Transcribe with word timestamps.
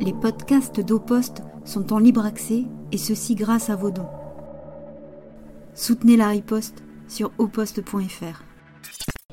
Les 0.00 0.12
podcasts 0.12 0.80
d'Oposte 0.80 1.42
sont 1.64 1.92
en 1.92 1.98
libre 1.98 2.24
accès 2.24 2.64
et 2.92 2.98
ceci 2.98 3.34
grâce 3.34 3.68
à 3.68 3.74
vos 3.74 3.90
dons. 3.90 4.08
Soutenez 5.74 6.16
la 6.16 6.28
riposte 6.28 6.84
sur 7.08 7.32
oposte.fr. 7.38 8.44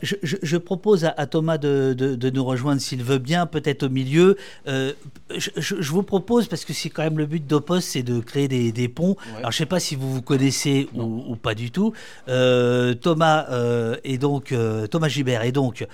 Je, 0.02 0.58
propose 0.58 1.06
à, 1.06 1.26
Thomas 1.28 1.58
de, 1.58 2.30
nous 2.30 2.44
rejoindre 2.44 2.82
s'il 2.82 3.04
veut 3.04 3.20
bien, 3.20 3.46
peut-être 3.46 3.84
au 3.84 3.90
milieu. 3.90 4.38
Euh, 4.68 4.94
je, 5.38 5.92
vous 5.92 6.04
propose, 6.04 6.48
parce 6.48 6.66
que 6.66 6.74
c'est 6.74 6.90
quand 6.90 7.04
même 7.04 7.18
le 7.18 7.28
but 7.28 7.46
d'Opost, 7.46 7.90
c'est 7.90 8.04
de 8.04 8.20
créer 8.20 8.48
des, 8.48 8.90
ponts. 8.90 9.16
Alors 9.38 9.52
je 9.52 9.58
ne 9.58 9.60
sais 9.60 9.66
pas 9.68 9.80
si 9.80 9.96
vous 9.96 10.12
vous 10.12 10.22
connaissez 10.22 10.90
ou, 10.96 11.36
pas 11.36 11.54
du 11.54 11.70
tout. 11.72 11.94
Euh, 12.28 12.96
Thomas 12.96 13.46
euh, 13.52 13.98
et 14.04 14.18
donc 14.18 14.54
Thomas 14.90 15.08
Gibert 15.10 15.44
et 15.44 15.52
donc 15.52 15.86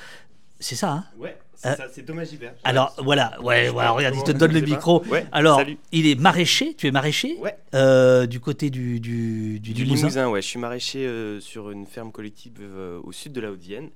c'est 0.60 0.76
ça, 0.76 0.92
hein? 0.92 1.04
Ouais. 1.20 1.38
C'est 1.62 1.75
ça, 1.75 1.88
c'est 1.91 2.05
Gibert. 2.25 2.54
Alors 2.64 2.95
voilà, 2.98 3.40
ouais, 3.41 3.70
voilà, 3.70 3.91
regarde, 3.91 4.16
il 4.16 4.23
te 4.23 4.31
donne 4.31 4.52
le 4.54 4.62
micro. 4.62 5.04
alors, 5.31 5.62
il 5.91 6.08
est 6.08 6.20
maraîcher, 6.20 6.73
tu 6.73 6.88
es 6.88 6.91
maraîcher 6.91 7.38
ouais. 7.40 8.27
Du 8.27 8.40
côté 8.40 8.70
du, 8.70 8.99
du, 8.99 9.59
du, 9.59 9.73
du 9.73 9.84
Limousin. 9.84 10.30
ouais. 10.30 10.41
Je 10.41 10.48
suis 10.48 10.59
maraîcher 10.59 11.38
sur 11.39 11.72
une 11.72 11.86
ferme 11.86 12.12
collective 12.12 12.62
au 13.03 13.12
sud 13.12 13.34
de 13.34 13.41
la 13.41 13.52
Haute-Vienne. 13.52 13.89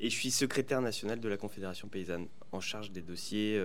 Et 0.00 0.08
je 0.08 0.14
suis 0.14 0.30
secrétaire 0.30 0.80
national 0.80 1.20
de 1.20 1.28
la 1.28 1.36
Confédération 1.36 1.88
paysanne, 1.88 2.26
en 2.52 2.60
charge 2.60 2.90
des 2.90 3.02
dossiers 3.02 3.60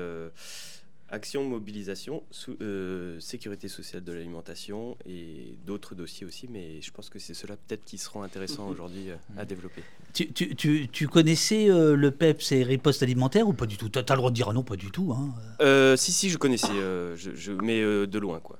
Action 1.15 1.45
mobilisation, 1.45 2.23
euh, 2.61 3.17
sécurité 3.21 3.69
sociale 3.69 4.03
de 4.03 4.11
l'alimentation 4.11 4.97
et 5.07 5.55
d'autres 5.65 5.95
dossiers 5.95 6.27
aussi, 6.27 6.49
mais 6.49 6.81
je 6.81 6.91
pense 6.91 7.09
que 7.09 7.19
c'est 7.19 7.33
cela 7.33 7.55
peut-être 7.55 7.85
qui 7.85 7.97
seront 7.97 8.21
intéressants 8.21 8.67
aujourd'hui 8.67 9.11
euh, 9.11 9.15
à 9.37 9.45
développer. 9.45 9.81
Tu, 10.13 10.33
tu, 10.33 10.53
tu, 10.57 10.89
tu 10.89 11.07
connaissais 11.07 11.69
euh, 11.69 11.95
le 11.95 12.11
PEPS 12.11 12.51
et 12.51 12.63
riposte 12.63 13.01
alimentaire 13.01 13.47
ou 13.47 13.53
pas 13.53 13.65
du 13.65 13.77
tout? 13.77 13.87
Tu 13.87 13.97
as 13.97 14.01
le 14.01 14.17
droit 14.17 14.29
de 14.29 14.35
dire 14.35 14.51
non, 14.51 14.63
pas 14.63 14.75
du 14.75 14.91
tout. 14.91 15.13
Hein. 15.13 15.95
si, 15.95 16.11
si, 16.11 16.29
je 16.29 16.37
connaissais, 16.37 16.73
je, 17.15 17.51
mais 17.63 17.79
de 17.81 18.19
loin. 18.19 18.41
quoi. 18.41 18.59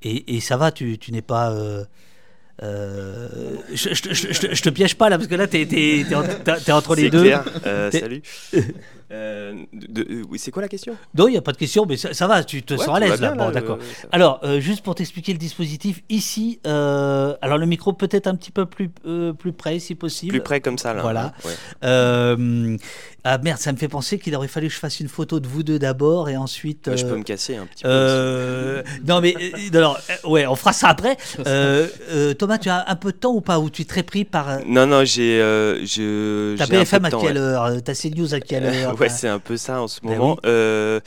Et, 0.00 0.36
et 0.36 0.40
ça 0.40 0.56
va, 0.56 0.72
tu, 0.72 0.98
n'es 1.10 1.20
pas... 1.20 1.84
je, 2.62 3.66
je, 3.74 4.62
te 4.62 4.70
piège 4.70 4.96
pas 4.96 5.10
là 5.10 5.18
parce 5.18 5.28
que 5.28 5.34
là 5.34 5.46
t'es 5.46 5.68
es, 5.70 6.72
entre 6.72 6.94
les 6.94 7.10
deux. 7.10 7.30
salut. 7.92 8.22
Euh, 9.12 9.64
c'est 10.36 10.52
quoi 10.52 10.62
la 10.62 10.68
question? 10.68 10.96
Non, 11.16 11.26
il 11.26 11.32
n'y 11.32 11.36
a 11.36 11.42
pas 11.42 11.50
de 11.50 11.56
question, 11.56 11.84
mais 11.84 11.96
ça, 11.96 12.26
va, 12.28 12.44
tu 12.44 12.62
te 12.62 12.76
sens 12.76 12.94
à 12.94 13.00
l'aise 13.00 13.20
là. 13.20 13.34
Bon, 13.34 13.50
d'accord. 13.50 13.78
alors, 14.12 14.40
euh, 14.44 14.60
juste 14.60 14.82
pour 14.82 14.94
t'expliquer 14.94 15.32
le 15.32 15.38
dispositif, 15.38 16.02
ici, 16.08 16.60
euh, 16.66 17.34
alors 17.42 17.58
le 17.58 17.66
micro 17.66 17.92
peut-être 17.92 18.28
un 18.28 18.36
petit 18.36 18.52
peu 18.52 18.66
plus, 18.66 18.88
plus 19.38 19.52
près, 19.52 19.78
si 19.80 19.94
possible. 19.94 20.32
Plus 20.32 20.40
près 20.40 20.60
comme 20.60 20.78
ça, 20.78 20.94
là. 20.94 21.02
Voilà. 21.02 21.32
ah 23.24 23.38
merde, 23.38 23.58
ça 23.58 23.72
me 23.72 23.76
fait 23.76 23.88
penser 23.88 24.18
qu'il 24.18 24.34
aurait 24.34 24.48
fallu 24.48 24.68
que 24.68 24.74
je 24.74 24.78
fasse 24.78 25.00
une 25.00 25.08
photo 25.08 25.40
de 25.40 25.46
vous 25.46 25.62
deux 25.62 25.78
d'abord 25.78 26.28
et 26.28 26.36
ensuite. 26.36 26.90
je 26.96 27.04
peux 27.04 27.16
me 27.16 27.24
casser 27.24 27.56
un 27.56 27.66
petit 27.66 27.82
peu. 27.82 28.82
non, 29.06 29.20
mais 29.20 29.34
alors, 29.74 29.98
ouais, 30.24 30.46
on 30.46 30.54
fera 30.54 30.72
ça 30.72 30.88
après. 30.88 31.16
Thomas, 32.38 32.58
tu 32.58 32.68
as 32.68 32.88
un 32.88 32.96
peu 32.96 33.10
de 33.10 33.16
temps 33.16 33.32
ou 33.32 33.40
pas 33.40 33.58
Ou 33.58 33.70
tu 33.70 33.82
es 33.82 33.84
très 33.84 34.04
pris 34.04 34.24
par. 34.24 34.60
Non, 34.66 34.86
non, 34.86 35.04
j'ai. 35.04 35.40
T'as 36.56 36.66
BFM 36.66 37.04
à 37.06 37.10
quelle 37.10 37.36
heure 37.38 37.82
T'as 37.84 37.94
CNews 37.94 38.34
à 38.34 38.40
quelle 38.40 38.66
heure? 38.66 38.99
Ouais, 39.00 39.08
c'est 39.08 39.28
un 39.28 39.38
peu 39.38 39.56
ça 39.56 39.80
en 39.80 39.88
ce 39.88 40.00
ben 40.00 40.16
moment. 40.16 40.36
Euh, 40.44 41.00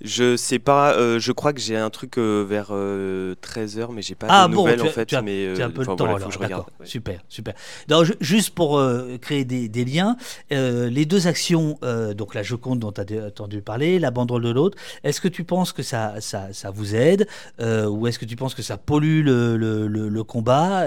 je 0.00 0.36
sais 0.36 0.58
pas, 0.58 0.94
euh, 0.94 1.18
je 1.18 1.32
crois 1.32 1.52
que 1.52 1.60
j'ai 1.60 1.76
un 1.76 1.90
truc 1.90 2.18
euh, 2.18 2.44
vers 2.48 2.70
13h, 2.70 3.88
mais 3.92 4.02
j'ai 4.02 4.14
pas 4.14 4.26
ah, 4.28 4.48
de 4.48 4.54
bon, 4.54 4.62
nouvelles 4.62 4.82
en 4.82 4.86
fait. 4.86 5.06
Tu 5.06 5.16
as, 5.16 5.22
mais, 5.22 5.52
tu 5.54 5.62
as 5.62 5.66
un 5.66 5.70
peu 5.70 5.84
de 5.84 5.94
temps 5.94 6.04
alors, 6.04 6.30
je 6.30 6.38
regarde. 6.38 6.64
Super, 6.84 7.20
super. 7.28 7.54
Donc, 7.88 8.14
juste 8.20 8.50
pour 8.50 8.82
créer 9.20 9.44
des, 9.44 9.68
des 9.68 9.84
liens, 9.84 10.16
les 10.50 11.04
deux 11.04 11.26
actions, 11.26 11.78
donc 12.14 12.34
la 12.34 12.42
Joconde 12.42 12.80
dont 12.80 12.92
tu 12.92 13.00
as 13.00 13.26
entendu 13.26 13.62
parler, 13.62 13.98
la 13.98 14.10
banderole 14.10 14.42
de 14.42 14.50
l'autre, 14.50 14.78
est-ce 15.04 15.20
que 15.20 15.28
tu 15.28 15.44
penses 15.44 15.72
que 15.72 15.82
ça, 15.82 16.14
ça, 16.20 16.48
ça 16.52 16.70
vous 16.70 16.94
aide 16.94 17.26
ou 17.60 18.06
est-ce 18.06 18.18
que 18.18 18.24
tu 18.24 18.36
penses 18.36 18.54
que 18.54 18.62
ça 18.62 18.76
pollue 18.76 19.22
le, 19.24 19.56
le, 19.56 19.86
le, 19.86 20.08
le 20.08 20.24
combat 20.24 20.86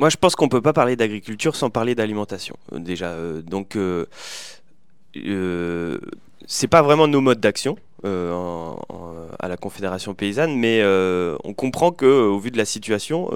moi, 0.00 0.08
je 0.08 0.16
pense 0.16 0.34
qu'on 0.34 0.48
peut 0.48 0.62
pas 0.62 0.72
parler 0.72 0.96
d'agriculture 0.96 1.54
sans 1.54 1.68
parler 1.68 1.94
d'alimentation, 1.94 2.56
euh, 2.72 2.78
déjà. 2.78 3.08
Euh, 3.08 3.42
donc, 3.42 3.76
euh, 3.76 4.06
c'est 6.46 6.68
pas 6.68 6.80
vraiment 6.80 7.06
nos 7.06 7.20
modes 7.20 7.38
d'action 7.40 7.76
à 8.02 9.48
la 9.48 9.58
Confédération 9.58 10.14
paysanne, 10.14 10.56
mais 10.56 10.82
on 11.44 11.52
comprend 11.52 11.92
que, 11.92 12.06
au 12.06 12.38
vu 12.38 12.50
de 12.50 12.56
la 12.56 12.64
situation, 12.64 13.30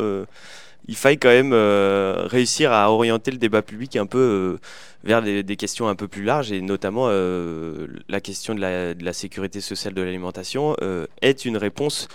il 0.88 0.96
faille 0.96 1.18
quand 1.18 1.28
même 1.28 1.52
réussir 1.52 2.72
à 2.72 2.90
orienter 2.90 3.30
le 3.30 3.36
débat 3.36 3.60
public 3.60 3.96
un 3.96 4.06
peu 4.06 4.58
vers 5.02 5.20
des, 5.20 5.56
questions 5.56 5.86
un 5.88 5.94
peu 5.94 6.08
plus 6.08 6.24
larges, 6.24 6.50
et 6.50 6.62
notamment 6.62 7.10
la 7.10 8.20
question 8.22 8.54
de 8.54 8.60
la, 9.04 9.12
sécurité 9.12 9.60
sociale 9.60 9.92
de 9.92 10.00
l'alimentation 10.00 10.74
est 11.20 11.44
une 11.44 11.58
réponse 11.58 12.08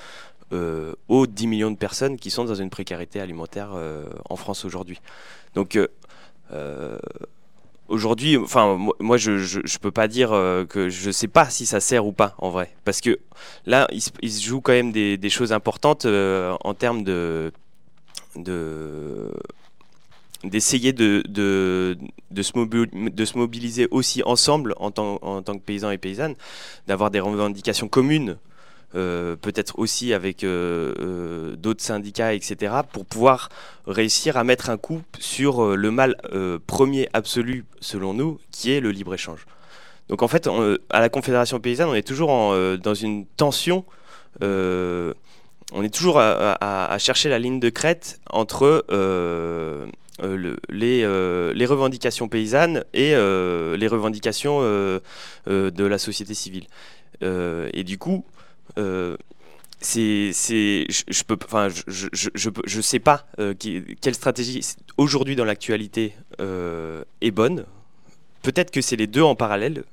euh, 0.52 0.94
aux 1.08 1.28
10 1.28 1.46
millions 1.46 1.70
de 1.70 1.78
personnes 1.78 2.18
qui 2.18 2.32
sont 2.32 2.44
dans 2.44 2.56
une 2.56 2.72
précarité 2.72 3.20
alimentaire 3.20 3.70
euh, 3.76 4.06
en 4.30 4.36
France 4.36 4.66
aujourd'hui. 4.66 5.00
Donc 5.54 5.78
euh, 6.52 6.98
aujourd'hui, 7.88 8.36
enfin 8.36 8.76
moi 9.00 9.18
je, 9.18 9.38
je, 9.38 9.78
peux 9.78 9.92
pas 9.92 10.08
dire 10.08 10.30
que 10.70 10.90
je 10.90 11.12
sais 11.12 11.28
pas 11.28 11.52
si 11.52 11.68
ça 11.68 11.80
sert 11.80 12.08
ou 12.08 12.14
pas 12.14 12.34
en 12.40 12.50
vrai, 12.50 12.72
parce 12.84 13.00
que 13.00 13.20
là 13.68 13.88
il, 13.92 14.32
se 14.32 14.44
joue 14.44 14.60
quand 14.60 14.72
même 14.72 14.92
des, 14.92 15.30
choses 15.30 15.54
importantes 15.54 16.06
en 16.08 16.74
termes 16.74 17.04
de 17.04 17.52
de 18.36 19.32
d'essayer 20.44 20.94
de, 20.94 21.22
de, 21.28 21.96
se 22.42 23.38
mobiliser 23.38 23.88
aussi 23.92 24.24
ensemble 24.24 24.74
en 24.78 24.90
tant 24.90 25.20
que 25.20 25.64
paysans 25.64 25.92
et 25.92 26.00
paysannes, 26.00 26.36
d'avoir 26.88 27.12
des 27.12 27.20
revendications 27.20 27.88
communes 27.88 28.38
euh, 28.96 29.36
peut-être 29.36 29.78
aussi 29.78 30.14
avec 30.14 30.44
euh, 30.44 30.96
euh, 31.00 31.56
d'autres 31.56 31.84
syndicats, 31.84 32.34
etc., 32.34 32.74
pour 32.92 33.06
pouvoir 33.06 33.50
réussir 33.86 34.36
à 34.36 34.44
mettre 34.44 34.72
un 34.72 34.78
coup 34.78 35.04
sur 35.20 35.76
le 35.76 35.92
mal 35.92 36.16
premier 36.66 37.08
absolu, 37.14 37.66
selon 37.82 38.14
nous, 38.14 38.40
qui 38.52 38.72
est 38.72 38.80
le 38.80 38.92
libre-échange. 38.92 39.46
Donc 40.08 40.24
en 40.24 40.28
fait, 40.28 40.50
à 40.90 41.00
la 41.00 41.10
Confédération 41.10 41.60
paysanne, 41.60 41.90
on 41.90 41.94
est 41.94 42.08
toujours 42.08 42.30
dans 42.30 42.94
une 42.96 43.26
tension, 43.26 43.86
on 44.42 45.14
est 45.84 45.94
toujours 45.94 46.20
à, 46.20 46.98
chercher 47.00 47.30
la 47.30 47.38
ligne 47.38 47.60
de 47.60 47.70
crête 47.70 48.20
entre 48.30 48.86
les, 50.20 51.02
les, 51.54 51.66
revendications 51.66 52.28
paysannes 52.28 52.84
et 52.94 53.12
les 53.12 53.88
revendications 53.88 54.62
de 54.62 55.84
la 55.84 55.98
société 56.00 56.34
civile. 56.34 56.66
et 57.22 57.84
du 57.84 58.00
coup, 58.00 58.26
euh, 58.78 59.18
c'est, 59.80 60.32
je, 60.32 61.24
peux, 61.24 61.38
enfin, 61.46 61.70
je, 61.70 62.08
je, 62.12 62.30
je, 62.34 62.50
je, 62.66 62.82
sais 62.82 63.00
pas 63.00 63.26
euh, 63.40 63.54
quelle 64.02 64.16
stratégie 64.16 64.62
aujourd'hui 64.98 65.36
dans 65.36 65.46
l'actualité 65.46 66.14
euh, 66.42 67.04
est 67.22 67.32
bonne. 67.32 67.66
Peut-être 68.42 68.72
que 68.72 68.82
c'est 68.82 68.96
les 68.96 69.08
deux 69.08 69.22
en 69.22 69.36
parallèle. 69.36 69.84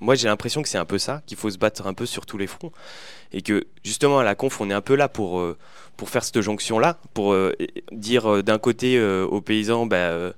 Moi, 0.00 0.14
j'ai 0.14 0.28
l'impression 0.28 0.62
que 0.62 0.68
c'est 0.68 0.78
un 0.78 0.84
peu 0.84 0.98
ça, 0.98 1.22
qu'il 1.26 1.36
faut 1.36 1.50
se 1.50 1.58
battre 1.58 1.86
un 1.86 1.94
peu 1.94 2.06
sur 2.06 2.26
tous 2.26 2.38
les 2.38 2.48
fronts, 2.48 2.72
et 3.32 3.42
que 3.42 3.66
justement 3.84 4.18
à 4.18 4.24
la 4.24 4.34
conf, 4.34 4.60
on 4.60 4.68
est 4.68 4.74
un 4.74 4.80
peu 4.80 4.96
là 4.96 5.08
pour 5.08 5.44
pour 5.96 6.10
faire 6.10 6.24
cette 6.24 6.40
jonction 6.40 6.80
là, 6.80 6.98
pour 7.14 7.36
dire 7.92 8.42
d'un 8.42 8.58
côté 8.58 9.00
aux 9.00 9.40
paysans, 9.40 9.86
bah, 9.86 10.32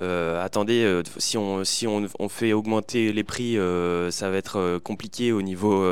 euh, 0.00 0.44
attendez, 0.44 0.84
euh, 0.84 1.02
si, 1.16 1.36
on, 1.36 1.64
si 1.64 1.86
on, 1.86 2.06
on, 2.18 2.28
fait 2.28 2.52
augmenter 2.52 3.12
les 3.12 3.24
prix, 3.24 3.58
euh, 3.58 4.10
ça 4.10 4.30
va 4.30 4.36
être 4.36 4.78
compliqué 4.84 5.32
au 5.32 5.42
niveau, 5.42 5.84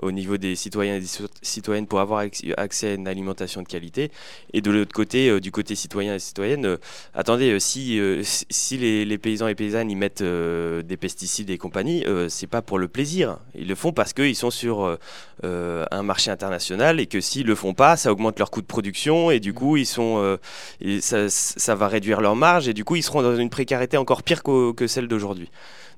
au 0.00 0.12
niveau 0.12 0.36
des 0.36 0.56
citoyens 0.56 0.96
et 0.96 1.00
des 1.00 1.08
citoyennes 1.42 1.86
pour 1.86 2.00
avoir 2.00 2.24
accès 2.56 2.88
à 2.88 2.94
une 2.94 3.08
alimentation 3.08 3.62
de 3.62 3.68
qualité. 3.68 4.10
Et 4.52 4.60
de 4.60 4.70
l'autre 4.70 4.92
côté, 4.92 5.40
du 5.40 5.52
côté 5.52 5.74
citoyen 5.74 6.14
et 6.14 6.18
citoyenne, 6.18 6.78
attendez, 7.14 7.58
si, 7.60 8.00
si 8.22 8.78
les, 8.78 9.04
les, 9.04 9.18
paysans 9.18 9.48
et 9.48 9.54
paysannes 9.54 9.90
y 9.90 9.96
mettent 9.96 10.22
des 10.22 10.96
pesticides 10.96 11.50
et 11.50 11.58
compagnie, 11.58 12.04
c'est 12.28 12.46
pas 12.46 12.62
pour 12.62 12.78
le 12.78 12.88
plaisir. 12.88 13.38
Ils 13.54 13.68
le 13.68 13.74
font 13.74 13.92
parce 13.92 14.12
qu'ils 14.12 14.36
sont 14.36 14.50
sur 14.50 14.98
un 15.42 16.02
marché 16.02 16.30
international 16.30 17.00
et 17.00 17.06
que 17.06 17.20
s'ils 17.20 17.46
le 17.46 17.54
font 17.54 17.74
pas, 17.74 17.96
ça 17.96 18.10
augmente 18.10 18.38
leur 18.38 18.50
coût 18.50 18.62
de 18.62 18.66
production 18.66 19.30
et 19.30 19.40
du 19.40 19.52
coup, 19.52 19.76
ils 19.76 19.86
sont, 19.86 20.38
et 20.80 21.00
ça, 21.00 21.28
ça 21.28 21.74
va 21.74 21.88
réduire 21.88 22.20
leur 22.20 22.36
marge 22.36 22.68
et 22.68 22.74
du 22.74 22.84
coup, 22.84 22.96
ils 22.96 23.02
seront 23.02 23.22
dans 23.22 23.33
une 23.38 23.50
précarité 23.50 23.96
encore 23.96 24.22
pire 24.22 24.42
que, 24.42 24.86
celle 24.86 25.08
d'aujourd'hui. 25.08 25.50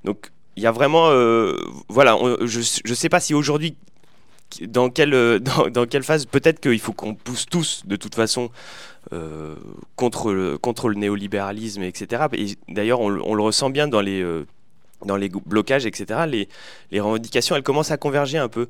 Donc 0.03 0.31
il 0.55 0.63
y 0.63 0.67
a 0.67 0.71
vraiment, 0.71 1.09
euh, 1.09 1.55
voilà, 1.87 2.17
je 2.43 2.59
ne 2.59 2.95
sais 2.95 3.09
pas 3.09 3.19
si 3.19 3.33
aujourd'hui, 3.33 3.75
dans 4.61 4.89
quelle, 4.89 5.13
euh, 5.13 5.39
dans, 5.39 5.85
quelle 5.85 6.03
phase, 6.03 6.25
peut-être 6.25 6.59
qu'il 6.59 6.79
faut 6.79 6.93
qu'on 6.93 7.13
pousse 7.13 7.45
tous, 7.45 7.83
de 7.85 7.95
toute 7.95 8.15
façon, 8.15 8.49
euh, 9.13 9.55
contre, 9.95 10.33
le, 10.33 10.57
contre 10.57 10.89
le 10.89 10.95
néolibéralisme, 10.95 11.83
etc. 11.83 12.23
Et 12.33 12.47
d'ailleurs, 12.67 12.99
on, 13.01 13.09
le 13.09 13.41
ressent 13.41 13.69
bien 13.69 13.87
dans 13.87 14.01
les, 14.01 14.25
dans 15.05 15.15
les 15.15 15.29
blocages, 15.29 15.85
etc. 15.85 16.21
Les, 16.27 16.49
les 16.91 16.99
revendications, 16.99 17.55
elles 17.55 17.63
commencent 17.63 17.91
à 17.91 17.97
converger 17.97 18.39
un 18.39 18.49
peu. 18.49 18.67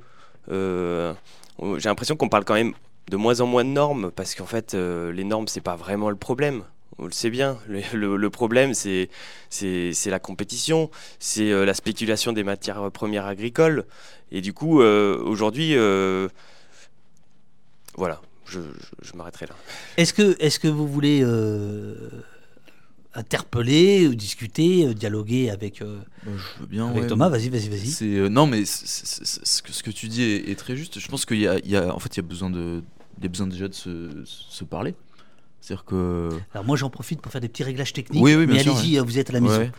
J'ai 0.49 1.89
l'impression 1.89 2.17
qu'on 2.17 2.29
parle 2.29 2.43
quand 2.43 2.53
même 2.53 2.73
de 3.09 3.15
moins 3.15 3.39
en 3.39 3.45
moins 3.45 3.63
de 3.63 3.69
normes, 3.69 4.11
parce 4.11 4.35
qu'en 4.35 4.45
fait, 4.45 4.73
les 4.73 5.23
normes, 5.23 5.47
c'est 5.47 5.61
pas 5.61 5.77
vraiment 5.77 6.09
le 6.09 6.17
problème 6.17 6.63
on 6.99 7.05
le 7.05 7.11
sait 7.11 7.29
bien. 7.29 7.57
Le, 7.67 8.29
problème, 8.29 8.73
c'est 8.73 9.09
la 10.05 10.19
compétition, 10.19 10.89
c'est 11.19 11.49
la 11.65 11.73
spéculation 11.73 12.33
des 12.33 12.43
matières 12.43 12.91
premières 12.91 13.25
agricoles. 13.25 13.85
Et 14.31 14.41
du 14.41 14.53
coup, 14.53 14.81
aujourd'hui, 14.81 15.75
voilà, 17.95 18.21
je, 18.45 18.59
m'arrêterai 19.15 19.47
là. 19.47 19.55
Est-ce 19.97 20.13
que, 20.13 20.35
est 20.39 20.59
que 20.59 20.67
vous 20.67 20.87
voulez 20.87 21.23
interpeller, 23.13 24.09
discuter, 24.15 24.93
dialoguer 24.93 25.49
avec, 25.49 25.81
bah, 25.81 25.87
je 26.25 26.61
veux 26.61 26.67
bien, 26.67 26.93
Thomas? 27.07 27.29
Vas-y, 27.29 27.49
vas-y, 27.49 27.69
vas-y. 27.69 28.29
non, 28.29 28.45
mais 28.45 28.65
ce 28.65 29.61
que, 29.61 29.71
ce 29.71 29.83
que 29.83 29.91
tu 29.91 30.07
dis 30.07 30.23
est, 30.23 30.57
très 30.57 30.75
juste. 30.75 30.99
Je 30.99 31.07
pense 31.07 31.25
qu'il 31.25 31.39
y 31.39 31.47
a, 31.47 31.95
en 31.95 31.99
fait, 31.99 32.15
il 32.15 32.17
y 32.17 32.25
a 32.25 32.27
besoin 32.27 32.49
de, 32.49 32.83
il 33.17 33.23
y 33.23 33.25
a 33.25 33.29
besoin 33.29 33.47
déjà 33.47 33.67
de 33.67 33.73
se, 33.73 34.63
parler. 34.63 34.93
C'est-à-dire 35.61 35.85
que. 35.85 36.29
Alors 36.53 36.65
moi 36.65 36.77
j'en 36.77 36.89
profite 36.89 37.21
pour 37.21 37.31
faire 37.31 37.41
des 37.41 37.49
petits 37.49 37.63
réglages 37.63 37.93
techniques. 37.93 38.23
Oui, 38.23 38.35
oui, 38.35 38.45
mais 38.47 38.59
allez-y, 38.59 38.97
vous 38.99 39.19
êtes 39.19 39.29
à 39.29 39.33
la 39.33 39.41
maison. 39.41 39.71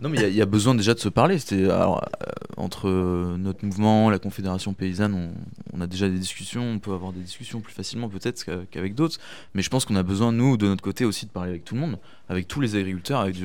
Non, 0.00 0.08
mais 0.08 0.30
il 0.30 0.34
y, 0.34 0.40
a 0.40 0.46
besoin 0.46 0.74
déjà 0.74 0.94
de 0.94 1.00
se 1.00 1.08
parler. 1.08 1.36
alors, 1.52 1.98
euh, 1.98 2.30
entre 2.56 2.88
notre 3.36 3.64
mouvement, 3.64 4.08
la 4.08 4.18
Confédération 4.18 4.72
paysanne, 4.72 5.32
on, 5.74 5.80
a 5.80 5.86
déjà 5.86 6.08
des 6.08 6.18
discussions. 6.18 6.62
On 6.62 6.78
peut 6.78 6.92
avoir 6.92 7.12
des 7.12 7.20
discussions 7.20 7.60
plus 7.60 7.72
facilement 7.72 8.08
peut-être 8.08 8.44
qu'avec 8.70 8.94
d'autres. 8.94 9.18
Mais 9.54 9.62
je 9.62 9.68
pense 9.68 9.84
qu'on 9.84 9.96
a 9.96 10.02
besoin, 10.02 10.32
nous, 10.32 10.56
de 10.56 10.66
notre 10.66 10.82
côté 10.82 11.04
aussi, 11.04 11.26
de 11.26 11.30
parler 11.30 11.50
avec 11.50 11.64
tout 11.64 11.74
le 11.74 11.80
monde, 11.80 11.98
avec 12.28 12.48
tous 12.48 12.60
les 12.60 12.76
agriculteurs, 12.76 13.20
avec, 13.20 13.36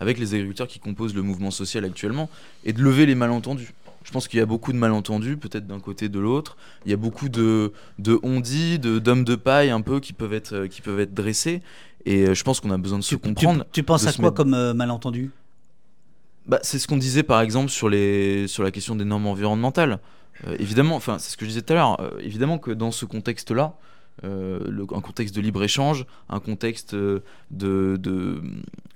avec 0.00 0.18
les 0.18 0.34
agriculteurs 0.34 0.66
qui 0.66 0.80
composent 0.80 1.14
le 1.14 1.22
mouvement 1.22 1.50
social 1.50 1.84
actuellement, 1.84 2.28
et 2.64 2.72
de 2.72 2.82
lever 2.82 3.06
les 3.06 3.14
malentendus. 3.14 3.72
Je 4.10 4.12
pense 4.12 4.26
qu'il 4.26 4.40
y 4.40 4.42
a 4.42 4.46
beaucoup 4.46 4.72
de 4.72 4.76
malentendus, 4.76 5.36
peut-être 5.36 5.68
d'un 5.68 5.78
côté 5.78 6.08
de 6.08 6.18
l'autre. 6.18 6.56
Il 6.84 6.90
y 6.90 6.94
a 6.94 6.96
beaucoup 6.96 7.28
de, 7.28 7.72
de 8.00 8.18
on-dit, 8.24 8.80
d'hommes 8.80 9.22
de, 9.22 9.36
paille 9.36 9.70
un 9.70 9.82
peu 9.82 10.00
qui 10.00 10.12
peuvent 10.12 10.32
être, 10.32 10.52
euh, 10.52 10.66
qui 10.66 10.80
peuvent 10.80 10.98
être 10.98 11.14
dressés. 11.14 11.62
Et 12.06 12.26
euh, 12.26 12.34
je 12.34 12.42
pense 12.42 12.58
qu'on 12.58 12.72
a 12.72 12.76
besoin 12.76 12.98
de 12.98 13.04
se 13.04 13.14
comprendre. 13.14 13.64
Tu, 13.70 13.84
penses 13.84 14.08
à 14.08 14.12
quoi 14.12 14.32
comme 14.32 14.52
euh, 14.52 14.74
malentendu? 14.74 15.30
Bah, 16.44 16.58
C'est 16.64 16.80
ce 16.80 16.88
qu'on 16.88 16.96
disait 16.96 17.22
par 17.22 17.40
exemple 17.40 17.70
sur, 17.70 17.88
les, 17.88 18.48
sur 18.48 18.64
la 18.64 18.72
question 18.72 18.96
des 18.96 19.04
normes 19.04 19.28
environnementales. 19.28 20.00
évidemment, 20.58 20.96
enfin, 20.96 21.20
c'est 21.20 21.30
ce 21.30 21.36
que 21.36 21.44
je 21.44 21.50
disais 21.50 21.62
tout 21.62 21.74
à 21.74 21.76
l'heure. 21.76 22.12
évidemment 22.18 22.58
que 22.58 22.72
dans 22.72 22.90
ce 22.90 23.04
contexte-là, 23.04 23.76
un 24.24 25.00
contexte 25.00 25.36
de 25.36 25.40
libre-échange, 25.40 26.04
un 26.28 26.40
contexte 26.40 26.96
de, 26.96 27.22
de, 27.52 28.42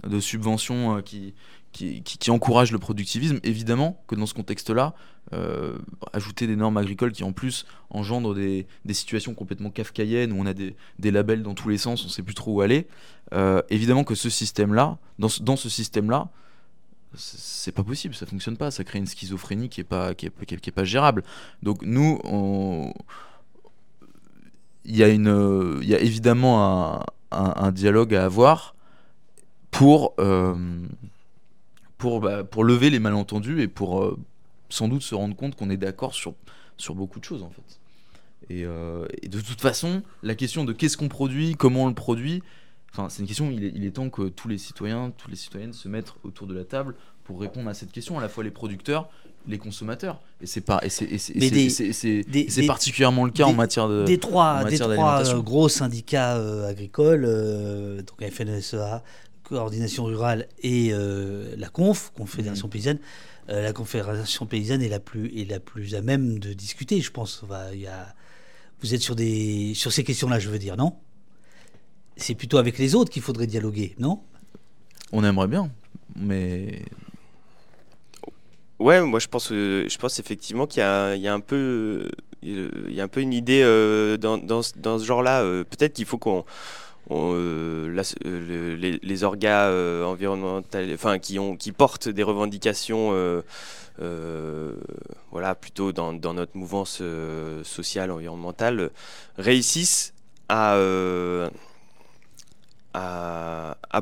de 0.09 0.19
subventions 0.19 1.03
qui, 1.03 1.35
qui, 1.75 2.31
encourage 2.31 2.71
le 2.71 2.79
productivisme, 2.79 3.41
évidemment 3.43 4.01
que 4.07 4.15
dans 4.15 4.27
ce 4.27 4.35
contexte-là, 4.35 4.95
euh, 5.33 5.77
ajouter 6.13 6.47
des 6.47 6.55
normes 6.55 6.77
agricoles 6.77 7.13
qui 7.13 7.25
en 7.25 7.33
plus 7.33 7.67
engendrent 7.91 8.35
des, 8.35 8.67
situations 8.93 9.35
complètement 9.35 9.71
kafkaïennes 9.71 10.33
où 10.33 10.37
on 10.41 10.47
a 10.47 10.55
des, 10.55 10.77
labels 11.11 11.43
dans 11.43 11.55
tous 11.55 11.69
les 11.69 11.79
sens, 11.79 12.03
on 12.03 12.07
ne 12.07 12.11
sait 12.11 12.23
plus 12.23 12.35
trop 12.35 12.53
où 12.53 12.61
aller, 12.61 12.87
euh, 13.33 13.61
évidemment 13.71 14.05
que 14.05 14.15
ce 14.15 14.31
système-là, 14.31 14.99
dans, 15.19 15.29
dans 15.41 15.57
ce 15.57 15.69
système-là, 15.69 16.29
c'est 17.17 17.73
pas 17.73 17.85
possible, 17.85 18.15
ça 18.15 18.27
fonctionne 18.27 18.57
pas, 18.57 18.71
ça 18.71 18.85
crée 18.85 18.99
une 18.99 19.07
schizophrénie 19.07 19.69
qui 19.69 19.81
est 19.81 19.85
pas, 19.85 20.15
gérable. 20.85 21.25
Donc 21.63 21.83
nous, 21.83 22.21
il 24.85 24.97
y, 24.97 25.03
a 25.03 25.09
évidemment 26.01 27.03
un, 27.33 27.55
un, 27.57 27.73
dialogue 27.73 28.15
à 28.15 28.25
avoir 28.25 28.77
pour... 29.71 30.15
Euh, 30.21 30.55
pour, 31.99 32.21
bah, 32.21 32.45
pour 32.45 32.65
lever 32.65 32.91
les 32.91 32.99
malentendus 32.99 33.61
et 33.61 33.69
pour 33.69 34.03
euh, 34.03 34.19
sans 34.69 34.89
doute 34.89 35.03
se 35.03 35.15
rendre 35.15 35.37
compte 35.37 35.57
qu'on 35.57 35.71
est 35.71 35.77
d'accord 35.77 36.15
sur, 36.15 36.35
sur 36.77 36.95
beaucoup 36.95 37.21
de 37.21 37.25
choses 37.25 37.43
en 37.43 37.51
fait. 37.51 37.81
Et, 38.51 38.65
euh, 38.65 39.07
de 39.23 39.41
toute 39.41 39.61
façon, 39.61 40.03
la 40.23 40.35
question 40.35 40.65
de 40.65 40.73
qu'est-ce 40.73 40.97
qu'on 40.97 41.09
produit, 41.09 41.55
comment 41.55 41.85
on 41.85 41.89
le 41.89 41.95
produit, 41.95 42.43
enfin, 42.93 43.09
c'est 43.09 43.23
une 43.23 43.29
question, 43.29 43.51
il 43.51 43.65
est, 43.65 43.73
il 43.75 43.85
est, 43.87 43.93
temps 43.93 44.11
que 44.11 44.29
tous 44.29 44.49
les 44.49 44.59
citoyens, 44.59 45.13
toutes 45.17 45.31
les 45.31 45.37
citoyennes 45.37 45.73
se 45.73 45.89
mettent 45.89 46.13
autour 46.25 46.47
de 46.47 46.55
la 46.55 46.65
table 46.65 46.95
pour 47.25 47.41
répondre 47.41 47.71
à 47.71 47.75
cette 47.75 47.91
question, 47.91 48.19
à 48.19 48.21
la 48.21 48.29
fois 48.29 48.45
les 48.45 48.51
producteurs, 48.51 49.09
les 49.49 49.57
consommateurs. 49.57 50.21
Et 50.43 50.47
c'est 50.47 50.61
pas, 50.61 50.81
et 50.83 50.91
c'est 50.91 52.67
particulièrement 52.67 53.25
le 53.25 53.31
cas 53.31 53.45
en 53.45 53.55
matière 53.55 53.89
de 53.89 54.05
des 54.05 54.19
trois, 54.19 54.65
des 54.65 54.79
trois 54.79 55.27
euh, 55.27 55.41
gros 55.41 55.71
syndicats 55.71 56.35
agricoles, 56.67 57.25
donc 58.05 58.31
FNSEA, 58.31 59.03
coordination 59.45 60.05
rurale 60.05 60.49
et 60.63 60.89
euh, 60.93 61.55
la 61.57 61.69
CONF, 61.69 62.13
Confédération 62.17 62.67
mmh. 62.67 62.71
paysanne, 62.71 62.99
euh, 63.51 63.63
la 63.63 63.73
Confédération 63.73 64.47
paysanne 64.47 64.83
est 64.83 64.89
la 64.89 65.01
plus 65.01 65.31
est 65.39 65.49
la 65.49 65.61
plus 65.61 65.95
à 65.95 66.03
même 66.03 66.39
de 66.39 66.53
discuter, 66.53 67.01
je 67.01 67.11
pense. 67.11 67.45
il 67.73 67.81
y 67.81 67.87
a, 67.87 68.15
vous 68.81 68.95
êtes 68.95 69.03
sur 69.03 69.15
des 69.15 69.75
sur 69.75 69.93
ces 69.93 70.03
questions-là, 70.03 70.39
je 70.39 70.49
veux 70.49 70.59
dire, 70.59 70.77
non? 70.77 70.97
C'est 72.17 72.35
plutôt 72.35 72.59
avec 72.59 72.79
les 72.79 72.95
autres 72.95 73.11
qu'il 73.11 73.23
faudrait 73.23 73.47
dialoguer, 73.47 73.95
non? 73.99 74.21
On 75.13 75.23
aimerait 75.23 75.49
bien, 75.49 75.71
mais 76.17 76.83
ouais, 78.79 79.03
moi 79.03 79.21
je 79.21 79.29
pense 79.29 79.51
je 79.51 79.99
pense 79.99 80.19
effectivement 80.19 80.67
qu'il 80.67 80.83
y, 80.83 81.21
y, 81.21 81.29
a 81.29 81.35
un 81.35 81.41
peu 81.41 82.09
il 82.43 82.93
y 82.93 83.01
a 83.01 83.05
un 83.05 83.09
peu 83.09 83.21
une 83.21 83.33
idée 83.33 83.63
euh, 83.63 84.17
dans, 84.17 84.39
dans, 84.39 84.61
dans, 84.77 84.99
ce 84.99 85.05
genre-là. 85.05 85.43
Peut-être 85.65 85.95
qu'il 85.95 86.05
faut 86.05 86.19
qu'on 86.19 86.45
euh, 87.11 88.03
euh, 88.25 88.77
les, 88.77 88.99
les, 89.03 89.25
orgas 89.25 89.69
euh, 89.69 90.05
environnementaux, 90.05 90.79
enfin 90.95 91.19
qui 91.19 91.73
portent 91.73 92.09
des 92.09 92.23
revendications, 92.23 93.43
voilà, 95.31 95.55
plutôt 95.55 95.93
dans, 95.93 96.13
notre 96.13 96.57
mouvance 96.57 97.03
sociale 97.63 98.11
environnementale, 98.11 98.91
réussissent 99.37 100.15
à 100.49 100.79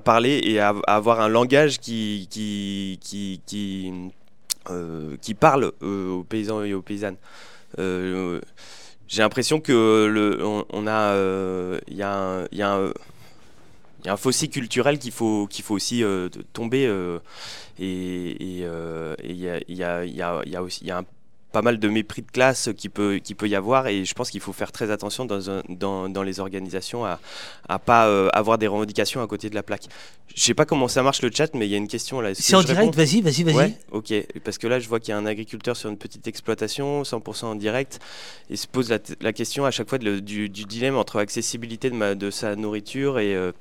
parler 0.05 0.41
et 0.45 0.61
à, 0.61 0.75
avoir 0.87 1.21
un 1.21 1.29
langage 1.29 1.81
qui 1.81 2.29
parle 5.41 5.73
aux 5.81 6.25
paysans 6.29 6.63
et 6.63 6.73
aux 6.75 6.83
paysannes 6.83 7.17
j'ai 9.13 9.21
l'impression 9.21 9.61
que 9.61 10.07
le, 10.07 10.43
on, 10.43 10.87
a, 10.87 11.15
il 11.87 11.97
y 11.97 12.03
a 12.03 12.15
un, 12.15 12.47
y 12.51 12.63
a 12.63 12.73
un 12.73 12.93
y 14.05 14.09
a 14.09 14.13
un 14.13 14.17
fossé 14.17 14.49
culturel 14.49 14.99
qu'il 14.99 15.13
faut, 15.13 15.47
qu'il 15.49 15.65
faut 15.65 15.75
aussi 15.75 16.03
euh, 16.03 16.29
tomber. 16.53 16.87
Euh, 16.87 17.19
et 17.79 18.37
il 18.41 18.59
y, 18.59 18.65
a, 18.65 19.15
y, 19.69 19.83
a, 19.83 20.05
y, 20.05 20.23
a, 20.23 20.43
y 20.45 20.57
a 20.57 20.63
aussi 20.63 20.85
y 20.85 20.91
a 20.91 20.99
un 20.99 21.05
pas 21.53 21.63
mal 21.63 21.79
de 21.79 21.89
mépris 21.89 22.23
de 22.23 22.31
classe 22.31 22.71
qui 22.77 22.89
peut, 22.89 23.21
qui 23.23 23.35
peut 23.35 23.49
y 23.49 23.55
avoir 23.55 23.87
et 23.87 24.05
je 24.05 24.15
pense 24.15 24.31
qu'il 24.31 24.41
faut 24.41 24.53
faire 24.53 24.73
très 24.73 24.91
attention 24.91 25.27
dans, 25.27 25.63
dans, 25.69 26.09
dans 26.09 26.23
les 26.23 26.41
organisations 26.41 27.05
à 27.05 27.19
ne 27.71 27.77
pas 27.77 28.09
euh, 28.09 28.29
avoir 28.33 28.59
des 28.59 28.67
revendications 28.67 29.23
à 29.23 29.27
côté 29.27 29.51
de 29.51 29.55
la 29.55 29.63
plaque. 29.63 29.85
Je 30.35 30.43
sais 30.43 30.55
pas 30.55 30.65
comment 30.65 30.89
ça 30.89 31.03
marche 31.03 31.21
le 31.23 31.31
chat, 31.31 31.55
mais 31.55 31.67
il 31.67 31.71
y 31.71 31.75
a 31.75 31.77
une 31.77 31.89
question 31.89 32.21
là. 32.21 32.35
C'est 32.35 32.57
en 32.57 32.63
direct, 32.63 32.95
vas-y, 32.95 33.21
vas-y, 33.21 33.43
vas-y. 33.43 33.55
Ouais, 33.55 33.79
ok, 33.91 34.15
parce 34.45 34.57
que 34.57 34.67
là 34.67 34.81
je 34.81 34.89
vois 34.89 34.99
qu'il 34.99 35.11
y 35.11 35.15
a 35.15 35.19
un 35.19 35.27
agriculteur 35.27 35.77
sur 35.77 35.91
une 35.91 35.99
petite 35.99 36.27
exploitation, 36.27 37.03
100% 37.03 37.45
en 37.45 37.55
direct, 37.55 38.01
et 38.49 38.57
se 38.57 38.67
pose 38.67 38.91
la, 39.21 39.33
question 39.33 39.67
à 39.67 39.71
chaque 39.71 39.89
fois 39.89 39.99
du, 39.99 40.21
du, 40.23 40.49
dilemme 40.49 40.97
entre 40.97 41.19
accessibilité 41.19 41.91
de, 41.91 41.95
ma, 41.95 42.15
de 42.15 42.31
sa 42.31 42.57
nourriture 42.57 43.19
et... 43.19 43.35
Euh, 43.35 43.53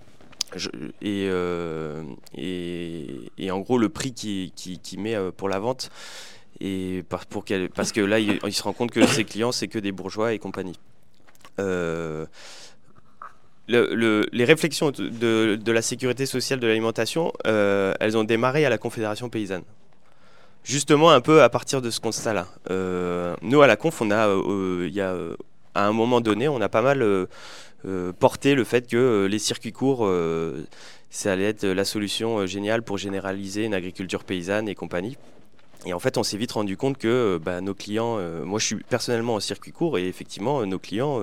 et, 1.01 1.27
euh, 1.29 2.03
et, 2.35 3.07
et, 3.37 3.51
en 3.51 3.61
gros 3.61 3.77
le 3.77 3.87
prix 3.87 4.11
qu'il 4.13 4.51
qui, 4.51 4.79
qui 4.79 4.97
met 4.97 5.15
pour 5.37 5.47
la 5.47 5.59
vente 5.59 5.89
et 6.61 7.03
parce 7.09 7.91
que 7.91 8.01
là, 8.01 8.19
il, 8.19 8.53
se 8.53 8.61
rend 8.61 8.73
compte 8.73 8.91
que 8.91 9.05
ses 9.07 9.23
clients, 9.23 9.51
c'est 9.51 9.67
que 9.67 9.79
des 9.79 9.91
bourgeois 9.91 10.33
et 10.33 10.39
compagnie. 10.39 10.79
Euh, 11.59 12.25
les 13.67 14.43
réflexions 14.43 14.91
de, 14.91 15.71
la 15.71 15.81
sécurité 15.81 16.27
sociale 16.27 16.59
de 16.59 16.67
l'alimentation, 16.67 17.33
euh, 17.47 17.95
elles 17.99 18.15
ont 18.15 18.23
démarré 18.23 18.63
à 18.65 18.69
la 18.69 18.77
Confédération 18.77 19.29
paysanne. 19.29 19.63
Justement, 20.63 21.09
un 21.09 21.21
peu 21.21 21.41
à 21.41 21.49
partir 21.49 21.81
de 21.81 21.89
ce 21.89 21.99
constat-là. 21.99 22.47
Euh, 22.69 23.35
nous, 23.41 23.63
à 23.63 23.67
la 23.67 23.75
Conf, 23.75 23.99
on 24.01 24.11
a, 24.11 24.27
il 24.85 24.93
y 24.93 25.01
a, 25.01 25.15
à 25.73 25.87
un 25.87 25.93
moment 25.93 26.21
donné, 26.21 26.47
on 26.47 26.61
a 26.61 26.69
pas 26.69 26.83
mal 26.83 27.27
porté 28.19 28.53
le 28.53 28.63
fait 28.65 28.87
que 28.87 29.25
les 29.25 29.39
circuits 29.39 29.71
courts, 29.71 30.07
ça 31.09 31.31
allait 31.31 31.45
être 31.45 31.65
la 31.65 31.85
solution 31.85 32.45
géniale 32.45 32.83
pour 32.83 32.99
généraliser 32.99 33.63
une 33.63 33.73
agriculture 33.73 34.23
paysanne 34.23 34.69
et 34.69 34.75
compagnie. 34.75 35.17
Et 35.85 35.93
en 35.93 35.99
fait, 35.99 36.17
on 36.17 36.23
s'est 36.23 36.37
vite 36.37 36.51
rendu 36.51 36.77
compte 36.77 36.97
que 36.97 37.07
euh, 37.07 37.39
bah, 37.39 37.61
nos 37.61 37.73
clients, 37.73 38.17
euh, 38.19 38.43
moi 38.45 38.59
je 38.59 38.65
suis 38.65 38.75
personnellement 38.75 39.35
en 39.35 39.39
circuit 39.39 39.71
court 39.71 39.97
et 39.97 40.07
effectivement, 40.07 40.61
euh, 40.61 40.65
nos 40.65 40.79
clients, 40.79 41.19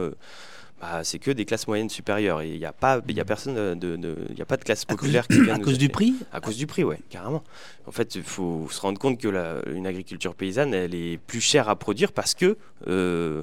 bah, 0.81 1.03
c'est 1.05 1.19
que 1.19 1.31
des 1.31 1.45
classes 1.45 1.67
moyennes 1.67 1.91
supérieures. 1.91 2.41
Et 2.43 2.51
il 2.51 2.59
n'y 2.59 2.65
a 2.65 2.73
pas, 2.73 2.95
a 2.95 3.25
personne 3.25 3.79
de, 3.79 4.17
y 4.37 4.43
a 4.43 4.47
pas 4.47 4.57
de 4.57 4.65
classe 4.65 4.85
populaire 4.85 5.27
qui 5.29 5.41
vient. 5.41 5.55
À 5.55 5.59
cause 5.59 5.79
du 5.79 5.89
prix 5.89 6.15
À 6.33 6.41
cause 6.41 6.57
du 6.57 6.67
prix, 6.67 6.85
ouais, 6.85 6.99
carrément. 7.11 7.43
En 7.87 7.93
fait, 7.93 8.15
il 8.15 8.23
faut 8.23 8.69
se 8.71 8.81
rendre 8.81 8.99
compte 8.99 9.19
que 9.19 9.29
la, 9.29 9.57
une 9.73 9.87
agriculture 9.87 10.35
paysanne, 10.35 10.75
elle 10.75 10.95
est 10.95 11.19
plus 11.19 11.41
chère 11.41 11.69
à 11.69 11.77
produire 11.77 12.13
parce 12.13 12.35
que 12.35 12.57
euh, 12.87 13.43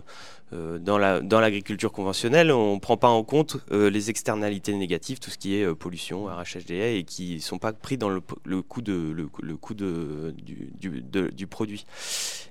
dans 0.79 0.97
l'agriculture 0.97 1.91
dans 1.91 1.95
conventionnelle, 1.95 2.51
on 2.51 2.75
ne 2.75 2.79
prend 2.79 2.97
pas 2.97 3.09
en 3.09 3.24
compte 3.24 3.57
euh, 3.71 3.89
les 3.89 4.09
externalités 4.09 4.74
négatives, 4.74 5.19
tout 5.19 5.29
ce 5.29 5.38
qui 5.38 5.55
est 5.55 5.63
euh, 5.63 5.75
pollution, 5.75 6.27
arrachage 6.27 6.65
des 6.65 6.75
haies, 6.75 7.00
et 7.00 7.03
qui 7.03 7.35
ne 7.35 7.39
sont 7.39 7.57
pas 7.57 7.74
pris 7.74 7.97
dans 7.97 8.09
le, 8.09 8.21
le 8.43 8.62
coût, 8.62 8.81
de, 8.81 8.93
le, 8.93 9.29
le 9.41 9.57
coût 9.57 9.74
de, 9.74 10.33
du, 10.38 10.69
du, 10.79 11.03
du, 11.31 11.47
produit. 11.47 11.85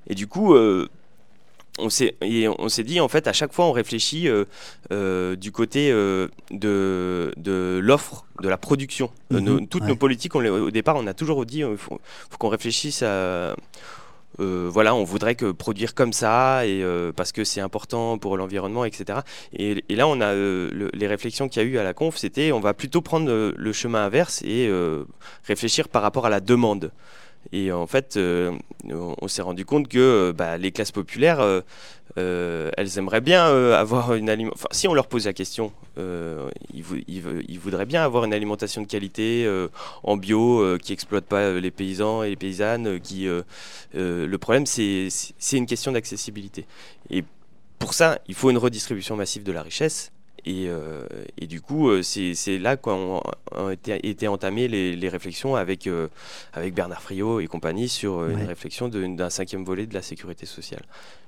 Et 0.06 0.14
du 0.14 0.26
coup, 0.26 0.56
on 1.78 1.88
s'est 1.90 2.16
on 2.58 2.68
s'est 2.68 2.84
dit 2.84 3.00
en 3.00 3.08
fait 3.08 3.26
à 3.26 3.32
chaque 3.32 3.52
fois 3.52 3.64
on 3.64 3.72
réfléchit 3.72 4.28
du 4.90 5.52
côté 5.52 5.90
de, 5.90 6.30
de 7.36 7.80
l'offre 7.82 8.26
de 8.40 8.48
la 8.48 8.56
production 8.56 9.10
mhm. 9.30 9.66
toutes 9.66 9.82
nos 9.82 9.96
politiques 9.96 10.36
au 10.36 10.70
départ 10.70 10.94
on 10.96 11.06
a 11.08 11.14
toujours 11.14 11.44
dit 11.44 11.60
il 11.60 11.76
faut, 11.76 12.00
faut 12.30 12.38
qu'on 12.38 12.48
réfléchisse 12.48 13.02
à 13.02 13.56
euh, 14.40 14.68
voilà, 14.70 14.94
on 14.94 15.04
voudrait 15.04 15.34
que 15.34 15.52
produire 15.52 15.94
comme 15.94 16.12
ça 16.12 16.66
et 16.66 16.82
euh, 16.82 17.12
parce 17.12 17.32
que 17.32 17.44
c'est 17.44 17.60
important 17.60 18.18
pour 18.18 18.36
l'environnement, 18.36 18.84
etc. 18.84 19.20
Et, 19.52 19.84
là, 19.90 20.08
on 20.08 20.20
a 20.20 20.26
euh, 20.26 20.90
les 20.92 21.06
réflexions 21.06 21.48
qu'il 21.48 21.62
y 21.62 21.64
a 21.64 21.68
eu 21.68 21.78
à 21.78 21.84
la 21.84 21.94
conf, 21.94 22.16
c'était 22.16 22.52
on 22.52 22.60
va 22.60 22.74
plutôt 22.74 23.00
prendre 23.00 23.52
le 23.56 23.72
chemin 23.72 24.04
inverse 24.04 24.42
et 24.42 24.70
réfléchir 25.44 25.88
par 25.88 26.02
rapport 26.02 26.26
à 26.26 26.30
la 26.30 26.40
demande. 26.40 26.92
Et 27.52 27.70
en 27.72 27.86
fait, 27.86 28.18
on 28.18 29.28
s'est 29.28 29.42
rendu 29.42 29.64
compte 29.64 29.88
que 29.88 30.32
bah, 30.32 30.56
les 30.56 30.72
classes 30.72 30.92
populaires, 30.92 31.40
elles 32.16 32.98
aimeraient 32.98 33.20
bien 33.20 33.44
avoir 33.74 34.14
une 34.14 34.30
alimentation. 34.30 34.68
Si 34.72 34.88
on 34.88 34.94
leur 34.94 35.06
pose 35.06 35.26
la 35.26 35.32
question, 35.32 35.72
ils, 35.96 36.84
ils, 37.08 37.58
voudraient 37.58 37.86
bien 37.86 38.02
avoir 38.04 38.24
une 38.24 38.34
alimentation 38.34 38.82
de 38.82 38.86
qualité, 38.86 39.48
en 40.02 40.16
bio, 40.16 40.78
qui 40.78 40.92
exploite 40.92 41.24
pas 41.24 41.52
les 41.52 41.70
paysans 41.70 42.22
et 42.22 42.30
les 42.30 42.36
paysannes. 42.36 43.00
Qui, 43.00 43.28
le 43.92 44.36
problème, 44.36 44.66
c'est 44.66 45.08
une 45.52 45.66
question 45.66 45.92
d'accessibilité. 45.92 46.66
Et 47.10 47.24
pour 47.78 47.94
ça, 47.94 48.18
il 48.28 48.34
faut 48.34 48.50
une 48.50 48.58
redistribution 48.58 49.16
massive 49.16 49.42
de 49.42 49.52
la 49.52 49.62
richesse. 49.62 50.10
Euh, 50.46 51.04
et, 51.38 51.46
du 51.46 51.60
coup, 51.60 51.88
euh, 51.88 52.02
c'est 52.02 52.58
là 52.58 52.76
qu'ont 52.76 53.22
été, 53.70 54.08
été, 54.08 54.28
entamées 54.28 54.68
les, 54.68 55.08
réflexions 55.08 55.56
avec, 55.56 55.86
euh, 55.86 56.08
avec 56.52 56.74
Bernard 56.74 57.02
Friot 57.02 57.40
et 57.40 57.46
compagnie 57.46 57.88
sur 57.88 58.26
une 58.26 58.44
réflexion 58.46 58.88
d'un 58.88 59.30
cinquième 59.30 59.64
volet 59.64 59.86
de 59.86 59.94
la 59.94 60.02
sécurité 60.02 60.46
sociale. 60.46 60.82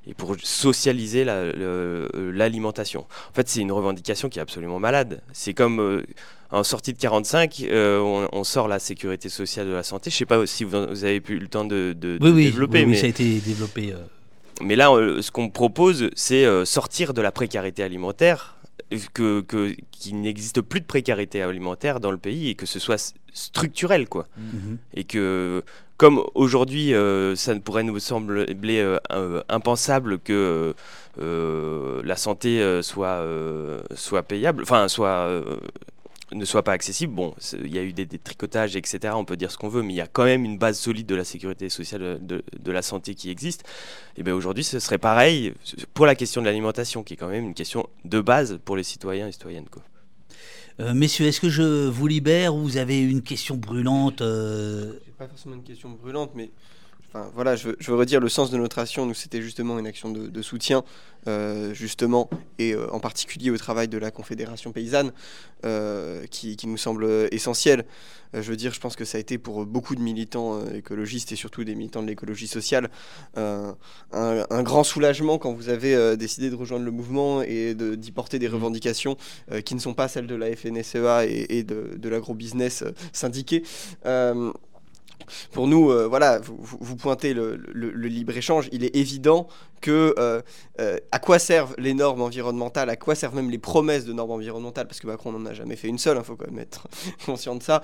Et 0.08 0.14
pour 0.14 0.36
socialiser 0.40 1.24
l'alimentation. 1.24 3.00
en 3.00 3.34
fait, 3.34 3.48
c'est 3.48 3.60
une 3.60 3.72
revendication 3.72 4.28
qui 4.28 4.38
est 4.38 4.42
absolument 4.42 4.78
malade. 4.78 5.20
C'est 5.32 5.54
comme 5.54 6.04
en 6.50 6.62
sortie 6.62 6.92
de 6.92 6.98
45, 6.98 7.64
on, 7.72 8.44
sort 8.44 8.68
la 8.68 8.78
sécurité 8.78 9.28
sociale 9.28 9.66
de 9.66 9.72
la 9.72 9.82
santé. 9.82 10.10
Je 10.10 10.16
ne 10.16 10.18
sais 10.18 10.26
pas 10.26 10.46
si 10.46 10.64
vous, 10.64 10.76
avez 10.76 11.20
pu 11.20 11.38
le 11.38 11.48
temps 11.48 11.64
de, 11.64 11.92
de, 11.98 12.18
oui, 12.20 12.44
développer. 12.44 12.80
Oui, 12.80 12.86
mais 12.86 12.96
ça 12.96 13.06
a 13.06 13.08
été 13.08 13.40
développé. 13.40 13.94
Mais 14.62 14.76
là, 14.76 14.90
ce 15.20 15.30
qu'on 15.30 15.50
propose, 15.50 16.10
c'est 16.14 16.46
sortir 16.64 17.12
de 17.12 17.20
la 17.20 17.32
précarité 17.32 17.82
alimentaire 17.82 18.55
que, 19.12 19.40
qu'il 19.90 20.20
n'existe 20.20 20.60
plus 20.60 20.80
de 20.80 20.86
précarité 20.86 21.42
alimentaire 21.42 22.00
dans 22.00 22.10
le 22.10 22.18
pays 22.18 22.50
et 22.50 22.54
que 22.54 22.66
ce 22.66 22.78
soit 22.78 23.14
structurel 23.32 24.08
quoi 24.08 24.26
mhm. 24.38 24.78
et 24.94 25.04
que 25.04 25.62
comme 25.96 26.22
aujourd'hui 26.34 26.94
euh, 26.94 27.36
ça 27.36 27.54
ne 27.54 27.60
pourrait 27.60 27.82
nous 27.82 27.98
sembler 27.98 28.80
euh, 28.80 28.98
euh, 29.12 29.42
impensable 29.48 30.18
que 30.18 30.74
la 31.18 32.16
santé 32.16 32.82
soit 32.82 33.24
soit 33.94 34.22
payable 34.22 34.62
enfin 34.62 34.88
soit 34.88 35.30
ne 36.32 36.44
soit 36.44 36.62
pas 36.62 36.72
accessible. 36.72 37.14
Bon, 37.14 37.34
il 37.52 37.72
y 37.72 37.78
a 37.78 37.82
eu 37.82 37.92
des, 37.92 38.06
tricotages, 38.18 38.76
etc. 38.76 39.14
On 39.16 39.24
peut 39.24 39.36
dire 39.36 39.50
ce 39.50 39.58
qu'on 39.58 39.68
veut, 39.68 39.82
mais 39.82 39.92
il 39.92 39.96
y 39.96 40.00
a 40.00 40.06
quand 40.06 40.24
même 40.24 40.44
une 40.44 40.58
base 40.58 40.78
solide 40.78 41.06
de 41.06 41.14
la 41.14 41.24
sécurité 41.24 41.68
sociale, 41.68 42.18
de, 42.20 42.72
la 42.72 42.82
santé 42.82 43.14
qui 43.14 43.30
existe. 43.30 43.64
Et 44.16 44.22
bien 44.22 44.34
aujourd'hui, 44.34 44.64
ce 44.64 44.78
serait 44.80 44.98
pareil 44.98 45.54
pour 45.94 46.06
la 46.06 46.14
question 46.14 46.40
de 46.40 46.46
l'alimentation, 46.46 47.02
qui 47.02 47.14
est 47.14 47.16
quand 47.16 47.28
même 47.28 47.44
une 47.44 47.54
question 47.54 47.88
de 48.04 48.20
base 48.20 48.58
pour 48.64 48.76
les 48.76 48.82
citoyens 48.82 49.28
et 49.28 49.32
citoyennes. 49.32 49.68
Quoi. 49.70 49.82
Euh, 50.80 50.92
messieurs, 50.92 51.26
est-ce 51.26 51.40
que 51.40 51.48
je 51.48 51.88
vous 51.88 52.06
libère 52.06 52.54
ou 52.54 52.62
vous 52.62 52.76
avez 52.76 53.00
une 53.00 53.22
question 53.22 53.56
brûlante 53.56 54.20
euh... 54.20 54.94
Pas 55.16 55.28
forcément 55.28 55.54
une 55.54 55.62
question 55.62 55.90
brûlante, 55.90 56.32
mais 56.34 56.50
voilà, 57.34 57.56
je 57.56 57.68
veux, 57.68 57.94
redire 57.94 58.20
le 58.20 58.28
sens 58.28 58.50
de 58.50 58.56
notre 58.56 58.78
action. 58.78 59.06
Nous, 59.06 59.14
c'était 59.14 59.42
justement 59.42 59.78
une 59.78 59.86
action 59.86 60.10
de, 60.10 60.42
soutien, 60.42 60.84
euh, 61.26 61.74
justement, 61.74 62.28
et 62.58 62.72
euh, 62.72 62.86
en 62.92 63.00
particulier 63.00 63.50
au 63.50 63.58
travail 63.58 63.88
de 63.88 63.98
la 63.98 64.10
Confédération 64.10 64.72
paysanne, 64.72 65.12
euh, 65.64 66.26
qui, 66.30 66.56
nous 66.66 66.76
semble 66.76 67.06
essentiel. 67.32 67.84
je 68.34 68.40
veux 68.40 68.56
dire, 68.56 68.72
je 68.72 68.80
pense 68.80 68.96
que 68.96 69.04
ça 69.04 69.18
a 69.18 69.20
été 69.20 69.38
pour 69.38 69.64
beaucoup 69.66 69.94
de 69.94 70.00
militants 70.00 70.64
écologistes 70.70 71.32
et 71.32 71.36
surtout 71.36 71.64
des 71.64 71.74
militants 71.74 72.02
de 72.02 72.08
l'écologie 72.08 72.48
sociale 72.48 72.90
un, 73.36 74.62
grand 74.62 74.84
soulagement 74.84 75.38
quand 75.38 75.52
vous 75.52 75.68
avez 75.68 76.16
décidé 76.16 76.50
de 76.50 76.56
rejoindre 76.56 76.84
le 76.84 76.90
mouvement 76.90 77.42
et 77.42 77.74
d'y 77.74 78.12
porter 78.12 78.38
des 78.38 78.48
mmh. 78.48 78.54
revendications 78.54 79.16
qui 79.64 79.74
ne 79.74 79.80
sont 79.80 79.94
pas 79.94 80.08
celles 80.08 80.26
de 80.26 80.34
la 80.34 80.54
FNSEA 80.54 81.24
et, 81.26 81.62
de, 81.62 81.96
de 81.96 82.08
l'agro-business 82.08 82.84
syndiqué 83.12 83.62
pour 85.52 85.66
nous, 85.66 85.90
euh, 85.90 86.06
voilà, 86.06 86.40
vous, 86.40 86.96
pointez 86.96 87.34
le, 87.34 87.56
libre-échange, 87.74 88.68
il 88.72 88.84
est 88.84 88.94
évident 88.96 89.48
que 89.80 90.14
euh, 90.18 90.40
euh, 90.80 90.98
à 91.12 91.18
quoi 91.18 91.38
servent 91.38 91.74
les 91.78 91.94
normes 91.94 92.22
environnementales, 92.22 92.90
à 92.90 92.96
quoi 92.96 93.14
servent 93.14 93.36
même 93.36 93.50
les 93.50 93.58
promesses 93.58 94.04
de 94.04 94.12
normes 94.12 94.30
environnementales, 94.30 94.86
parce 94.86 95.00
que 95.00 95.06
Macron 95.06 95.32
n'en 95.32 95.46
a 95.46 95.54
jamais 95.54 95.76
fait 95.76 95.88
une 95.88 95.98
seule, 95.98 96.16
il 96.16 96.20
hein, 96.20 96.24
faut 96.24 96.36
quand 96.36 96.50
même 96.50 96.58
être 96.58 96.88
conscient 97.26 97.54
de 97.54 97.62
ça, 97.62 97.82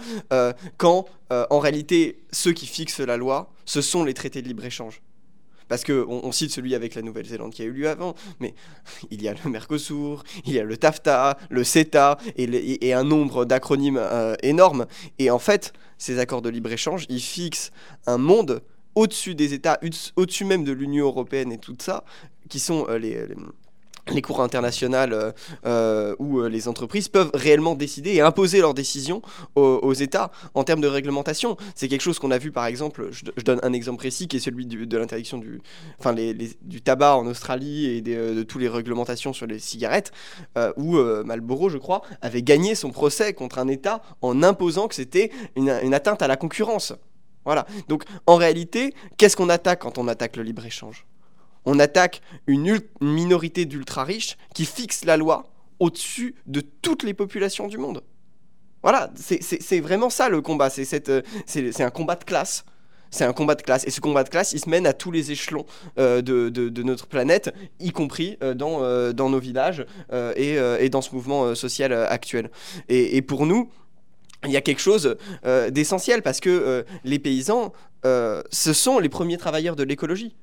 quand 0.76 1.06
en 1.30 1.58
réalité 1.60 2.18
ceux 2.30 2.52
qui 2.52 2.66
fixent 2.66 3.00
la 3.00 3.16
loi, 3.16 3.50
ce 3.64 3.80
sont 3.80 4.04
les 4.04 4.14
traités 4.14 4.42
de 4.42 4.48
libre-échange. 4.48 5.00
Parce 5.68 5.84
qu'on 5.84 6.20
on 6.22 6.32
cite 6.32 6.50
celui 6.50 6.74
avec 6.74 6.94
la 6.94 7.00
Nouvelle-Zélande 7.00 7.54
qui 7.54 7.62
a 7.62 7.64
eu 7.64 7.70
lieu 7.70 7.88
avant, 7.88 8.14
mais 8.40 8.54
il 9.10 9.22
y 9.22 9.28
a 9.28 9.32
le 9.32 9.50
Mercosur, 9.50 10.22
il 10.44 10.52
y 10.52 10.58
a 10.58 10.64
le 10.64 10.76
TAFTA, 10.76 11.38
le 11.48 11.64
CETA 11.64 12.18
et, 12.36 12.86
et 12.86 12.92
un 12.92 13.04
nombre 13.04 13.46
d'acronymes 13.46 14.00
énormes. 14.42 14.86
Et 15.18 15.30
en 15.30 15.38
fait, 15.38 15.72
ces 16.02 16.18
accords 16.18 16.42
de 16.42 16.48
libre-échange, 16.48 17.06
ils 17.08 17.20
fixent 17.20 17.70
un 18.06 18.18
monde 18.18 18.60
au-dessus 18.96 19.36
des 19.36 19.54
États, 19.54 19.78
au-dessus 20.16 20.44
même 20.44 20.64
de 20.64 20.72
l'Union 20.72 21.06
européenne 21.06 21.52
et 21.52 21.58
tout 21.58 21.76
ça, 21.78 22.04
qui 22.48 22.58
sont 22.58 22.86
euh, 22.88 22.98
les, 22.98 23.28
les, 24.10 24.22
cours 24.22 24.40
internationales 24.40 25.12
euh, 25.12 25.32
euh, 25.66 26.14
où 26.18 26.42
les 26.42 26.68
entreprises 26.68 27.08
peuvent 27.08 27.30
réellement 27.34 27.74
décider 27.74 28.10
et 28.14 28.20
imposer 28.20 28.60
leurs 28.60 28.74
décisions 28.74 29.22
aux, 29.54 29.92
États 29.92 30.30
en 30.54 30.64
termes 30.64 30.80
de 30.80 30.88
réglementation. 30.88 31.56
C'est 31.74 31.88
quelque 31.88 32.00
chose 32.00 32.18
qu'on 32.18 32.30
a 32.30 32.38
vu 32.38 32.50
par 32.50 32.66
exemple, 32.66 33.08
je, 33.10 33.42
donne 33.42 33.60
un 33.62 33.72
exemple 33.72 33.98
précis 33.98 34.28
qui 34.28 34.36
est 34.36 34.40
celui 34.40 34.66
de 34.66 34.96
l'interdiction 34.96 35.38
du, 35.38 35.60
enfin, 35.98 36.14
du 36.14 36.80
tabac 36.80 37.16
en 37.16 37.26
Australie 37.26 37.86
et 37.86 38.00
de 38.00 38.42
toutes 38.42 38.60
les 38.60 38.68
réglementations 38.68 39.32
sur 39.32 39.46
les 39.46 39.58
cigarettes, 39.58 40.12
où 40.76 40.96
Marlboro, 41.24 41.68
je 41.68 41.78
crois, 41.78 42.02
avait 42.22 42.42
gagné 42.42 42.74
son 42.74 42.90
procès 42.90 43.34
contre 43.34 43.58
un 43.58 43.68
État 43.68 44.02
en 44.22 44.42
imposant 44.42 44.88
que 44.88 44.94
c'était 44.94 45.30
une, 45.56 45.70
une 45.82 45.94
atteinte 45.94 46.22
à 46.22 46.26
la 46.26 46.36
concurrence. 46.36 46.94
Voilà. 47.44 47.66
Donc 47.88 48.04
en 48.26 48.36
réalité, 48.36 48.94
qu'est-ce 49.16 49.36
qu'on 49.36 49.48
attaque 49.48 49.80
quand 49.80 49.98
on 49.98 50.08
attaque 50.08 50.36
le 50.36 50.42
libre-échange? 50.42 51.06
On 51.64 51.78
attaque 51.78 52.20
une, 52.46 52.80
minorité 53.00 53.64
d'ultra-riches 53.64 54.36
qui 54.54 54.64
fixe 54.64 55.04
la 55.04 55.16
loi 55.16 55.52
au-dessus 55.78 56.34
de 56.46 56.60
toutes 56.60 57.02
les 57.02 57.14
populations 57.14 57.68
du 57.68 57.78
monde. 57.78 58.02
Voilà, 58.82 59.10
c'est 59.16 59.80
vraiment 59.80 60.10
ça 60.10 60.28
le 60.28 60.40
combat. 60.40 60.68
Euh, 60.76 61.22
c'est 61.46 61.82
un 61.82 61.90
combat 61.90 62.16
de 62.16 62.24
classe. 62.24 62.64
C'est 63.10 63.24
un 63.24 63.32
combat 63.32 63.54
de 63.54 63.62
classe. 63.62 63.86
Et 63.86 63.90
ce 63.90 64.00
combat 64.00 64.24
de 64.24 64.28
classe, 64.28 64.52
il 64.52 64.58
se 64.58 64.68
mène 64.68 64.86
à 64.86 64.92
tous 64.92 65.12
les 65.12 65.30
échelons 65.30 65.66
euh, 65.98 66.20
de, 66.22 66.82
notre 66.82 67.06
planète, 67.06 67.54
y 67.78 67.92
compris 67.92 68.38
euh, 68.42 68.54
dans, 68.54 69.28
nos 69.30 69.38
villages 69.38 69.86
et, 70.36 70.88
dans 70.88 71.02
ce 71.02 71.14
mouvement 71.14 71.54
social 71.54 71.92
actuel. 71.92 72.50
et, 72.88 73.22
pour 73.22 73.46
nous, 73.46 73.70
il 74.44 74.50
y 74.50 74.56
a 74.56 74.60
quelque 74.60 74.80
chose 74.80 75.16
d'essentiel 75.70 76.22
parce 76.22 76.40
que 76.40 76.84
les 77.04 77.20
paysans, 77.20 77.72
ce 78.02 78.72
sont 78.72 78.98
les 78.98 79.08
premiers 79.08 79.36
travailleurs 79.36 79.76
de 79.76 79.84
l'écologie 79.84 80.34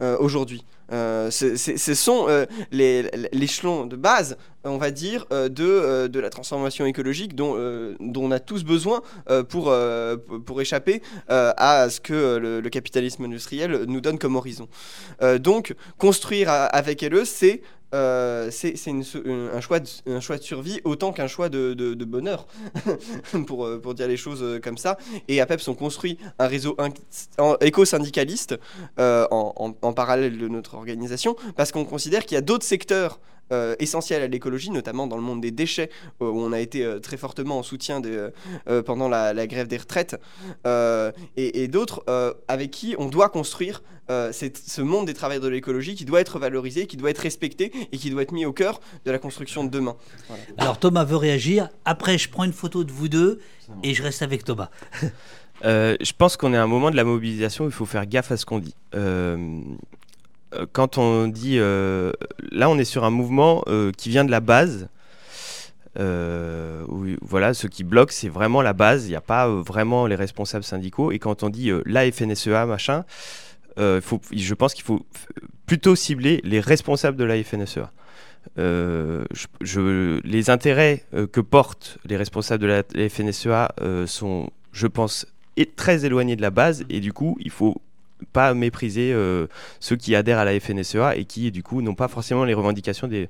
aujourd'hui. 0.00 0.64
ce 0.90 1.94
sont 1.94 2.26
l'échelon 2.72 3.86
de 3.86 3.96
base, 3.96 4.36
on 4.64 4.78
va 4.78 4.90
dire, 4.90 5.26
de, 5.30 6.06
de 6.06 6.20
la 6.20 6.30
transformation 6.30 6.86
écologique 6.86 7.34
dont, 7.34 7.54
dont 8.00 8.24
on 8.24 8.30
a 8.30 8.40
tous 8.40 8.64
besoin 8.64 9.02
pour, 9.48 9.74
pour 10.46 10.60
échapper 10.60 11.02
à 11.28 11.88
ce 11.90 12.00
que 12.00 12.38
le, 12.38 12.60
le, 12.60 12.70
capitalisme 12.70 13.24
industriel 13.24 13.84
nous 13.86 14.00
donne 14.00 14.18
comme 14.18 14.36
horizon. 14.36 14.68
donc, 15.38 15.74
construire 15.98 16.48
avec 16.50 17.02
LE, 17.02 17.24
c'est 17.24 17.62
euh, 17.92 18.50
c'est 18.50 18.74
un, 18.88 19.60
choix 19.60 19.80
de, 19.80 20.40
survie 20.40 20.80
autant 20.84 21.12
qu'un 21.12 21.26
choix 21.26 21.48
de, 21.48 22.04
bonheur, 22.04 22.46
pour, 23.46 23.66
euh, 23.66 23.80
pour 23.80 23.94
dire 23.94 24.08
les 24.08 24.16
choses 24.16 24.42
euh, 24.42 24.60
comme 24.60 24.78
ça. 24.78 24.96
Et 25.28 25.40
APEPS 25.40 25.68
ont 25.68 25.74
construit 25.74 26.18
un 26.38 26.46
réseau 26.46 26.76
éco-syndicaliste 27.60 28.58
en, 28.98 29.92
parallèle 29.94 30.38
de 30.38 30.48
notre 30.48 30.74
organisation, 30.74 31.36
parce 31.56 31.72
qu'on 31.72 31.84
considère 31.84 32.24
qu'il 32.24 32.36
y 32.36 32.38
a 32.38 32.42
d'autres 32.42 32.64
secteurs 32.64 33.20
euh, 33.52 33.74
essentiel 33.78 34.22
à 34.22 34.26
l'écologie, 34.26 34.70
notamment 34.70 35.06
dans 35.06 35.16
le 35.16 35.22
monde 35.22 35.40
des 35.40 35.50
déchets, 35.50 35.90
où 36.20 36.26
on 36.26 36.52
a 36.52 36.60
été 36.60 36.84
euh, 36.84 36.98
très 36.98 37.16
fortement 37.16 37.58
en 37.58 37.62
soutien 37.62 38.00
de, 38.00 38.32
euh, 38.68 38.82
pendant 38.82 39.08
la, 39.08 39.46
grève 39.46 39.66
des 39.66 39.78
retraites, 39.78 40.16
et, 41.36 41.68
d'autres 41.68 42.04
avec 42.48 42.70
qui 42.70 42.94
on 42.98 43.06
doit 43.06 43.28
construire 43.28 43.82
ce 44.08 44.80
monde 44.80 45.06
des 45.06 45.14
travailleurs 45.14 45.42
de 45.42 45.48
l'écologie 45.48 45.94
qui 45.94 46.04
doit 46.04 46.20
être 46.20 46.38
valorisé, 46.38 46.86
qui 46.86 46.96
doit 46.96 47.10
être 47.10 47.18
respecté 47.18 47.72
et 47.92 47.98
qui 47.98 48.10
doit 48.10 48.22
être 48.22 48.32
mis 48.32 48.44
au 48.44 48.52
cœur 48.52 48.80
de 49.04 49.10
la 49.10 49.18
construction 49.18 49.64
de 49.64 49.70
demain. 49.70 49.96
Alors 50.58 50.78
Thomas 50.78 51.04
veut 51.04 51.16
réagir, 51.16 51.68
après 51.84 52.18
je 52.18 52.28
prends 52.28 52.44
une 52.44 52.52
photo 52.52 52.84
de 52.84 52.92
vous 52.92 53.08
deux 53.08 53.40
et 53.82 53.94
je 53.94 54.02
reste 54.02 54.22
avec 54.22 54.44
Thomas. 54.44 54.70
je 55.62 56.12
pense 56.16 56.36
qu'on 56.36 56.52
est 56.54 56.56
à 56.56 56.62
un 56.62 56.68
moment 56.68 56.90
de 56.90 56.96
la 56.96 57.04
mobilisation 57.04 57.64
où 57.64 57.68
il 57.68 57.74
faut 57.74 57.86
faire 57.86 58.06
gaffe 58.06 58.32
à 58.32 58.36
ce 58.36 58.46
qu'on 58.46 58.58
dit 58.58 58.74
euh, 58.94 59.60
quand 60.72 60.98
on 60.98 61.28
dit. 61.28 61.58
euh, 61.58 62.12
là, 62.50 62.68
on 62.70 62.78
est 62.78 62.84
sur 62.84 63.04
un 63.04 63.10
mouvement 63.10 63.62
euh, 63.68 63.92
qui 63.92 64.08
vient 64.08 64.24
de 64.24 64.30
la 64.30 64.40
base. 64.40 64.88
Euh, 65.98 66.84
voilà, 67.20 67.52
ce 67.52 67.66
qui 67.66 67.84
bloque, 67.84 68.12
c'est 68.12 68.28
vraiment 68.28 68.62
la 68.62 68.72
base. 68.72 69.06
Il 69.06 69.10
n'y 69.10 69.16
a 69.16 69.20
pas 69.20 69.48
euh, 69.48 69.60
vraiment 69.60 70.06
les 70.06 70.14
responsables 70.14 70.64
syndicaux. 70.64 71.12
Et 71.12 71.18
quand 71.18 71.42
on 71.42 71.48
dit 71.48 71.70
euh, 71.70 71.82
la 71.84 72.10
FNSEA, 72.10 72.66
machin, 72.66 73.04
euh, 73.78 74.00
je 74.32 74.54
pense 74.54 74.74
qu'il 74.74 74.84
faut 74.84 75.04
plutôt 75.66 75.96
cibler 75.96 76.40
les 76.44 76.60
responsables 76.60 77.16
de 77.16 77.24
la 77.24 77.42
FNSEA. 77.42 77.90
Euh, 78.58 79.24
les 80.24 80.48
intérêts 80.48 81.04
euh, 81.12 81.26
que 81.26 81.40
portent 81.40 81.98
les 82.06 82.16
responsables 82.16 82.62
de 82.62 82.68
la, 82.68 82.82
la 82.94 83.08
FNSEA 83.08 83.74
euh, 83.80 84.06
sont, 84.06 84.50
je 84.72 84.86
pense, 84.86 85.26
très 85.76 86.04
éloignés 86.04 86.36
de 86.36 86.42
la 86.42 86.50
base. 86.50 86.84
Et 86.88 87.00
du 87.00 87.12
coup, 87.12 87.36
il 87.40 87.50
faut 87.50 87.82
pas 88.32 88.54
mépriser 88.54 89.12
euh, 89.12 89.46
ceux 89.80 89.96
qui 89.96 90.14
adhèrent 90.14 90.38
à 90.38 90.44
la 90.44 90.58
FNSEA 90.58 91.16
et 91.16 91.24
qui, 91.24 91.50
du 91.50 91.62
coup, 91.62 91.82
n'ont 91.82 91.94
pas 91.94 92.08
forcément 92.08 92.44
les 92.44 92.54
revendications 92.54 93.08
des. 93.08 93.28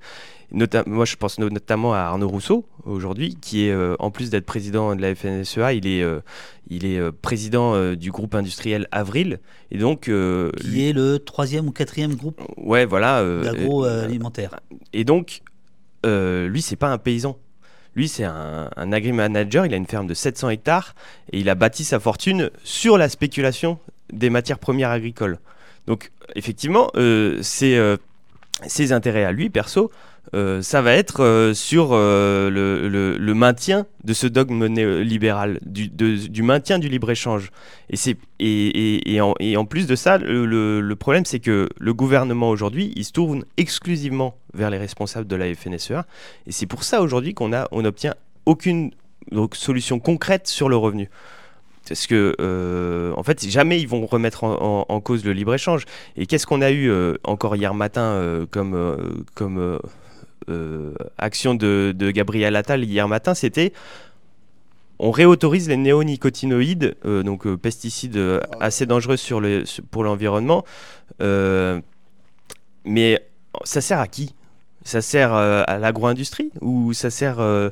nota- 0.52 0.84
moi, 0.86 1.04
je 1.04 1.16
pense 1.16 1.38
no- 1.38 1.48
notamment 1.50 1.94
à 1.94 1.98
Arnaud 1.98 2.28
Rousseau, 2.28 2.66
aujourd'hui, 2.84 3.36
qui 3.40 3.66
est, 3.66 3.70
euh, 3.72 3.96
en 3.98 4.10
plus 4.10 4.30
d'être 4.30 4.46
président 4.46 4.94
de 4.96 5.00
la 5.02 5.14
FNSEA, 5.14 5.72
il 5.74 5.86
est, 5.86 6.02
euh, 6.02 6.20
il 6.68 6.84
est 6.86 7.12
président 7.12 7.94
du 7.94 8.10
groupe 8.10 8.34
industriel 8.34 8.86
Avril. 8.92 9.38
Et 9.70 9.78
donc. 9.78 10.02
Qui 10.02 10.88
est 10.88 10.92
le 10.92 11.18
troisième 11.18 11.66
ou 11.68 11.72
quatrième 11.72 12.14
groupe 12.14 12.40
ouais, 12.56 12.84
voilà. 12.84 13.22
d'agroalimentaire. 13.42 14.60
et 14.92 15.04
donc, 15.04 15.42
lui, 16.04 16.62
c'est 16.62 16.76
pas 16.76 16.88
un 16.90 16.98
paysan. 16.98 17.38
Lui, 17.96 18.06
c'est 18.08 18.22
un, 18.24 18.70
un 18.76 18.92
agri-manager. 18.92 19.66
Il 19.66 19.74
a 19.74 19.76
une 19.76 19.86
ferme 19.86 20.06
de 20.06 20.14
700 20.14 20.50
hectares 20.50 20.94
et 21.32 21.40
il 21.40 21.48
a 21.50 21.56
bâti 21.56 21.82
sa 21.82 21.98
fortune 21.98 22.50
sur 22.62 22.96
la 22.96 23.08
spéculation 23.08 23.78
des 24.12 24.30
matières 24.30 24.58
premières 24.58 24.90
agricoles. 24.90 25.38
Donc, 25.86 26.12
effectivement, 26.34 26.90
euh, 26.96 27.38
c'est, 27.42 27.76
euh, 27.76 27.96
ses 28.66 28.92
intérêts 28.92 29.24
à 29.24 29.32
lui, 29.32 29.50
perso, 29.50 29.90
euh, 30.34 30.62
ça 30.62 30.82
va 30.82 30.92
être 30.92 31.52
sur 31.54 31.92
le, 31.92 33.32
maintien 33.34 33.86
de 34.04 34.12
ce 34.12 34.26
dogme 34.26 34.66
néolibéral, 34.66 35.58
du, 35.62 35.88
du 35.88 36.42
maintien 36.42 36.78
du 36.78 36.88
libre-échange. 36.88 37.50
Et, 37.88 37.96
et, 38.38 39.14
et- 39.14 39.56
en, 39.56 39.64
plus 39.64 39.86
de 39.86 39.96
ça, 39.96 40.18
le, 40.18 40.94
problème, 40.94 41.24
c'est 41.24 41.40
que 41.40 41.68
le 41.78 41.94
gouvernement 41.94 42.50
aujourd'hui, 42.50 42.92
il 42.94 43.04
se 43.04 43.12
tourne 43.12 43.44
exclusivement 43.56 44.36
vers 44.54 44.70
les 44.70 44.78
responsables 44.78 45.26
de 45.26 45.36
la 45.36 45.52
FNSEA. 45.54 46.06
Et 46.46 46.52
c'est 46.52 46.66
pour 46.66 46.84
ça 46.84 47.00
aujourd'hui 47.02 47.34
qu'on 47.34 47.50
on 47.72 47.82
n'obtient 47.82 48.14
aucune 48.46 48.92
solution 49.54 49.98
concrète 49.98 50.46
sur 50.46 50.68
le 50.68 50.76
revenu. 50.76 51.08
Parce 51.90 52.06
que, 52.06 52.36
euh, 52.40 53.12
en 53.16 53.24
fait, 53.24 53.44
jamais 53.48 53.80
ils 53.80 53.88
vont 53.88 54.06
remettre 54.06 54.44
en, 54.44 55.00
cause 55.00 55.24
le 55.24 55.32
libre-échange. 55.32 55.86
Et 56.16 56.26
qu'est-ce 56.26 56.46
qu'on 56.46 56.62
a 56.62 56.70
eu 56.70 56.88
euh, 56.88 57.16
encore 57.24 57.56
hier 57.56 57.74
matin 57.74 58.02
euh, 58.02 58.46
comme, 58.46 59.80
action 61.18 61.56
de, 61.56 61.92
de 61.96 62.12
Gabriel 62.12 62.54
Attal 62.54 62.84
hier 62.84 63.08
matin 63.08 63.34
C'était 63.34 63.72
on 65.00 65.10
réautorise 65.10 65.68
les 65.68 65.78
néonicotinoïdes, 65.78 66.94
donc 67.04 67.52
pesticides 67.56 68.20
assez 68.60 68.86
dangereux 68.86 69.16
sur 69.16 69.40
le, 69.40 69.64
pour 69.90 70.04
l'environnement. 70.04 70.64
Mais 72.84 73.20
ça 73.64 73.80
sert 73.80 73.98
à 73.98 74.06
qui? 74.06 74.36
Ça 74.82 75.02
sert 75.02 75.34
euh, 75.34 75.62
à 75.66 75.78
l'agro-industrie 75.78 76.50
ou 76.60 76.92
ça 76.94 77.10
sert 77.10 77.38
euh, 77.40 77.68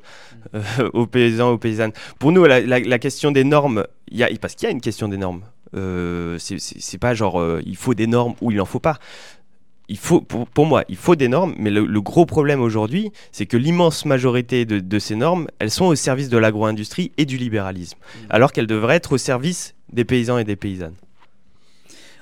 euh, 0.55 0.91
aux 0.93 1.07
paysans, 1.07 1.51
aux 1.53 1.59
paysannes? 1.59 1.93
Pour 2.19 2.33
nous, 2.33 2.45
la, 2.45 2.61
la- 2.61 2.81
la 2.81 2.99
question 2.99 3.31
des 3.31 3.45
normes, 3.45 3.87
il 4.11 4.19
y 4.19 4.23
a, 4.25 4.29
parce 4.41 4.55
qu'il 4.55 4.67
y 4.67 4.71
a 4.71 4.73
une 4.73 4.81
question 4.83 5.09
des 5.09 5.17
normes. 5.17 5.43
C'est- 6.39 6.99
pas 6.99 7.15
genre 7.15 7.43
il 7.65 7.77
faut 7.77 7.95
des 7.95 8.07
normes 8.07 8.35
ou 8.41 8.51
il 8.51 8.57
n'en 8.59 8.65
faut 8.65 8.81
pas. 8.81 8.99
Il 9.91 9.97
faut, 9.97 10.21
pour, 10.21 10.47
pour 10.47 10.67
moi, 10.67 10.85
il 10.91 10.97
faut 10.97 11.17
des 11.17 11.29
normes, 11.29 11.55
mais 11.59 11.71
le, 11.71 11.87
le 11.87 12.01
gros 12.03 12.27
problème 12.27 12.61
aujourd'hui, 12.61 13.11
c'est 13.33 13.47
que 13.47 13.57
l'immense 13.57 14.05
majorité 14.05 14.67
de, 14.67 14.81
de 14.81 14.99
ces 14.99 15.17
normes, 15.17 15.47
elles 15.61 15.71
sont 15.71 15.87
au 15.87 15.95
service 15.95 16.29
de 16.29 16.37
l'agro-industrie 16.37 17.11
et 17.17 17.25
du 17.25 17.39
libéralisme, 17.39 17.97
alors 18.29 18.53
qu'elles 18.53 18.67
devraient 18.67 18.97
être 18.97 19.13
au 19.13 19.19
service 19.19 19.75
des 19.91 20.05
paysans 20.05 20.37
et 20.37 20.45
des 20.45 20.57
paysannes. 20.57 20.95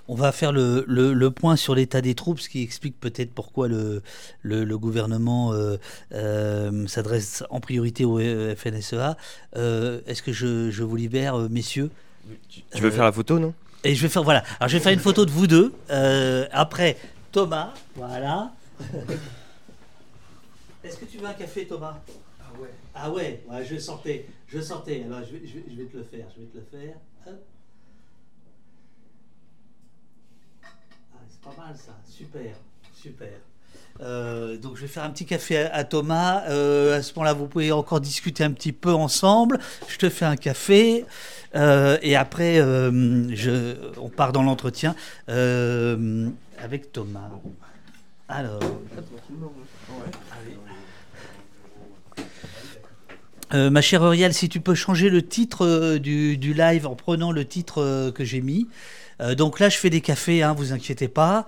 On 0.08 0.14
va 0.14 0.30
faire 0.32 0.52
le, 0.52 0.84
le- 0.86 1.12
le 1.14 1.30
point 1.32 1.56
sur 1.56 1.74
l'état 1.74 2.00
des 2.00 2.14
troupes, 2.14 2.38
ce 2.40 2.48
qui 2.48 2.62
explique 2.62 2.98
peut-être 3.00 3.32
pourquoi 3.32 3.66
le, 3.66 4.02
le, 4.42 4.64
le 4.64 4.78
gouvernement 4.78 5.52
euh, 5.52 5.76
euh, 6.12 6.86
s'adresse 6.86 7.42
en 7.50 7.58
priorité 7.60 8.04
au 8.04 8.18
FNSEA. 8.20 9.16
Euh, 9.56 10.00
Est-ce 10.06 10.22
que 10.22 10.32
je, 10.32 10.70
je 10.70 10.82
vous 10.84 10.94
libère, 10.96 11.36
messieurs? 11.50 11.90
Tu 12.48 12.62
veux 12.80 12.88
Euh, 12.88 12.92
faire 12.92 13.04
la 13.04 13.12
photo, 13.12 13.38
non? 13.40 13.52
Et 13.84 13.94
je 13.94 14.02
vais 14.02 14.08
faire 14.08 14.22
voilà. 14.24 14.42
Alors 14.60 14.68
je 14.68 14.76
vais 14.76 14.82
faire 14.82 14.92
une 14.92 14.98
photo 15.00 15.24
de 15.26 15.30
vous 15.30 15.46
deux. 15.46 15.72
Euh, 15.90 16.46
après 16.52 16.96
Thomas, 17.32 17.72
voilà. 17.94 18.52
Est-ce 20.84 20.96
que 20.98 21.04
tu 21.04 21.18
veux 21.18 21.26
un 21.26 21.34
café, 21.34 21.66
Thomas? 21.66 21.98
Ah 22.40 22.52
ouais. 22.60 22.70
Ah 22.94 23.10
ouais. 23.10 23.42
ouais, 23.50 23.64
je 23.64 23.76
sentais, 23.78 24.26
je 24.46 24.60
sentais. 24.60 25.02
Alors 25.04 25.20
je 25.26 25.32
vais, 25.36 25.42
je 25.46 25.54
vais- 25.54 25.64
je 25.68 25.74
vais 25.82 25.84
te 25.88 25.96
le 25.96 26.04
faire, 26.04 26.26
je 26.36 26.40
vais 26.42 26.46
te 26.46 26.56
le 26.58 26.64
faire. 26.70 26.94
Hop. 27.26 27.42
Ah, 30.62 31.18
c'est 31.28 31.35
pas 31.46 31.62
mal 31.62 31.76
ça. 31.76 31.92
Super, 32.08 32.54
super. 32.94 33.28
Euh, 34.00 34.58
donc 34.58 34.76
je 34.76 34.82
vais 34.82 34.88
faire 34.88 35.04
un 35.04 35.10
petit 35.10 35.24
café 35.24 35.58
à, 35.58 35.84
Thomas. 35.84 36.44
Euh, 36.48 36.98
à 36.98 37.02
ce 37.02 37.12
moment-là, 37.14 37.32
vous 37.32 37.46
pouvez 37.46 37.72
encore 37.72 38.00
discuter 38.00 38.44
un 38.44 38.52
petit 38.52 38.72
peu 38.72 38.92
ensemble. 38.92 39.58
Je 39.88 39.96
te 39.96 40.08
fais 40.08 40.24
un 40.24 40.36
café. 40.36 41.04
Euh, 41.54 41.96
et 42.02 42.16
après, 42.16 42.60
on 42.60 44.08
part 44.08 44.32
dans 44.32 44.42
l'entretien 44.42 44.94
avec 45.28 46.92
Thomas. 46.92 47.30
Alors. 48.28 48.60
Ma 53.52 53.80
chère 53.80 54.02
Auriel, 54.02 54.34
si 54.34 54.48
tu 54.48 54.60
peux 54.60 54.74
changer 54.74 55.08
le 55.08 55.22
titre 55.22 55.96
du, 55.98 56.36
live 56.36 56.86
en 56.86 56.96
prenant 56.96 57.32
le 57.32 57.44
titre 57.46 58.10
que 58.10 58.24
j'ai 58.24 58.40
mis. 58.40 58.66
Euh, 59.20 59.34
donc 59.34 59.60
là, 59.60 59.68
je 59.68 59.78
fais 59.78 59.90
des 59.90 60.00
cafés, 60.00 60.42
hein, 60.42 60.54
vous 60.56 60.72
inquiétez 60.72 61.08
pas. 61.08 61.46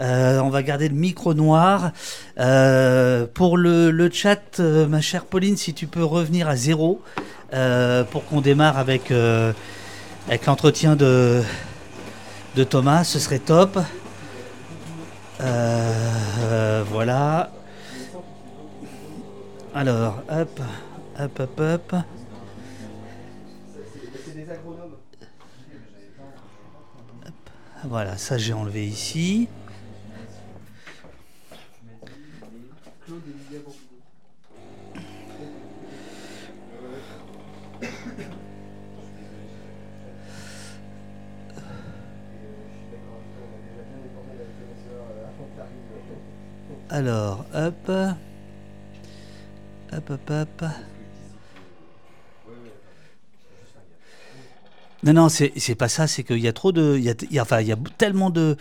Euh, 0.00 0.40
on 0.40 0.48
va 0.48 0.62
garder 0.62 0.88
le 0.88 0.94
micro 0.94 1.34
noir. 1.34 1.92
Euh, 2.38 3.26
pour 3.32 3.56
le, 3.56 4.10
chat, 4.10 4.58
ma 4.58 5.00
chère 5.00 5.24
Pauline, 5.24 5.56
si 5.56 5.74
tu 5.74 5.86
peux 5.86 6.04
revenir 6.04 6.48
à 6.48 6.56
zéro 6.56 7.02
pour 8.10 8.24
qu'on 8.26 8.40
démarre 8.40 8.78
avec, 8.78 9.12
l'entretien 10.46 10.96
de, 10.96 11.42
de 12.56 12.64
Thomas, 12.64 13.04
ce 13.04 13.18
serait 13.18 13.38
top. 13.38 13.78
Voilà. 16.90 17.50
Alors, 19.74 20.22
hop, 20.30 20.60
hop, 21.18 21.40
hop, 21.40 21.60
hop. 21.60 21.94
Voilà, 27.84 28.16
ça 28.16 28.38
j'ai 28.38 28.52
enlevé 28.52 28.86
ici. 28.86 29.48
Alors, 46.88 47.46
hop. 47.54 47.90
Hop, 49.92 50.10
hop, 50.10 50.30
hop. 50.30 50.64
Non, 55.04 55.12
non, 55.14 55.28
c'est 55.28 55.74
pas 55.74 55.88
ça, 55.88 56.06
c'est 56.06 56.22
qu'il 56.22 56.38
y 56.38 56.46
a 56.46 56.52
trop 56.52 56.70
de. 56.70 56.96
Il 56.96 57.02
y 57.04 57.38
a, 57.38 57.42
enfin, 57.42 57.60
tellement 57.98 58.30
de, 58.30 58.56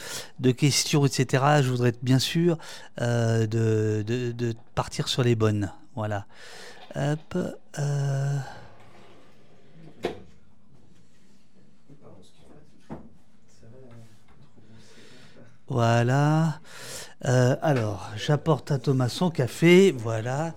questions, 0.58 1.06
etc. 1.06 1.62
Je 1.62 1.69
voudrais 1.69 1.89
être 1.89 2.04
bien 2.04 2.17
sûr 2.17 2.58
euh, 2.99 3.45
de, 3.45 4.54
partir 4.73 5.08
sur 5.08 5.23
les 5.23 5.36
bonnes. 5.36 5.71
Voilà. 5.95 6.25
Euh. 6.97 7.15
Voilà. 15.67 16.60
Euh, 17.25 17.56
alors, 17.62 18.10
j'apporte 18.17 18.71
à 18.71 18.80
Thomas 18.80 19.10
son 19.10 19.30
café. 19.30 19.91
Voilà. 19.91 20.54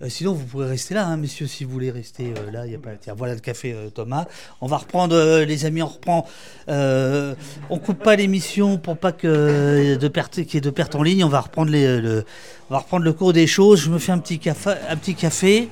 Euh, 0.00 0.08
sinon, 0.08 0.32
vous 0.32 0.44
pourrez 0.44 0.68
rester 0.68 0.94
là, 0.94 1.06
hein, 1.06 1.16
messieurs, 1.16 1.46
si 1.48 1.64
vous 1.64 1.72
voulez 1.72 1.90
rester 1.90 2.32
euh, 2.36 2.50
là. 2.52 2.62
A 2.62 2.78
pas. 2.78 3.14
Voilà 3.14 3.34
le 3.34 3.40
café, 3.40 3.72
euh, 3.72 3.90
Thomas. 3.90 4.26
On 4.60 4.66
va 4.66 4.76
reprendre, 4.76 5.16
euh, 5.16 5.44
les 5.44 5.64
amis. 5.64 5.82
On 5.82 5.88
reprend. 5.88 6.26
Euh, 6.68 7.34
on 7.68 7.78
coupe 7.78 8.02
pas 8.02 8.14
l'émission 8.14 8.78
pour 8.78 8.96
pas 8.96 9.12
que 9.12 9.96
de 9.96 10.08
qu'il 10.42 10.54
y 10.54 10.56
ait 10.58 10.60
de 10.60 10.70
perte 10.70 10.94
en 10.94 11.02
ligne. 11.02 11.24
On 11.24 11.28
va 11.28 11.40
reprendre 11.40 11.70
les, 11.72 12.00
le, 12.00 12.24
on 12.70 12.74
va 12.74 12.80
reprendre 12.80 13.04
le 13.04 13.12
cours 13.12 13.32
des 13.32 13.46
choses. 13.46 13.80
Je 13.80 13.90
me 13.90 13.98
fais 13.98 14.12
un 14.12 14.18
petit 14.18 14.38
café, 14.38 14.74
un 14.88 14.96
petit 14.96 15.14
café. 15.14 15.68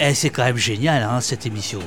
Et 0.00 0.14
c'est 0.14 0.30
quand 0.30 0.44
même 0.44 0.56
génial, 0.56 1.02
hein, 1.02 1.20
cette 1.20 1.46
émission. 1.46 1.80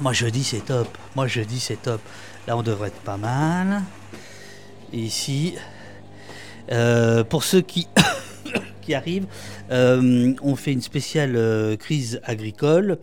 Moi, 0.00 0.12
je 0.12 0.26
dis 0.26 0.44
c'est 0.44 0.64
top. 0.64 0.88
Moi, 1.16 1.26
je 1.26 1.40
dis 1.40 1.58
c'est 1.58 1.82
top. 1.82 2.00
Là, 2.46 2.56
on 2.56 2.62
devrait 2.62 2.88
être 2.88 3.00
pas 3.00 3.16
mal. 3.16 3.82
Ici, 4.92 5.54
euh, 6.70 7.24
pour 7.24 7.44
ceux 7.44 7.60
qui, 7.60 7.88
qui 8.88 8.94
arrivent, 8.94 9.26
euh, 9.70 10.32
on 10.42 10.56
fait 10.56 10.72
une 10.72 10.80
spéciale 10.80 11.34
euh, 11.36 11.76
crise 11.76 12.20
agricole. 12.24 12.98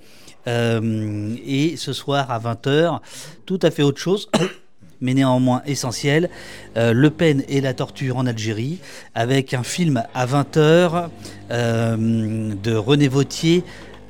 Euh, 0.48 1.36
et 1.45 1.76
ce 1.78 1.93
soir 1.93 2.32
à 2.32 2.39
20h, 2.39 3.02
tout 3.45 3.60
à 3.62 3.69
fait 3.69 3.84
autre 3.84 4.00
chose. 4.00 4.28
mais 5.02 5.13
néanmoins 5.13 5.62
essentiel, 5.65 6.30
Le 6.76 7.10
Pen 7.10 7.43
et 7.50 7.60
la 7.60 7.74
torture 7.74 8.15
en 8.17 8.26
Algérie, 8.26 8.80
avec 9.13 9.54
un 9.54 9.62
film 9.62 10.02
à 10.13 10.26
20h 10.26 11.10
euh, 11.52 12.54
de 12.63 12.76
René 12.76 13.08
Vautier, 13.08 13.63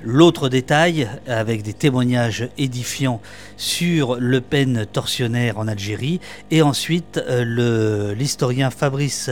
L'autre 0.08 0.50
détail, 0.50 1.10
avec 1.26 1.64
des 1.64 1.74
témoignages 1.74 2.48
édifiants 2.60 3.22
sur 3.58 4.18
Le 4.20 4.40
Pen 4.40 4.86
tortionnaire 4.94 5.58
en 5.58 5.68
Algérie, 5.68 6.20
et 6.52 6.62
ensuite 6.62 7.20
l'historien 7.28 8.70
Fabrice 8.70 9.32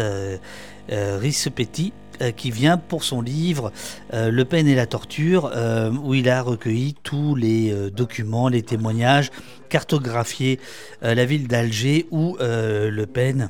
euh, 0.92 1.18
Rissepetti, 1.18 1.94
qui 2.32 2.52
vient 2.52 2.78
pour 2.78 3.04
son 3.04 3.22
livre 3.22 3.72
euh, 4.14 4.32
Le 4.32 4.46
Pen 4.46 4.68
et 4.68 4.76
la 4.76 4.86
torture, 4.86 5.52
euh, 5.54 5.92
où 5.92 6.14
il 6.14 6.30
a 6.30 6.42
recueilli 6.42 6.96
tous 7.04 7.36
les 7.36 7.72
euh, 7.72 7.90
documents, 7.90 8.48
les 8.48 8.62
témoignages, 8.62 9.32
cartographié 9.70 10.60
euh, 11.04 11.16
la 11.16 11.26
ville 11.26 11.48
d'Alger 11.48 12.08
où 12.12 12.38
euh, 12.40 12.90
Le 12.90 13.06
Pen 13.06 13.50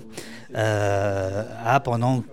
euh, 0.55 1.43
a 1.65 1.79
pendant 1.79 2.23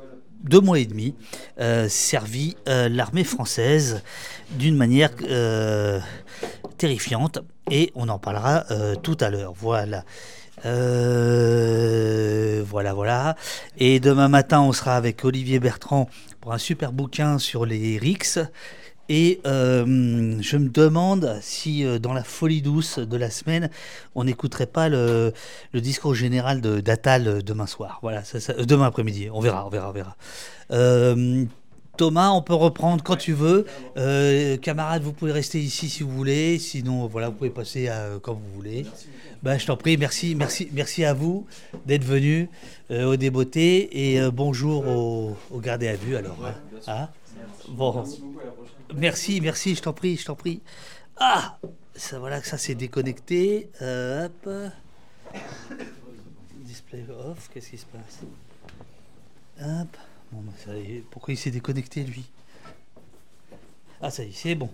deux 0.44 0.60
mois 0.60 0.78
et 0.78 0.86
demi 0.86 1.14
euh, 1.60 1.88
servi 1.88 2.56
euh, 2.68 2.88
l'armée 2.88 3.24
française 3.24 4.02
d'une 4.52 4.76
manière 4.76 5.10
euh, 5.28 6.00
terrifiante 6.78 7.40
et 7.70 7.92
on 7.94 8.08
en 8.08 8.18
parlera 8.18 8.64
euh, 8.70 8.94
tout 8.94 9.16
à 9.20 9.30
l'heure. 9.30 9.52
Voilà. 9.56 10.04
Euh, 10.64 12.62
voilà, 12.66 12.94
voilà. 12.94 13.36
Et 13.78 14.00
demain 14.00 14.28
matin, 14.28 14.60
on 14.60 14.72
sera 14.72 14.96
avec 14.96 15.24
Olivier 15.24 15.60
Bertrand 15.60 16.08
pour 16.40 16.52
un 16.52 16.58
super 16.58 16.92
bouquin 16.92 17.38
sur 17.38 17.66
les 17.66 17.98
RIX. 17.98 18.40
Et 19.12 19.40
euh, 19.44 20.36
je 20.40 20.56
me 20.56 20.68
demande 20.68 21.36
si 21.42 21.84
euh, 21.84 21.98
dans 21.98 22.12
la 22.12 22.22
folie 22.22 22.62
douce 22.62 23.00
de 23.00 23.16
la 23.16 23.28
semaine, 23.28 23.68
on 24.14 24.22
n'écouterait 24.22 24.66
pas 24.66 24.88
le, 24.88 25.32
discours 25.74 26.14
général 26.14 26.60
euh, 26.64 27.42
demain 27.42 27.66
soir. 27.66 27.98
Voilà, 28.02 28.22
demain 28.64 28.86
après-midi. 28.86 29.28
On 29.32 29.40
verra, 29.40 29.66
on 29.66 29.68
verra, 29.68 29.90
on 29.90 29.92
verra. 29.92 30.16
Thomas, 31.96 32.30
on 32.30 32.40
peut 32.40 32.54
reprendre 32.54 33.02
quand 33.04 33.16
tu 33.16 33.32
veux. 33.32 33.66
Euh, 33.96 34.56
camarades, 34.56 35.02
vous 35.02 35.12
pouvez 35.12 35.32
rester 35.32 35.60
ici 35.60 35.88
si 35.90 36.02
vous 36.02 36.10
voulez. 36.10 36.58
Sinon, 36.58 37.06
voilà, 37.06 37.28
vous 37.28 37.34
pouvez 37.34 37.50
passer 37.50 37.88
à, 37.88 38.08
quand 38.22 38.32
vous 38.34 38.50
voulez. 38.54 38.86
Ben, 39.42 39.58
je 39.58 39.66
t'en 39.66 39.76
prie, 39.76 39.96
merci, 39.96 40.34
merci, 40.34 40.68
merci 40.72 41.04
à 41.04 41.12
vous 41.14 41.46
d'être 41.86 42.04
venus 42.04 42.48
euh, 42.90 43.04
au 43.04 43.16
débeauté 43.16 44.12
et 44.12 44.20
euh, 44.20 44.30
bonjour 44.30 44.86
au, 44.86 45.36
au 45.50 45.60
gardé 45.60 45.88
à 45.88 45.96
vue 45.96 46.16
alors. 46.16 46.38
hein. 46.44 46.54
Hein 46.86 47.08
bon. 47.68 48.04
Merci, 48.94 49.40
merci, 49.40 49.74
je 49.74 49.82
t'en 49.82 49.92
prie, 49.92 50.16
je 50.16 50.24
t'en 50.24 50.34
prie. 50.34 50.60
Ah, 51.18 51.58
ça 51.94 52.18
voilà 52.18 52.40
que 52.40 52.46
ça 52.46 52.58
s'est 52.58 52.74
déconnecté. 52.74 53.70
Euh, 53.82 54.26
hop. 54.26 54.50
Display 56.64 57.04
off, 57.26 57.48
qu'est-ce 57.52 57.70
qui 57.70 57.78
se 57.78 57.86
passe? 57.86 58.20
Hop. 59.62 59.96
Bon, 60.32 60.40
bah, 60.42 60.52
ça 60.64 60.76
y 60.76 60.96
est. 60.96 61.04
Pourquoi 61.10 61.34
il 61.34 61.36
s'est 61.36 61.50
déconnecté 61.50 62.02
lui? 62.04 62.24
Ah, 64.00 64.10
ça 64.10 64.22
y 64.24 64.28
est, 64.28 64.32
c'est 64.32 64.54
bon. 64.54 64.70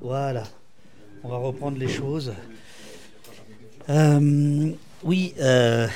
Voilà. 0.00 0.44
On 1.22 1.28
va 1.28 1.36
reprendre 1.38 1.78
les 1.78 1.88
choses. 1.88 2.32
Euh, 3.88 4.72
oui, 5.04 5.34
euh, 5.40 5.86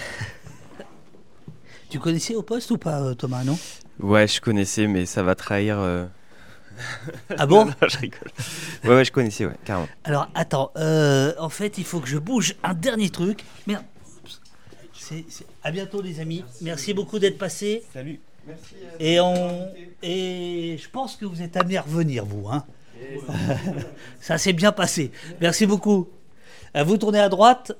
tu 1.90 1.98
connaissais 1.98 2.34
au 2.36 2.42
poste 2.42 2.70
ou 2.70 2.78
pas, 2.78 3.00
euh, 3.02 3.14
Thomas, 3.14 3.44
non? 3.44 3.58
Ouais, 3.98 4.26
je 4.28 4.40
connaissais, 4.40 4.86
mais 4.86 5.06
ça 5.06 5.22
va 5.22 5.34
trahir. 5.34 5.78
euh, 5.78 6.06
Ah 7.36 7.46
bon? 7.46 7.64
Non, 7.66 7.74
je 7.88 7.98
rigole. 7.98 8.30
Ouais, 8.84 8.90
ouais, 8.94 9.04
je 9.04 9.12
connaissais, 9.12 9.44
ouais, 9.44 9.56
carrément. 9.64 9.88
Alors, 10.04 10.28
attends, 10.34 10.70
euh, 10.76 11.34
en 11.38 11.48
fait, 11.50 11.78
il 11.78 11.84
faut 11.84 12.00
que 12.00 12.08
je 12.08 12.16
bouge 12.18 12.54
un 12.62 12.74
dernier 12.74 13.10
truc. 13.10 13.44
Merde. 13.66 13.84
C'est, 14.94 15.24
c'est- 15.28 15.46
À 15.64 15.70
bientôt, 15.72 16.00
les 16.00 16.20
amis. 16.20 16.44
Merci 16.62 16.94
beaucoup 16.94 17.18
d'être 17.18 17.38
passés. 17.38 17.82
Salut. 17.92 18.20
Et, 18.98 19.20
on... 19.20 19.68
et 20.02 20.78
je 20.82 20.88
pense 20.90 21.16
que 21.16 21.24
vous 21.24 21.40
êtes 21.42 21.56
amenés 21.56 21.76
à 21.78 21.82
revenir, 21.82 22.24
vous. 22.24 22.48
Hein 22.48 22.64
Ça 24.20 24.38
s'est 24.38 24.52
bien 24.52 24.72
passé. 24.72 25.10
Merci 25.40 25.66
beaucoup. 25.66 26.08
Euh, 26.76 26.84
Vous 26.84 26.96
tournez 26.98 27.18
à 27.20 27.28
droite 27.28 27.72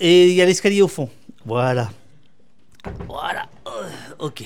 et 0.00 0.28
il 0.28 0.34
y 0.34 0.42
a 0.42 0.44
l'escalier 0.46 0.82
au 0.82 0.88
fond. 0.88 1.08
Voilà. 1.44 1.90
Voilà. 3.08 3.46
Euh, 3.66 3.88
ok. 4.18 4.44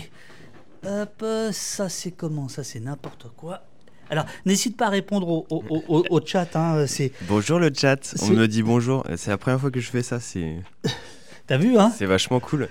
Hop, 0.87 1.21
euh, 1.23 1.53
ça 1.53 1.89
c'est 1.89 2.11
comment? 2.11 2.49
Ça 2.49 2.65
c'est 2.65 2.81
n'importe 2.81 3.27
quoi. 3.37 3.63
Alors, 4.11 4.25
n'hésite 4.45 4.77
pas 4.77 4.87
à 4.87 4.91
répondre 4.91 5.29
au, 5.29 5.47
au- 5.49 5.65
au- 5.71 5.85
au- 5.89 6.05
au 6.11 6.27
chat. 6.27 6.55
Hein, 6.57 6.87
c'est... 6.87 7.13
Bonjour 7.23 7.59
le 7.59 7.73
chat, 7.73 8.15
on 8.23 8.31
me 8.31 8.47
dit 8.47 8.63
bonjour. 8.63 9.05
C'est 9.17 9.31
la 9.31 9.39
première 9.39 9.61
fois 9.61 9.71
que 9.71 9.81
je 9.81 9.89
fais 9.91 10.03
ça, 10.03 10.19
c'est 10.21 10.57
T'as 11.47 11.57
vu, 11.57 11.79
hein? 11.79 11.93
c'est 11.97 12.07
vachement 12.07 12.41
cool. 12.41 12.69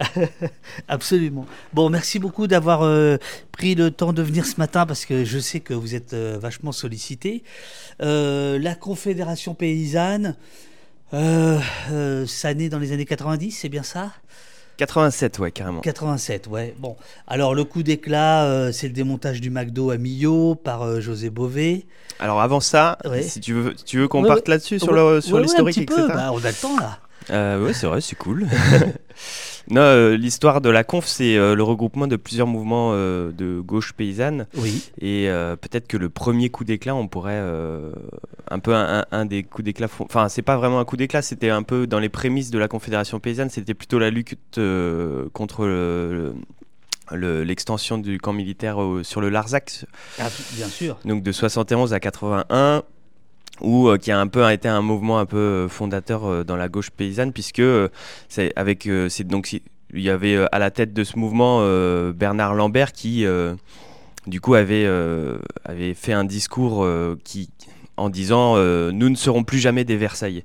Absolument. 0.88 1.46
Bon, 1.72 1.88
merci 1.90 2.18
beaucoup 2.18 2.46
d'avoir 2.46 2.82
euh, 2.82 3.16
pris 3.52 3.74
le 3.74 3.90
temps 3.90 4.12
de 4.12 4.22
venir 4.22 4.44
ce 4.46 4.56
matin 4.58 4.86
parce 4.86 5.04
que 5.06 5.24
je 5.24 5.38
sais 5.38 5.60
que 5.60 5.74
vous 5.74 5.94
êtes 5.94 6.12
euh, 6.12 6.38
vachement 6.40 6.72
sollicité. 6.72 7.42
Euh, 8.02 8.58
la 8.58 8.74
Confédération 8.74 9.54
paysanne, 9.54 10.36
ça 11.12 12.54
naît 12.54 12.68
dans 12.68 12.78
les 12.78 12.92
années 12.92 13.04
90, 13.06 13.50
c'est 13.52 13.68
bien 13.68 13.82
ça? 13.82 14.12
87, 14.78 15.38
ouais, 15.38 15.50
carrément. 15.52 15.80
87, 15.80 16.48
ouais. 16.48 16.74
Bon, 16.78 16.96
alors 17.26 17.54
le 17.54 17.64
coup 17.64 17.82
d'éclat, 17.82 18.44
euh, 18.44 18.72
c'est 18.72 18.88
le 18.88 18.92
démontage 18.92 19.40
du 19.40 19.48
McDo 19.48 19.90
à 19.90 19.96
Millau 19.96 20.54
par 20.54 20.82
euh, 20.82 21.00
José 21.00 21.30
Bové. 21.30 21.86
Alors 22.20 22.42
avant 22.42 22.60
ça, 22.60 22.98
Ouais. 23.06 23.22
si 23.22 23.40
tu 23.40 23.54
veux, 23.54 23.74
tu 23.74 23.98
veux 23.98 24.08
qu'on 24.08 24.20
Ouais, 24.22 24.28
parte 24.28 24.40
ouais. 24.48 24.50
là-dessus 24.54 24.78
sur 24.78 24.92
l'historique, 25.40 25.78
etc. 25.78 26.02
Bah, 26.08 26.30
on 26.32 26.44
a 26.44 26.48
le 26.48 26.60
temps 26.60 26.78
là. 26.78 26.98
Euh, 27.30 27.64
ouais, 27.64 27.72
c'est 27.72 27.86
vrai, 27.86 28.00
c'est 28.00 28.16
cool. 28.16 28.46
non, 29.70 29.80
euh, 29.80 30.16
l'histoire 30.16 30.60
de 30.60 30.68
la 30.70 30.84
conf, 30.84 31.06
c'est 31.06 31.36
euh, 31.36 31.54
le 31.54 31.62
regroupement 31.62 32.06
de 32.06 32.16
plusieurs 32.16 32.46
mouvements 32.46 32.90
euh, 32.92 33.32
de 33.32 33.60
gauche 33.60 33.92
paysanne. 33.92 34.46
Oui. 34.56 34.88
Et 35.00 35.28
peut-être 35.60 35.88
que 35.88 35.96
le 35.96 36.08
premier 36.08 36.50
coup 36.50 36.64
d'éclat, 36.64 36.94
on 36.94 37.08
pourrait 37.08 37.42
un 38.50 38.58
peu 38.58 38.74
un, 38.74 39.24
des 39.24 39.42
coups 39.42 39.64
d'éclat. 39.64 39.88
Enfin, 40.00 40.28
c'est 40.28 40.42
pas 40.42 40.56
vraiment 40.56 40.78
un 40.78 40.84
coup 40.84 40.96
d'éclat, 40.96 41.22
c'était 41.22 41.50
un 41.50 41.62
peu 41.62 41.86
dans 41.86 41.98
les 41.98 42.08
prémices 42.08 42.50
de 42.50 42.58
la 42.58 42.68
Confédération 42.68 43.18
paysanne. 43.20 43.50
C'était 43.50 43.74
plutôt 43.74 43.98
la 43.98 44.10
lutte 44.10 44.36
contre 45.32 45.66
le- 45.66 46.34
le- 47.12 47.44
l'extension 47.44 47.98
du 47.98 48.18
camp 48.18 48.32
militaire 48.32 48.78
au- 48.78 49.02
sur 49.04 49.20
le 49.20 49.28
Larzac, 49.28 49.84
Ah, 50.18 50.28
bien 50.54 50.66
sûr. 50.66 50.98
donc 51.04 51.22
de 51.22 51.30
71 51.32 51.92
à 51.94 52.00
81 52.00 52.82
ou 53.60 53.88
euh, 53.88 53.98
qui 53.98 54.10
a 54.10 54.18
un 54.18 54.26
peu 54.26 54.50
été 54.50 54.68
un 54.68 54.82
mouvement 54.82 55.18
un 55.18 55.26
peu 55.26 55.36
euh, 55.36 55.68
fondateur 55.68 56.24
euh, 56.24 56.44
dans 56.44 56.56
la 56.56 56.68
gauche 56.68 56.90
paysanne 56.90 57.32
puisque 57.32 57.60
euh, 57.60 57.88
c'est 58.28 58.52
avec 58.56 58.88
c'est 59.08 59.24
donc 59.26 59.52
il 59.52 60.00
y 60.00 60.10
avait 60.10 60.36
à 60.52 60.58
la 60.58 60.70
tête 60.70 60.92
de 60.92 61.04
ce 61.04 61.18
mouvement 61.18 61.60
Bernard 62.12 62.54
Lambert 62.54 62.92
qui 62.92 63.24
du 64.26 64.40
coup 64.40 64.54
avait 64.54 64.86
avait 65.64 65.94
fait 65.94 66.12
un 66.12 66.24
discours 66.24 66.86
qui 67.24 67.50
en 67.96 68.10
disant 68.10 68.56
nous 68.56 69.08
ne 69.08 69.14
serons 69.14 69.44
plus 69.44 69.58
jamais 69.58 69.84
des 69.84 69.96
Versailles. 69.96 70.44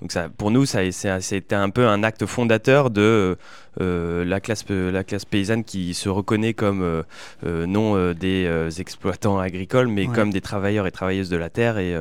Donc 0.00 0.12
ça, 0.12 0.28
pour 0.28 0.50
nous, 0.52 0.64
ça, 0.64 0.80
c'était 1.20 1.56
un 1.56 1.70
peu 1.70 1.86
un 1.88 2.04
acte 2.04 2.24
fondateur 2.24 2.90
de 2.90 3.36
euh, 3.80 4.24
la, 4.24 4.40
classe, 4.40 4.64
la 4.68 5.02
classe 5.02 5.24
paysanne 5.24 5.64
qui 5.64 5.92
se 5.92 6.08
reconnaît 6.08 6.54
comme 6.54 6.82
euh, 6.82 7.66
non 7.66 7.96
euh, 7.96 8.14
des 8.14 8.80
exploitants 8.80 9.38
agricoles, 9.38 9.88
mais 9.88 10.06
Ouais. 10.06 10.14
comme 10.14 10.30
des 10.30 10.40
travailleurs 10.40 10.86
et 10.86 10.92
travailleuses 10.92 11.30
de 11.30 11.36
la 11.36 11.50
terre. 11.50 11.78
Et, 11.78 11.96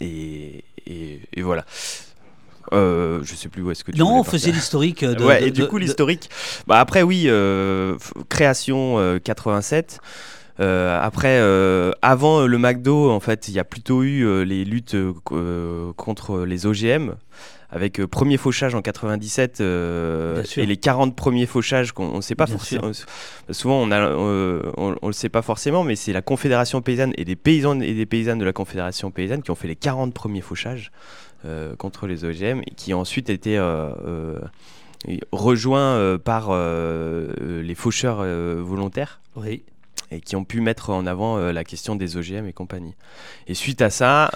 et, 0.00 0.64
et, 0.86 1.20
et 1.34 1.42
voilà. 1.42 1.64
Euh, 2.74 3.20
je 3.22 3.34
sais 3.34 3.48
plus 3.48 3.62
où 3.62 3.70
est-ce 3.70 3.82
que 3.82 3.92
tu 3.92 3.98
Non, 3.98 4.18
on 4.20 4.24
faisait 4.24 4.50
l'historique 4.52 5.02
de. 5.04 5.24
ouais, 5.24 5.40
de- 5.40 5.46
et 5.46 5.50
du 5.50 5.66
coup, 5.66 5.78
de- 5.78 5.84
l'historique. 5.84 6.28
Bah, 6.66 6.78
après, 6.80 7.02
oui, 7.02 7.24
euh, 7.26 7.96
création 8.28 8.98
euh, 8.98 9.18
87. 9.18 10.00
Euh, 10.60 11.00
après, 11.00 11.38
euh, 11.40 11.92
avant 12.02 12.40
euh, 12.40 12.46
le 12.46 12.58
McDo, 12.58 13.10
en 13.10 13.20
fait, 13.20 13.48
il 13.48 13.54
y 13.54 13.58
a 13.58 13.64
plutôt 13.64 14.02
eu 14.02 14.26
euh, 14.26 14.42
les 14.44 14.64
luttes 14.64 14.96
euh, 14.96 15.12
co- 15.24 15.36
euh, 15.36 15.92
contre 15.94 16.40
les 16.40 16.66
OGM, 16.66 17.12
avec 17.70 18.00
euh, 18.00 18.06
premier 18.06 18.36
fauchage 18.36 18.74
en 18.74 18.82
97 18.82 19.60
euh, 19.60 20.42
et 20.56 20.66
les 20.66 20.76
40 20.76 21.14
premiers 21.14 21.46
fauchages 21.46 21.92
qu'on 21.92 22.16
ne 22.16 22.20
sait 22.20 22.34
pas 22.34 22.46
forcément. 22.46 22.90
Souvent, 23.50 23.82
on 23.82 23.90
euh, 23.90 24.62
on, 24.76 24.96
on 25.00 25.06
le 25.06 25.12
sait 25.12 25.28
pas 25.28 25.42
forcément, 25.42 25.84
mais 25.84 25.96
c'est 25.96 26.12
la 26.12 26.22
Confédération 26.22 26.80
paysanne 26.80 27.12
et 27.16 27.24
des 27.24 27.36
paysans 27.36 27.80
et 27.80 27.94
des 27.94 28.06
paysannes 28.06 28.38
de 28.38 28.44
la 28.44 28.52
Confédération 28.52 29.10
paysanne 29.10 29.42
qui 29.42 29.50
ont 29.50 29.56
fait 29.56 29.68
les 29.68 29.76
40 29.76 30.14
premiers 30.14 30.40
fauchages 30.40 30.90
contre 31.78 32.08
les 32.08 32.24
OGM 32.24 32.62
et 32.66 32.72
qui 32.74 32.92
ont 32.94 33.00
ensuite 33.00 33.30
été 33.30 33.56
rejoints 35.32 35.96
euh, 35.96 36.18
par 36.18 36.48
euh, 36.50 37.62
les 37.62 37.74
faucheurs 37.74 38.18
euh, 38.20 38.60
volontaires 38.60 39.20
Oui. 39.36 39.62
et 40.10 40.20
qui 40.20 40.36
ont 40.36 40.44
pu 40.44 40.60
mettre 40.60 40.90
en 40.90 41.06
avant 41.06 41.38
la 41.38 41.64
question 41.64 41.96
des 41.96 42.16
OGM 42.16 42.46
et 42.46 42.52
compagnie. 42.52 42.94
Et 43.46 43.54
suite 43.54 43.82
à 43.82 43.90
ça, 43.90 44.30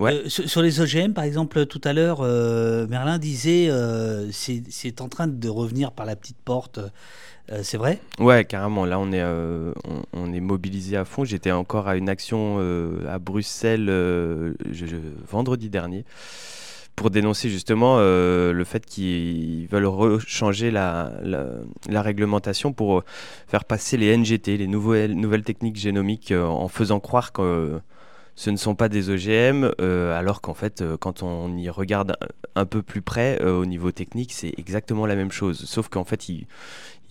Ouais. 0.00 0.12
Euh, 0.14 0.28
sur, 0.28 0.48
sur 0.48 0.62
les 0.62 0.80
OGM, 0.80 1.12
par 1.12 1.24
exemple, 1.24 1.66
tout 1.66 1.80
à 1.84 1.92
l'heure, 1.92 2.20
euh, 2.22 2.86
Merlin 2.88 3.18
disait 3.18 3.68
euh, 3.68 4.30
c'est 4.32 5.00
en 5.00 5.08
train 5.08 5.26
de 5.26 5.48
revenir 5.48 5.92
par 5.92 6.06
la 6.06 6.16
petite 6.16 6.38
porte. 6.44 6.78
Euh, 7.50 7.60
c'est 7.62 7.78
vrai? 7.78 7.98
Ouais, 8.18 8.44
carrément. 8.44 8.84
Là, 8.84 8.98
on 9.00 9.10
est, 9.12 9.24
on, 9.24 10.02
on 10.12 10.32
est 10.32 10.40
mobilisé 10.40 10.96
à 10.96 11.04
fond. 11.04 11.24
J'étais 11.24 11.50
encore 11.50 11.88
à 11.88 11.96
une 11.96 12.08
action 12.08 12.58
à 13.08 13.18
Bruxelles 13.18 13.86
je- 13.86 14.52
je- 14.86 14.96
vendredi 15.26 15.68
dernier 15.70 16.04
pour 16.94 17.10
dénoncer 17.10 17.48
justement 17.48 17.98
euh, 18.00 18.52
le 18.52 18.64
fait 18.64 18.84
qu'ils 18.84 19.68
veulent 19.68 20.18
changer 20.26 20.72
la, 20.72 21.12
la, 21.22 21.46
la 21.88 22.02
réglementation 22.02 22.72
pour 22.72 23.04
faire 23.46 23.64
passer 23.64 23.96
les 23.96 24.16
NGT, 24.16 24.56
les 24.56 24.66
nouvelles, 24.66 25.14
nouvelles 25.14 25.44
techniques 25.44 25.76
génomiques, 25.76 26.32
euh, 26.32 26.44
en 26.44 26.66
faisant 26.66 26.98
croire 26.98 27.30
que 27.32 27.78
ce 28.38 28.50
ne 28.50 28.56
sont 28.56 28.76
pas 28.76 28.88
des 28.88 29.10
OGM, 29.10 29.68
euh, 29.80 30.16
alors 30.16 30.40
qu'en 30.40 30.54
fait, 30.54 30.80
euh, 30.80 30.96
quand 30.96 31.24
on 31.24 31.56
y 31.56 31.68
regarde 31.68 32.16
un, 32.54 32.66
peu 32.66 32.82
plus 32.82 33.02
près 33.02 33.42
euh, 33.42 33.58
au 33.58 33.66
niveau 33.66 33.90
technique, 33.90 34.32
c'est 34.32 34.54
exactement 34.58 35.06
la 35.06 35.16
même 35.16 35.32
chose. 35.32 35.64
Sauf 35.64 35.88
qu'en 35.88 36.04
fait, 36.04 36.28
ils, 36.28 36.46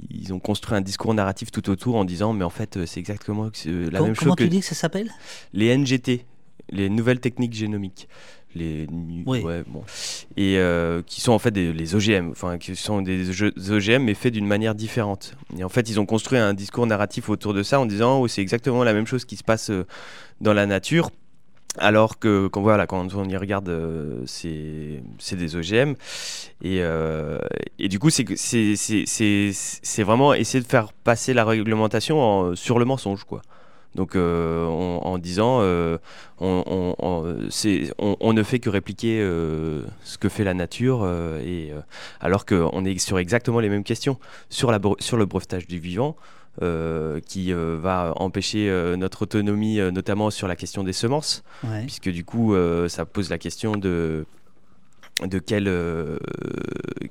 ils 0.09 0.33
ont 0.33 0.39
construit 0.39 0.77
un 0.77 0.81
discours 0.81 1.13
narratif 1.13 1.51
tout 1.51 1.69
autour 1.69 1.97
en 1.97 2.05
disant, 2.05 2.31
mais 2.31 2.45
en 2.45 2.49
fait, 2.49 2.85
c'est 2.85 3.01
exactement 3.01 3.51
la 3.65 3.99
même 3.99 4.15
chose 4.15 4.19
Comment 4.19 4.35
que 4.35 4.43
tu 4.43 4.49
dis 4.49 4.61
que 4.61 4.65
ça 4.67 4.75
s'appelle? 4.75 5.11
les 5.51 5.77
NGT, 5.77 6.25
les 6.69 6.89
nouvelles 6.89 7.19
techniques 7.19 7.53
génomiques. 7.53 8.07
Les, 8.55 8.87
Oui. 9.25 9.41
ouais, 9.43 9.63
bon. 9.67 9.83
Et 10.35 10.57
euh, 10.57 11.01
qui 11.05 11.21
sont 11.21 11.31
en 11.33 11.39
fait 11.39 11.51
des, 11.51 11.73
les 11.73 11.93
OGM, 11.95 12.31
enfin 12.31 12.57
qui 12.57 12.75
sont 12.75 13.01
des 13.01 13.31
jeux- 13.31 13.53
OGM 13.69 14.03
mais 14.03 14.13
faits 14.15 14.33
d'une 14.33 14.47
manière 14.47 14.73
différente. 14.73 15.35
Et 15.57 15.63
en 15.63 15.69
fait, 15.69 15.89
ils 15.89 15.99
ont 15.99 16.05
construit 16.07 16.39
un 16.39 16.53
discours 16.55 16.87
narratif 16.87 17.29
autour 17.29 17.53
de 17.53 17.61
ça 17.61 17.79
en 17.79 17.85
disant 17.85 18.19
oh, 18.19 18.27
c'est 18.27 18.41
exactement 18.41 18.83
la 18.83 18.93
même 18.93 19.05
chose 19.05 19.25
qui 19.25 19.35
se 19.37 19.43
passe 19.43 19.69
euh, 19.69 19.85
dans 20.41 20.53
la 20.53 20.65
nature. 20.65 21.11
Alors 21.79 22.17
que 22.17 22.47
quand, 22.47 22.63
voilà, 22.63 22.87
quand 22.87 23.13
on 23.13 23.25
y 23.29 23.37
regarde, 23.37 23.69
euh, 23.69 24.23
c'est 24.25 25.35
des 25.35 25.55
OGM. 25.55 25.91
Et, 26.63 26.79
euh, 26.81 27.37
et 27.77 27.87
du 27.87 27.99
coup, 27.99 28.09
c'est 28.09 28.23
vraiment 30.03 30.33
essayer 30.33 30.63
de 30.63 30.67
faire 30.67 30.91
passer 30.93 31.35
la 31.35 31.45
réglementation 31.45 32.19
en- 32.19 32.55
sur 32.55 32.79
le 32.79 32.85
mensonge. 32.85 33.25
quoi. 33.25 33.43
Donc 33.95 34.15
euh, 34.15 34.65
en, 34.67 35.01
en 35.05 35.17
disant 35.17 35.59
euh, 35.61 35.97
on, 36.39 36.63
on- 36.67 36.95
on- 36.99 37.49
on- 37.99 38.17
on 38.19 38.33
ne 38.33 38.43
fait 38.43 38.59
que 38.59 38.69
répliquer 38.69 39.19
euh, 39.21 39.81
ce 40.03 40.17
que 40.17 40.29
fait 40.29 40.43
la 40.43 40.53
nature, 40.53 41.07
et, 41.43 41.71
alors 42.19 42.45
qu'on 42.45 42.85
est 42.85 42.97
sur 42.99 43.17
exactement 43.19 43.59
les 43.59 43.69
mêmes 43.69 43.83
questions. 43.83 44.17
Sur, 44.49 44.71
la, 44.71 44.79
bre- 44.79 45.01
sur 45.01 45.17
le 45.17 45.25
brevetage 45.25 45.65
du 45.67 45.79
vivant, 45.79 46.15
euh, 46.61 47.19
qui 47.25 47.51
euh, 47.53 47.77
va 47.81 48.13
empêcher 48.17 48.69
euh, 48.69 48.95
notre 48.97 49.23
autonomie, 49.23 49.77
notamment 49.91 50.29
sur 50.29 50.47
la 50.47 50.55
question 50.55 50.83
des 50.83 50.93
semences, 50.93 51.43
Ouais. 51.63 51.81
puisque 51.81 52.09
du 52.09 52.23
coup, 52.23 52.55
ça 52.87 53.05
pose 53.05 53.29
la 53.29 53.37
question 53.39 53.73
de 53.77 54.25
de 55.25 55.39
quel, 55.39 55.67
euh, 55.67 56.19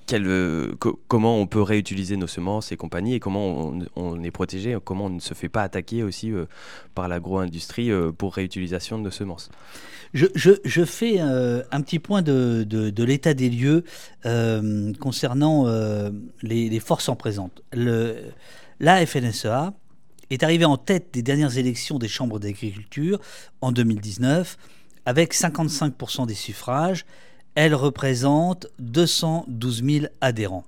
quel, 0.07 0.27
euh, 0.27 0.73
co- 0.79 1.01
comment 1.09 1.40
on 1.40 1.47
peut 1.47 1.62
réutiliser 1.62 2.16
nos 2.16 2.29
semences 2.29 2.71
et 2.71 2.77
compagnie 2.77 3.14
et 3.14 3.21
comment 3.21 3.73
on, 3.97 4.23
est 4.23 4.31
protégé, 4.31 4.77
comment 4.85 5.07
on 5.07 5.11
ne 5.11 5.21
se 5.21 5.35
fait 5.35 5.49
pas 5.49 5.62
attaquer 5.62 6.05
aussi 6.05 6.31
euh, 6.31 6.47
par 6.95 7.09
l'agro-industrie 7.09 7.90
pour 8.16 8.35
réutilisation 8.35 8.99
de 8.99 9.05
nos 9.05 9.11
semences. 9.11 9.51
Je, 10.14 10.27
je, 10.37 10.53
je 10.64 10.85
fais 10.85 11.19
un 11.19 11.81
petit 11.83 11.99
point 11.99 12.23
de, 12.23 12.64
de, 12.64 13.05
l'état 13.05 13.35
des 13.35 13.51
lieux 13.51 13.85
concernant 15.01 15.66
les, 16.42 16.81
forces 16.81 17.09
en 17.09 17.16
présente. 17.16 17.62
Le, 17.73 18.16
la 18.81 19.05
FNSEA 19.05 19.75
est 20.31 20.42
arrivée 20.42 20.64
en 20.64 20.77
tête 20.77 21.09
des 21.12 21.23
dernières 21.23 21.59
élections 21.59 21.99
des 21.99 22.09
chambres 22.09 22.38
d'agriculture 22.38 23.21
en 23.61 23.73
2019 23.73 24.57
avec 25.07 25.35
55% 25.35 26.27
des 26.27 26.35
suffrages. 26.35 27.05
Elle 27.57 27.75
représente 27.75 28.69
212 28.79 29.83
000 29.83 30.07
adhérents. 30.21 30.64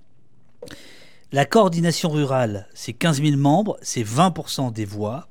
La 1.31 1.45
coordination 1.45 2.09
rurale, 2.09 2.67
c'est 2.73 2.95
15 2.95 3.23
000 3.23 3.37
membres, 3.37 3.77
c'est 3.83 4.03
20% 4.03 4.73
des 4.73 4.87
voix 4.87 5.29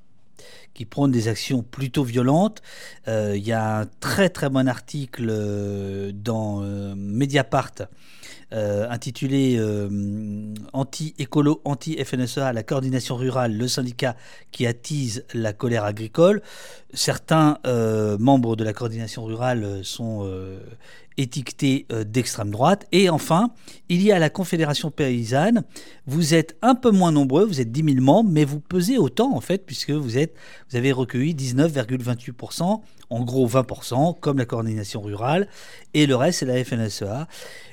qui 0.75 0.85
prônent 0.85 1.11
des 1.11 1.27
actions 1.27 1.63
plutôt 1.63 2.03
violentes. 2.03 2.61
Euh, 3.07 3.33
Il 3.35 3.43
y 3.43 3.51
a 3.51 3.79
un 3.79 3.85
très 3.99 4.29
très 4.29 4.47
bon 4.49 4.67
article 4.67 5.27
euh, 5.27 6.11
dans 6.13 6.61
euh, 6.61 6.93
Mediapart 6.95 7.73
intitulé 8.49 9.59
Anti-écolo, 10.71 11.61
anti-FNSEA, 11.65 12.53
la 12.53 12.63
coordination 12.63 13.17
rurale, 13.17 13.57
le 13.57 13.67
syndicat 13.67 14.15
qui 14.53 14.65
attise 14.65 15.25
la 15.33 15.51
colère 15.51 15.83
agricole. 15.83 16.41
Certains 16.93 17.57
membres 18.19 18.55
de 18.55 18.63
la 18.63 18.71
coordination 18.71 19.25
rurale 19.25 19.83
sont 19.83 20.25
étiquetés 21.17 21.85
euh, 21.91 22.03
d'extrême 22.03 22.51
droite. 22.51 22.87
Et 22.91 23.09
enfin, 23.09 23.51
il 23.89 24.01
y 24.01 24.11
a 24.11 24.19
la 24.19 24.29
Confédération 24.29 24.91
paysanne. 24.91 25.63
Vous 26.05 26.33
êtes 26.33 26.55
un 26.61 26.75
peu 26.75 26.91
moins 26.91 27.11
nombreux, 27.11 27.45
vous 27.45 27.59
êtes 27.59 27.71
10 27.71 27.93
000 27.93 28.05
membres, 28.05 28.29
mais 28.31 28.45
vous 28.45 28.59
pesez 28.59 28.97
autant 28.97 29.35
en 29.35 29.41
fait, 29.41 29.65
puisque 29.65 29.91
vous, 29.91 30.17
êtes, 30.17 30.33
vous 30.69 30.77
avez 30.77 30.91
recueilli 30.91 31.33
19,28%, 31.33 32.81
en 33.09 33.23
gros 33.23 33.47
20%, 33.47 34.19
comme 34.19 34.37
la 34.37 34.45
coordination 34.45 35.01
rurale, 35.01 35.47
et 35.93 36.05
le 36.05 36.15
reste 36.15 36.39
c'est 36.39 36.45
la 36.45 36.63
FNSEA. 36.63 37.27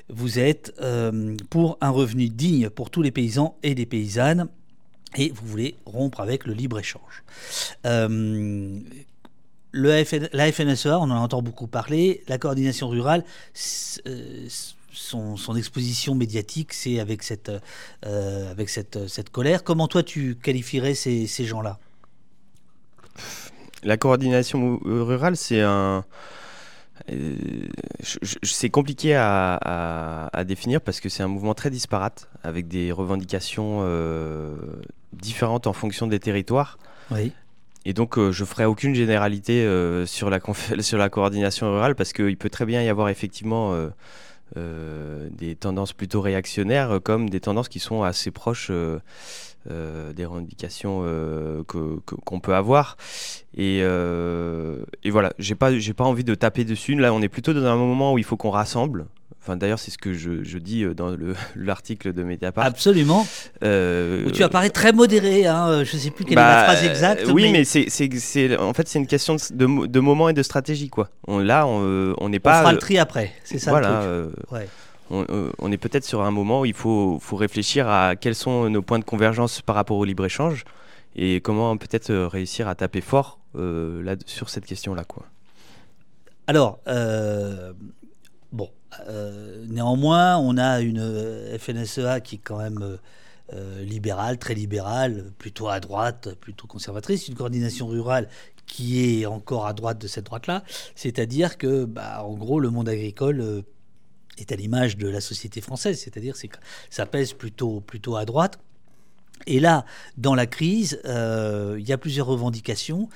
Vous 0.08 0.38
êtes 0.38 0.74
euh, 0.80 1.36
pour 1.50 1.78
un 1.80 1.90
revenu 1.90 2.28
digne 2.28 2.68
pour 2.68 2.90
tous 2.90 3.02
les 3.02 3.10
paysans 3.10 3.56
et 3.62 3.74
les 3.74 3.86
paysannes, 3.86 4.48
et 5.16 5.32
vous 5.34 5.46
voulez 5.46 5.76
rompre 5.86 6.20
avec 6.20 6.44
le 6.44 6.54
libre-échange. 6.54 7.22
Euh, 7.86 8.80
le 9.74 10.04
FN 10.04 10.28
la 10.32 10.50
FNSEA, 10.52 10.98
on 11.00 11.10
en 11.10 11.22
entend 11.26 11.42
beaucoup 11.42 11.66
parler, 11.66 12.22
la 12.28 12.38
coordination 12.38 12.88
rurale, 12.88 13.24
euh, 14.06 14.46
son, 14.92 15.36
son 15.36 15.56
exposition 15.56 16.14
médiatique, 16.14 16.72
c'est 16.72 17.00
avec 17.00 17.22
cette, 17.24 17.50
euh, 18.06 18.50
avec 18.50 18.68
cette, 18.68 19.08
cette 19.08 19.30
colère. 19.30 19.64
Comment 19.64 19.88
toi 19.88 20.02
tu 20.02 20.36
qualifierais 20.36 20.94
ces, 20.94 21.26
ces 21.26 21.44
gens-là? 21.44 21.78
La 23.82 23.96
coordination 23.96 24.80
euh, 24.86 25.02
rurale, 25.02 25.36
c'est 25.36 25.60
un. 25.60 26.04
euh, 27.10 27.34
c'est 28.42 28.70
compliqué 28.70 29.14
à, 29.14 29.58
à- 29.60 30.28
à 30.38 30.44
définir 30.44 30.80
parce 30.80 31.00
que 31.00 31.08
c'est 31.08 31.22
un 31.22 31.28
mouvement 31.28 31.54
très 31.54 31.70
disparate 31.70 32.28
avec 32.42 32.68
des 32.68 32.92
revendications 32.92 33.82
différentes 35.12 35.66
en 35.66 35.72
fonction 35.72 36.06
des 36.06 36.20
territoires. 36.20 36.78
Oui. 37.10 37.32
Et 37.84 37.92
donc, 37.92 38.18
euh, 38.18 38.32
je 38.32 38.44
ferai 38.44 38.64
aucune 38.64 38.94
généralité 38.94 39.64
euh, 39.64 40.06
sur, 40.06 40.30
la 40.30 40.40
sur 40.80 40.98
la 40.98 41.08
coordination 41.08 41.72
rurale 41.72 41.94
parce 41.94 42.12
qu'il 42.12 42.36
peut 42.36 42.50
très 42.50 42.66
bien 42.66 42.82
y 42.82 42.88
avoir 42.88 43.08
effectivement 43.08 43.74
euh, 43.74 43.88
euh, 44.56 45.28
des 45.30 45.54
tendances 45.54 45.92
plutôt 45.92 46.20
réactionnaires 46.20 47.00
comme 47.02 47.28
des 47.28 47.40
tendances 47.40 47.68
qui 47.68 47.80
sont 47.80 48.02
assez 48.02 48.30
proches 48.30 48.70
des 49.66 50.24
revendications 50.26 51.02
qu'on 51.66 52.40
peut 52.40 52.54
avoir. 52.54 52.96
Et, 53.56 53.78
et 53.78 55.10
voilà, 55.10 55.32
j'ai 55.38 55.54
pas, 55.54 55.70
pas 55.96 56.04
envie 56.04 56.24
de 56.24 56.34
taper 56.34 56.64
dessus. 56.64 56.94
Là, 56.94 57.12
on 57.14 57.22
est 57.22 57.28
plutôt 57.28 57.52
dans 57.54 57.64
un 57.64 57.76
moment 57.76 58.12
où 58.12 58.18
il 58.18 58.24
faut 58.24 58.36
qu'on 58.36 58.50
rassemble. 58.50 59.06
Enfin, 59.46 59.58
d'ailleurs, 59.58 59.78
c'est 59.78 59.90
ce 59.90 59.98
que 59.98 60.14
je, 60.14 60.42
je 60.42 60.56
dis 60.56 60.84
euh, 60.84 60.94
dans 60.94 61.10
le- 61.10 61.34
l'article 61.54 62.14
de 62.14 62.22
Mediapart. 62.22 62.64
Absolument. 62.64 63.26
Euh, 63.62 64.24
Où 64.26 64.30
tu 64.30 64.42
apparais 64.42 64.70
très 64.70 64.92
modéré. 64.92 65.46
Hein. 65.46 65.84
Je 65.84 65.96
sais 65.98 66.10
plus 66.10 66.24
quelle 66.24 66.32
est 66.32 66.36
bah, 66.36 66.62
la 66.62 66.64
phrase 66.72 66.84
exacte. 66.84 67.28
euh, 67.28 67.32
Oui, 67.32 67.52
mais, 67.52 67.64
c'est, 67.64 67.86
c'est, 67.90 68.56
en 68.56 68.72
fait, 68.72 68.88
c'est 68.88 68.98
une 68.98 69.06
question 69.06 69.34
de, 69.36 69.40
de, 69.54 69.66
mo- 69.66 69.86
de 69.86 70.00
moment 70.00 70.30
et 70.30 70.32
de 70.32 70.42
stratégie. 70.42 70.88
Quoi. 70.88 71.10
On, 71.28 71.38
là, 71.40 71.66
on 71.66 71.80
euh, 71.84 72.14
on 72.18 72.30
n'est 72.30 72.38
on 72.38 72.40
pas. 72.40 72.60
fera 72.60 72.72
le 72.72 72.78
tri 72.78 72.96
après. 72.98 73.32
C'est 73.44 73.58
ça 73.58 73.70
voilà, 73.70 73.88
le 73.88 73.94
truc. 74.30 74.38
euh, 74.50 74.56
Ouais. 74.56 74.68
on, 75.10 75.26
euh, 75.28 75.50
on 75.58 75.70
est 75.70 75.76
peut-être 75.76 76.04
sur 76.06 76.22
un 76.22 76.30
moment 76.30 76.60
où 76.60 76.64
il 76.64 76.72
faut, 76.72 77.18
faut 77.20 77.36
réfléchir 77.36 77.86
à 77.86 78.16
quels 78.16 78.34
sont 78.34 78.70
nos 78.70 78.80
points 78.80 78.98
de 78.98 79.04
convergence 79.04 79.60
par 79.60 79.76
rapport 79.76 79.98
au 79.98 80.04
libre-échange 80.06 80.64
et 81.16 81.42
comment 81.42 81.76
peut-être 81.76 82.08
euh, 82.08 82.28
réussir 82.28 82.66
à 82.66 82.74
taper 82.74 83.02
fort 83.02 83.38
euh, 83.58 84.02
là, 84.02 84.14
sur 84.24 84.48
cette 84.48 84.64
question-là. 84.64 85.04
Quoi. 85.04 85.24
Alors, 86.46 86.78
euh, 86.88 87.72
euh, 89.08 89.64
néanmoins, 89.68 90.38
on 90.38 90.56
a 90.56 90.80
une 90.80 91.00
euh, 91.00 91.58
FNSEA 91.58 92.20
qui 92.20 92.36
est 92.36 92.40
quand 92.42 92.58
même 92.58 92.98
euh, 93.52 93.84
libérale, 93.84 94.38
très 94.38 94.54
libérale, 94.54 95.32
plutôt 95.38 95.68
à 95.68 95.80
droite, 95.80 96.34
plutôt 96.40 96.66
conservatrice, 96.66 97.28
une 97.28 97.34
coordination 97.34 97.86
rurale 97.86 98.28
qui 98.66 99.20
est 99.20 99.26
encore 99.26 99.66
à 99.66 99.74
droite 99.74 99.98
de 99.98 100.06
cette 100.06 100.24
droite-là, 100.24 100.64
c'est-à-dire 100.94 101.58
que, 101.58 101.84
bah, 101.84 102.24
en 102.24 102.32
gros, 102.32 102.60
le 102.60 102.70
monde 102.70 102.88
agricole 102.88 103.62
est 104.38 104.52
à 104.52 104.56
l'image 104.56 104.96
de 104.96 105.06
la 105.06 105.20
société 105.20 105.60
française, 105.60 106.00
c'est-à-dire 106.00 106.34
que 106.34 106.48
ça 106.88 107.04
pèse 107.04 107.34
plutôt, 107.34 107.80
plutôt 107.80 108.16
à 108.16 108.24
droite. 108.24 108.58
Et 109.46 109.60
là, 109.60 109.84
dans 110.16 110.34
la 110.34 110.46
crise, 110.46 110.98
il 111.04 111.86
y 111.86 111.92
a 111.92 111.98
plusieurs 111.98 112.26
revendications 112.26 113.10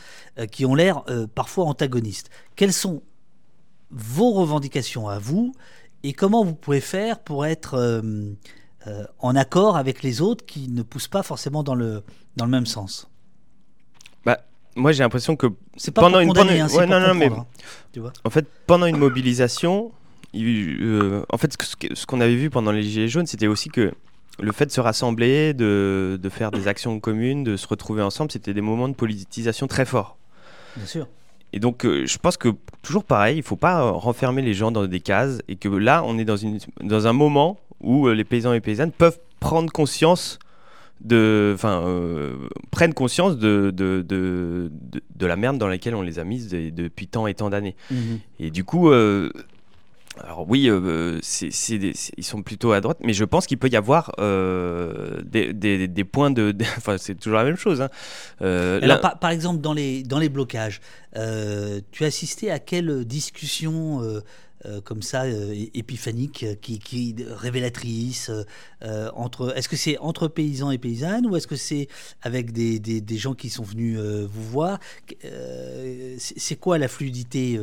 qui 0.53 0.67
ont 0.67 0.75
l'air 0.75 1.03
parfois 1.35 1.65
antagonistes. 1.65 2.29
Quelles 2.55 2.75
sont 2.75 3.01
vos 3.91 4.33
revendications 4.33 5.09
à 5.09 5.19
vous 5.19 5.53
et 6.03 6.13
comment 6.13 6.45
vous 6.45 6.55
pouvez 6.55 6.81
faire 6.81 7.19
pour 7.21 7.47
être 7.47 7.75
euh, 7.75 8.03
euh, 8.87 9.05
en 9.19 9.35
accord 9.37 9.77
avec 9.77 10.03
les 10.03 10.21
autres 10.21 10.45
qui 10.47 10.69
ne 10.69 10.83
poussent 10.83 11.09
pas 11.09 11.23
forcément 11.23 11.63
dans 11.63 11.75
le, 11.75 12.03
dans 12.37 12.45
le 12.45 12.51
même 12.51 12.67
sens 12.67 13.09
moi 14.77 14.93
j'ai 14.93 15.03
l'impression 15.03 15.35
que 15.35 15.49
C'est 15.77 15.91
pas 15.91 16.03
Pendant 16.03 16.13
pour 16.19 16.21
une- 16.23 16.29
condamner, 16.29 16.51
pendant- 16.51 16.65
hein, 16.65 16.69
c'est 16.69 16.77
ouais, 16.79 16.87
pour 16.87 16.95
non, 17.01 17.09
non, 17.09 17.15
mais- 17.15 17.29
comprendre, 17.29 17.49
hein. 17.51 17.63
Tu 17.93 17.99
vois 17.99 18.13
En 18.23 18.31
fait, 18.31 18.47
pendant 18.69 18.87
une 18.87 18.99
mobilisation, 18.99 19.91
il- 20.33 20.79
euh, 20.83 21.25
en 21.31 21.37
fait, 21.37 21.53
ce 21.95 22.07
qu'on 22.07 22.21
avait 22.21 22.37
vu 22.37 22.49
pendant 22.49 22.71
les 22.71 22.85
Gilets 22.85 23.09
jaunes, 23.09 23.27
c'était 23.27 23.49
aussi 23.49 23.71
que 23.71 23.93
le 24.39 24.53
fait 24.53 24.67
de 24.67 24.71
se 24.71 24.81
rassembler, 24.81 25.53
de, 25.53 26.17
de 26.23 26.29
faire 26.29 26.53
des 26.53 26.69
actions 26.69 27.01
communes, 27.01 27.43
de 27.43 27.57
se 27.57 27.67
retrouver 27.67 28.03
ensemble, 28.03 28.31
c'était 28.31 28.55
des 28.55 28.61
moments 28.61 28.89
de 28.89 28.95
politisation 28.95 29.67
très 29.67 29.85
forts. 29.85 30.17
Bien 30.77 30.87
sûr. 30.87 31.09
Et 31.53 31.61
donc, 31.61 31.85
euh, 31.85 32.05
je 32.07 32.19
pense 32.19 32.37
que 32.37 32.49
toujours 32.83 33.05
pareil, 33.05 33.39
il 33.39 33.43
faut 33.43 33.57
pas 33.57 33.81
euh, 33.83 33.91
renfermer 33.91 34.43
les 34.43 34.55
gens 34.55 34.71
dans 34.71 34.87
des 34.87 35.01
cases 35.01 35.41
et 35.49 35.57
que 35.57 35.69
là, 35.69 36.03
on 36.05 36.19
est 36.19 36.25
dans, 36.25 36.37
une, 36.37 36.59
dans 36.83 37.07
un 37.07 37.13
moment 37.13 37.59
où 37.81 38.07
euh, 38.09 38.15
les 38.15 38.25
paysans 38.25 38.53
et 38.53 38.61
paysannes 38.61 38.93
peuvent 38.93 39.19
prendre 39.41 39.71
conscience 39.73 40.39
de, 41.01 41.53
enfin, 41.55 41.85
prennent 42.73 42.93
conscience 42.93 43.39
de, 43.39 43.71
de, 43.75 44.05
de, 44.07 44.71
de- 44.73 45.03
de 45.15 45.27
la 45.27 45.37
merde 45.37 45.57
dans 45.57 45.69
laquelle 45.69 45.95
on 45.95 46.03
les 46.03 46.19
a 46.19 46.25
mises 46.25 46.49
de- 46.49 46.71
depuis 46.71 47.07
tant 47.07 47.27
et 47.29 47.35
tant 47.35 47.51
d'années. 47.51 47.77
Mhm. 47.91 48.19
Et 48.41 48.51
du 48.51 48.65
coup, 48.65 48.91
alors 50.25 50.49
oui, 50.49 50.69
euh, 50.69 51.21
des- 51.79 51.93
ils 52.17 52.25
sont 52.25 52.43
plutôt 52.43 52.73
à 52.73 52.81
droite, 52.81 52.99
mais 53.03 53.13
je 53.13 53.25
pense 53.25 53.47
qu'il 53.47 53.59
peut 53.59 53.69
y 53.69 53.77
avoir 53.77 54.13
euh, 54.19 55.21
des, 55.25 55.53
des- 55.53 55.89
des 55.89 56.05
points 56.05 56.31
de. 56.31 56.53
de- 56.53 56.65
Enfin, 56.77 56.97
c'est 56.99 57.15
toujours 57.15 57.39
la 57.39 57.45
même 57.45 57.57
chose. 57.57 57.81
hein. 57.83 57.89
Euh, 58.43 58.79
Alors, 58.83 58.97
là- 58.97 58.99
par, 58.99 59.19
par 59.19 59.31
exemple, 59.31 59.61
dans 59.61 59.73
les, 59.73 60.03
dans 60.03 60.19
les 60.19 60.29
blocages, 60.29 60.81
tu 61.15 62.05
as 62.05 62.07
assisté 62.07 62.51
à 62.51 62.59
quelle 62.59 63.05
discussion 63.05 64.03
comme 64.85 65.03
ça, 65.03 65.25
épiphanique, 65.75 66.45
qui, 66.61 66.79
qui 66.79 67.15
révélatrice 67.27 68.31
entre 69.15 69.57
Est-ce 69.57 69.69
que 69.69 69.77
c'est 69.77 69.99
entre 69.99 70.29
paysans 70.29 70.71
et 70.71 70.79
paysannes 70.79 71.27
ou 71.27 71.37
est-ce 71.37 71.47
que 71.47 71.57
c'est 71.57 71.89
avec 72.23 72.53
des, 72.53 72.79
gens 73.19 73.35
qui 73.35 73.51
sont 73.51 73.63
venus 73.65 73.99
vous 73.99 74.43
voir? 74.51 74.79
C'est 76.19 76.57
quoi 76.57 76.79
la 76.79 76.89
fluidité 76.89 77.59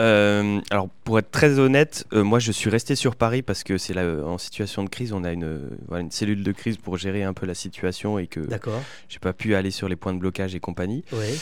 euh 0.00 0.60
alors, 0.70 0.88
pour 1.04 1.18
être 1.18 1.30
très 1.30 1.58
honnête, 1.58 2.06
euh, 2.12 2.24
moi 2.24 2.38
je 2.38 2.50
suis 2.52 2.70
resté 2.70 2.94
sur 2.96 3.14
Paris 3.16 3.42
parce 3.42 3.62
que 3.64 3.76
c'est 3.78 3.94
là 3.94 4.02
euh, 4.02 4.24
en 4.24 4.38
situation 4.38 4.82
de 4.82 4.88
crise. 4.88 5.12
On 5.12 5.22
a 5.24 5.32
une, 5.32 5.68
voilà, 5.88 6.02
une 6.02 6.10
cellule 6.10 6.42
de 6.42 6.52
crise 6.52 6.76
pour 6.78 6.96
gérer 6.96 7.22
un 7.22 7.32
peu 7.34 7.46
la 7.46 7.54
situation 7.54 8.18
et 8.18 8.26
que 8.26 8.40
j'ai 9.08 9.18
pas 9.18 9.32
pu 9.32 9.54
aller 9.54 9.70
sur 9.70 9.88
les 9.88 9.96
points 9.96 10.14
de 10.14 10.18
blocage 10.18 10.54
et 10.54 10.60
compagnie. 10.60 11.04
Ouais. 11.12 11.34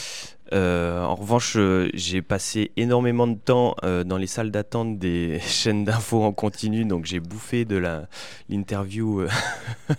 Euh, 0.51 1.03
en 1.03 1.15
revanche, 1.15 1.57
j'ai 1.93 2.21
passé 2.21 2.71
énormément 2.75 3.27
de 3.27 3.37
temps 3.37 3.75
dans 3.83 4.17
les 4.17 4.27
salles 4.27 4.51
d'attente 4.51 4.97
des 4.99 5.39
chaînes 5.47 5.85
d'infos 5.85 6.23
en 6.23 6.33
continu, 6.33 6.85
donc 6.85 7.05
j'ai 7.05 7.19
bouffé 7.19 7.65
de 7.65 7.77
la 7.77 8.07
l'interview. 8.49 9.25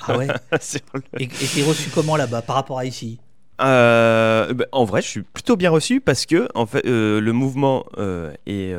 Ah 0.07 0.18
ouais. 0.18 0.27
le- 0.53 1.20
Et 1.20 1.25
et 1.25 1.29
t'es 1.29 1.62
reçu 1.62 1.88
comment 1.94 2.16
là-bas 2.16 2.42
par 2.42 2.57
rapport 2.57 2.79
à 2.79 2.85
ici? 2.85 3.20
Euh, 3.61 4.53
bah, 4.55 4.64
en 4.73 4.85
vrai, 4.85 5.03
je 5.03 5.09
suis 5.09 5.23
plutôt 5.23 5.57
bien 5.57 5.70
reçu 5.70 6.01
parce 6.01 6.27
que 6.27 6.49
en 6.55 6.66
fait, 6.66 6.85
euh, 6.87 7.20
le 7.20 7.33
mouvement 7.33 7.85
euh, 7.99 8.33
est, 8.46 8.73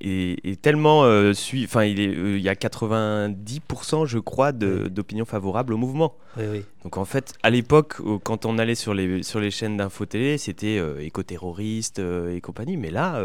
est, 0.00 0.36
est 0.44 0.60
tellement 0.60 1.04
euh, 1.04 1.32
sui- 1.32 1.64
enfin, 1.64 1.84
il 1.84 2.00
est, 2.00 2.12
il 2.12 2.40
y 2.40 2.48
a 2.48 2.54
90%, 2.54 4.06
je 4.06 4.18
crois, 4.18 4.52
d'opinions 4.52 5.24
favorables 5.24 5.72
au 5.72 5.76
mouvement. 5.76 6.14
Oui, 6.36 6.44
oui. 6.50 6.64
Donc 6.82 6.96
en 6.96 7.04
fait, 7.04 7.34
à 7.42 7.50
l'époque, 7.50 7.96
quand 8.24 8.44
on 8.46 8.58
allait 8.58 8.74
sur 8.74 8.92
les, 8.94 9.22
sur 9.22 9.40
les 9.40 9.50
chaînes 9.50 9.76
d'info 9.76 10.04
télé, 10.06 10.36
c'était 10.38 10.80
éco-terroriste 11.00 12.00
et 12.00 12.40
compagnie. 12.40 12.76
Mais 12.76 12.90
là, 12.90 13.22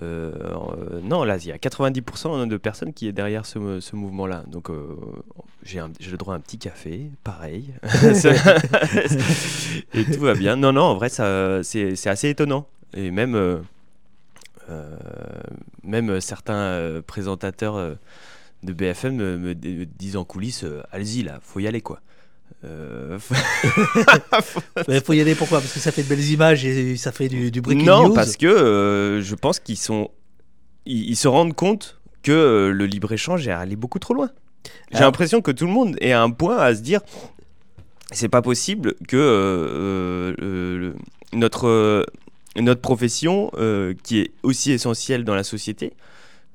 non, 0.00 1.24
là, 1.24 1.36
il 1.38 1.46
y 1.46 1.52
a 1.52 1.56
90% 1.56 2.46
de 2.46 2.56
personnes 2.56 2.92
qui 2.92 3.08
est 3.08 3.12
derrière 3.12 3.46
ce, 3.46 3.80
ce 3.80 3.96
mouvement-là. 3.96 4.44
Donc 4.46 4.70
euh, 4.70 4.96
j'ai 5.62 5.80
le 5.80 6.16
droit 6.16 6.34
à 6.34 6.36
un 6.36 6.40
petit 6.40 6.58
café, 6.58 7.10
pareil. 7.24 7.74
et 9.94 10.04
tout 10.04 10.20
va 10.20 10.34
bien. 10.34 10.56
Non, 10.56 10.72
non, 10.72 10.82
en 10.82 10.94
vrai, 10.94 11.08
c'est 11.10 12.06
assez 12.06 12.28
étonnant. 12.28 12.66
Et 12.94 13.10
même, 13.10 13.34
euh, 13.34 13.58
euh, 14.70 14.96
même 15.82 16.20
certains 16.20 16.54
euh, 16.54 17.02
présentateurs 17.02 17.76
euh, 17.76 17.94
de 18.62 18.72
BFM 18.72 19.16
me, 19.16 19.38
me 19.38 19.54
disent 19.54 20.16
en 20.16 20.24
coulisses 20.24 20.64
euh, 20.64 20.82
Allez-y, 20.90 21.22
là, 21.22 21.38
faut 21.42 21.60
y 21.60 21.66
aller, 21.66 21.80
quoi. 21.80 22.00
Euh, 22.64 23.18
Il 24.88 25.00
faut 25.00 25.12
y 25.12 25.20
aller 25.20 25.34
pourquoi? 25.34 25.60
Parce 25.60 25.72
que 25.72 25.78
ça 25.78 25.92
fait 25.92 26.02
de 26.02 26.08
belles 26.08 26.30
images 26.30 26.64
et 26.64 26.96
ça 26.96 27.12
fait 27.12 27.28
du, 27.28 27.50
du 27.50 27.60
breaking 27.60 27.86
non, 27.86 28.08
news. 28.08 28.14
parce 28.14 28.36
que 28.36 28.46
euh, 28.46 29.22
je 29.22 29.34
pense 29.34 29.60
qu'ils 29.60 29.76
sont, 29.76 30.10
ils, 30.84 31.10
ils 31.10 31.16
se 31.16 31.28
rendent 31.28 31.54
compte 31.54 32.00
que 32.22 32.32
euh, 32.32 32.70
le 32.72 32.86
libre 32.86 33.12
échange 33.12 33.46
est 33.46 33.52
allé 33.52 33.76
beaucoup 33.76 34.00
trop 34.00 34.14
loin. 34.14 34.30
J'ai 34.92 35.00
l'impression 35.00 35.40
que 35.40 35.50
tout 35.52 35.66
le 35.66 35.72
monde 35.72 35.96
est 36.00 36.12
à 36.12 36.22
un 36.22 36.30
point 36.30 36.58
à 36.58 36.74
se 36.74 36.80
dire, 36.80 37.00
c'est 38.10 38.28
pas 38.28 38.42
possible 38.42 38.94
que 39.06 40.34
notre 41.32 42.06
notre 42.56 42.80
profession, 42.80 43.52
qui 44.02 44.20
est 44.20 44.32
aussi 44.42 44.72
essentielle 44.72 45.24
dans 45.24 45.34
la 45.34 45.44
société, 45.44 45.92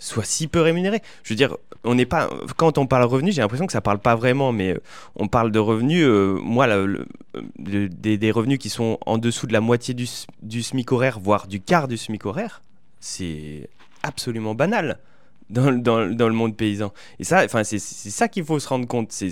soit 0.03 0.25
si 0.25 0.47
peu 0.47 0.59
rémunérée. 0.61 1.01
Je 1.23 1.29
veux 1.29 1.35
dire, 1.37 1.55
on 1.85 1.95
n'est 1.95 2.05
pas. 2.05 2.29
Quand 2.57 2.77
on 2.77 2.85
parle 2.87 3.03
revenu, 3.05 3.31
j'ai 3.31 3.41
l'impression 3.41 3.65
que 3.65 3.71
ça 3.71 3.81
parle 3.81 3.99
pas 3.99 4.15
vraiment, 4.15 4.51
mais 4.51 4.73
euh, 4.73 4.79
on 5.15 5.27
parle 5.27 5.51
de 5.51 5.59
revenus. 5.59 6.03
euh, 6.05 6.37
moi, 6.41 6.67
la- 6.67 6.85
le- 6.85 7.05
le- 7.57 7.87
des, 7.89 8.31
revenus 8.31 8.59
qui 8.59 8.69
sont 8.69 8.97
en 9.05 9.17
dessous 9.17 9.47
de 9.47 9.53
la 9.53 9.61
moitié 9.61 9.93
du, 9.93 10.07
du 10.41 10.61
SMIC 10.61 10.91
horaire, 10.91 11.19
voire 11.19 11.47
du 11.47 11.61
quart 11.61 11.87
du 11.87 11.97
SMIC 11.97 12.25
horaire, 12.25 12.61
c'est 12.99 13.69
absolument 14.03 14.55
banal. 14.55 14.99
Dans, 15.49 15.71
dans, 15.71 16.09
dans 16.09 16.27
le 16.27 16.33
monde 16.33 16.55
paysan. 16.55 16.91
Et 17.19 17.23
ça, 17.23 17.43
enfin, 17.45 17.63
c'est 17.63 17.77
ça 17.79 18.27
qu'il 18.27 18.43
faut 18.43 18.57
se 18.59 18.67
rendre 18.67 18.87
compte. 18.87 19.11
C'est 19.11 19.29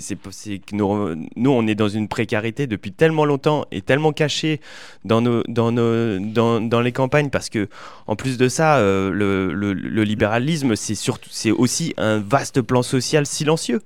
que 0.58 0.76
nous, 0.76 1.16
nous, 1.36 1.50
on 1.50 1.66
est 1.66 1.74
dans 1.74 1.88
une 1.88 2.06
précarité 2.06 2.66
depuis 2.66 2.92
tellement 2.92 3.24
longtemps 3.24 3.64
et 3.72 3.80
tellement 3.82 4.12
caché 4.12 4.60
dans, 5.04 5.20
nos, 5.20 5.42
dans, 5.48 5.72
nos, 5.72 6.18
dans, 6.20 6.60
dans 6.60 6.80
les 6.80 6.92
campagnes 6.92 7.30
parce 7.30 7.48
que, 7.48 7.68
en 8.06 8.14
plus 8.14 8.36
de 8.36 8.48
ça, 8.48 8.76
euh, 8.76 9.10
le, 9.10 9.52
le- 9.52 10.04
libéralisme, 10.04 10.76
c'est 10.76 11.50
aussi 11.50 11.94
un 11.96 12.18
vaste 12.18 12.60
plan 12.60 12.82
social 12.82 13.26
silencieux. 13.26 13.80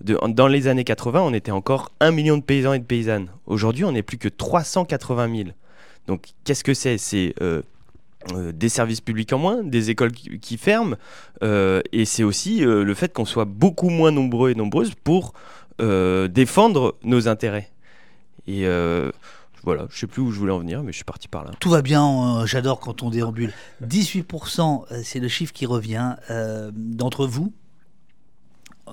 De- 0.00 0.18
dans 0.28 0.46
les 0.46 0.68
années 0.68 0.84
80, 0.84 1.20
on 1.20 1.34
était 1.34 1.50
encore 1.52 1.90
1 2.00 2.10
million 2.10 2.36
de 2.38 2.42
paysans 2.42 2.72
et 2.74 2.78
de 2.78 2.84
paysannes. 2.84 3.28
Aujourd'hui, 3.46 3.84
on 3.84 3.92
n'est 3.92 4.02
plus 4.02 4.18
que 4.18 4.28
380 4.28 5.36
000. 5.36 5.48
Donc, 6.06 6.28
qu'est-ce 6.44 6.62
que 6.64 6.74
c'est? 6.74 6.96
C'est 6.96 7.34
euh, 7.42 7.62
euh, 8.32 8.52
des 8.52 8.68
services 8.68 9.00
publics 9.00 9.32
en 9.32 9.38
moins, 9.38 9.62
des 9.62 9.90
écoles 9.90 10.12
qui, 10.12 10.56
ferment, 10.56 10.96
euh, 11.42 11.80
et 11.92 12.04
c'est 12.04 12.24
aussi 12.24 12.64
euh, 12.64 12.82
le 12.82 12.94
fait 12.94 13.12
qu'on 13.12 13.24
soit 13.24 13.44
beaucoup 13.44 13.88
moins 13.90 14.10
nombreux 14.10 14.50
et 14.50 14.54
nombreuses 14.54 14.92
pour 14.94 15.32
défendre 15.78 16.96
nos 17.02 17.28
intérêts. 17.28 17.70
Et 18.46 18.66
voilà, 19.62 19.88
je 19.90 19.98
sais 19.98 20.06
plus 20.06 20.22
où 20.22 20.30
je 20.30 20.38
voulais 20.38 20.52
en 20.52 20.60
venir, 20.60 20.82
mais 20.82 20.92
je 20.92 20.96
suis 20.96 21.04
parti 21.04 21.28
par 21.28 21.44
là. 21.44 21.50
Tout 21.60 21.68
va 21.68 21.82
bien, 21.82 22.46
j'adore 22.46 22.80
quand 22.80 23.02
on 23.02 23.10
déambule. 23.10 23.52
18%, 23.84 24.84
euh, 24.90 25.00
c'est 25.04 25.18
le 25.18 25.28
chiffre 25.28 25.52
qui 25.52 25.66
revient 25.66 26.14
d'entre 26.72 27.26
vous, 27.26 27.52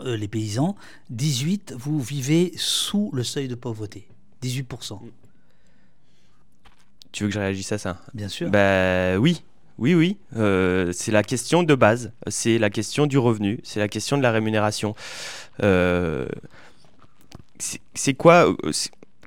les 0.03 0.27
paysans. 0.27 0.75
18%, 1.15 1.75
vous 1.75 2.01
vivez 2.01 2.51
sous 2.57 3.11
le 3.13 3.23
seuil 3.23 3.47
de 3.47 3.55
pauvreté. 3.55 4.09
18%, 4.43 4.99
Tu 7.13 7.23
veux 7.23 7.29
que 7.29 7.35
je 7.35 7.39
réagisse 7.39 7.71
à 7.71 7.77
ça? 7.77 8.01
Bien 8.13 8.27
sûr. 8.27 8.49
Bah 8.49 9.17
oui, 9.17 9.43
oui, 9.77 9.93
oui. 9.95 10.17
Euh, 10.35 10.91
c'est 10.93 11.11
la 11.11 11.23
question 11.23 11.63
de 11.63 11.75
base. 11.75 12.11
C'est 12.27 12.57
la 12.57 12.69
question 12.69 13.05
du 13.05 13.17
revenu. 13.17 13.59
C'est 13.63 13.79
la 13.79 13.87
question 13.87 14.17
de 14.17 14.23
la 14.23 14.31
rémunération. 14.31 14.95
Euh, 15.61 16.27
c'est 17.93 18.13
quoi 18.13 18.49
euh, 18.49 18.71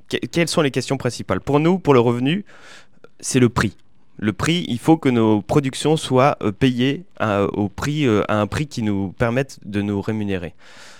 que- 0.09 0.17
Quelles 0.17 0.47
sont 0.49 0.61
les 0.61 0.71
questions 0.71 0.97
principales? 0.97 1.39
Pour 1.41 1.59
nous, 1.59 1.79
pour 1.79 1.93
le 1.93 1.99
revenu, 1.99 2.45
c'est 3.19 3.39
le 3.39 3.49
prix. 3.49 3.75
Le 4.19 4.33
prix, 4.33 4.65
il 4.67 4.79
faut 4.79 4.97
que 4.97 5.09
nos 5.09 5.41
productions 5.41 5.95
soient 5.95 6.37
payées 6.59 7.03
à, 7.19 7.43
au 7.43 7.69
prix, 7.69 8.07
à 8.27 8.39
un 8.39 8.47
prix 8.47 8.67
qui 8.67 8.81
nous 8.81 9.13
permette 9.13 9.59
de 9.63 9.81
nous 9.81 10.01
rémunérer. 10.01 10.55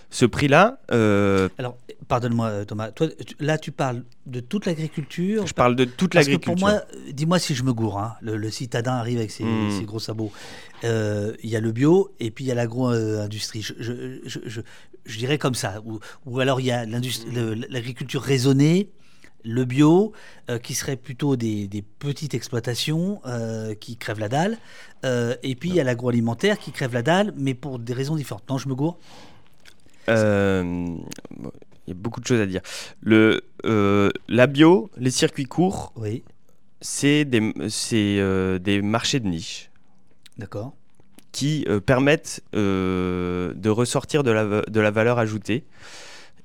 Ce 0.10 0.26
prix-là, 0.26 0.80
euh, 0.92 1.50
Alors, 1.58 1.78
pardonne-moi 2.08 2.48
euh, 2.48 2.66
Thomas, 2.66 2.92
toi, 2.92 3.08
tu- 3.10 3.36
là 3.42 3.58
tu 3.58 3.72
parles 3.74 4.04
de 4.26 4.40
toute 4.40 4.66
l'agriculture. 4.66 5.46
je 5.46 5.54
parle 5.54 5.76
de 5.76 5.84
toute 5.84 6.14
Parce 6.14 6.26
que 6.28 6.32
l'agriculture. 6.32 6.54
pour 6.54 6.60
moi, 6.74 6.82
euh, 6.96 7.12
dis-moi 7.12 7.40
si 7.40 7.54
je 7.56 7.64
me 7.64 7.74
gourre, 7.74 8.00
hein. 8.00 8.16
le, 8.22 8.38
le 8.38 8.50
citadin 8.50 8.94
arrive 8.94 9.18
avec 9.18 9.32
ses, 9.32 9.44
Mm. 9.44 9.72
ses 9.78 9.84
gros 9.84 10.00
sabots. 10.00 10.32
Euh, 10.86 11.34
Il 11.44 11.50
y 11.50 11.56
a 11.58 11.60
le 11.60 11.72
bio 11.74 12.10
et 12.22 12.32
puis 12.32 12.46
il 12.46 12.48
y 12.48 12.52
a 12.52 12.56
l'agro-industrie. 12.56 13.62
Je, 13.62 13.74
je, 13.80 13.94
je, 14.26 14.40
je- 14.46 14.62
je 15.06 15.18
dirais 15.18 15.38
comme 15.38 15.56
ça. 15.56 15.82
Ou, 15.86 16.00
ou 16.26 16.40
alors 16.40 16.62
il 16.62 16.68
y 16.68 16.72
a 16.72 16.86
le- 16.86 17.54
l'agriculture 17.70 18.22
raisonnée, 18.22 18.90
le 19.44 19.66
bio, 19.66 20.14
euh, 20.50 20.58
qui 20.58 20.74
serait 20.74 20.96
plutôt 20.98 21.36
des, 21.36 21.68
des 21.68 21.82
petites 21.82 22.34
exploitations 22.34 23.22
euh, 23.26 23.74
qui 23.76 23.98
crèvent 23.98 24.20
la 24.20 24.30
dalle. 24.30 24.58
Euh, 25.06 25.36
et 25.44 25.56
puis 25.56 25.70
il 25.70 25.76
y 25.76 25.80
a 25.82 25.84
l'agroalimentaire 25.84 26.58
qui 26.60 26.72
crève 26.72 26.94
la 26.94 27.02
dalle, 27.02 27.34
mais 27.38 27.54
pour 27.54 27.78
des 27.80 27.94
raisons 27.94 28.16
différentes. 28.16 28.50
Non, 28.50 28.58
je 28.58 28.68
me 28.70 28.76
gourre 28.76 28.98
Euh, 30.10 30.64
bon, 30.64 31.52
Il 31.86 31.90
y 31.90 31.92
a 31.92 31.96
beaucoup 31.96 32.20
de 32.22 32.26
choses 32.26 32.42
à 32.42 32.46
dire. 32.46 32.62
Le, 33.02 33.42
euh, 33.66 34.10
la 34.28 34.48
bio, 34.48 34.90
les 34.98 35.12
circuits 35.12 35.46
courts, 35.46 35.94
Oui, 35.96 36.24
c'est 36.82 37.26
des, 37.26 37.54
c'est, 37.70 38.18
euh, 38.20 38.60
des 38.60 38.82
marchés 38.82 39.20
de 39.20 39.28
niche 39.28 39.70
d'accord. 40.38 40.74
qui 41.32 41.66
permettent 41.86 42.42
de 42.54 43.70
ressortir 43.70 44.24
de 44.24 44.32
la, 44.32 44.46
va- 44.46 44.62
de 44.64 44.80
la 44.80 44.92
valeur 44.92 45.18
ajoutée 45.20 45.64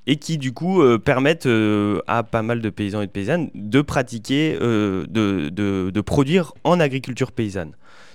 et 0.05 0.17
qui 0.17 0.37
du 0.37 0.51
coup 0.53 0.81
permettent 0.99 1.47
à 2.07 2.23
pas 2.23 2.41
mal 2.41 2.59
de 2.61 2.69
paysans 2.69 3.01
et 3.01 3.07
de 3.07 3.11
paysannes 3.11 3.49
de 3.55 3.81
pratiquer, 3.81 4.57
de, 4.59 5.05
de, 5.49 5.89
de 5.89 6.01
produire 6.01 6.53
en 6.63 6.79
agriculture 6.79 7.31
paysanne. 7.31 7.73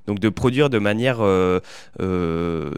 Donc 0.08 0.20
de 0.20 0.30
produire 0.30 0.70
de 0.70 0.78
manière 0.78 1.18
euh, 1.20 1.60
euh, 2.00 2.70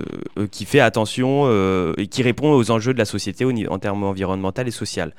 qui 0.50 0.64
fait 0.64 0.80
attention 0.80 1.44
euh, 1.44 1.94
et 1.96 2.08
qui 2.08 2.24
répond 2.24 2.50
aux 2.50 2.72
enjeux 2.72 2.92
de 2.92 2.98
la 2.98 3.04
société 3.04 3.44
en 3.68 3.78
termes 3.78 4.02
environnemental 4.02 4.66
et 4.66 4.72
social. 4.72 5.14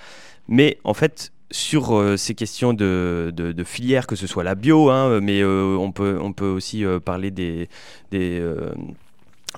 Mais 0.49 0.77
en 0.83 0.93
fait, 0.93 1.31
sur 1.51 2.03
ces 2.17 2.35
questions 2.35 2.73
de, 2.73 3.31
de, 3.33 3.53
de 3.53 3.63
filière, 3.63 4.07
que 4.07 4.17
ce 4.17 4.27
soit 4.27 4.43
la 4.43 4.55
bio, 4.55 4.89
hein, 4.89 5.21
mais 5.21 5.41
on, 5.41 5.93
peut, 5.93 6.19
on 6.21 6.33
peut 6.33 6.49
aussi 6.49 6.83
parler 7.05 7.31
des, 7.31 7.69
des, 8.11 8.43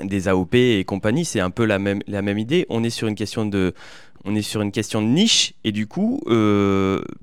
des 0.03 0.27
AOP 0.27 0.53
et 0.53 0.83
compagnie, 0.85 1.25
c'est 1.25 1.39
un 1.39 1.49
peu 1.49 1.65
la 1.65 1.79
même, 1.79 2.01
la 2.07 2.21
même 2.21 2.37
idée. 2.37 2.67
On 2.69 2.83
est 2.83 2.91
sur 2.91 3.07
une 3.07 3.15
question 3.15 3.47
de, 3.47 3.73
on 4.25 4.35
est 4.35 4.43
sur 4.43 4.61
une 4.61 4.71
question 4.71 5.01
de 5.01 5.07
niche 5.07 5.55
et 5.63 5.71
du 5.71 5.87
coup, 5.87 6.21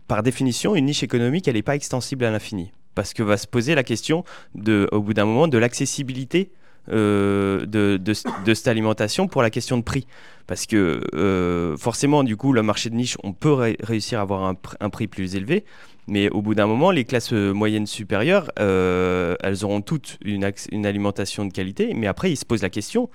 par 0.09 0.25
définition, 0.25 0.75
une 0.75 0.87
niche 0.87 1.05
économique, 1.05 1.47
elle 1.47 1.55
n'est 1.55 1.63
pas 1.63 1.77
extensible 1.77 2.25
à 2.25 2.33
l'infini. 2.33 2.73
Parce 2.95 3.15
que 3.15 3.23
va 3.23 3.37
se 3.37 3.47
poser 3.47 3.75
la 3.75 3.83
question, 3.85 4.25
de, 4.55 4.89
au 4.93 5.01
bout 5.01 5.15
d'un 5.15 5.25
moment, 5.25 5.49
de 5.49 5.59
l'accessibilité 5.59 6.51
euh, 6.91 7.67
de, 7.67 7.99
de, 7.99 8.13
de 8.45 8.55
cette 8.55 8.69
alimentation 8.69 9.29
pour 9.29 9.43
la 9.43 9.51
question 9.51 9.77
de 9.77 9.83
prix. 9.83 10.07
Parce 10.47 10.67
que 10.67 11.03
euh, 11.15 11.77
forcément, 11.77 12.25
du 12.25 12.37
coup, 12.37 12.53
le 12.53 12.63
marché 12.63 12.91
de 12.91 12.97
niche, 12.97 13.17
on 13.23 13.33
peut 13.33 13.53
ré- 13.53 13.77
réussir 13.83 14.19
à 14.19 14.23
avoir 14.23 14.43
un, 14.45 14.55
pr- 14.55 14.75
un 14.81 14.91
prix 14.91 15.07
plus 15.07 15.37
élevé. 15.37 15.65
Mais 16.09 16.29
au 16.31 16.43
bout 16.43 16.55
d'un 16.57 16.67
moment, 16.67 16.91
les 16.91 17.05
classes 17.05 17.33
euh, 17.33 17.53
moyennes 17.53 17.87
supérieures, 17.87 18.51
euh, 18.59 19.37
elles 19.43 19.65
auront 19.65 19.81
toutes 19.83 20.19
une, 20.25 20.43
alimentation 20.85 21.45
de 21.45 21.53
qualité. 21.53 21.93
Mais 21.95 22.09
après, 22.09 22.33
il 22.33 22.37
se 22.37 22.45
pose 22.45 22.63
la 22.63 22.71
question 22.71 23.09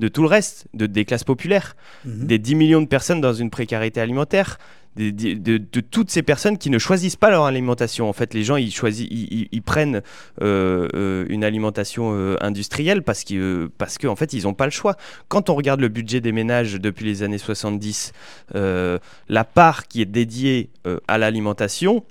de 0.00 0.08
tout 0.08 0.22
le 0.22 0.28
reste, 0.28 0.66
de, 0.74 0.86
des 0.86 1.04
classes 1.04 1.24
populaires 1.24 1.76
Mhm. 2.06 2.26
des 2.26 2.38
10 2.38 2.54
millions 2.56 2.80
de 2.80 2.86
personnes 2.88 3.20
dans 3.20 3.34
une 3.34 3.50
précarité 3.50 4.00
alimentaire, 4.00 4.58
de, 4.96 5.58
toutes 5.80 6.10
ces 6.10 6.22
personnes 6.22 6.58
qui 6.58 6.68
ne 6.70 6.78
choisissent 6.78 7.16
pas 7.16 7.30
leur 7.30 7.44
alimentation. 7.44 8.08
En 8.08 8.12
fait, 8.12 8.34
les 8.34 8.42
gens, 8.44 8.56
ils, 8.56 8.72
choisissent, 8.72 9.08
ils, 9.10 9.62
prennent 9.62 10.02
euh, 10.42 10.88
euh, 10.94 11.26
une 11.28 11.44
alimentation 11.44 12.12
euh, 12.14 12.36
industrielle 12.40 13.02
parce 13.02 13.24
qu'en 13.24 13.66
parce 13.78 13.98
que, 13.98 14.06
en 14.06 14.16
fait, 14.16 14.32
ils 14.32 14.44
n'ont 14.44 14.54
pas 14.54 14.64
le 14.66 14.70
choix. 14.72 14.96
Quand 15.28 15.48
on 15.48 15.54
regarde 15.54 15.80
le 15.80 15.88
budget 15.88 16.20
des 16.20 16.32
ménages 16.32 16.74
depuis 16.74 17.04
les 17.04 17.22
années 17.22 17.38
70, 17.38 18.12
euh, 18.54 18.98
la 19.28 19.44
part 19.44 19.86
qui 19.86 20.02
est 20.02 20.06
dédiée 20.06 20.70
à 21.08 21.18
l'alimentation 21.18 22.04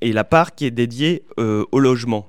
et 0.00 0.12
la 0.12 0.24
part 0.24 0.54
qui 0.54 0.66
est 0.66 0.70
dédiée 0.70 1.22
au 1.38 1.78
logement, 1.80 2.28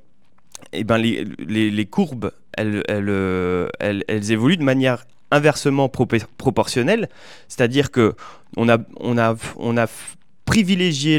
et 0.74 0.84
ben 0.84 0.97
les, 0.97 1.26
les- 1.47 1.86
courbes, 1.86 2.32
elles, 2.54 2.84
elles- 2.88 4.04
elles 4.08 4.32
évoluent 4.32 4.58
de 4.58 4.64
manière 4.64 5.06
inversement 5.32 5.89
proportionnelle, 5.89 7.09
c'est-à-dire 7.47 7.91
que 7.91 8.15
on 8.57 8.69
a, 8.69 8.77
on 8.97 9.17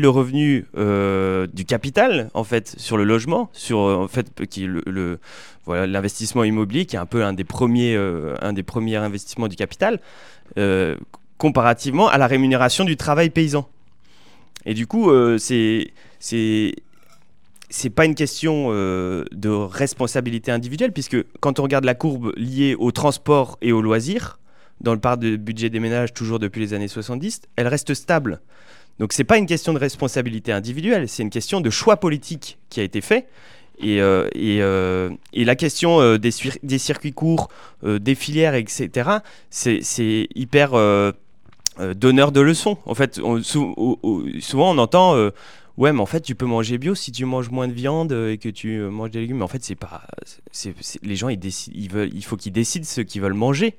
le 0.01 0.09
revenu 0.09 0.67
euh, 0.77 1.47
du 1.53 1.65
capital 1.65 2.31
en 2.35 2.43
fait 2.43 2.75
sur 2.79 2.97
le 2.97 3.05
logement, 3.05 3.49
sur 3.53 3.79
en 3.79 4.09
fait 4.09 4.27
l'investissement 5.69 6.43
immobilier 6.43 6.85
qui 6.85 6.97
est 6.97 6.99
un 6.99 7.07
peu 7.07 7.23
un 7.23 7.33
des 7.33 7.45
premiers, 7.45 7.95
euh, 7.95 8.35
investissements 8.43 9.47
du 9.47 9.55
capital, 9.55 10.01
euh, 10.59 10.97
comparativement 11.39 12.09
à 12.09 12.19
la 12.19 12.27
rémunération 12.27 12.85
du 12.85 12.97
travail 12.97 13.31
paysan. 13.31 13.69
Et 14.67 14.75
du 14.75 14.89
coup, 14.89 15.11
c'est 15.39 15.93
c'est 17.71 17.91
pas 17.91 18.05
une 18.05 18.17
question 18.17 18.67
euh, 18.71 19.25
de 19.33 19.49
responsabilité 19.49 20.51
individuelle, 20.51 20.93
puisque 20.93 21.17
quand 21.39 21.61
on 21.61 21.63
regarde 21.63 21.85
la 21.85 21.95
courbe 21.95 22.33
liée 22.37 22.75
au 22.75 22.91
transport 22.91 23.59
et 23.63 23.71
aux 23.73 23.81
loisirs, 23.81 24.41
dans 24.81 24.93
le 24.93 25.01
part 25.01 25.19
de 25.19 25.37
budget 25.37 25.71
des 25.71 25.79
ménages 25.79 26.13
toujours 26.13 26.41
depuis 26.41 26.61
les 26.61 26.75
années 26.75 26.89
70, 26.89 27.43
elle 27.57 27.69
reste 27.69 27.95
stable. 27.95 28.41
Donc 28.99 29.13
c'est 29.13 29.25
pas 29.25 29.39
une 29.39 29.47
question 29.47 29.73
de 29.73 29.79
responsabilité 29.79 30.53
individuelle, 30.53 31.09
c'est 31.09 31.23
une 31.23 31.31
question 31.31 31.61
de 31.61 31.71
choix 31.71 31.99
politique 31.99 32.59
qui 32.69 32.81
a 32.81 32.83
été 32.83 33.01
fait. 33.01 33.29
Et, 33.79 34.03
euh, 34.03 34.29
euh, 34.37 35.11
la 35.33 35.57
question 35.57 36.19
des, 36.19 36.31
circuits 36.79 37.13
courts, 37.13 37.49
des 37.83 38.15
filières, 38.15 38.55
etc., 38.55 39.11
c'est 39.49 40.29
hyper 40.35 40.73
donneur 41.95 42.33
de 42.33 42.41
leçons. 42.41 42.77
En 42.85 42.95
fait, 42.95 43.21
souvent 43.43 44.73
on 44.73 44.79
entend 44.79 45.31
Ouais, 45.77 45.93
mais 45.93 46.01
en 46.01 46.07
fait, 46.07 46.21
tu 46.21 46.35
peux 46.35 46.47
manger 46.47 46.79
bio 46.79 46.95
si 46.95 47.13
tu 47.13 47.25
manges 47.25 47.51
moins 47.51 47.69
de 47.69 47.73
viande 47.73 48.13
euh, 48.13 48.33
et 48.33 48.39
que 48.39 48.49
tu 48.49 48.79
euh, 48.79 48.91
manges 48.91 49.11
des 49.11 49.21
légumes. 49.21 49.39
Mais 49.39 49.45
en 49.45 49.49
fait, 49.49 49.63
c'est 49.65 49.75
pas. 49.77 50.03
les 51.03 51.17
gens, 51.17 51.29
ils 51.29 51.39
décident, 51.39 51.77
ils 51.79 51.91
veulent, 51.91 52.11
il 52.13 52.25
faut 52.25 52.37
qu'ils 52.37 52.53
décident 52.53 52.85
ce 52.85 53.01
qu'ils 53.01 53.23
veulent 53.23 53.35
manger. 53.35 53.77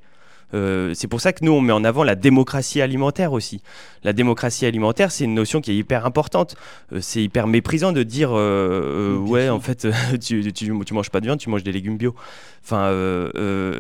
Euh, 0.54 0.92
c'est 0.94 1.08
pour 1.08 1.22
ça 1.22 1.34
que 1.34 1.44
nous, 1.44 1.52
on 1.52 1.62
met 1.62 1.74
en 1.74 1.84
avant 1.84 2.04
la 2.04 2.16
démocratie 2.16 2.82
alimentaire 2.82 3.34
aussi. 3.34 3.62
La 4.04 4.14
démocratie 4.14 4.66
alimentaire, 4.66 5.12
c'est 5.12 5.24
une 5.24 5.34
notion 5.34 5.62
qui 5.62 5.72
est 5.72 5.76
hyper 5.76 6.06
importante. 6.06 6.56
Euh, 6.92 7.00
c'est 7.02 7.24
hyper 7.24 7.48
méprisant 7.48 7.92
de 7.92 8.04
dire 8.04 8.32
euh, 8.34 9.18
Ouais, 9.18 9.46
sûr. 9.46 9.56
en 9.56 9.60
fait, 9.60 9.88
tu, 10.22 10.52
tu, 10.54 10.74
tu 10.86 10.94
manges 10.94 11.10
pas 11.10 11.20
de 11.20 11.26
viande, 11.26 11.40
tu 11.40 11.50
manges 11.50 11.64
des 11.64 11.72
légumes 11.72 11.98
bio. 11.98 12.16
Enfin, 12.64 12.92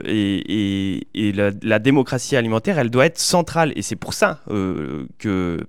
et, 0.06 0.44
et, 0.48 1.08
et 1.14 1.32
la, 1.34 1.52
la 1.62 1.80
démocratie 1.80 2.36
alimentaire, 2.36 2.80
elle 2.80 2.90
doit 2.90 3.06
être 3.06 3.20
centrale. 3.20 3.74
Et 3.76 3.82
c'est 3.82 3.96
pour 3.96 4.14
ça 4.14 4.40
que 4.48 5.60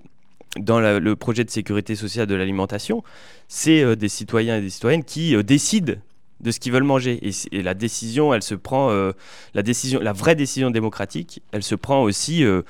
dans 0.59 0.81
le 0.81 1.17
projet 1.17 1.45
de 1.45 1.51
sécurité 1.51 1.97
sociale 1.97 2.27
de 2.27 2.35
l'alimentation, 2.35 3.03
c'est 3.49 3.83
euh, 3.83 3.97
des 3.97 4.09
citoyens 4.09 4.59
et 4.59 4.61
des 4.61 4.71
citoyennes 4.71 5.05
qui 5.05 5.35
euh, 5.35 5.43
décident 5.43 5.95
de 6.41 6.51
ce 6.51 6.61
qu'ils 6.61 6.73
veulent 6.73 6.83
manger. 6.83 7.21
Et, 7.53 7.63
la 7.63 7.75
décision, 7.75 8.35
elle 8.35 8.43
se 8.43 8.55
prend, 8.55 8.91
euh, 8.91 9.13
la 9.55 9.63
décision, 9.63 10.01
la 10.01 10.13
vraie 10.13 10.35
décision 10.35 10.71
démocratique, 10.71 11.41
elle 11.53 11.63
se 11.63 11.75
prend 11.75 12.03
aussi 12.03 12.43
de, 12.43 12.65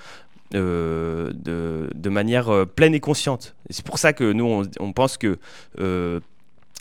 manière 2.05 2.67
pleine 2.77 2.95
et 2.95 3.01
consciente. 3.01 3.57
C'est 3.71 3.85
pour 3.85 3.99
ça 3.99 4.13
que 4.13 4.31
nous, 4.33 4.65
on 4.79 4.93
pense 4.93 5.17
que 5.17 5.39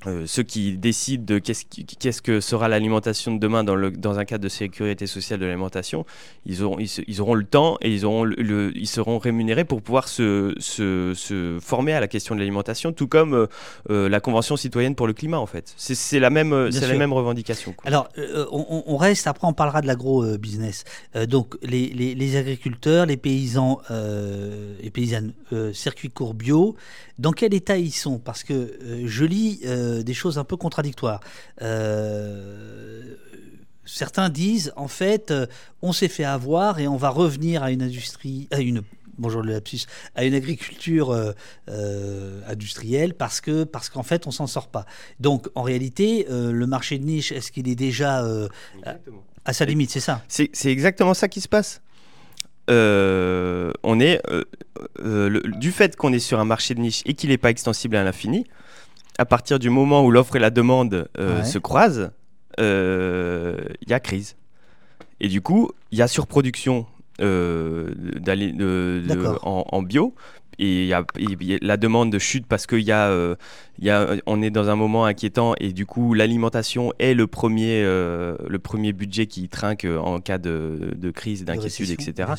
euh, 0.07 0.23
ceux 0.25 0.43
qui 0.43 0.77
décident 0.77 1.23
de 1.23 1.37
qu'est-ce, 1.37 2.21
que 2.21 2.39
sera 2.41 2.67
l'alimentation 2.67 3.33
de 3.35 3.39
demain 3.39 3.63
dans, 3.63 3.75
le, 3.75 3.91
dans 3.91 4.17
un 4.17 4.25
cadre 4.25 4.43
de 4.43 4.49
sécurité 4.49 5.05
sociale 5.07 5.39
de 5.39 5.45
l'alimentation, 5.45 6.05
ils 6.45 6.63
auront, 6.63 6.79
ils, 6.79 6.87
se- 6.87 7.01
ils 7.07 7.21
auront 7.21 7.35
le 7.35 7.43
temps 7.43 7.77
et 7.81 7.93
ils, 7.93 8.03
auront 8.05 8.23
le, 8.23 8.35
le- 8.35 8.71
ils 8.75 8.87
seront 8.87 9.19
rémunérés 9.19 9.63
pour 9.63 9.81
pouvoir 9.81 10.07
se, 10.07 10.55
se, 10.59 11.13
se 11.15 11.59
former 11.61 11.93
à 11.93 11.99
la 11.99 12.07
question 12.07 12.33
de 12.35 12.39
l'alimentation, 12.39 12.91
tout 12.93 13.07
comme 13.07 13.33
euh, 13.35 13.45
euh, 13.91 14.09
la 14.09 14.19
Convention 14.19 14.57
citoyenne 14.57 14.95
pour 14.95 15.05
le 15.07 15.13
climat, 15.13 15.37
en 15.39 15.45
fait. 15.45 15.73
C'est, 15.77 15.95
c'est 15.95 16.19
la, 16.19 16.29
même, 16.29 16.49
Bien 16.49 16.71
c'est 16.71 16.81
la 16.81 16.87
sûr. 16.89 16.97
même 16.97 17.13
revendication. 17.13 17.73
quoi. 17.73 17.87
Alors, 17.87 18.09
euh, 18.17 18.45
on, 18.51 18.97
reste, 18.97 19.27
après 19.27 19.47
on 19.47 19.53
parlera 19.53 19.81
de 19.81 19.87
l'agro-business. 19.87 20.83
Donc, 21.27 21.55
les, 21.61 21.87
les- 21.89 22.15
les 22.15 22.35
agriculteurs, 22.37 23.05
les 23.05 23.17
paysans 23.17 23.81
et 24.81 24.89
paysannes, 24.89 25.33
circuit 25.73 26.09
court 26.09 26.33
bio, 26.33 26.75
dans 27.19 27.31
quel 27.33 27.53
état 27.53 27.77
ils 27.77 27.91
sont? 27.91 28.17
Parce 28.17 28.43
que 28.43 28.79
je 29.05 29.25
lis 29.25 29.61
euh, 29.91 30.03
des 30.03 30.13
choses 30.13 30.37
un 30.37 30.43
peu 30.43 30.57
contradictoires. 30.57 31.19
Euh, 31.61 33.15
certains 33.85 34.29
disent, 34.29 34.73
en 34.75 34.87
fait, 34.87 35.31
euh, 35.31 35.45
on 35.81 35.93
s'est 35.93 36.07
fait 36.07 36.23
avoir 36.23 36.79
et 36.79 36.87
on 36.87 36.97
va 36.97 37.09
revenir 37.09 37.63
à 37.63 37.71
une 37.71 37.83
industrie, 37.83 38.47
à 38.51 38.59
une 38.59 38.81
bonjour 39.17 39.41
le 39.41 39.53
lapsus, 39.53 39.81
à 40.15 40.25
une 40.25 40.33
agriculture 40.33 41.11
euh, 41.11 41.31
euh, 41.69 42.41
industrielle 42.47 43.13
parce 43.13 43.39
que 43.39 43.63
parce 43.63 43.89
qu'en 43.89 44.03
fait 44.03 44.25
on 44.27 44.31
s'en 44.31 44.47
sort 44.47 44.67
pas. 44.67 44.85
Donc 45.19 45.47
en 45.53 45.61
réalité 45.61 46.25
euh, 46.29 46.51
le 46.51 46.65
marché 46.65 46.97
de 46.97 47.05
niche 47.05 47.31
est-ce 47.31 47.51
qu'il 47.51 47.67
est 47.69 47.75
déjà 47.75 48.25
à 49.45 49.53
sa 49.53 49.65
limite 49.65 49.91
c'est 49.91 49.99
ça? 49.99 50.23
C'est, 50.27 50.49
exactement 50.65 51.13
ça 51.13 51.27
qui 51.27 51.41
se 51.41 51.47
passe. 51.47 51.81
On 52.67 53.99
est 53.99 54.21
le- 54.97 55.57
du 55.59 55.71
fait 55.71 55.95
qu'on 55.95 56.13
est 56.13 56.19
sur 56.19 56.39
un 56.39 56.45
marché 56.45 56.73
de 56.73 56.79
niche 56.79 57.01
et 57.05 57.13
qu'il 57.13 57.29
n'est 57.29 57.37
pas 57.37 57.49
extensible 57.49 57.95
à 57.95 58.03
l'infini. 58.03 58.47
À 59.17 59.25
partir 59.25 59.59
du 59.59 59.69
moment 59.69 60.03
où 60.03 60.11
l'offre 60.11 60.35
et 60.35 60.39
la 60.39 60.49
demande 60.49 61.07
euh, 61.17 61.39
Ouais. 61.39 61.45
se 61.45 61.57
croisent, 61.59 62.11
euh, 62.59 63.57
il 63.81 63.89
y 63.89 63.93
a 63.93 63.99
crise. 63.99 64.35
Et 65.19 65.27
du 65.27 65.41
coup, 65.41 65.71
il 65.91 65.97
y 65.99 66.01
a 66.01 66.07
surproduction 66.07 66.85
euh, 67.21 67.93
D'accord. 69.07 69.39
en, 69.47 69.65
en 69.71 69.81
bio. 69.83 70.15
Et 70.59 70.85
y 70.85 70.93
a, 70.93 71.03
la 71.61 71.77
demande 71.77 72.11
de 72.11 72.19
chute 72.19 72.45
parce 72.45 72.67
qu'il 72.67 72.81
y 72.81 72.91
a, 72.91 73.07
euh, 73.09 73.35
il 73.79 73.85
y 73.85 73.89
a, 73.89 74.15
on 74.27 74.41
est 74.43 74.51
dans 74.51 74.69
un 74.69 74.75
moment 74.75 75.05
inquiétant 75.05 75.53
et 75.59 75.73
du 75.73 75.85
coup 75.87 76.13
l'alimentation 76.13 76.93
est 76.99 77.15
le 77.15 77.25
premier, 77.25 77.81
euh, 77.83 78.35
le 78.47 78.59
premier 78.59 78.93
budget 78.93 79.25
qui 79.25 79.49
trinque 79.49 79.85
euh, 79.85 79.97
en 79.97 80.19
cas 80.19 80.37
de, 80.37 80.91
de 80.95 81.09
crise, 81.09 81.41
De 81.41 81.45
d'inquiétude, 81.45 81.89
etc. 81.89 82.33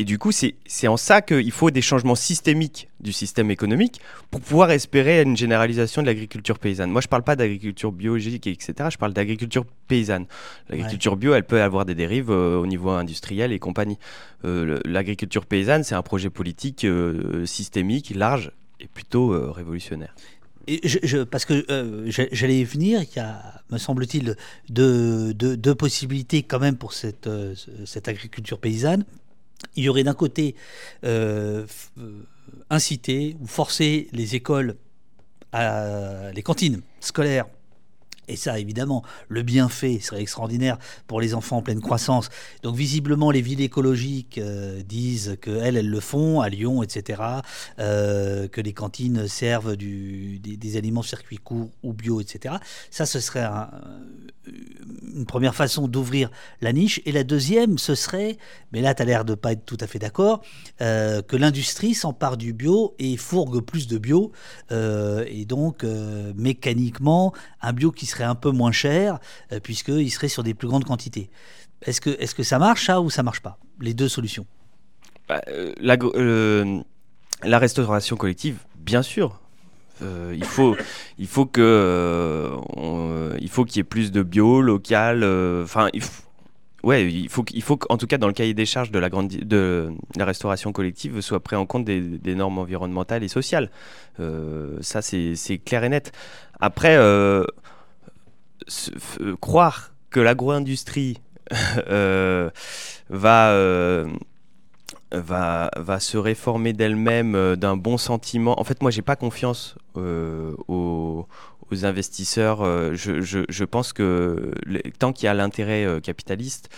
Et 0.00 0.04
du 0.04 0.16
coup, 0.18 0.32
c'est 0.32 0.88
en 0.88 0.96
ça 0.96 1.20
qu'il 1.20 1.50
faut 1.50 1.70
des 1.70 1.82
changements 1.82 2.14
systémiques 2.14 2.88
du 3.00 3.12
système 3.12 3.50
économique 3.50 4.00
pour 4.30 4.40
pouvoir 4.40 4.70
espérer 4.70 5.20
une 5.20 5.36
généralisation 5.36 6.00
de 6.00 6.06
l'agriculture 6.06 6.58
paysanne. 6.58 6.90
Moi, 6.90 7.02
je 7.02 7.06
ne 7.06 7.10
parle 7.10 7.22
pas 7.22 7.36
d'agriculture 7.36 7.92
biologique, 7.92 8.46
etc. 8.46 8.72
Je 8.90 8.96
parle 8.96 9.12
d'agriculture 9.12 9.66
paysanne. 9.88 10.24
L'agriculture 10.70 11.18
bio, 11.18 11.34
elle 11.34 11.44
peut 11.44 11.60
avoir 11.60 11.84
des 11.84 11.94
dérives 11.94 12.30
euh, 12.30 12.56
au 12.56 12.66
niveau 12.66 12.88
industriel 12.88 13.52
et 13.52 13.58
compagnie. 13.58 13.98
Euh, 14.46 14.80
l'agriculture 14.86 15.44
paysanne, 15.44 15.84
c'est 15.84 15.94
un 15.94 16.02
projet 16.02 16.30
politique 16.30 16.84
euh, 16.86 17.44
systémique, 17.44 18.14
large 18.16 18.52
et 18.80 18.86
plutôt 18.86 19.52
révolutionnaire. 19.52 20.14
Et 20.66 20.80
je, 20.82 20.98
je- 21.02 21.24
parce 21.24 21.44
que 21.44 21.66
j'a- 22.06 22.28
j'allais 22.32 22.60
y 22.60 22.64
venir, 22.64 23.02
il 23.02 23.16
y 23.16 23.18
a, 23.20 23.62
me 23.70 23.76
semble-t-il, 23.76 24.34
deux, 24.70 25.34
deux- 25.34 25.58
deux 25.58 25.74
possibilités 25.74 26.42
quand 26.42 26.58
même 26.58 26.76
pour 26.76 26.94
cette, 26.94 27.26
ce- 27.26 27.84
cette 27.84 28.08
agriculture 28.08 28.58
paysanne. 28.58 29.04
Il 29.76 29.84
y 29.84 29.88
aurait 29.88 30.04
d'un 30.04 30.14
côté 30.14 30.54
euh, 31.04 31.66
inciter 32.68 33.36
ou 33.40 33.46
forcer 33.46 34.08
les 34.12 34.34
écoles 34.34 34.76
à 35.52 36.30
les 36.32 36.42
cantines 36.42 36.80
scolaires 37.00 37.46
et 38.30 38.36
ça, 38.36 38.58
évidemment, 38.58 39.02
le 39.28 39.42
bienfait 39.42 39.98
serait 40.00 40.22
extraordinaire 40.22 40.78
pour 41.06 41.20
les 41.20 41.34
enfants 41.34 41.58
en 41.58 41.62
pleine 41.62 41.80
croissance. 41.80 42.28
Donc, 42.62 42.76
visiblement, 42.76 43.30
les 43.30 43.42
villes 43.42 43.60
écologiques 43.60 44.38
euh, 44.38 44.82
disent 44.82 45.36
qu'elles, 45.42 45.76
elles 45.76 45.90
le 45.90 46.00
font, 46.00 46.40
à 46.40 46.48
Lyon, 46.48 46.82
etc., 46.82 47.22
euh, 47.78 48.48
que 48.48 48.60
les 48.60 48.72
cantines 48.72 49.26
servent 49.26 49.76
des, 49.76 50.76
aliments 50.76 51.02
circuits 51.02 51.38
courts 51.38 51.70
ou 51.82 51.92
bio, 51.92 52.20
etc. 52.20 52.54
Ça, 52.90 53.06
ce 53.06 53.18
serait 53.18 53.48
une 55.14 55.26
première 55.26 55.54
façon 55.54 55.88
d'ouvrir 55.88 56.30
la 56.60 56.72
niche. 56.72 57.00
Et 57.06 57.12
la 57.12 57.24
deuxième, 57.24 57.78
ce 57.78 57.96
serait, 57.96 58.38
mais 58.72 58.80
là, 58.80 58.94
tu 58.94 59.02
as 59.02 59.04
l'air 59.04 59.24
de 59.24 59.34
pas 59.34 59.52
être 59.52 59.64
tout 59.64 59.78
à 59.80 59.88
fait 59.88 59.98
d'accord, 59.98 60.42
euh, 60.80 61.22
que 61.22 61.36
l'industrie 61.36 61.94
s'empare 61.94 62.36
du 62.36 62.52
bio 62.52 62.94
et 63.00 63.16
fourgue 63.16 63.60
plus 63.60 63.88
de 63.88 63.98
bio. 63.98 64.30
et 64.70 65.44
donc, 65.44 65.84
mécaniquement, 66.36 67.32
un 67.60 67.72
bio 67.72 67.90
qui 67.90 68.06
serait 68.06 68.19
un 68.24 68.34
peu 68.34 68.50
moins 68.50 68.72
cher, 68.72 69.18
euh, 69.52 69.60
puisqu'il 69.60 70.10
serait 70.10 70.28
sur 70.28 70.42
des 70.42 70.54
plus 70.54 70.68
grandes 70.68 70.84
quantités. 70.84 71.30
Est-ce 71.82 72.00
que, 72.00 72.10
est 72.10 72.34
que 72.34 72.42
ça 72.42 72.58
marche, 72.58 72.86
ça, 72.86 73.00
ou 73.00 73.10
ça 73.10 73.22
marche 73.22 73.40
pas? 73.40 73.58
Les 73.80 73.94
deux 73.94 74.08
solutions 74.08 74.46
bah, 75.28 75.40
euh, 75.48 75.72
la, 75.80 75.96
euh, 76.02 76.82
restauration 77.44 78.16
collective, 78.16 78.58
bien 78.76 79.02
sûr. 79.02 79.40
il 80.02 80.44
faut, 80.44 80.76
il 81.18 81.26
faut 81.26 81.46
que, 81.46 82.50
il 83.40 83.48
faut 83.48 83.64
qu'il 83.64 83.76
y 83.76 83.80
ait 83.80 83.84
plus 83.84 84.12
de 84.12 84.22
bio 84.22 84.60
local. 84.60 85.24
Enfin, 85.62 85.88
il 85.92 86.02
faut, 86.02 86.22
ouais, 86.82 87.10
il 87.10 87.28
faut, 87.28 87.44
il 87.52 87.62
faut 87.62 87.76
qu'en 87.76 87.96
tout 87.96 88.06
cas 88.06 88.18
dans 88.18 88.26
le 88.26 88.32
cahier 88.32 88.54
des 88.54 88.66
charges 88.66 88.90
de 88.90 88.98
la 88.98 89.08
grande, 89.08 89.28
de 89.28 89.92
la 90.16 90.24
restauration 90.24 90.72
collective 90.72 91.20
soit 91.20 91.40
pris 91.40 91.56
en 91.56 91.66
compte 91.66 91.84
des, 91.84 92.00
des 92.00 92.34
normes 92.34 92.58
environnementales 92.58 93.22
et 93.22 93.28
sociales. 93.28 93.70
ça, 94.80 95.00
c'est 95.00 95.58
clair 95.64 95.84
et 95.84 95.90
net. 95.90 96.12
Après, 96.60 96.96
euh, 99.20 99.36
croire 99.40 99.92
que 100.10 100.20
l'agro-industrie 100.20 101.18
euh, 101.88 102.50
va, 103.08 103.50
euh, 103.50 104.08
va, 105.12 105.70
va 105.76 106.00
se 106.00 106.16
réformer 106.16 106.72
d'elle-même 106.72 107.56
d'un 107.56 107.76
bon 107.76 107.98
sentiment. 107.98 108.58
En 108.60 108.64
fait, 108.64 108.82
moi, 108.82 108.90
j'ai 108.90 109.02
pas 109.02 109.16
confiance 109.16 109.76
aux, 109.96 111.26
investisseurs. 111.82 112.64
Je, 112.94 113.20
je, 113.20 113.64
pense 113.64 113.92
que 113.92 114.50
tant 114.98 115.12
qu'il 115.12 115.26
y 115.26 115.28
a 115.28 115.34
l'intérêt 115.34 116.00
capitaliste, 116.02 116.68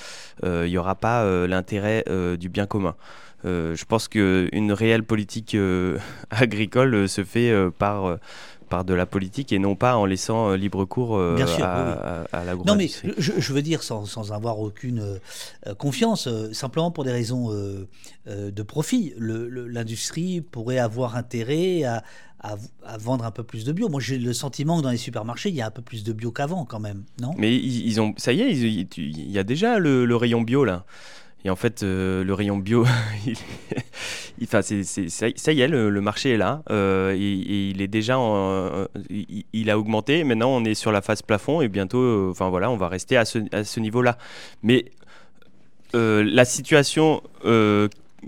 il 0.43 0.65
n'y 0.65 0.77
aura 0.77 0.95
pas 0.95 1.47
l'intérêt 1.47 2.05
du 2.39 2.51
bien 2.51 2.67
commun. 2.67 2.95
je 3.43 3.85
pense 3.87 4.09
qu'une 4.09 4.73
réelle 4.73 5.03
politique 5.03 5.57
agricole 6.31 7.09
se 7.09 7.25
fait 7.25 7.55
par 7.79 8.19
par 8.73 8.87
de 8.87 8.95
la 8.95 9.05
politique 9.05 9.53
et 9.53 9.59
non 9.59 9.77
pas 9.77 9.97
en 9.97 10.07
laissant 10.07 10.49
euh, 10.49 10.57
libre 10.57 10.87
cours 10.87 11.19
euh, 11.19 11.37
à, 11.61 12.25
à, 12.33 12.45
la 12.47 12.55
Non, 12.55 12.75
mais 12.75 12.89
je, 13.19 13.53
veux 13.53 13.61
dire, 13.61 13.83
sans, 13.83 14.07
sans 14.07 14.33
avoir 14.33 14.61
aucune 14.61 15.01
euh, 15.01 15.75
confiance, 15.75 16.27
simplement 16.53 16.91
pour 16.91 17.05
des 17.05 17.13
raisons 17.13 17.51
de 18.27 18.63
profit. 18.63 19.13
L'industrie 19.19 20.41
pourrait 20.41 20.79
avoir 20.79 21.17
intérêt 21.17 21.85
à, 21.85 22.03
à, 22.41 22.57
vendre 22.99 23.27
un 23.27 23.31
peu 23.31 23.43
plus 23.43 23.65
de 23.67 23.73
bio. 23.73 23.91
Moi, 23.91 24.01
j'ai 24.01 24.17
le 24.17 24.33
sentiment 24.33 24.79
que 24.79 24.85
dans 24.85 24.91
les 24.91 24.97
supermarchés, 24.97 25.51
il 25.51 25.55
y 25.55 25.61
a 25.61 25.67
un 25.67 25.71
peu 25.71 25.83
plus 25.83 26.03
de 26.03 26.15
bio 26.15 26.33
qu'avant, 26.33 26.65
quand 26.65 26.81
même, 26.81 27.05
non? 27.21 27.35
Mais 27.37 27.55
ils, 27.55 28.01
ont, 28.01 28.15
ça 28.17 28.33
y 28.33 28.41
est, 28.41 28.53
il 28.97 29.31
y 29.31 29.39
a 29.39 29.45
déjà 29.45 29.79
le, 29.79 30.07
le 30.07 30.17
rayon 30.17 30.41
bio 30.41 30.65
là. 30.65 30.87
Et 31.45 31.51
en 31.51 31.57
fait, 31.57 31.83
euh, 31.83 32.23
le 32.23 32.35
rayon 32.35 32.57
bio, 32.57 32.85
ça, 34.49 34.61
y 34.61 35.61
est, 35.61 35.69
le, 35.69 36.01
marché 36.01 36.31
est 36.31 36.37
là. 36.37 36.63
Euh, 36.71 37.15
et, 37.19 37.71
il 37.71 37.83
est 37.83 37.89
déjà, 37.89 38.17
il, 39.53 39.71
a 39.71 39.79
augmenté. 39.79 40.23
Maintenant, 40.23 40.51
on 40.51 40.65
est 40.65 40.75
sur 40.75 40.93
la 40.93 41.01
phase 41.03 41.23
plafond 41.23 41.61
et 41.61 41.69
bientôt, 41.69 42.01
euh, 42.01 42.29
enfin 42.31 42.49
voilà, 42.49 42.71
on 42.71 42.77
va 42.77 42.89
rester 42.89 43.17
à 43.17 43.25
ce 43.25 43.81
niveau-là. 43.81 44.19
Mais 44.63 44.85
la 45.95 46.45
situation 46.45 47.23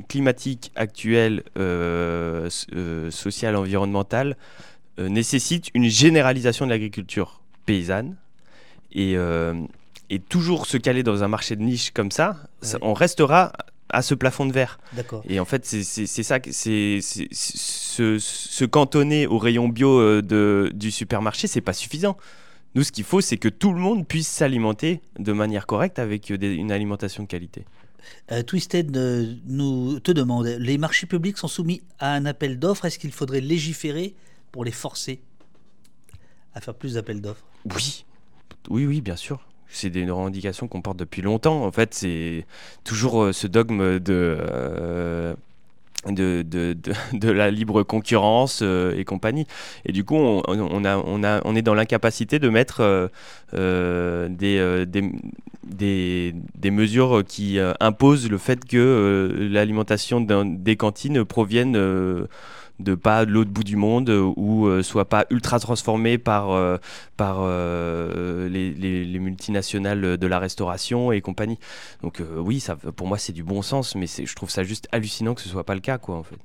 climatique 0.09 0.73
actuelle, 0.75 1.45
sociale, 3.11 3.57
environnementale, 3.57 4.37
nécessite 4.99 5.71
une 5.75 5.89
généralisation 5.89 6.65
de 6.67 6.71
l'agriculture 6.71 7.41
paysanne. 7.65 8.17
Et 8.93 9.17
et 10.15 10.21
toujours 10.21 10.67
se 10.67 10.77
caler 10.77 11.03
dans 11.03 11.25
un 11.25 11.29
marché 11.29 11.57
de 11.57 11.63
niche 11.63 11.91
comme 11.91 12.13
ça, 12.13 12.37
on 12.83 12.95
restera 12.95 13.53
à 13.89 14.01
ce 14.01 14.15
plafond 14.15 14.47
de 14.47 14.53
verre. 14.53 14.79
Et 15.29 15.41
en 15.41 15.45
fait, 15.45 15.67
c'est 15.67 16.07
ça, 16.23 16.39
c'est 16.53 17.01
se, 17.01 18.19
se, 18.21 18.65
cantonner 18.65 19.27
au 19.27 19.39
rayon 19.39 19.69
bio 19.69 19.99
euh, 20.01 20.23
de, 20.23 20.71
du 20.73 20.93
supermarché, 20.93 21.49
c'est 21.49 21.61
pas 21.61 21.73
suffisant. 21.73 22.17
Nous, 22.77 22.85
ce 22.85 22.93
qu'il 22.93 23.03
faut, 23.03 23.21
c'est 23.21 23.37
que 23.39 23.49
tout 23.49 23.73
le 23.73 23.81
monde 23.81 24.07
puisse 24.07 24.29
s'alimenter 24.29 25.01
de 25.19 25.33
manière 25.33 25.67
correcte 25.67 25.99
avec 25.99 26.31
euh, 26.31 26.39
une 26.41 26.71
alimentation 26.71 27.25
de 27.25 27.29
qualité. 27.29 27.65
Euh, 28.31 28.43
Twisted 28.43 28.97
nous 29.47 29.99
te 29.99 30.13
demande 30.13 30.47
les 30.47 30.79
marchés 30.79 31.07
publics 31.07 31.39
sont 31.39 31.49
soumis 31.49 31.83
à 31.99 32.15
un 32.15 32.25
appel 32.25 32.61
d'offres. 32.61 32.85
Est-ce 32.85 33.01
qu'il 33.01 33.13
faudrait 33.13 33.41
légiférer 33.41 34.15
pour 34.53 34.65
les 34.65 34.73
forcer 34.73 35.21
à 36.55 36.61
faire 36.61 36.75
plus 36.75 36.95
d'appels 36.95 37.21
d'offres? 37.21 37.45
Oui, 37.75 38.05
oui, 38.71 38.87
oui, 38.87 39.01
bien 39.01 39.17
sûr 39.17 39.45
c'est 39.75 39.91
des 39.91 40.09
revendications 40.09 40.69
qu'on 40.69 40.81
porte 40.81 40.99
depuis 40.99 41.23
longtemps. 41.23 41.65
En 41.65 41.73
fait, 41.73 41.95
c'est 41.95 42.47
toujours 42.85 43.23
euh, 43.23 43.33
ce 43.33 43.47
dogme 43.47 43.99
de, 43.99 44.39
euh, 44.41 45.35
de, 46.07 46.43
de, 46.43 46.77
de, 47.13 47.31
la 47.31 47.51
libre 47.51 47.83
concurrence 47.83 48.61
euh, 48.63 48.97
et 48.97 49.05
compagnie. 49.05 49.47
Et 49.85 49.93
du 49.93 50.05
coup, 50.05 50.17
on, 50.17 50.43
on, 50.47 50.85
a, 50.85 50.97
on, 50.97 51.25
a, 51.25 51.41
on 51.45 51.57
est 51.57 51.63
dans 51.63 51.75
l'incapacité 51.75 52.39
de 52.39 52.49
mettre 52.49 53.11
des, 53.53 54.87
des, 54.87 55.13
des, 55.65 56.35
des, 56.55 56.71
mesures 56.71 57.23
qui 57.27 57.59
imposent 57.81 58.31
le 58.31 58.39
fait 58.39 58.65
que 58.65 59.49
l'alimentation 59.51 60.21
des 60.21 60.77
cantines 60.77 61.25
provienne 61.25 61.77
de 62.81 62.95
pas 62.95 63.25
de 63.25 63.31
l'autre 63.31 63.51
bout 63.51 63.65
du 63.65 63.77
monde 63.77 64.11
euh, 64.11 64.33
ou 64.37 64.67
euh, 64.67 64.83
soit 64.83 65.09
pas 65.09 65.27
ultra 65.31 65.61
transformé 65.61 66.19
par, 66.19 66.51
euh, 66.51 66.79
par 67.17 67.47
les, 68.49 69.19
multinationales 69.19 70.19
de 70.19 70.27
la 70.27 70.39
restauration 70.39 71.13
et 71.13 71.21
compagnie. 71.21 71.59
Donc 72.03 72.23
oui, 72.37 72.61
ça, 72.61 72.77
pour 72.77 73.07
moi 73.07 73.19
c'est 73.19 73.33
du 73.33 73.43
bon 73.43 73.63
sens, 73.63 73.95
mais 73.95 74.07
je 74.07 74.35
trouve 74.35 74.51
ça 74.51 74.65
juste 74.65 74.89
hallucinant 74.93 75.35
que 75.35 75.41
ce 75.41 75.49
soit 75.49 75.65
pas 75.65 75.75
le 75.75 75.81
cas 75.81 75.99
quoi 75.99 76.17
en 76.17 76.23
fait. 76.25 76.39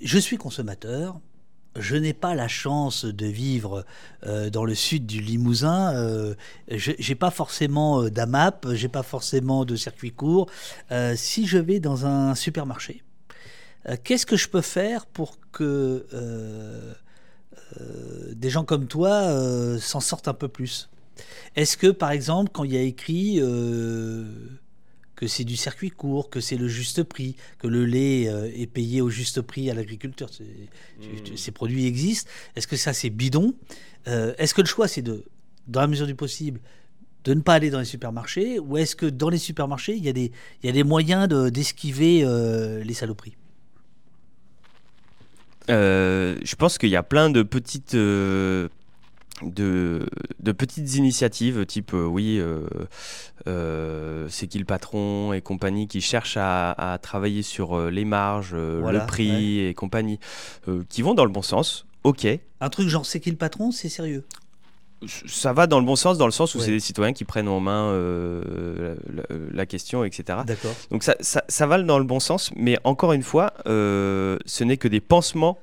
je 0.00 0.18
suis 0.18 0.36
consommateur. 0.36 1.20
Je 1.76 1.94
n'ai 1.94 2.14
pas 2.14 2.34
la 2.34 2.48
chance 2.48 3.04
de 3.04 3.26
vivre 3.26 3.84
dans 4.24 4.64
le 4.64 4.74
sud 4.74 5.06
du 5.06 5.20
Limousin. 5.20 5.94
Euh, 5.94 6.34
j'ai 6.68 7.14
pas 7.14 7.30
forcément 7.30 8.08
d'AMAP, 8.08 8.68
j'ai 8.72 8.88
pas 8.88 9.04
forcément 9.04 9.64
de 9.64 9.76
circuit 9.76 10.12
court. 10.12 10.50
si 11.14 11.46
je 11.46 11.58
vais 11.58 11.78
dans 11.78 12.06
un 12.06 12.34
supermarché, 12.34 13.02
qu'est-ce 13.96 14.26
que 14.26 14.36
je 14.36 14.48
peux 14.48 14.60
faire 14.60 15.06
pour 15.06 15.38
que 15.50 16.06
euh, 16.12 16.92
euh, 17.80 18.34
des 18.34 18.50
gens 18.50 18.64
comme 18.64 18.86
toi 18.86 19.78
s'en 19.80 20.00
sortent 20.00 20.28
un 20.28 20.34
peu 20.34 20.48
plus? 20.48 20.90
Est-ce 21.56 21.76
que, 21.76 21.88
par 21.88 22.10
exemple, 22.10 22.50
quand 22.52 22.64
il 22.64 22.74
y 22.74 22.76
a 22.76 22.82
écrit 22.82 23.36
que 23.38 25.26
c'est 25.26 25.44
du 25.44 25.56
circuit 25.56 25.90
court, 25.90 26.30
que 26.30 26.40
c'est 26.40 26.56
le 26.56 26.68
juste 26.68 27.02
prix, 27.02 27.34
que 27.58 27.66
le 27.66 27.84
lait 27.84 28.24
est 28.54 28.68
payé 28.68 29.00
au 29.00 29.10
juste 29.10 29.40
prix 29.40 29.68
à 29.68 29.74
l'agriculteur. 29.74 30.30
Mmh. 30.30 31.36
Ces 31.36 31.50
produits 31.50 31.86
existent. 31.86 32.30
Est-ce 32.54 32.68
que 32.68 32.76
ça, 32.76 32.92
c'est 32.92 33.10
bidon? 33.10 33.54
Est-ce 34.06 34.54
que 34.54 34.60
le 34.60 34.68
choix, 34.68 34.86
c'est 34.86 35.02
de, 35.02 35.24
dans 35.66 35.80
la 35.80 35.88
mesure 35.88 36.06
du 36.06 36.14
possible, 36.14 36.60
de 37.24 37.34
ne 37.34 37.40
pas 37.40 37.54
aller 37.54 37.70
dans 37.70 37.80
les 37.80 37.84
supermarchés 37.84 38.60
Ou 38.60 38.76
est-ce 38.76 38.94
que 38.94 39.06
dans 39.06 39.28
les 39.28 39.38
supermarchés, 39.38 39.96
il 39.96 40.04
y 40.04 40.08
a 40.08 40.12
des, 40.12 40.30
il 40.62 40.66
y 40.66 40.68
a 40.68 40.72
des 40.72 40.84
moyens 40.84 41.28
d'esquiver 41.28 42.24
les 42.84 42.94
saloperies? 42.94 43.34
euh, 43.34 43.47
je 45.68 46.54
pense 46.56 46.78
qu'il 46.78 46.90
y 46.90 46.96
a 46.96 47.02
plein 47.02 47.30
de 47.30 47.42
petites, 47.42 47.94
euh, 47.94 48.68
de, 49.42 50.06
de, 50.40 50.52
petites 50.52 50.94
initiatives, 50.96 51.66
type 51.66 51.92
euh, 51.94 52.06
oui, 52.06 52.40
c'est 54.28 54.46
qui 54.46 54.58
le 54.58 54.64
patron 54.64 55.32
et 55.32 55.40
compagnie, 55.40 55.88
qui 55.88 56.00
cherchent 56.00 56.38
à, 56.38 56.98
travailler 57.02 57.42
sur 57.42 57.90
les 57.90 58.04
marges, 58.04 58.54
le 58.54 59.06
prix 59.06 59.60
et 59.60 59.74
compagnie, 59.74 60.18
qui 60.88 61.02
vont 61.02 61.14
dans 61.14 61.24
le 61.24 61.32
bon 61.32 61.42
sens. 61.42 61.86
Ok. 62.04 62.26
Un 62.60 62.70
truc 62.70 62.88
genre 62.88 63.04
c'est 63.04 63.20
qui 63.20 63.30
le 63.30 63.36
patron, 63.36 63.70
c'est 63.70 63.88
sérieux? 63.88 64.24
Ça 65.06 65.52
va 65.52 65.66
dans 65.66 65.78
le 65.78 65.86
bon 65.86 65.96
sens, 65.96 66.18
dans 66.18 66.26
le 66.26 66.32
sens 66.32 66.54
où 66.54 66.60
c'est 66.60 66.70
des 66.70 66.80
citoyens 66.80 67.12
qui 67.12 67.24
prennent 67.24 67.48
en 67.48 67.60
main 67.60 67.90
euh, 67.90 68.96
la, 69.52 69.66
question, 69.66 70.04
etc. 70.04 70.40
D'accord. 70.46 70.74
Donc 70.90 71.02
ça, 71.02 71.14
ça, 71.20 71.44
ça, 71.48 71.66
va 71.66 71.80
dans 71.80 71.98
le 71.98 72.04
bon 72.04 72.20
sens, 72.20 72.50
mais 72.56 72.78
encore 72.84 73.12
une 73.12 73.22
fois, 73.22 73.52
euh, 73.66 74.38
ce 74.44 74.64
n'est 74.64 74.76
que 74.76 74.88
des 74.88 75.00
pansements 75.00 75.58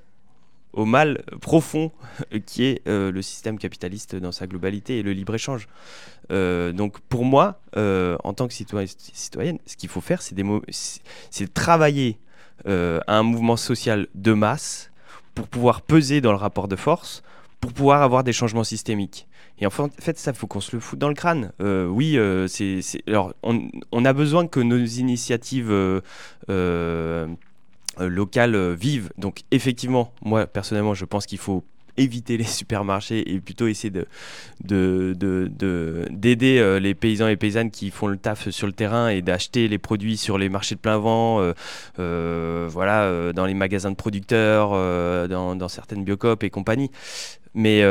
au 0.74 0.86
mal 0.86 1.24
profond 1.42 1.92
qui 2.46 2.66
est 2.66 2.82
le 2.88 3.22
système 3.22 3.58
capitaliste 3.58 4.16
dans 4.16 4.32
sa 4.32 4.48
globalité 4.48 5.00
et 5.00 5.04
le 5.04 5.12
libre-échange. 5.12 5.68
donc 6.30 7.00
pour 7.02 7.26
moi, 7.26 7.60
en 7.76 8.34
tant 8.34 8.48
que 8.48 8.54
citoyen, 8.54 8.88
citoyenne, 8.98 9.60
ce 9.66 9.76
qu'il 9.76 9.90
faut 9.90 10.02
faire, 10.02 10.22
c'est 10.22 10.36
de 10.36 11.46
travailler 11.54 12.20
à 12.66 13.18
un 13.18 13.24
mouvement 13.24 13.58
social 13.58 14.08
de 14.16 14.34
masse 14.34 14.92
pour 15.36 15.48
pouvoir 15.48 15.82
peser 15.82 16.22
dans 16.22 16.32
le 16.32 16.38
rapport 16.38 16.68
de 16.68 16.78
force, 16.78 17.22
pour 17.60 17.74
pouvoir 17.74 18.02
avoir 18.02 18.24
des 18.24 18.34
changements 18.34 18.64
systémiques. 18.64 19.28
Et 19.60 19.66
en 19.66 19.70
fait, 19.70 20.18
ça, 20.18 20.34
faut 20.34 20.48
qu'on 20.48 20.60
se 20.60 20.76
le 20.76 20.82
foute 20.82 21.00
dans 21.00 21.08
le 21.08 21.16
crâne. 21.16 21.52
Euh, 21.62 21.88
oui, 21.88 22.18
euh, 22.18 22.48
c'est, 22.48 22.82
alors, 23.08 23.34
on, 23.42 24.06
a 24.06 24.14
besoin 24.14 24.48
que 24.48 24.60
nos 24.60 24.78
initiatives 24.78 25.72
euh, 26.50 27.28
locales 28.00 28.74
vivent. 28.74 29.12
Donc, 29.18 29.44
effectivement, 29.52 30.12
moi, 30.22 30.46
personnellement, 30.46 30.94
je 30.94 31.06
pense 31.06 31.26
qu'il 31.26 31.38
faut 31.38 31.64
éviter 31.98 32.38
les 32.38 32.44
supermarchés 32.46 33.32
et 33.34 33.40
plutôt 33.40 33.68
essayer 33.68 33.90
de, 33.92 34.08
d'aider 34.64 36.60
de, 36.60 36.80
les 36.82 36.96
paysans 36.96 37.28
et 37.28 37.36
paysannes 37.36 37.72
qui 37.72 37.92
font 37.92 38.08
le 38.08 38.18
taf 38.18 38.50
sur 38.50 38.68
le 38.68 38.74
terrain 38.74 39.10
et 39.10 39.22
d'acheter 39.22 39.68
les 39.68 39.78
produits 39.78 40.18
sur 40.18 40.38
les 40.38 40.50
marchés 40.50 40.76
de 40.76 40.80
plein 40.80 40.98
vent, 40.98 41.54
voilà, 41.98 43.34
dans 43.34 43.46
les 43.46 43.54
magasins 43.54 43.92
de 43.92 43.96
producteurs, 43.96 44.72
dans, 45.28 45.56
dans, 45.56 45.70
certaines 45.70 46.04
biocopes 46.04 46.44
et 46.44 46.50
compagnie. 46.50 46.92
Mais 47.54 47.84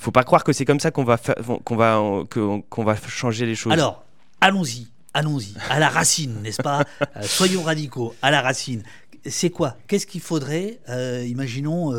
faut 0.00 0.10
pas 0.10 0.24
croire 0.24 0.44
que 0.44 0.52
c'est 0.52 0.64
comme 0.64 0.80
ça 0.80 0.90
qu'on 0.90 1.04
va, 1.04 1.18
qu'on 1.64 1.76
va, 1.76 2.02
qu'on 2.28 2.84
va 2.84 2.96
changer 2.96 3.46
les 3.46 3.54
choses. 3.54 3.72
Alors, 3.72 4.04
allons-y, 4.40 4.88
allons-y, 5.14 5.54
à 5.68 5.78
la 5.78 5.88
racine, 5.88 6.40
n'est-ce 6.42 6.62
pas? 6.62 6.84
Euh, 7.16 7.22
Soyons 7.22 7.62
radicaux, 7.62 8.14
à 8.22 8.30
la 8.30 8.40
racine. 8.40 8.82
C'est 9.26 9.50
quoi? 9.50 9.76
Qu'est-ce 9.86 10.06
qu'il 10.06 10.20
faudrait 10.20 10.80
euh, 10.88 11.24
Imaginons, 11.26 11.92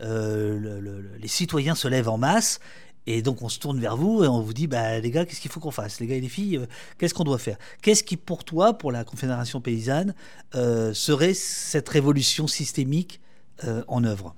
euh, 0.00 1.08
les 1.20 1.28
citoyens 1.28 1.74
se 1.74 1.88
lèvent 1.88 2.08
en 2.08 2.18
masse 2.18 2.60
et 3.06 3.22
donc 3.22 3.40
on 3.42 3.48
se 3.48 3.58
tourne 3.58 3.78
vers 3.78 3.96
vous 3.96 4.24
et 4.24 4.28
on 4.28 4.40
vous 4.40 4.52
dit, 4.52 4.66
bah, 4.66 4.98
les 4.98 5.10
gars, 5.10 5.24
qu'est-ce 5.24 5.40
qu'il 5.40 5.50
faut 5.50 5.60
qu'on 5.60 5.70
fasse? 5.70 6.00
Les 6.00 6.06
gars 6.06 6.16
et 6.16 6.20
les 6.20 6.28
filles, 6.28 6.60
qu'est-ce 6.98 7.14
qu'on 7.14 7.24
doit 7.24 7.38
faire? 7.38 7.56
Qu'est-ce 7.80 8.02
qui, 8.02 8.16
pour 8.16 8.44
toi, 8.44 8.74
pour 8.74 8.90
la 8.90 9.04
Confédération 9.04 9.60
paysanne, 9.60 10.14
serait 10.52 11.34
cette 11.34 11.88
révolution 11.88 12.46
systémique 12.48 13.20
en 13.86 14.02
œuvre? 14.02 14.34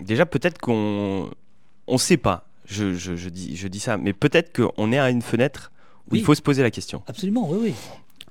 Déjà, 0.00 0.26
peut-être 0.26 0.58
qu'on 0.58 1.30
on 1.86 1.92
ne 1.92 1.98
sait 1.98 2.16
pas. 2.16 2.48
Je, 2.66 3.28
dis, 3.28 3.56
je 3.56 3.68
dis 3.68 3.80
ça, 3.80 3.96
mais 3.98 4.12
peut-être 4.12 4.52
qu'on 4.52 4.92
est 4.92 4.98
à 4.98 5.10
une 5.10 5.22
fenêtre 5.22 5.72
où 6.10 6.16
il 6.16 6.24
faut 6.24 6.34
se 6.34 6.42
poser 6.42 6.62
la 6.62 6.70
question. 6.70 7.02
Absolument, 7.06 7.48
oui, 7.50 7.58
oui. 7.62 7.74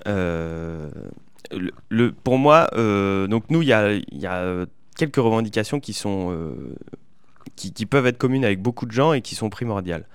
Euh, 0.08 0.90
le, 1.90 2.12
pour 2.12 2.38
moi, 2.38 2.70
euh, 2.74 3.28
donc 3.28 3.46
nous, 3.50 3.62
il 3.62 3.68
y 3.68 3.74
a, 3.74 4.66
quelques 4.96 5.18
revendications 5.18 5.80
qui 5.80 5.94
sont 5.94 6.32
euh, 6.32 6.76
qui, 7.56 7.86
peuvent 7.86 8.06
être 8.06 8.18
communes 8.18 8.46
avec 8.46 8.62
beaucoup 8.62 8.86
de 8.86 8.92
gens 8.92 9.14
et 9.14 9.22
qui 9.22 9.36
sont 9.36 9.50
primordiales. 9.50 10.06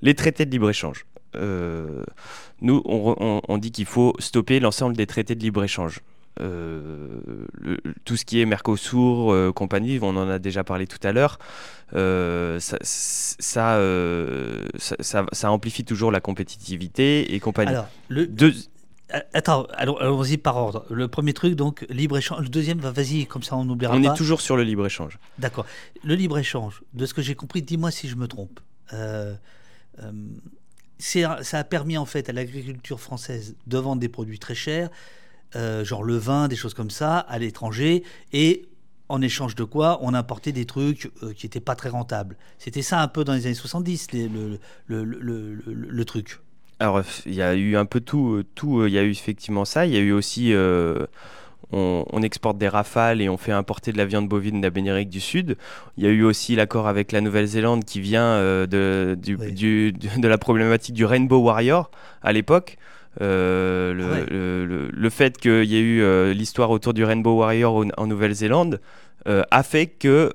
Les 0.00 0.14
traités 0.14 0.46
de 0.46 0.50
libre 0.50 0.70
échange. 0.70 1.06
nous, 1.34 2.82
on 2.86 3.58
dit 3.58 3.72
qu'il 3.72 3.86
faut 3.86 4.14
stopper 4.18 4.60
l'ensemble 4.60 4.96
des 4.96 5.06
traités 5.06 5.34
de 5.34 5.40
libre 5.40 5.64
échange. 5.64 6.00
Euh, 6.40 7.20
tout 8.04 8.16
ce 8.16 8.24
qui 8.24 8.40
est 8.40 8.46
Mercosur, 8.46 9.32
euh, 9.32 9.52
compagnie, 9.52 9.98
on 10.00 10.16
en 10.16 10.28
a 10.28 10.38
déjà 10.38 10.64
parlé 10.64 10.86
tout 10.86 10.98
à 11.02 11.12
l'heure, 11.12 11.38
euh, 11.94 12.58
ça, 12.58 12.78
ça, 15.32 15.50
amplifie 15.50 15.84
toujours 15.84 16.10
la 16.10 16.20
compétitivité 16.20 17.34
et 17.34 17.40
compagnie. 17.40 17.72
Alors, 17.72 17.88
le... 18.08 18.26
Attends, 19.34 19.66
allons-y 19.74 20.38
par 20.38 20.56
ordre. 20.56 20.86
Le 20.90 21.08
premier 21.08 21.32
truc, 21.32 21.54
donc, 21.54 21.84
libre-échange. 21.88 22.42
Le 22.42 22.48
deuxième, 22.48 22.78
vas-y, 22.80 23.26
comme 23.26 23.42
ça 23.42 23.56
on 23.56 23.64
n'oubliera 23.64 23.92
pas. 23.92 23.98
On 23.98 24.02
est 24.02 24.16
toujours 24.16 24.40
sur 24.40 24.56
le 24.56 24.62
libre-échange. 24.62 25.18
D'accord. 25.38 25.66
Le 26.04 26.14
libre-échange, 26.14 26.82
de 26.94 27.06
ce 27.06 27.14
que 27.14 27.22
j'ai 27.22 27.34
compris, 27.34 27.62
dis-moi 27.62 27.90
si 27.90 28.08
je 28.08 28.16
me 28.16 28.26
trompe. 28.26 28.60
ça 30.98 31.58
a 31.58 31.64
permis 31.64 31.98
en 31.98 32.06
fait 32.06 32.28
à 32.28 32.32
l'agriculture 32.32 33.00
française 33.00 33.56
de 33.66 33.78
vendre 33.78 34.00
des 34.00 34.08
produits 34.08 34.38
très 34.38 34.54
chers 34.54 34.90
euh, 35.54 35.84
genre 35.84 36.02
le 36.02 36.16
vin, 36.16 36.48
des 36.48 36.56
choses 36.56 36.72
comme 36.72 36.90
ça, 36.90 37.18
à 37.18 37.38
l'étranger, 37.38 38.04
et 38.32 38.68
en 39.08 39.20
échange 39.20 39.54
de 39.54 39.64
quoi 39.64 39.98
on 40.00 40.14
importait 40.14 40.52
des 40.52 40.64
trucs 40.64 41.12
euh, 41.22 41.34
qui 41.34 41.44
n'étaient 41.44 41.60
pas 41.60 41.74
très 41.74 41.90
rentables. 41.90 42.38
C'était 42.58 42.80
ça 42.80 43.02
un 43.02 43.08
peu 43.08 43.22
dans 43.24 43.34
les 43.34 43.46
années 43.46 43.54
70, 43.54 44.08
le, 44.12 44.58
le, 44.86 46.04
truc. 46.06 46.40
Alors, 46.82 47.02
il 47.26 47.34
y 47.34 47.42
a 47.42 47.54
eu 47.54 47.76
un 47.76 47.84
peu 47.84 48.00
tout, 48.00 48.34
euh, 48.34 48.44
tout. 48.54 48.86
Il 48.86 48.92
y 48.92 48.98
a 48.98 49.02
eu 49.02 49.10
effectivement 49.10 49.64
ça. 49.64 49.86
Il 49.86 49.92
y 49.92 49.96
a 49.96 50.00
eu 50.00 50.12
aussi, 50.12 50.52
on, 51.72 52.22
exporte 52.22 52.58
des 52.58 52.68
rafales 52.68 53.20
et 53.20 53.28
on 53.28 53.36
fait 53.36 53.52
importer 53.52 53.92
de 53.92 53.98
la 53.98 54.04
viande 54.04 54.28
bovine 54.28 54.60
d'Amérique 54.60 55.08
du 55.08 55.20
Sud. 55.20 55.56
Il 55.96 56.04
y 56.04 56.06
a 56.06 56.10
eu 56.10 56.24
aussi 56.24 56.56
l'accord 56.56 56.88
avec 56.88 57.12
la 57.12 57.20
Nouvelle-Zélande 57.20 57.84
qui 57.84 58.00
vient 58.00 58.38
de, 58.40 59.16
de 59.16 60.28
la 60.28 60.38
problématique 60.38 60.94
du 60.94 61.04
Rainbow 61.04 61.38
Warrior 61.38 61.90
à 62.22 62.32
l'époque. 62.32 62.78
Euh, 63.20 64.90
le, 64.90 65.10
fait 65.10 65.36
qu'il 65.36 65.64
y 65.64 65.76
ait 65.76 65.80
eu 65.80 66.02
euh, 66.02 66.32
l'histoire 66.32 66.70
autour 66.70 66.94
du 66.94 67.04
Rainbow 67.04 67.38
Warrior 67.38 67.84
en, 67.96 68.06
Nouvelle-Zélande 68.06 68.80
euh, 69.28 69.42
a 69.50 69.62
fait 69.62 69.86
que 69.86 70.32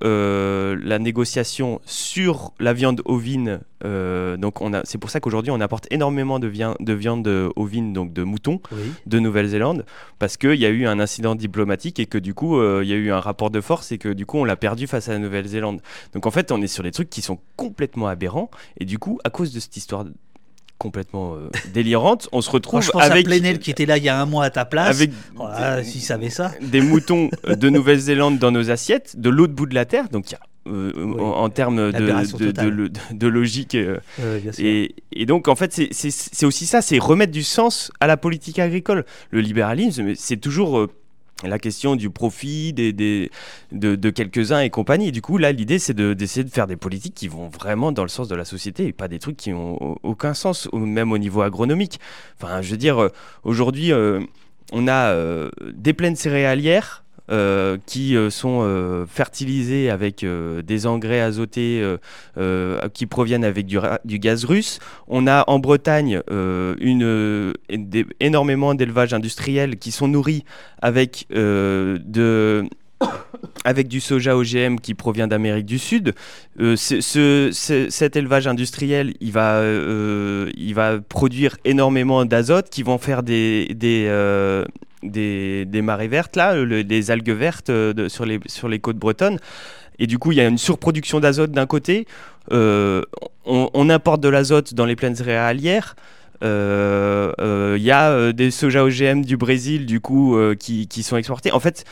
la 0.83 0.99
négociation 0.99 1.81
sur 1.85 2.53
la 2.59 2.73
viande 2.73 3.01
ovine, 3.05 3.59
donc 3.83 4.61
on 4.61 4.73
a, 4.73 4.81
c'est 4.83 4.97
pour 4.97 5.09
ça 5.09 5.19
qu'aujourd'hui 5.19 5.51
on 5.51 5.61
apporte 5.61 5.87
énormément 5.91 6.39
de, 6.39 6.47
viande, 6.47 6.75
de 6.79 6.93
viande 6.93 7.27
ovine, 7.55 7.93
donc 7.93 8.13
de 8.13 8.23
mouton, 8.23 8.61
de 9.05 9.19
Nouvelle-Zélande, 9.19 9.85
parce 10.19 10.37
qu'il 10.37 10.55
y 10.55 10.65
a 10.65 10.69
eu 10.69 10.87
un 10.87 10.99
incident 10.99 11.35
diplomatique 11.35 11.99
et 11.99 12.05
que 12.05 12.17
du 12.17 12.33
coup 12.33 12.61
il 12.81 12.87
y 12.87 12.93
a 12.93 12.97
eu 12.97 13.11
un 13.11 13.19
rapport 13.19 13.49
de 13.49 13.61
force 13.61 13.91
et 13.91 13.97
que 13.97 14.09
du 14.09 14.25
coup 14.25 14.37
on 14.37 14.45
l'a 14.45 14.55
perdu 14.55 14.87
face 14.87 15.09
à 15.09 15.13
la 15.13 15.19
Nouvelle-Zélande. 15.19 15.81
Donc 16.13 16.25
en 16.25 16.31
fait 16.31 16.51
on 16.51 16.61
est 16.61 16.67
sur 16.67 16.83
des 16.83 16.91
trucs 16.91 17.09
qui 17.09 17.21
sont 17.21 17.39
complètement 17.55 18.07
aberrants 18.07 18.49
et 18.79 18.85
du 18.85 18.99
coup 18.99 19.19
à 19.23 19.29
cause 19.29 19.53
de 19.53 19.59
cette 19.59 19.77
histoire 19.77 20.05
complètement 20.77 21.35
euh, 21.35 21.49
délirante. 21.73 22.29
On 22.31 22.41
se 22.41 22.49
retrouve 22.49 22.81
je 22.81 22.91
pense 22.91 23.01
avec 23.01 23.25
à 23.25 23.29
Plenel 23.29 23.59
qui 23.59 23.71
était 23.71 23.85
là 23.85 23.97
il 23.97 24.03
y 24.03 24.09
a 24.09 24.19
un 24.19 24.25
mois 24.25 24.45
à 24.45 24.49
ta 24.49 24.65
place. 24.65 24.89
Avec 24.89 25.11
s'il 25.83 26.01
savait 26.01 26.29
ça. 26.29 26.51
Des 26.61 26.81
moutons 26.81 27.29
de 27.47 27.69
Nouvelle-Zélande 27.69 28.39
dans 28.39 28.51
nos 28.51 28.69
assiettes, 28.69 29.19
de 29.19 29.29
l'autre 29.29 29.53
bout 29.53 29.65
de 29.65 29.75
la 29.75 29.85
terre. 29.85 30.09
Donc 30.09 30.25
euh, 30.67 31.19
en, 31.19 31.49
termes 31.49 31.91
de, 31.91 32.89
de, 33.13 33.27
logique. 33.27 33.75
Euh, 33.75 33.99
et, 34.57 34.95
et, 35.11 35.25
donc, 35.25 35.47
en 35.47 35.55
fait, 35.55 35.71
c'est 35.91 36.45
aussi 36.45 36.65
ça, 36.65 36.81
c'est 36.81 36.97
remettre 36.97 37.31
du 37.31 37.43
sens 37.43 37.91
à 37.99 38.07
la 38.07 38.17
politique 38.17 38.59
agricole. 38.59 39.05
Le 39.31 39.41
libéralisme, 39.41 40.13
c'est 40.15 40.37
toujours 40.37 40.87
la 41.43 41.59
question 41.59 41.95
du 41.95 42.09
profit 42.09 42.73
des, 42.73 43.29
de, 43.71 44.09
quelques-uns 44.09 44.61
et 44.61 44.69
compagnie. 44.69 45.11
du 45.11 45.21
coup, 45.21 45.37
là, 45.37 45.51
l'idée, 45.51 45.79
c'est 45.79 45.93
d'essayer 45.93 46.43
de, 46.43 46.49
faire 46.49 46.67
des 46.67 46.75
politiques 46.75 47.13
qui 47.13 47.27
vont 47.27 47.49
vraiment 47.49 47.91
dans 47.91 48.03
le 48.03 48.09
sens 48.09 48.27
de 48.27 48.35
la 48.35 48.45
société 48.45 48.87
et 48.87 48.93
pas 48.93 49.07
des 49.07 49.19
trucs 49.19 49.37
qui 49.37 49.53
ont 49.53 49.97
aucun 50.03 50.33
sens, 50.33 50.67
même 50.73 51.11
au 51.11 51.17
niveau 51.17 51.41
agronomique. 51.41 51.99
Enfin, 52.41 52.61
je 52.61 52.71
veux 52.71 52.77
dire, 52.77 53.01
euh, 53.01 53.09
aujourd'hui, 53.43 53.91
euh, 53.91 54.21
on 54.71 54.87
a 54.87 55.11
euh, 55.11 55.49
des 55.73 55.93
plaines 55.93 56.15
céréalières 56.15 57.03
euh, 57.29 57.77
qui 57.85 58.15
euh, 58.15 58.29
sont 58.29 58.59
euh, 58.61 59.05
fertilisés 59.05 59.89
avec 59.89 60.25
des 60.25 60.87
engrais 60.87 61.19
azotés 61.19 61.83
qui 62.93 63.05
proviennent 63.05 63.43
avec 63.43 63.65
du, 63.65 63.79
gaz 64.19 64.45
russe. 64.45 64.79
On 65.07 65.27
a 65.27 65.43
en 65.47 65.59
Bretagne 65.59 66.21
une, 66.29 67.53
énormément 68.19 68.73
d'élevages 68.75 69.13
industriels 69.13 69.75
qui 69.77 69.91
sont 69.91 70.07
nourris 70.07 70.45
avec 70.81 71.27
du 71.29 71.99
soja 73.99 74.37
OGM 74.37 74.77
qui 74.77 74.93
provient 74.93 75.27
d'Amérique 75.27 75.65
du 75.65 75.79
Sud. 75.79 76.13
ce, 76.57 77.87
cet 77.89 78.15
élevage 78.15 78.47
industriel, 78.47 79.15
il 79.19 79.33
va, 79.33 79.61
produire 81.09 81.57
énormément 81.65 82.23
d'azote 82.25 82.69
qui 82.69 82.83
vont 82.83 82.97
faire 82.97 83.23
des, 83.23 83.67
des, 85.03 85.81
marées 85.81 86.07
vertes, 86.07 86.35
là, 86.35 86.65
des 86.65 87.11
algues 87.11 87.31
vertes 87.31 87.69
euh, 87.69 88.09
sur, 88.09 88.25
les, 88.25 88.79
côtes 88.79 88.97
bretonnes. 88.97 89.39
Et 89.99 90.07
du 90.07 90.19
coup, 90.19 90.31
il 90.31 90.37
y 90.37 90.41
a 90.41 90.47
une 90.47 90.57
surproduction 90.57 91.19
d'azote 91.19 91.51
d'un 91.51 91.65
côté. 91.65 92.07
Euh, 92.51 93.01
on, 93.45 93.89
importe 93.89 94.21
de 94.21 94.29
l'azote 94.29 94.73
dans 94.73 94.85
les 94.85 94.95
plaines 94.95 95.15
céréalières. 95.15 95.95
Euh, 96.43 97.75
il 97.77 97.83
y 97.83 97.91
a 97.91 98.31
des 98.31 98.51
soja 98.51 98.83
OGM 98.83 99.23
du 99.23 99.37
Brésil, 99.37 99.85
du 99.85 99.99
coup, 99.99 100.37
qui, 100.59 101.03
sont 101.03 101.17
exportés. 101.17 101.51
En 101.51 101.59
fait, 101.59 101.85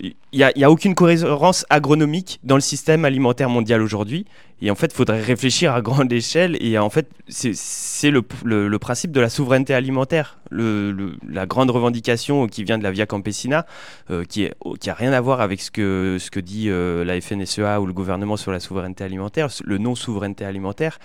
il 0.00 0.14
n'y 0.32 0.64
a, 0.64 0.70
aucune 0.70 0.94
cohérence 0.94 1.64
agronomique 1.70 2.40
dans 2.42 2.56
le 2.56 2.60
système 2.60 3.04
alimentaire 3.04 3.48
mondial 3.48 3.82
aujourd'hui. 3.82 4.26
Et 4.62 4.70
en 4.70 4.74
fait, 4.74 4.86
il 4.86 4.94
faudrait 4.94 5.20
réfléchir 5.20 5.74
à 5.74 5.82
grande 5.82 6.12
échelle. 6.12 6.56
Et 6.60 6.78
en 6.78 6.90
fait, 6.90 7.08
c'est 7.28 8.10
le, 8.10 8.78
principe 8.78 9.10
de 9.10 9.20
la 9.20 9.28
souveraineté 9.28 9.74
alimentaire, 9.74 10.38
la 10.50 11.46
grande 11.46 11.70
revendication 11.70 12.46
qui 12.46 12.64
vient 12.64 12.78
de 12.78 12.82
la 12.82 12.90
Via 12.90 13.06
Campesina, 13.06 13.66
euh, 14.10 14.24
qui 14.24 14.44
n'a 14.44 14.92
a 14.92 14.94
rien 14.94 15.12
à 15.12 15.20
voir 15.20 15.40
avec 15.40 15.60
ce 15.60 15.70
que, 15.70 16.40
dit 16.40 16.68
euh, 16.68 17.04
la 17.04 17.20
FNSEA 17.20 17.80
ou 17.80 17.86
le 17.86 17.92
gouvernement 17.92 18.36
sur 18.36 18.52
la 18.52 18.60
souveraineté 18.60 19.04
alimentaire. 19.04 19.48
Le 19.64 19.78
non-souveraineté 19.78 20.44
alimentaire, 20.44 20.98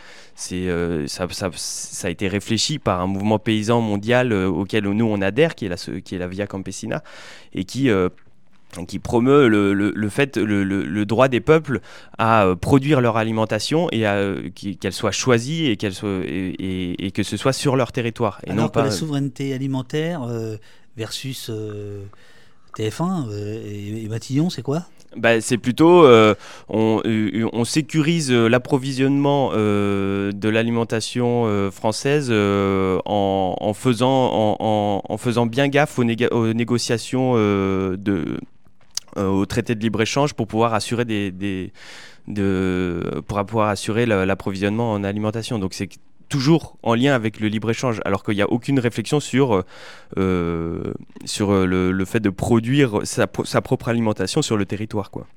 euh, 0.51 1.07
ça, 1.07 1.49
a 2.03 2.09
été 2.09 2.27
réfléchi 2.27 2.79
par 2.79 3.01
un 3.01 3.07
mouvement 3.07 3.39
paysan 3.39 3.81
mondial 3.81 4.31
auquel 4.31 4.83
nous 4.83 5.05
on 5.05 5.21
adhère, 5.21 5.55
qui 5.55 5.65
est 5.65 5.69
la, 5.69 5.77
qui 6.01 6.15
est 6.15 6.19
la 6.19 6.27
Via 6.27 6.47
Campesina, 6.47 7.03
et 7.53 7.65
qui 7.65 7.89
qui 8.87 8.99
promeut 8.99 9.47
le, 9.47 9.73
le, 9.73 9.91
le 9.95 10.09
fait 10.09 10.37
le, 10.37 10.63
le, 10.63 11.05
droit 11.05 11.27
des 11.27 11.39
peuples 11.41 11.81
à 12.17 12.45
euh, 12.45 12.55
produire 12.55 13.01
leur 13.01 13.17
alimentation 13.17 13.87
et 13.91 14.05
à 14.05 14.15
euh, 14.15 14.49
qu'elle 14.79 14.93
soit 14.93 15.11
choisie 15.11 15.65
et 15.65 15.75
qu'elle 15.77 15.93
soit 15.93 16.21
et, 16.23 17.05
et, 17.05 17.11
que 17.11 17.23
ce 17.23 17.37
soit 17.37 17.53
sur 17.53 17.75
leur 17.75 17.91
territoire 17.91 18.39
et 18.45 18.51
Alors 18.51 18.65
non 18.65 18.69
pas 18.69 18.83
la 18.83 18.91
souveraineté 18.91 19.53
alimentaire 19.53 20.23
euh, 20.23 20.57
versus 20.97 21.49
euh, 21.49 22.03
TF1 22.77 23.29
euh, 23.29 23.61
et, 23.65 24.03
et 24.03 24.07
Matillon, 24.07 24.49
c'est 24.49 24.61
quoi? 24.61 24.85
Bah, 25.17 25.41
c'est 25.41 25.57
plutôt 25.57 26.05
euh, 26.05 26.35
on, 26.67 27.01
euh, 27.03 27.49
on, 27.51 27.63
sécurise 27.63 28.31
l'approvisionnement 28.31 29.51
euh, 29.53 30.31
de 30.31 30.49
l'alimentation 30.49 31.45
euh, 31.47 31.71
française 31.71 32.31
en, 32.31 33.55
en, 33.59 33.73
faisant 33.73 34.55
en, 34.59 35.01
en, 35.09 35.17
faisant 35.17 35.47
bien 35.47 35.67
gaffe 35.67 35.97
aux, 35.97 36.03
néga 36.03 36.27
aux 36.31 36.53
négociations 36.53 37.33
de 37.33 38.39
au 39.19 39.45
traité 39.45 39.75
de 39.75 39.81
libre 39.81 40.01
échange 40.01 40.33
pour 40.33 40.47
pouvoir 40.47 40.73
assurer 40.73 41.05
des, 41.05 41.31
des 41.31 41.71
de 42.27 43.21
pour 43.27 43.43
pouvoir 43.45 43.69
assurer 43.69 44.05
l'approvisionnement 44.05 44.91
en 44.91 45.03
alimentation. 45.03 45.59
Donc 45.59 45.73
c'est 45.73 45.89
toujours 46.29 46.77
en 46.83 46.93
lien 46.93 47.13
avec 47.13 47.39
le 47.39 47.47
libre-échange, 47.47 47.99
alors 48.05 48.23
qu'il 48.23 48.35
n'y 48.35 48.41
a 48.41 48.49
aucune 48.49 48.79
réflexion 48.79 49.19
sur, 49.19 49.63
euh, 50.17 50.93
sur 51.25 51.51
le, 51.51 51.91
le, 51.91 52.05
fait 52.05 52.19
de 52.19 52.29
produire 52.29 52.99
sa, 53.03 53.25
sa, 53.45 53.61
propre 53.61 53.89
alimentation 53.89 54.43
sur 54.43 54.55
le 54.55 54.65
territoire. 54.65 55.09
Quoi. 55.09 55.27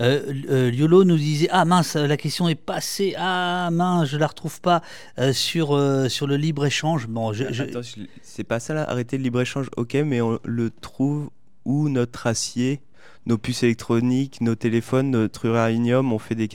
Euh, 0.00 0.32
euh, 0.50 0.70
Liolo 0.70 1.04
nous 1.04 1.16
disait 1.16 1.48
Ah 1.50 1.64
mince, 1.64 1.96
la 1.96 2.16
question 2.16 2.48
est 2.48 2.54
passée. 2.54 3.14
Ah 3.18 3.70
mince, 3.72 4.08
je 4.08 4.16
la 4.16 4.26
retrouve 4.26 4.60
pas 4.60 4.82
euh, 5.18 5.32
sur, 5.32 5.78
sur 6.08 6.26
le 6.26 6.36
libre-échange. 6.36 7.06
Bon, 7.08 7.32
je, 7.32 7.44
je... 7.50 7.64
Attends, 7.64 7.80
c'est 8.22 8.44
pas 8.44 8.60
ça 8.60 8.74
là, 8.74 8.88
arrêter 8.88 9.16
le 9.16 9.24
libre-échange, 9.24 9.68
ok, 9.76 9.94
mais 10.04 10.20
on 10.20 10.38
le 10.44 10.70
trouve 10.70 11.30
où 11.66 11.90
notre 11.90 12.26
acier 12.26 12.80
nos 13.26 13.38
puces 13.38 13.64
électroniques, 13.64 14.40
nos 14.40 14.54
téléphones, 14.54 15.10
notre 15.10 15.46
uranium, 15.46 16.12
on 16.12 16.18
fait 16.18 16.34
des... 16.36 16.48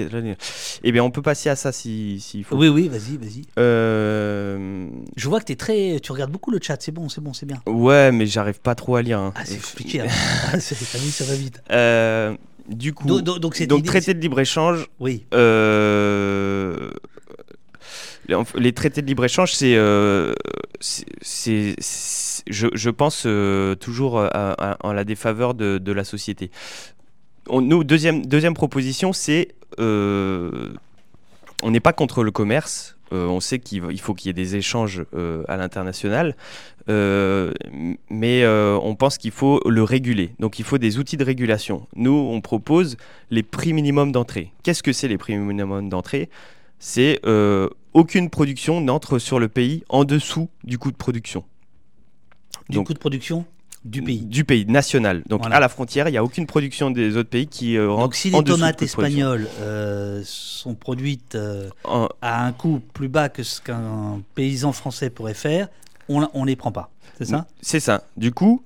Eh 0.84 0.92
bien, 0.92 1.04
on 1.04 1.12
peut 1.12 1.22
passer 1.22 1.50
à 1.50 1.56
ça 1.56 1.72
s'il 1.72 2.22
si, 2.22 2.30
si 2.40 2.44
faut. 2.44 2.56
Oui, 2.56 2.70
oui, 2.70 2.88
vas-y, 2.88 3.18
vas-y. 3.18 3.42
Euh... 3.60 4.88
Je 5.18 5.28
vois 5.28 5.42
que 5.42 5.46
tu 5.46 5.52
es 5.52 5.58
très... 5.58 6.00
Tu 6.02 6.12
regardes 6.14 6.32
beaucoup 6.32 6.50
le 6.50 6.60
chat, 6.62 6.78
c'est 6.80 6.94
bon, 6.94 7.10
c'est 7.10 7.22
bon, 7.22 7.34
c'est 7.34 7.46
bien. 7.46 7.62
Ouais, 7.68 8.12
mais 8.14 8.26
j'arrive 8.26 8.62
pas 8.62 8.74
trop 8.74 8.96
à 8.96 9.02
lire. 9.02 9.20
Hein. 9.20 9.34
Ah, 9.36 9.42
c'est 9.44 9.62
compliqué. 9.62 10.00
hein. 10.02 10.08
ça, 10.60 10.76
va, 10.76 10.86
ça 11.12 11.26
va 11.26 11.36
vite. 11.36 11.62
Euh, 11.72 12.36
du 12.70 12.94
coup, 12.94 13.06
donc, 13.06 13.22
donc, 13.24 13.62
donc 13.68 13.84
traité 13.84 14.14
de 14.14 14.20
libre-échange, 14.22 14.88
oui. 15.00 15.26
Euh, 15.34 16.90
les 18.56 18.72
traités 18.72 19.02
de 19.02 19.08
libre-échange, 19.08 19.54
c'est, 19.54 19.76
je, 22.48 22.90
pense 22.90 23.24
euh, 23.26 23.76
toujours 23.76 24.16
en 24.16 24.94
la 24.94 25.04
défaveur 25.04 25.54
de, 25.54 25.92
la 25.92 26.04
société. 26.04 26.52
On, 27.48 27.62
nous, 27.62 27.84
deuxième, 27.84 28.26
deuxième 28.26 28.54
proposition, 28.54 29.14
c'est 29.14 29.50
euh, 29.80 30.74
on 31.64 31.72
n'est 31.72 31.80
pas 31.80 31.94
contre 31.94 32.24
le 32.24 32.32
commerce. 32.32 32.98
Euh, 33.14 33.28
on 33.28 33.40
sait 33.40 33.60
qu'il 33.60 34.00
faut 34.00 34.14
qu'il 34.14 34.30
y 34.30 34.32
ait 34.32 34.34
des 34.34 34.56
échanges 34.56 35.04
euh, 35.14 35.44
à 35.50 35.58
l'international, 35.58 36.36
euh, 36.90 37.52
mais 38.10 38.46
on 38.48 38.96
pense 38.96 39.18
qu'il 39.18 39.32
faut 39.32 39.62
le 39.68 39.84
réguler. 39.84 40.34
Donc 40.40 40.60
il 40.60 40.66
faut 40.66 40.78
des 40.78 40.98
outils 40.98 41.18
de 41.18 41.26
régulation. 41.26 41.88
Nous, 41.96 42.12
on 42.12 42.42
propose 42.42 42.98
les 43.30 43.44
prix 43.44 43.74
minimums 43.74 44.12
d'entrée. 44.12 44.52
Qu'est-ce 44.64 44.84
que 44.84 44.94
c'est 44.94 45.08
les 45.08 45.18
prix 45.18 45.38
minimums 45.38 45.90
d'entrée? 45.90 46.30
C'est 46.80 47.20
aucune 47.94 48.30
production 48.30 48.82
n'entre 48.82 49.20
sur 49.20 49.40
le 49.40 49.50
pays 49.50 49.84
en 49.90 50.04
dessous 50.06 50.50
du 50.64 50.78
coût 50.78 50.92
de 50.92 50.98
production. 50.98 51.44
Du 52.72 52.78
Donc, 52.78 52.88
coût 52.88 52.94
de 52.94 53.00
production 53.00 53.46
du 53.84 54.02
pays. 54.02 54.22
Du 54.22 54.46
pays 54.46 54.66
national. 54.66 55.24
Donc 55.28 55.42
voilà. 55.42 55.58
à 55.58 55.60
la 55.60 55.70
frontière, 55.70 56.08
il 56.08 56.12
n'y 56.12 56.18
a 56.18 56.24
aucune 56.24 56.46
production 56.46 56.90
des 56.90 57.18
autres 57.18 57.30
pays 57.30 57.48
qui 57.48 57.76
euh, 57.76 57.90
rentre 57.90 58.04
Donc 58.04 58.16
si 58.16 58.30
les 58.30 58.44
tomates 58.44 58.82
espagnoles 58.82 59.48
euh, 59.60 60.22
sont 60.24 60.74
produites 60.76 61.36
euh, 61.36 61.70
en... 61.84 62.08
à 62.22 62.46
un 62.46 62.52
coût 62.54 62.82
plus 62.94 63.10
bas 63.10 63.30
que 63.30 63.44
ce 63.44 63.60
qu'un 63.60 64.22
paysan 64.36 64.72
français 64.72 65.10
pourrait 65.10 65.34
faire, 65.34 65.68
on 66.08 66.22
ne 66.22 66.46
les 66.46 66.56
prend 66.56 66.72
pas. 66.72 66.90
C'est 67.18 67.26
ça? 67.26 67.46
C'est 67.62 67.80
ça. 67.80 68.04
Du 68.18 68.32
coup, 68.32 68.64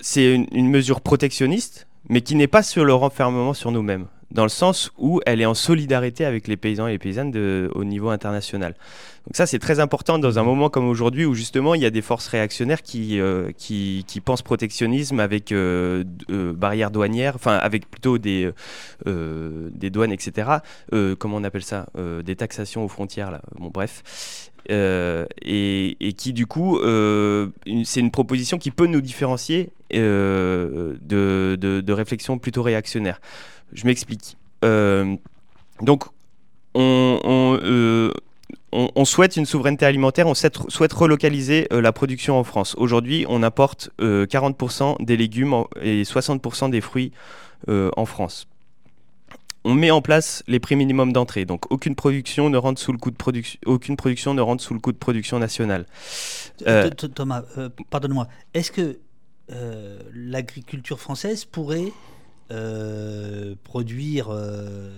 c'est 0.00 0.34
une, 0.34 0.46
une 0.52 0.68
mesure 0.68 1.00
protectionniste, 1.00 1.86
mais 2.08 2.22
qui 2.22 2.34
n'est 2.34 2.48
pas 2.48 2.62
sur 2.62 2.84
le 2.84 2.94
renfermement 2.94 3.54
sur 3.54 3.70
nous-mêmes 3.70 4.06
dans 4.34 4.42
le 4.42 4.48
sens 4.48 4.90
où 4.98 5.20
elle 5.26 5.40
est 5.40 5.46
en 5.46 5.54
solidarité 5.54 6.24
avec 6.24 6.48
les 6.48 6.56
paysans 6.56 6.86
et 6.86 6.92
les 6.92 6.98
paysannes 6.98 7.32
au 7.74 7.84
niveau 7.84 8.10
international. 8.10 8.74
Donc 9.26 9.36
ça, 9.36 9.46
c'est 9.46 9.58
très 9.58 9.80
important 9.80 10.18
dans 10.18 10.38
un 10.38 10.42
moment 10.42 10.68
comme 10.68 10.86
aujourd'hui 10.86 11.24
où 11.24 11.34
justement 11.34 11.74
il 11.74 11.80
y 11.80 11.86
a 11.86 11.90
des 11.90 12.02
forces 12.02 12.28
réactionnaires 12.28 12.82
qui, 12.82 13.18
euh, 13.20 13.52
qui, 13.56 14.04
pensent 14.22 14.42
protectionnisme 14.42 15.18
avec 15.18 15.50
euh, 15.50 16.04
euh, 16.30 16.52
barrières 16.52 16.90
douanières, 16.90 17.34
enfin 17.34 17.56
avec 17.56 17.90
plutôt 17.90 18.18
des, 18.18 18.50
des 19.06 19.90
douanes, 19.90 20.12
etc. 20.12 20.58
Comment 21.18 21.36
on 21.36 21.44
appelle 21.44 21.64
ça 21.64 21.86
Des 22.24 22.36
taxations 22.36 22.84
aux 22.84 22.88
frontières, 22.88 23.30
là. 23.30 23.40
Bon, 23.58 23.70
bref. 23.72 24.50
Et, 24.68 26.14
qui 26.18 26.32
du 26.34 26.46
coup, 26.46 26.78
c'est 26.82 28.00
une 28.00 28.10
proposition 28.10 28.58
qui 28.58 28.70
peut 28.70 28.86
nous 28.86 29.00
différencier 29.00 29.70
de, 29.90 30.98
de 31.00 31.92
réflexions 31.92 32.38
plutôt 32.38 32.62
réactionnaires. 32.62 33.20
Je 33.72 33.86
m'explique. 33.86 34.36
Euh, 34.64 35.16
donc, 35.82 36.04
on, 36.74 37.20
on, 37.22 37.58
euh, 37.62 38.12
on, 38.72 39.04
souhaite 39.04 39.36
une 39.36 39.46
souveraineté 39.46 39.86
alimentaire, 39.86 40.26
on 40.26 40.34
souhaite, 40.34 40.58
souhaite 40.68 40.92
relocaliser 40.92 41.68
euh, 41.72 41.80
la 41.80 41.92
production 41.92 42.38
en 42.38 42.44
France. 42.44 42.74
Aujourd'hui, 42.78 43.26
on 43.28 43.42
importe 43.42 43.90
40% 44.00 45.04
des 45.04 45.16
légumes 45.16 45.64
et 45.80 46.02
60% 46.02 46.70
des 46.70 46.80
fruits 46.80 47.12
en 47.68 48.06
France. 48.06 48.46
On 49.66 49.72
met 49.72 49.90
en 49.90 50.02
place 50.02 50.42
les 50.46 50.60
prix 50.60 50.76
minimums 50.76 51.12
d'entrée, 51.12 51.46
donc 51.46 51.72
aucune 51.72 51.94
production 51.94 52.50
ne 52.50 52.58
rentre 52.58 52.78
sous 52.78 52.92
le 52.92 52.98
coût 52.98 53.10
de 53.10 53.16
production, 53.16 53.58
aucune 53.64 53.96
production 53.96 54.34
ne 54.34 54.42
rentre 54.42 54.62
sous 54.62 54.74
le 54.74 54.80
coût 54.80 54.92
de 54.92 54.98
production 54.98 55.38
nationale. 55.38 55.86
Thomas, 57.14 57.44
pardonne-moi, 57.88 58.28
est-ce 58.52 58.70
que 58.70 58.98
l'agriculture 60.12 61.00
française 61.00 61.46
pourrait 61.46 61.92
euh, 62.50 63.54
produire 63.64 64.28
euh, 64.28 64.90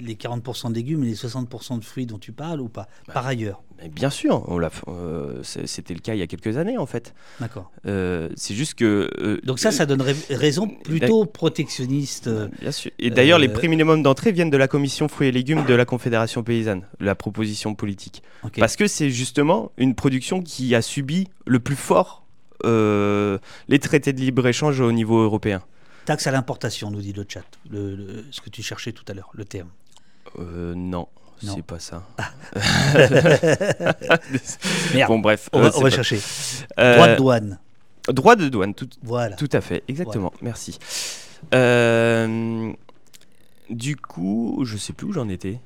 les 0.00 0.16
40% 0.16 0.70
de 0.70 0.74
légumes 0.74 1.04
et 1.04 1.06
les 1.06 1.14
60% 1.14 1.78
de 1.78 1.84
fruits 1.84 2.06
dont 2.06 2.18
tu 2.18 2.32
parles 2.32 2.60
ou 2.60 2.68
pas 2.68 2.88
bah, 3.06 3.14
Par 3.14 3.26
ailleurs? 3.26 3.62
Bien 3.92 4.10
sûr, 4.10 4.44
euh, 4.88 5.40
c'était 5.44 5.94
le 5.94 6.00
cas 6.00 6.14
il 6.14 6.18
y 6.18 6.22
a 6.22 6.26
quelques 6.26 6.56
années 6.56 6.76
en 6.76 6.86
fait. 6.86 7.14
D'accord. 7.38 7.70
C'est 7.84 8.54
juste 8.54 8.74
que. 8.74 9.40
Donc 9.44 9.60
ça, 9.60 9.70
ça 9.70 9.86
donnerait 9.86 10.16
raison 10.30 10.66
plutôt 10.66 11.24
protectionniste. 11.24 12.28
Bien 12.60 12.72
sûr. 12.72 12.90
Et 12.98 13.10
d'ailleurs, 13.10 13.38
les 13.38 13.48
prix 13.48 13.68
minimums 13.68 14.02
d'entrée 14.02 14.32
viennent 14.32 14.50
de 14.50 14.56
la 14.56 14.66
commission 14.66 15.06
fruits 15.06 15.28
et 15.28 15.32
légumes 15.32 15.64
de 15.64 15.74
la 15.74 15.84
Confédération 15.84 16.42
paysanne, 16.42 16.82
la 16.98 17.14
proposition 17.14 17.76
politique. 17.76 18.24
Okay. 18.42 18.60
Parce 18.60 18.74
que 18.74 18.88
c'est 18.88 19.10
justement 19.10 19.70
une 19.76 19.94
production 19.94 20.42
qui 20.42 20.74
a 20.74 20.82
subi 20.82 21.28
le 21.46 21.60
plus 21.60 21.76
fort 21.76 22.24
les 22.64 23.78
traités 23.78 24.12
de 24.12 24.20
libre-échange 24.20 24.80
au 24.80 24.90
niveau 24.90 25.22
européen. 25.22 25.62
Taxe 26.08 26.26
à 26.26 26.30
l'importation, 26.30 26.90
nous 26.90 27.02
dit 27.02 27.12
le 27.12 27.26
chat, 27.28 27.44
le, 27.68 27.94
le, 27.94 28.24
ce 28.30 28.40
que 28.40 28.48
tu 28.48 28.62
cherchais 28.62 28.92
tout 28.92 29.04
à 29.08 29.12
l'heure, 29.12 29.28
le 29.34 29.44
terme. 29.44 29.68
Euh, 30.38 30.72
non, 30.74 31.06
c'est 31.42 31.62
pas 31.62 31.78
ça. 31.78 32.02
Ah. 32.16 32.30
bon, 35.06 35.18
bref. 35.18 35.50
On 35.52 35.60
va, 35.60 35.70
on 35.76 35.82
va 35.82 35.90
chercher. 35.90 36.18
Euh, 36.80 36.94
droit 36.94 37.08
de 37.08 37.16
douane. 37.16 37.58
Droit 38.08 38.36
de 38.36 38.48
douane, 38.48 38.72
tout, 38.72 38.88
voilà. 39.02 39.36
tout 39.36 39.50
à 39.52 39.60
fait, 39.60 39.84
exactement. 39.86 40.32
Voilà. 40.32 40.38
Merci. 40.40 40.78
Euh, 41.52 42.72
du 43.68 43.96
coup, 43.96 44.62
je 44.64 44.78
sais 44.78 44.94
plus 44.94 45.08
où 45.08 45.12
j'en 45.12 45.28
étais. 45.28 45.60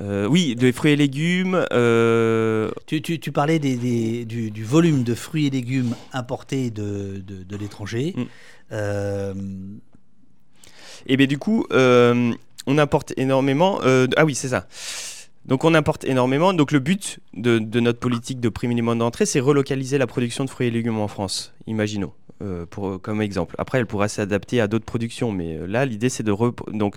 Euh, 0.00 0.26
oui, 0.26 0.56
des 0.56 0.72
fruits 0.72 0.92
et 0.92 0.96
légumes. 0.96 1.64
Euh... 1.72 2.70
Tu, 2.86 3.00
tu, 3.02 3.18
tu, 3.18 3.32
parlais 3.32 3.58
des, 3.58 3.76
des, 3.76 4.24
du, 4.24 4.50
du, 4.50 4.64
volume 4.64 5.04
de 5.04 5.14
fruits 5.14 5.46
et 5.46 5.50
légumes 5.50 5.94
importés 6.12 6.70
de, 6.70 7.22
de, 7.24 7.42
de 7.44 7.56
l'étranger. 7.56 8.12
Mm. 8.16 8.24
Euh... 8.72 9.34
Et 11.06 11.16
bien 11.16 11.26
du 11.26 11.38
coup, 11.38 11.66
euh, 11.72 12.32
on 12.66 12.78
importe 12.78 13.12
énormément. 13.16 13.80
Euh, 13.82 14.06
ah 14.16 14.24
oui, 14.24 14.34
c'est 14.34 14.48
ça. 14.48 14.66
Donc 15.44 15.64
on 15.64 15.74
importe 15.74 16.04
énormément. 16.04 16.52
Donc 16.52 16.72
le 16.72 16.78
but 16.78 17.20
de, 17.34 17.58
notre 17.80 18.00
politique 18.00 18.40
de 18.40 18.48
prix 18.48 18.68
minimum 18.68 18.98
d'entrée, 18.98 19.26
c'est 19.26 19.40
relocaliser 19.40 19.98
la 19.98 20.06
production 20.06 20.44
de 20.44 20.50
fruits 20.50 20.66
et 20.68 20.70
légumes 20.70 20.98
en 20.98 21.08
France. 21.08 21.54
Imaginons. 21.66 22.12
Pour, 22.68 23.00
comme 23.00 23.22
exemple. 23.22 23.54
Après, 23.56 23.78
elle 23.78 23.86
pourra 23.86 24.08
s'adapter 24.08 24.60
à 24.60 24.68
d'autres 24.68 24.84
productions, 24.84 25.32
mais 25.32 25.58
là, 25.66 25.86
l'idée, 25.86 26.10
c'est 26.10 26.22
de... 26.22 26.34
Donc, 26.70 26.96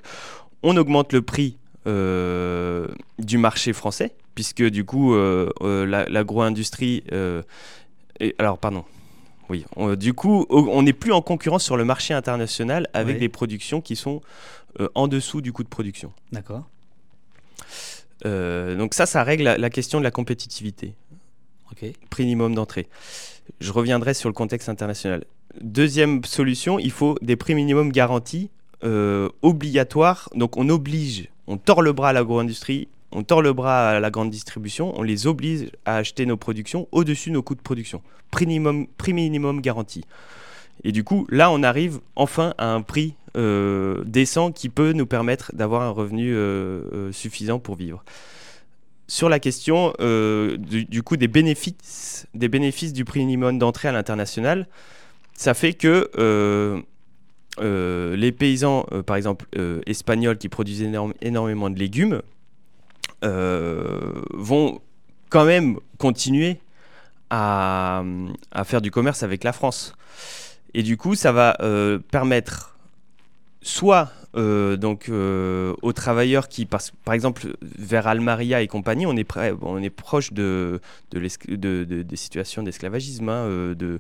on 0.63 0.75
augmente 0.75 1.13
le 1.13 1.21
prix 1.21 1.55
du 1.85 3.37
marché 3.37 3.71
français, 3.71 4.11
puisque 4.35 4.63
du 4.63 4.83
coup, 4.83 5.15
l'agro-industrie. 5.61 7.03
alors, 8.37 8.57
pardon. 8.57 8.83
Oui, 9.49 9.65
on, 9.75 9.95
du 9.95 10.13
coup, 10.13 10.45
on 10.49 10.81
n'est 10.83 10.93
plus 10.93 11.11
en 11.11 11.21
concurrence 11.21 11.63
sur 11.63 11.77
le 11.77 11.85
marché 11.85 12.13
international 12.13 12.87
avec 12.93 13.15
oui. 13.15 13.19
des 13.19 13.29
productions 13.29 13.81
qui 13.81 13.95
sont 13.95 14.21
en 14.95 15.07
dessous 15.07 15.41
du 15.41 15.51
coût 15.51 15.63
de 15.63 15.69
production. 15.69 16.13
D'accord. 16.31 16.67
donc, 18.23 18.93
ça, 18.93 19.05
ça 19.05 19.23
règle 19.23 19.43
la, 19.43 19.57
la 19.57 19.69
question 19.69 19.99
de 19.99 20.03
la 20.03 20.11
compétitivité. 20.11 20.93
Ok. 21.71 21.85
Prix 22.09 22.23
minimum 22.23 22.55
d'entrée. 22.55 22.87
Je 23.59 23.71
reviendrai 23.71 24.13
sur 24.13 24.29
le 24.29 24.33
contexte 24.33 24.69
international. 24.69 25.25
deuxième 25.61 26.23
solution, 26.23 26.79
il 26.79 26.91
faut 26.91 27.17
des 27.21 27.35
prix 27.35 27.55
minimums 27.55 27.91
garantis 27.91 28.49
euh, 28.83 29.29
obligatoires. 29.41 30.29
Donc 30.35 30.57
on 30.57 30.69
oblige, 30.69 31.29
on 31.47 31.57
tord 31.57 31.81
le 31.81 31.91
bras 31.93 32.09
à 32.09 32.13
l'agro-industrie, 32.13 32.87
on 33.11 33.23
tord 33.23 33.41
le 33.41 33.53
bras 33.53 33.89
à 33.89 33.99
la 33.99 34.11
grande 34.11 34.29
distribution, 34.29 34.93
on 34.97 35.03
les 35.03 35.27
oblige 35.27 35.71
à 35.85 35.97
acheter 35.97 36.25
nos 36.25 36.37
productions 36.37 36.87
au-dessus 36.91 37.29
de 37.29 37.35
nos 37.35 37.41
coûts 37.41 37.55
de 37.55 37.61
production. 37.61 38.01
Prix 38.31 38.45
minimum, 38.45 38.87
prix 38.97 39.61
garanti. 39.61 40.03
Et 40.83 40.91
du 40.91 41.03
coup, 41.03 41.27
là, 41.29 41.51
on 41.51 41.63
arrive 41.63 41.99
enfin 42.15 42.53
à 42.57 42.71
un 42.71 42.81
prix 42.81 43.15
euh, 43.37 44.03
décent 44.05 44.51
qui 44.51 44.69
peut 44.69 44.93
nous 44.93 45.05
permettre 45.05 45.51
d'avoir 45.53 45.81
un 45.81 45.89
revenu 45.89 46.33
euh, 46.33 46.81
euh, 46.93 47.11
suffisant 47.11 47.59
pour 47.59 47.75
vivre. 47.75 48.03
Sur 49.07 49.27
la 49.27 49.39
question 49.39 49.93
du, 49.99 50.85
du, 50.85 51.01
coup 51.01 51.17
des 51.17 51.27
bénéfices, 51.27 52.27
des 52.35 52.47
bénéfices 52.47 52.93
du 52.93 53.05
prix 53.05 53.21
minimum 53.21 53.57
d'entrée 53.57 53.87
à 53.87 53.91
l'international, 53.91 54.67
ça 55.33 55.55
fait 55.55 55.73
que 55.73 56.11
les 57.59 58.31
paysans, 58.31 58.85
par 59.07 59.15
exemple 59.15 59.47
espagnols 59.87 60.37
qui 60.37 60.47
produisent 60.47 60.87
énormément 61.21 61.71
de 61.71 61.79
légumes, 61.79 62.21
vont 63.21 64.81
quand 65.29 65.45
même 65.45 65.77
continuer 65.97 66.59
à, 67.29 68.03
à, 68.51 68.63
faire 68.63 68.81
du 68.81 68.91
commerce 68.91 69.23
avec 69.23 69.43
la 69.43 69.53
France. 69.53 69.93
Et 70.73 70.83
du 70.83 70.97
coup, 70.97 71.15
ça 71.15 71.31
va 71.31 71.57
euh, 71.61 71.99
permettre 71.99 72.77
soit 73.61 74.11
euh, 74.35 74.77
donc 74.77 75.09
euh, 75.09 75.73
aux 75.81 75.91
travailleurs 75.91 76.47
qui 76.47 76.65
passent 76.65 76.91
par 77.03 77.15
exemple 77.15 77.55
vers 77.61 78.07
Almaria 78.07 78.61
et 78.61 78.67
compagnie, 78.67 79.05
on 79.07 79.15
est, 79.17 79.23
prêt, 79.23 79.53
on 79.61 79.81
est 79.81 79.89
proche 79.89 80.31
de, 80.33 80.79
de, 81.11 81.83
des 81.83 82.15
situations 82.15 82.61
d'esclavagisme, 82.61 83.27
hein, 83.27 83.73
de, 83.73 83.99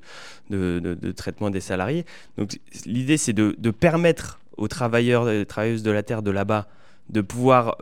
de, 0.49 1.11
traitement 1.11 1.49
des 1.49 1.59
salariés. 1.59 2.05
Donc 2.37 2.59
l'idée 2.85 3.17
c'est 3.17 3.33
de, 3.33 3.71
permettre 3.71 4.39
aux 4.57 4.67
travailleurs 4.67 5.29
et 5.29 5.45
travailleuses 5.45 5.83
de 5.83 5.91
la 5.91 6.03
terre 6.03 6.21
de 6.21 6.31
là-bas 6.31 6.67
de 7.09 7.21
pouvoir 7.21 7.77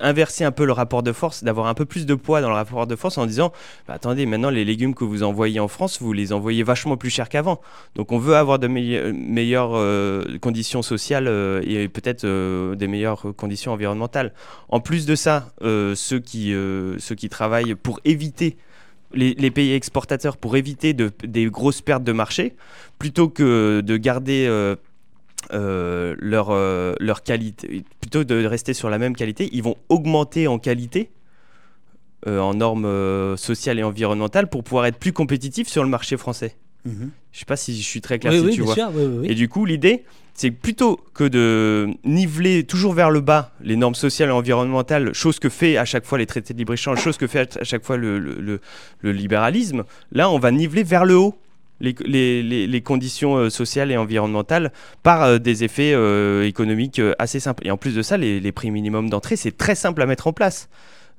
inverser 0.00 0.44
un 0.44 0.50
peu 0.50 0.64
le 0.64 0.72
rapport 0.72 1.02
de 1.02 1.12
force, 1.12 1.44
d'avoir 1.44 1.66
un 1.66 1.74
peu 1.74 1.84
plus 1.84 2.06
de 2.06 2.14
poids 2.14 2.40
dans 2.40 2.48
le 2.48 2.54
rapport 2.54 2.86
de 2.86 2.96
force 2.96 3.18
en 3.18 3.26
disant 3.26 3.52
bah, 3.86 3.94
attendez, 3.94 4.26
maintenant 4.26 4.50
les 4.50 4.64
légumes 4.64 4.94
que 4.94 5.04
vous 5.04 5.22
envoyez 5.22 5.60
en 5.60 5.68
France, 5.68 6.00
vous 6.00 6.12
les 6.12 6.32
envoyez 6.32 6.62
vachement 6.62 6.96
plus 6.96 7.10
cher 7.10 7.28
qu'avant. 7.28 7.60
Donc 7.94 8.12
on 8.12 8.18
veut 8.18 8.36
avoir 8.36 8.58
de 8.58 8.66
meilleures 8.66 9.74
euh, 9.74 10.38
conditions 10.40 10.82
sociales 10.82 11.26
euh, 11.28 11.60
et 11.64 11.88
peut-être 11.88 12.24
euh, 12.24 12.74
des 12.74 12.88
meilleures 12.88 13.34
conditions 13.36 13.72
environnementales. 13.72 14.32
En 14.68 14.80
plus 14.80 15.06
de 15.06 15.14
ça, 15.14 15.50
ceux, 15.60 16.20
qui, 16.20 16.52
ceux 16.52 17.14
qui 17.14 17.28
travaillent 17.28 17.74
pour 17.74 18.00
éviter 18.04 18.56
les, 19.12 19.50
pays 19.50 19.72
exportateurs 19.72 20.36
pour 20.36 20.56
éviter 20.56 20.94
de, 20.94 21.10
des 21.24 21.46
grosses 21.46 21.82
pertes 21.82 22.04
de 22.04 22.12
marché, 22.12 22.54
plutôt 22.98 23.28
que 23.28 23.80
de 23.80 23.96
garder 23.96 24.46
euh, 25.52 26.14
leur, 26.18 26.50
euh, 26.50 26.94
leur 27.00 27.22
qualité, 27.22 27.84
plutôt 28.00 28.24
de 28.24 28.44
rester 28.44 28.74
sur 28.74 28.90
la 28.90 28.98
même 28.98 29.16
qualité, 29.16 29.48
ils 29.52 29.62
vont 29.62 29.76
augmenter 29.88 30.46
en 30.46 30.58
qualité, 30.58 31.10
euh, 32.26 32.38
en 32.38 32.54
normes 32.54 33.36
sociales 33.36 33.78
et 33.78 33.82
environnementales, 33.82 34.48
pour 34.48 34.62
pouvoir 34.62 34.86
être 34.86 34.98
plus 34.98 35.12
compétitifs 35.12 35.68
sur 35.68 35.82
le 35.82 35.88
marché 35.88 36.16
français. 36.16 36.56
Mhm. 36.84 37.10
Je 37.32 37.38
sais 37.38 37.44
pas 37.44 37.56
si 37.56 37.76
je 37.76 37.86
suis 37.86 38.00
très 38.00 38.18
clair 38.18 38.32
si 38.32 38.50
tu 38.50 38.62
vois. 38.62 38.76
et 39.24 39.34
du 39.34 39.48
coup, 39.48 39.66
l'idée, 39.66 40.04
c'est 40.34 40.50
plutôt 40.50 41.00
que 41.14 41.24
de 41.24 41.88
niveler 42.04 42.64
toujours 42.64 42.94
vers 42.94 43.10
le 43.10 43.20
bas 43.20 43.52
les 43.60 43.76
normes 43.76 43.94
sociales 43.94 44.30
et 44.30 44.32
environnementales, 44.32 45.12
chose 45.12 45.38
que 45.38 45.48
fait 45.48 45.76
à 45.76 45.84
chaque 45.84 46.06
fois 46.06 46.16
les 46.18 46.26
traités 46.26 46.54
de 46.54 46.58
libre-échange, 46.58 47.00
chose 47.00 47.18
que 47.18 47.26
fait 47.26 47.58
à 47.60 47.64
chaque 47.64 47.84
fois 47.84 47.96
le, 47.96 48.18
le, 48.18 48.60
le 49.00 49.12
libéralisme, 49.12 49.84
là, 50.12 50.30
on 50.30 50.38
va 50.38 50.50
niveler 50.50 50.82
vers 50.82 51.04
le 51.04 51.16
haut 51.16 51.34
les, 51.80 52.82
conditions 52.84 53.36
euh, 53.36 53.50
sociales 53.50 53.90
et 53.90 53.96
environnementales 53.96 54.72
par 55.02 55.22
euh, 55.22 55.38
des 55.38 55.64
effets 55.64 55.92
euh, 55.94 56.46
économiques 56.46 57.00
assez 57.18 57.40
simples. 57.40 57.66
Et 57.66 57.70
en 57.70 57.76
plus 57.76 57.94
de 57.94 58.02
ça, 58.02 58.16
les, 58.16 58.52
prix 58.52 58.70
minimums 58.70 59.08
d'entrée, 59.08 59.36
c'est 59.36 59.56
très 59.56 59.74
simple 59.74 60.02
à 60.02 60.06
mettre 60.06 60.26
en 60.26 60.32
place. 60.32 60.68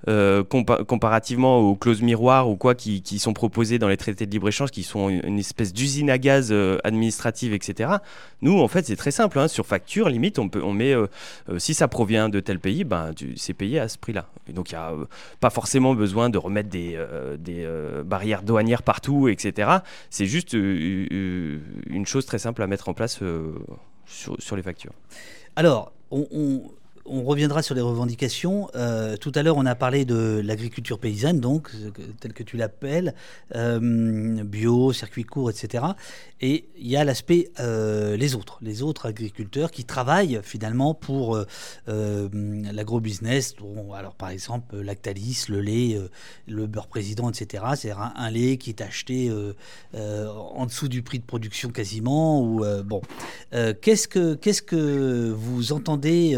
Euh, 0.07 0.43
comparativement 0.43 1.59
aux 1.59 1.75
clauses 1.75 2.01
miroirs 2.01 2.49
ou 2.49 2.55
quoi 2.55 2.73
qui, 2.73 3.01
sont 3.19 3.33
proposées 3.33 3.77
dans 3.77 3.87
les 3.87 3.97
traités 3.97 4.25
de 4.25 4.31
libre-échange, 4.31 4.71
qui 4.71 4.81
sont 4.81 5.09
une, 5.09 5.37
espèce 5.37 5.73
d'usine 5.73 6.09
à 6.09 6.17
gaz 6.17 6.49
euh, 6.51 6.79
administrative, 6.83 7.53
etc. 7.53 7.91
Nous, 8.41 8.59
en 8.59 8.67
fait, 8.67 8.85
c'est 8.85 8.95
très 8.95 9.11
simple. 9.11 9.37
Hein. 9.37 9.47
sur 9.47 9.67
facture, 9.67 10.09
limite, 10.09 10.39
on, 10.39 10.73
met, 10.73 10.93
euh, 10.93 11.07
si 11.59 11.75
ça 11.75 11.87
provient 11.87 12.29
de 12.29 12.39
tel 12.39 12.59
pays, 12.59 12.83
ben, 12.83 13.11
c'est 13.35 13.53
payé 13.53 13.79
à 13.79 13.87
ce 13.87 13.99
prix-là. 13.99 14.27
donc, 14.49 14.71
il 14.71 14.75
n'y 14.75 14.79
a 14.79 14.93
pas 15.39 15.51
forcément 15.51 15.93
besoin 15.93 16.29
de 16.29 16.37
remettre 16.39 16.69
des, 16.69 16.97
barrières 18.03 18.41
douanières 18.41 18.83
partout, 18.83 19.27
etc. 19.27 19.69
C'est 20.09 20.25
juste 20.25 20.53
une 20.53 22.05
chose 22.05 22.25
très 22.25 22.39
simple 22.39 22.63
à 22.63 22.67
mettre 22.67 22.89
en 22.89 22.93
place 22.93 23.19
sur, 24.05 24.55
les 24.55 24.63
factures. 24.63 24.93
Alors, 25.55 25.91
on 26.09 26.71
reviendra 27.05 27.61
sur 27.61 27.75
les 27.75 27.81
revendications. 27.81 28.69
Euh, 28.75 29.17
tout 29.17 29.31
à 29.35 29.43
l'heure, 29.43 29.57
on 29.57 29.65
a 29.65 29.75
parlé 29.75 30.05
de 30.05 30.41
l'agriculture 30.43 30.99
paysanne, 30.99 31.39
donc, 31.39 31.71
telle 32.19 32.33
que 32.33 32.43
tu 32.43 32.57
l'appelles, 32.57 33.13
euh, 33.55 34.43
bio, 34.43 34.93
circuit 34.93 35.23
court, 35.23 35.49
etc. 35.49 35.85
Et 36.41 36.65
il 36.77 36.87
y 36.87 36.97
a 36.97 37.03
l'aspect 37.03 37.51
euh, 37.59 38.17
les 38.17 38.35
autres, 38.35 38.59
les 38.61 38.81
autres 38.81 39.07
agriculteurs 39.07 39.71
qui 39.71 39.85
travaillent 39.85 40.39
finalement 40.43 40.93
pour 40.93 41.37
l'agro-business. 41.87 43.55
alors, 43.95 44.15
par 44.15 44.29
exemple, 44.29 44.79
Lactalis, 44.79 45.45
le 45.49 45.61
lait, 45.61 45.99
le 46.47 46.67
beurre 46.67 46.87
président, 46.87 47.29
etc. 47.29 47.63
C'est 47.75 47.91
un, 47.91 48.13
un, 48.15 48.31
lait 48.31 48.57
qui 48.57 48.69
est 48.69 48.81
acheté 48.81 49.31
en 49.93 50.65
dessous 50.65 50.87
du 50.87 51.01
prix 51.01 51.19
de 51.19 51.25
production 51.25 51.69
quasiment. 51.69 52.43
Ou, 52.43 52.63
bon, 52.83 53.01
qu'est-ce 53.51 54.07
que 54.07 54.35
qu'est-ce 54.35 54.61
que 54.61 55.31
vous 55.31 55.73
entendez 55.73 56.35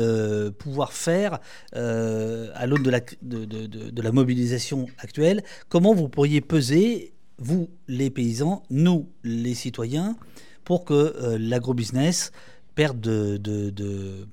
pouvoir 0.54 0.94
faire 0.94 1.40
euh, 1.76 2.50
à 2.56 2.66
l'aune 2.66 2.84
de 2.84 4.02
la, 4.02 4.12
mobilisation 4.12 4.88
actuelle 4.98 5.44
Comment 5.70 5.94
vous 5.94 6.10
pourriez 6.10 6.42
peser, 6.42 7.14
vous 7.38 7.70
les 7.88 8.10
paysans, 8.10 8.64
nous 8.70 9.10
les 9.24 9.54
citoyens, 9.54 10.16
pour 10.64 10.86
que 10.86 10.94
euh, 10.94 11.38
l'agrobusiness 11.40 12.32
perde 12.76 13.00
de, 13.02 14.28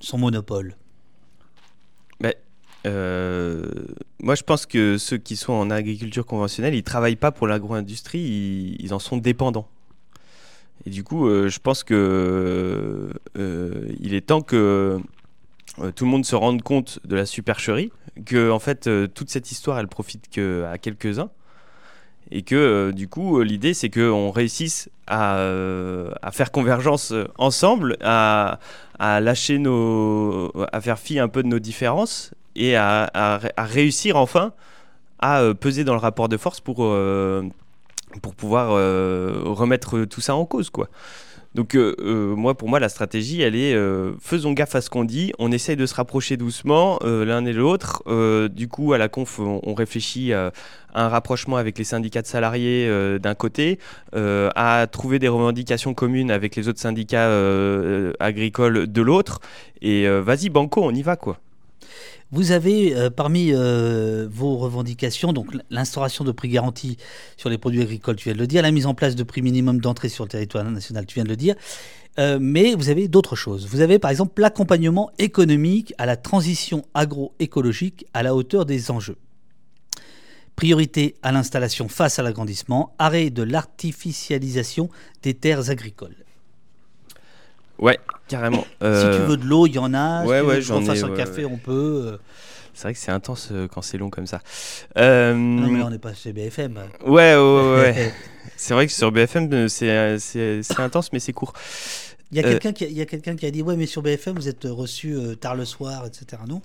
son 0.00 0.18
monopole? 0.18 0.76
Mais, 2.20 2.36
euh, 2.86 3.66
Moi, 4.20 4.34
je 4.34 4.42
pense 4.42 4.66
que 4.66 4.98
ceux 4.98 5.18
qui 5.18 5.36
sont 5.36 5.52
en 5.52 5.70
agriculture 5.70 6.26
conventionnelle, 6.26 6.74
ils 6.74 6.78
ne 6.78 6.82
travaillent 6.82 7.16
pas 7.16 7.32
pour 7.32 7.46
l'agro-industrie, 7.46 8.20
ils, 8.20 8.76
ils 8.80 8.94
en 8.94 8.98
sont 8.98 9.16
dépendants. 9.16 9.68
Et 10.86 10.90
du 10.90 11.02
coup, 11.02 11.28
je 11.28 11.58
pense 11.58 11.82
que 11.82 13.10
il 13.34 14.14
est 14.14 14.26
temps 14.26 14.42
que 14.42 15.00
euh, 15.80 15.92
tout 15.92 16.04
le 16.04 16.10
monde 16.10 16.24
se 16.24 16.34
rende 16.34 16.62
compte 16.62 17.00
de 17.04 17.16
la 17.16 17.26
supercherie, 17.26 17.92
que 18.26 18.50
en 18.50 18.58
fait 18.58 18.86
euh, 18.86 19.06
toute 19.06 19.30
cette 19.30 19.50
histoire 19.50 19.78
elle 19.78 19.88
profite 19.88 20.28
que 20.30 20.64
à 20.70 20.78
quelques-uns 20.78 21.30
et 22.30 22.42
que 22.42 22.54
euh, 22.56 22.92
du 22.92 23.08
coup 23.08 23.40
l'idée 23.42 23.74
c'est 23.74 23.90
qu'on 23.90 24.30
réussisse 24.30 24.90
à, 25.06 25.36
faire 26.32 26.52
convergence 26.52 27.14
ensemble, 27.38 27.96
à, 28.02 28.58
à, 28.98 29.20
lâcher 29.20 29.58
nos, 29.58 30.52
à 30.72 30.80
faire 30.80 30.98
fi 30.98 31.18
un 31.18 31.28
peu 31.28 31.42
de 31.42 31.48
nos 31.48 31.58
différences 31.58 32.32
et 32.56 32.76
à, 32.76 33.10
à 33.14 33.64
réussir 33.64 34.16
enfin 34.16 34.52
à 35.20 35.42
peser 35.58 35.84
dans 35.84 35.94
le 35.94 36.00
rapport 36.00 36.28
de 36.28 36.36
force 36.36 36.60
pour, 36.60 36.76
pour 38.22 38.34
pouvoir 38.34 38.70
remettre 38.70 40.04
tout 40.04 40.20
ça 40.20 40.34
en 40.34 40.44
cause 40.44 40.68
quoi. 40.68 40.88
Donc 41.58 41.74
euh, 41.74 41.96
euh, 41.98 42.36
moi, 42.36 42.56
pour 42.56 42.68
moi, 42.68 42.78
la 42.78 42.88
stratégie, 42.88 43.42
elle 43.42 43.56
est 43.56 43.74
euh, 43.74 44.12
faisons 44.20 44.52
gaffe 44.52 44.76
à 44.76 44.80
ce 44.80 44.90
qu'on 44.90 45.02
dit, 45.02 45.32
on 45.40 45.50
essaye 45.50 45.74
de 45.74 45.86
se 45.86 45.94
rapprocher 45.96 46.36
doucement 46.36 47.00
l'un 47.02 47.44
et 47.46 47.52
l'autre. 47.52 48.04
du 48.48 48.68
coup, 48.68 48.92
à 48.92 48.98
la 48.98 49.08
conf, 49.08 49.40
on, 49.40 49.74
réfléchit 49.74 50.32
à 50.32 50.52
un 50.94 51.08
rapprochement 51.08 51.56
avec 51.56 51.76
les 51.76 51.82
syndicats 51.82 52.22
de 52.22 52.28
salariés 52.28 52.88
d'un 53.18 53.34
côté, 53.34 53.80
à 54.14 54.86
trouver 54.86 55.18
des 55.18 55.26
revendications 55.26 55.94
communes 55.94 56.30
avec 56.30 56.54
les 56.54 56.68
autres 56.68 56.78
syndicats 56.78 57.28
agricoles 58.20 58.86
de 58.86 59.02
l'autre. 59.02 59.40
Et 59.82 60.08
vas-y, 60.08 60.50
banco, 60.50 60.84
on 60.84 60.94
y 60.94 61.02
va 61.02 61.16
quoi. 61.16 61.40
Vous 62.30 62.52
avez 62.52 62.94
euh, 62.94 63.08
parmi 63.08 63.52
euh, 63.52 64.28
vos 64.30 64.58
revendications 64.58 65.32
donc 65.32 65.46
l'instauration 65.70 66.24
de 66.24 66.32
prix 66.32 66.48
garantis 66.48 66.98
sur 67.38 67.48
les 67.48 67.56
produits 67.56 67.80
agricoles, 67.80 68.16
tu 68.16 68.24
viens 68.24 68.34
de 68.34 68.38
le 68.38 68.46
dire, 68.46 68.62
la 68.62 68.70
mise 68.70 68.86
en 68.86 68.94
place 68.94 69.16
de 69.16 69.22
prix 69.22 69.40
minimum 69.40 69.80
d'entrée 69.80 70.10
sur 70.10 70.24
le 70.24 70.28
territoire 70.28 70.64
national, 70.64 71.06
tu 71.06 71.14
viens 71.14 71.24
de 71.24 71.30
le 71.30 71.36
dire. 71.36 71.54
Euh, 72.18 72.38
mais 72.40 72.74
vous 72.74 72.90
avez 72.90 73.08
d'autres 73.08 73.36
choses. 73.36 73.66
Vous 73.68 73.80
avez 73.80 73.98
par 73.98 74.10
exemple 74.10 74.40
l'accompagnement 74.42 75.10
économique 75.18 75.94
à 75.96 76.04
la 76.04 76.16
transition 76.16 76.84
agroécologique 76.92 78.06
à 78.12 78.22
la 78.22 78.34
hauteur 78.34 78.66
des 78.66 78.90
enjeux. 78.90 79.16
Priorité 80.54 81.14
à 81.22 81.32
l'installation 81.32 81.88
face 81.88 82.18
à 82.18 82.22
l'agrandissement, 82.22 82.94
arrêt 82.98 83.30
de 83.30 83.44
l'artificialisation 83.44 84.90
des 85.22 85.32
terres 85.32 85.70
agricoles. 85.70 86.16
Ouais, 87.78 87.98
carrément. 88.28 88.64
Si 88.80 89.16
tu 89.16 89.26
veux 89.26 89.36
de 89.36 89.44
l'eau, 89.44 89.66
il 89.66 89.74
y 89.74 89.78
en 89.78 89.92
a. 89.94 90.24
Ouais, 90.24 90.40
si 90.40 90.46
ouais, 90.46 90.60
j'en 90.62 90.82
ai. 90.82 91.02
Un 91.02 91.16
café, 91.16 91.44
on 91.44 91.56
peut. 91.56 92.18
C'est 92.74 92.82
vrai 92.84 92.92
que 92.94 93.00
c'est 93.00 93.10
intense 93.10 93.48
euh, 93.50 93.66
quand 93.66 93.82
c'est 93.82 93.98
long 93.98 94.08
comme 94.08 94.28
ça. 94.28 94.40
Euh, 94.98 95.34
Non, 95.34 95.68
mais 95.68 95.78
là, 95.80 95.86
on 95.86 95.90
n'est 95.90 95.98
pas 95.98 96.14
chez 96.14 96.32
BFM. 96.32 96.78
Ouais, 97.04 97.34
ouais, 97.34 97.36
ouais. 97.36 97.74
ouais. 97.76 98.12
c'est 98.56 98.72
vrai 98.74 98.86
que 98.86 98.92
sur 98.92 99.10
BFM, 99.10 99.52
euh, 99.52 99.66
c'est, 99.68 99.90
euh, 99.90 100.62
intense, 100.78 101.12
mais 101.12 101.18
c'est 101.18 101.32
court. 101.32 101.54
Il 102.30 102.36
y 102.36 102.40
a 102.40 102.46
Euh, 102.46 102.50
quelqu'un 102.58 102.72
qui, 102.72 102.84
a- 103.00 103.04
qui 103.34 103.50
dit 103.52 103.62
Ouais, 103.62 103.74
mais 103.74 103.86
sur 103.86 104.02
BFM, 104.02 104.36
vous 104.36 104.48
êtes 104.48 104.64
reçu 104.64 105.14
euh, 105.16 105.34
tard 105.34 105.56
le 105.56 105.64
soir, 105.64 106.04
etc. 106.06 106.42
Non? 106.46 106.60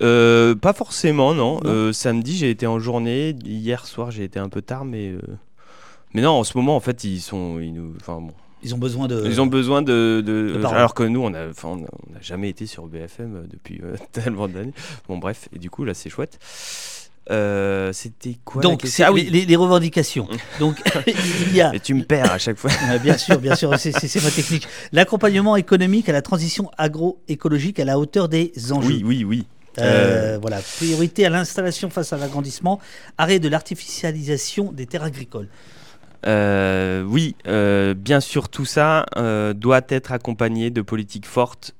Euh, 0.00 0.54
pas 0.56 0.72
forcément, 0.72 1.32
non. 1.34 1.60
Non. 1.62 1.70
Euh, 1.70 1.92
samedi, 1.92 2.36
j'ai 2.36 2.50
été 2.50 2.66
en 2.66 2.80
journée. 2.80 3.36
Hier 3.44 3.86
soir, 3.86 4.10
j'ai 4.10 4.24
été 4.24 4.40
un 4.40 4.48
peu 4.48 4.62
tard, 4.62 4.84
mais. 4.84 5.10
euh, 5.10 5.20
Mais 6.14 6.22
non, 6.22 6.30
en 6.32 6.44
ce 6.44 6.56
moment, 6.58 6.74
en 6.74 6.80
fait, 6.80 7.04
ils 7.04 7.20
sont. 7.20 7.60
Ils 7.60 7.72
nous... 7.74 7.94
enfin, 8.00 8.20
bon. 8.20 8.32
Ils 8.62 8.74
ont 8.74 8.78
besoin 8.78 9.08
de. 9.08 9.22
Ils 9.26 9.40
ont 9.40 9.46
besoin 9.46 9.82
de. 9.82 10.22
de- 10.24 10.52
de 10.54 10.58
parole. 10.62 10.76
alors 10.78 10.94
que 10.94 11.02
nous, 11.02 11.20
on 11.22 11.32
a, 11.34 11.48
enfin, 11.48 11.68
on 11.68 11.76
a- 11.78 12.14
n'a 12.14 12.20
jamais 12.20 12.48
été 12.48 12.66
sur 12.66 12.86
BFM 12.86 13.36
euh, 13.36 13.42
depuis 13.50 13.80
euh, 13.82 13.96
tellement 14.12 14.48
d'années. 14.48 14.72
Bon, 15.08 15.18
bref, 15.18 15.48
et 15.54 15.58
du 15.58 15.68
coup, 15.70 15.84
là, 15.84 15.94
c'est 15.94 16.10
chouette. 16.10 16.38
Euh, 17.30 17.92
C'était 17.92 18.36
quoi 18.44 18.62
Donc, 18.62 18.82
c'est 18.84 19.04
Ah 19.04 19.08
les, 19.08 19.14
oui, 19.14 19.28
les- 19.30 19.44
les 19.46 19.56
revendications. 19.56 20.26
Donc, 20.60 20.82
il 21.06 21.54
y 21.54 21.60
a. 21.60 21.70
mais 21.70 21.78
tu 21.80 21.94
me 21.94 22.02
perds 22.02 22.32
à 22.32 22.38
chaque 22.38 22.56
fois. 22.58 22.70
Euh, 22.90 22.98
bien 22.98 23.16
sûr, 23.16 23.38
bien 23.38 23.54
sûr, 23.54 23.72
c'est- 23.78 24.22
ma 24.24 24.30
technique. 24.30 24.66
L'accompagnement 24.92 25.54
économique 25.56 26.08
à 26.08 26.12
la 26.12 26.22
transition 26.22 26.70
agroécologique 26.78 27.78
à 27.78 27.84
la 27.84 27.98
hauteur 27.98 28.28
des 28.28 28.52
enjeux. 28.72 28.88
Oui, 28.88 29.02
oui, 29.04 29.24
oui. 29.24 29.46
Euh, 29.78 30.36
Voilà, 30.40 30.60
priorité 30.60 31.24
à 31.24 31.30
l'installation 31.30 31.88
face 31.90 32.12
à 32.12 32.16
l'agrandissement, 32.18 32.78
arrêt 33.18 33.38
de 33.38 33.48
l'artificialisation 33.48 34.72
des 34.72 34.86
terres 34.86 35.04
agricoles. 35.04 35.48
Euh, 36.24 37.02
oui, 37.02 37.34
euh, 37.48 37.94
bien 37.94 38.20
sûr, 38.20 38.48
tout 38.48 38.64
ça 38.64 39.06
euh, 39.16 39.54
doit 39.54 39.80
être 39.88 40.12
accompagné 40.12 40.70
de 40.70 40.80
politiques 40.80 41.26
fortes 41.26 41.74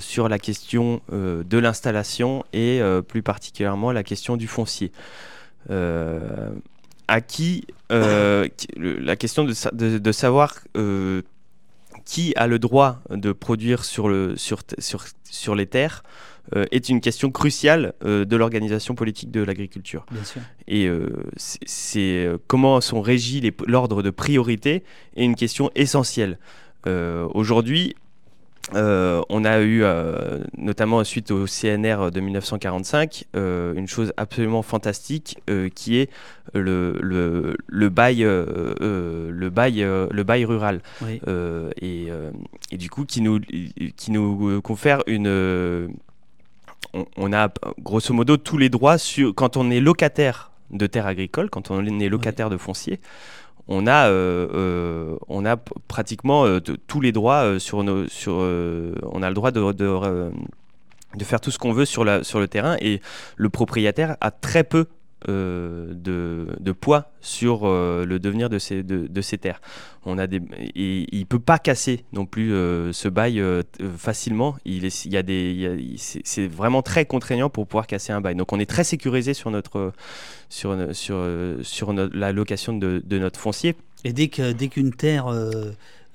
sur 0.00 0.28
la 0.28 0.38
question 0.38 1.00
de 1.10 1.58
l'installation 1.58 2.44
et 2.52 2.80
plus 3.06 3.22
particulièrement 3.22 3.92
la 3.92 4.02
question 4.02 4.36
du 4.36 4.46
foncier. 4.48 4.92
À 7.10 7.20
qui, 7.22 7.66
la 7.90 9.16
question 9.16 9.44
de, 9.44 9.52
sa- 9.52 9.70
de- 9.70 9.98
de 9.98 10.12
savoir 10.12 10.56
qui 12.04 12.32
a 12.36 12.46
le 12.46 12.58
droit 12.58 13.00
de 13.10 13.32
produire 13.32 13.84
sur 13.84 14.08
les 14.08 15.66
terres 15.66 16.02
euh, 16.56 16.64
est 16.70 16.88
une 16.88 17.00
question 17.00 17.30
cruciale 17.30 17.94
euh, 18.04 18.24
de 18.24 18.36
l'organisation 18.36 18.94
politique 18.94 19.30
de 19.30 19.42
l'agriculture 19.42 20.06
et 20.66 20.86
euh, 20.86 21.08
c'est- 21.36 22.28
comment 22.46 22.80
sont 22.80 23.00
régis 23.00 23.42
l'ordre 23.66 24.02
de 24.02 24.10
priorité 24.10 24.82
est 25.16 25.24
une 25.24 25.34
question 25.36 25.70
essentielle. 25.74 26.38
Aujourd'hui, 27.34 27.94
euh, 28.74 29.22
on 29.30 29.44
a 29.44 29.60
eu, 29.60 29.82
euh, 29.82 30.38
notamment 30.56 31.02
suite 31.04 31.30
au 31.30 31.46
CNR 31.46 32.10
de 32.10 32.20
1945, 32.20 33.24
euh, 33.36 33.74
une 33.74 33.86
chose 33.88 34.12
absolument 34.16 34.62
fantastique 34.62 35.38
qui 35.74 35.96
est 35.98 36.10
le, 36.54 36.98
le, 37.00 37.56
le 37.66 37.88
bail, 37.88 38.20
le, 38.20 39.48
bail, 39.50 39.80
le 39.80 40.22
bail 40.22 40.44
rural. 40.44 40.80
Oui. 41.02 41.20
Et, 41.82 42.08
et 42.72 42.76
du 42.76 42.90
coup 42.90 43.04
qui 43.04 43.20
nous, 43.20 43.38
qui 43.40 44.10
nous 44.10 44.60
confère 44.62 45.02
une... 45.06 45.88
on, 46.94 47.04
on 47.16 47.32
a 47.32 47.48
grosso 47.80 48.12
modo 48.14 48.36
tous 48.36 48.58
les 48.58 48.68
droits 48.68 48.98
sur, 48.98 49.34
quand 49.34 49.56
on 49.56 49.70
est 49.70 49.80
locataire 49.80 50.50
de 50.70 50.86
terres 50.86 51.06
agricoles, 51.06 51.50
quand 51.50 51.70
on 51.70 51.84
est 52.00 52.08
locataire 52.08 52.50
de 52.50 52.56
foncier, 52.56 53.00
on 53.68 53.86
a, 53.86 54.08
euh, 54.08 54.48
euh, 54.54 55.16
on 55.28 55.44
a 55.44 55.56
p- 55.58 55.72
pratiquement 55.88 56.44
euh, 56.46 56.60
de- 56.60 56.76
tous 56.86 57.00
les 57.00 57.12
droits 57.12 57.58
sur 57.60 57.82
nos, 57.84 58.06
sur, 58.08 58.34
on 58.34 59.22
a 59.22 59.28
le 59.28 59.34
droit 59.34 59.50
de, 59.50 59.72
de, 59.72 60.30
de 61.16 61.24
faire 61.24 61.40
tout 61.40 61.50
ce 61.50 61.58
qu'on 61.58 61.72
veut 61.72 61.84
sur, 61.84 62.04
la, 62.04 62.24
sur 62.24 62.38
le 62.40 62.48
terrain 62.48 62.76
et 62.80 63.00
le 63.36 63.48
propriétaire 63.50 64.16
a 64.20 64.30
très 64.30 64.64
peu 64.64 64.86
euh, 65.28 65.92
de, 65.94 66.46
de 66.60 66.72
poids 66.72 67.10
sur 67.20 67.62
euh, 67.66 68.04
le 68.04 68.18
devenir 68.20 68.48
de 68.48 68.58
ces, 68.58 68.82
de, 68.82 69.06
de 69.08 69.20
ces 69.20 69.36
terres. 69.38 69.60
On 70.04 70.16
a 70.16 70.26
des, 70.26 70.40
et 70.76 71.06
il 71.10 71.26
peut 71.26 71.40
pas 71.40 71.58
casser 71.58 72.04
non 72.12 72.24
plus 72.24 72.52
euh, 72.54 72.92
ce 72.92 73.08
bail 73.08 73.42
facilement. 73.96 74.56
Il, 74.64 74.84
est, 74.84 75.04
il 75.04 75.12
y 75.12 75.16
a 75.16 75.22
des, 75.22 75.50
il 75.50 75.60
y 75.60 75.66
a- 75.66 75.74
il- 75.74 75.98
c'est, 75.98 76.46
vraiment 76.46 76.82
très 76.82 77.04
contraignant 77.04 77.50
pour 77.50 77.66
pouvoir 77.66 77.86
casser 77.86 78.12
un 78.12 78.20
bail. 78.20 78.36
Donc 78.36 78.52
on 78.52 78.60
est 78.60 78.70
très 78.70 78.84
sécurisé 78.84 79.34
sur 79.34 79.50
notre, 79.50 79.92
sur, 80.48 80.76
sur, 80.94 81.26
sur 81.62 81.92
la 81.92 82.32
location 82.32 82.76
de, 82.76 83.02
de 83.04 83.18
notre 83.18 83.40
foncier. 83.40 83.74
Et 84.04 84.12
dès 84.12 84.28
que 84.28 84.52
dès 84.52 84.68
qu'une 84.68 84.92
terre 84.92 85.26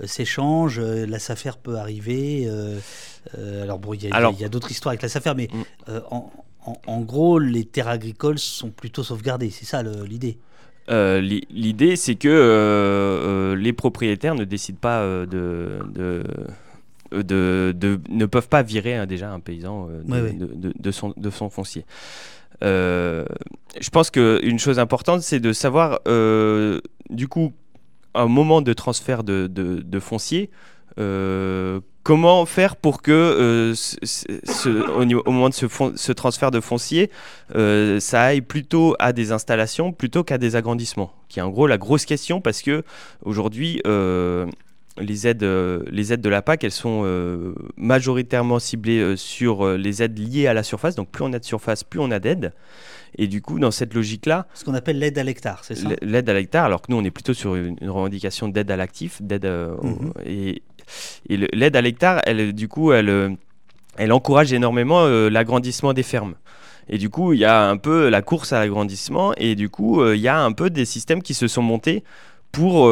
s'échange, 0.05 0.79
la 0.79 1.19
SAFER 1.19 1.51
peut 1.61 1.75
arriver. 1.77 2.49
alors 3.61 3.79
bon, 3.79 3.93
il 3.93 4.03
y 4.03 4.11
a- 4.11 4.49
d'autres 4.49 4.71
histoires 4.71 4.91
avec 4.91 5.01
la 5.01 5.09
SAFER, 5.09 5.33
mais 5.35 5.49
Mm. 5.53 5.91
en, 6.11 6.31
en- 6.65 6.77
en 6.87 7.01
gros, 7.01 7.39
les 7.39 7.65
terres 7.65 7.87
agricoles 7.87 8.39
sont 8.39 8.69
plutôt 8.71 9.03
sauvegardées. 9.03 9.49
C'est 9.49 9.65
ça 9.65 9.83
l'idée. 9.83 10.37
Euh, 10.89 11.21
l'i- 11.21 11.47
L'idée, 11.49 11.95
c'est 11.95 12.15
que 12.15 12.27
euh, 12.27 12.33
euh, 12.33 13.55
les 13.55 13.71
propriétaires 13.73 14.35
ne 14.35 14.43
décident 14.43 14.79
pas 14.81 14.99
euh, 15.01 15.25
de, 15.25 15.79
de, 15.93 17.21
de- 17.21 17.73
de- 17.75 17.99
ne 18.09 18.25
peuvent 18.25 18.49
pas 18.49 18.63
virer 18.63 18.95
hein, 18.97 19.05
déjà 19.05 19.31
un 19.31 19.39
paysan 19.39 19.87
euh, 19.89 20.03
de, 20.03 20.11
Ouais, 20.11 20.21
ouais. 20.21 20.33
de- 20.33 20.45
de- 20.53 20.73
de 20.77 20.91
son, 20.91 21.13
de 21.15 21.29
son 21.29 21.49
foncier. 21.49 21.85
Euh, 22.63 23.25
je 23.79 23.89
pense 23.89 24.09
qu'une 24.11 24.59
chose 24.59 24.77
importante, 24.79 25.21
c'est 25.21 25.39
de 25.39 25.53
savoir, 25.53 25.99
euh, 26.07 26.81
du 27.09 27.27
coup, 27.27 27.53
un 28.15 28.27
moment 28.27 28.61
de 28.61 28.73
transfert 28.73 29.23
de, 29.23 29.47
foncier, 29.99 30.49
comment 32.03 32.45
faire 32.45 32.75
pour 32.75 33.01
que, 33.01 33.11
euh, 33.11 33.75
ce- 33.75 33.95
ce- 34.03 34.25
ce- 34.43 34.91
au, 34.91 35.05
niveau- 35.05 35.23
au 35.25 35.31
moment 35.31 35.49
de 35.49 35.53
ce, 35.53 36.11
transfert 36.11 36.51
de 36.51 36.59
foncier, 36.59 37.09
euh, 37.55 37.99
ça 37.99 38.21
aille 38.23 38.41
plutôt 38.41 38.95
à 38.99 39.13
des 39.13 39.31
installations 39.31 39.91
plutôt 39.93 40.23
qu'à 40.23 40.37
des 40.37 40.55
agrandissements, 40.55 41.13
qui 41.29 41.39
est 41.39 41.41
en 41.41 41.49
gros 41.49 41.67
la 41.67 41.77
grosse 41.77 42.05
question 42.05 42.41
parce 42.41 42.61
que 42.61 42.83
aujourd'hui, 43.23 43.81
euh, 43.87 44.45
les 44.99 45.25
aides, 45.27 45.43
les 45.89 46.13
aides 46.13 46.21
de 46.21 46.29
la 46.29 46.43
PAC, 46.43 46.63
elles 46.63 46.71
sont 46.71 47.03
majoritairement 47.77 48.59
ciblées 48.59 49.15
sur 49.17 49.67
les 49.75 50.03
aides 50.03 50.19
liées 50.19 50.45
à 50.45 50.53
la 50.53 50.61
surface. 50.61 50.93
Donc 50.95 51.09
plus 51.09 51.23
on 51.23 51.33
a 51.33 51.39
de 51.39 51.43
surface, 51.45 51.83
plus 51.83 51.99
on 51.99 52.11
a 52.11 52.19
d'aides. 52.19 52.53
Et 53.17 53.27
du 53.27 53.41
coup, 53.41 53.59
dans 53.59 53.71
cette 53.71 53.93
logique-là, 53.93 54.47
Ce 54.53 54.63
qu'on 54.65 54.73
appelle 54.73 54.97
l'aide 54.99 55.17
à 55.17 55.23
l'hectare, 55.23 55.63
c'est 55.63 55.75
ça? 55.75 55.89
L'aide 56.01 56.29
à 56.29 56.33
l'hectare, 56.33 56.65
alors 56.65 56.81
que 56.81 56.91
nous, 56.91 56.97
on 56.97 57.03
est 57.03 57.11
plutôt 57.11 57.33
sur 57.33 57.55
une, 57.55 57.75
revendication 57.81 58.47
d'aide 58.49 58.71
à 58.71 58.75
l'actif, 58.75 59.21
d'aide 59.21 59.45
euh, 59.45 59.75
et, 60.25 60.63
et 61.29 61.37
l'aide 61.37 61.75
à 61.75 61.81
l'hectare, 61.81 62.21
elle, 62.25 62.53
du 62.53 62.67
coup, 62.67 62.91
elle, 62.91 63.09
euh, 63.09 63.29
encourage 63.99 64.53
énormément 64.53 65.03
euh, 65.03 65.29
l'agrandissement 65.29 65.93
des 65.93 66.03
fermes. 66.03 66.35
Et 66.89 66.97
du 66.97 67.09
coup, 67.09 67.33
il 67.33 67.39
y 67.39 67.45
a 67.45 67.69
un 67.69 67.77
peu 67.77 68.09
la 68.09 68.21
course 68.21 68.51
à 68.51 68.59
l'agrandissement, 68.59 69.33
et 69.37 69.55
du 69.55 69.69
coup, 69.69 70.01
euh, 70.01 70.15
il 70.15 70.21
y 70.21 70.27
a 70.27 70.39
un 70.39 70.51
peu 70.51 70.69
des 70.69 70.85
systèmes 70.85 71.21
qui 71.21 71.33
se 71.33 71.47
sont 71.47 71.61
montés 71.61 72.03
pour 72.51 72.89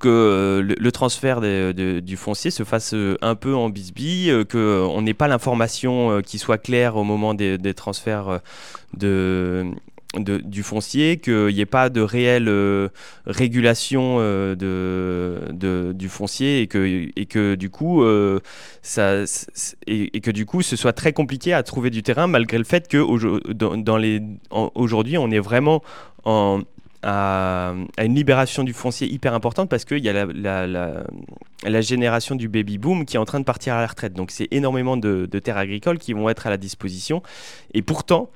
que 0.00 0.60
le, 0.60 0.92
transfert 0.92 1.40
du 1.40 2.16
foncier 2.16 2.50
se 2.50 2.64
fasse 2.64 2.94
un 3.22 3.34
peu 3.36 3.54
en 3.54 3.70
bisbille, 3.70 4.44
qu'on 4.50 5.00
n'ait 5.00 5.14
pas 5.14 5.28
l'information 5.28 6.20
qui 6.20 6.38
soit 6.38 6.58
claire 6.58 6.96
au 6.96 7.04
moment 7.04 7.32
des, 7.32 7.74
transferts 7.74 8.40
de, 8.94 9.72
de- 10.18 10.38
du 10.38 10.62
foncier, 10.62 11.18
qu'il 11.18 11.46
n'y 11.46 11.60
ait 11.60 11.66
pas 11.66 11.88
de 11.88 12.00
réelle 12.00 12.48
euh, 12.48 12.88
régulation 13.26 14.16
euh, 14.20 14.54
de, 14.54 15.52
de- 15.52 15.92
du 15.92 16.08
foncier 16.08 16.60
et 16.60 16.66
que, 16.66 17.08
et 17.16 17.26
que 17.26 17.54
du 17.54 17.70
coup, 17.70 18.02
euh, 18.02 18.40
ça, 18.82 19.24
et, 19.86 20.20
que 20.20 20.30
du 20.30 20.46
coup, 20.46 20.62
ce 20.62 20.76
soit 20.76 20.92
très 20.92 21.12
compliqué 21.12 21.52
à 21.52 21.62
trouver 21.62 21.90
du 21.90 22.02
terrain 22.02 22.26
malgré 22.26 22.58
le 22.58 22.64
fait 22.64 22.88
que 22.88 22.98
aujourd'hui, 22.98 25.18
on 25.18 25.30
est 25.30 25.40
vraiment 25.40 25.82
en, 26.24 26.60
à, 27.02 27.74
une 27.98 28.14
libération 28.14 28.64
du 28.64 28.72
foncier 28.72 29.10
hyper 29.10 29.34
importante 29.34 29.68
parce 29.68 29.84
qu'il 29.84 30.04
y 30.04 30.08
a 30.08 30.26
la, 30.26 30.66
la, 30.66 31.80
génération 31.80 32.34
du 32.34 32.48
baby 32.48 32.78
boom 32.78 33.06
qui 33.06 33.16
est 33.16 33.20
en 33.20 33.24
train 33.24 33.40
de 33.40 33.44
partir 33.44 33.74
à 33.74 33.80
la 33.80 33.86
retraite. 33.86 34.12
Donc 34.12 34.30
c'est 34.30 34.48
énormément 34.50 34.96
de 34.96 35.26
terres 35.38 35.56
agricoles 35.56 35.98
qui 35.98 36.12
vont 36.12 36.28
être 36.28 36.46
à 36.46 36.50
la 36.50 36.58
disposition. 36.58 37.22
Et 37.72 37.82
pourtant, 37.82 38.30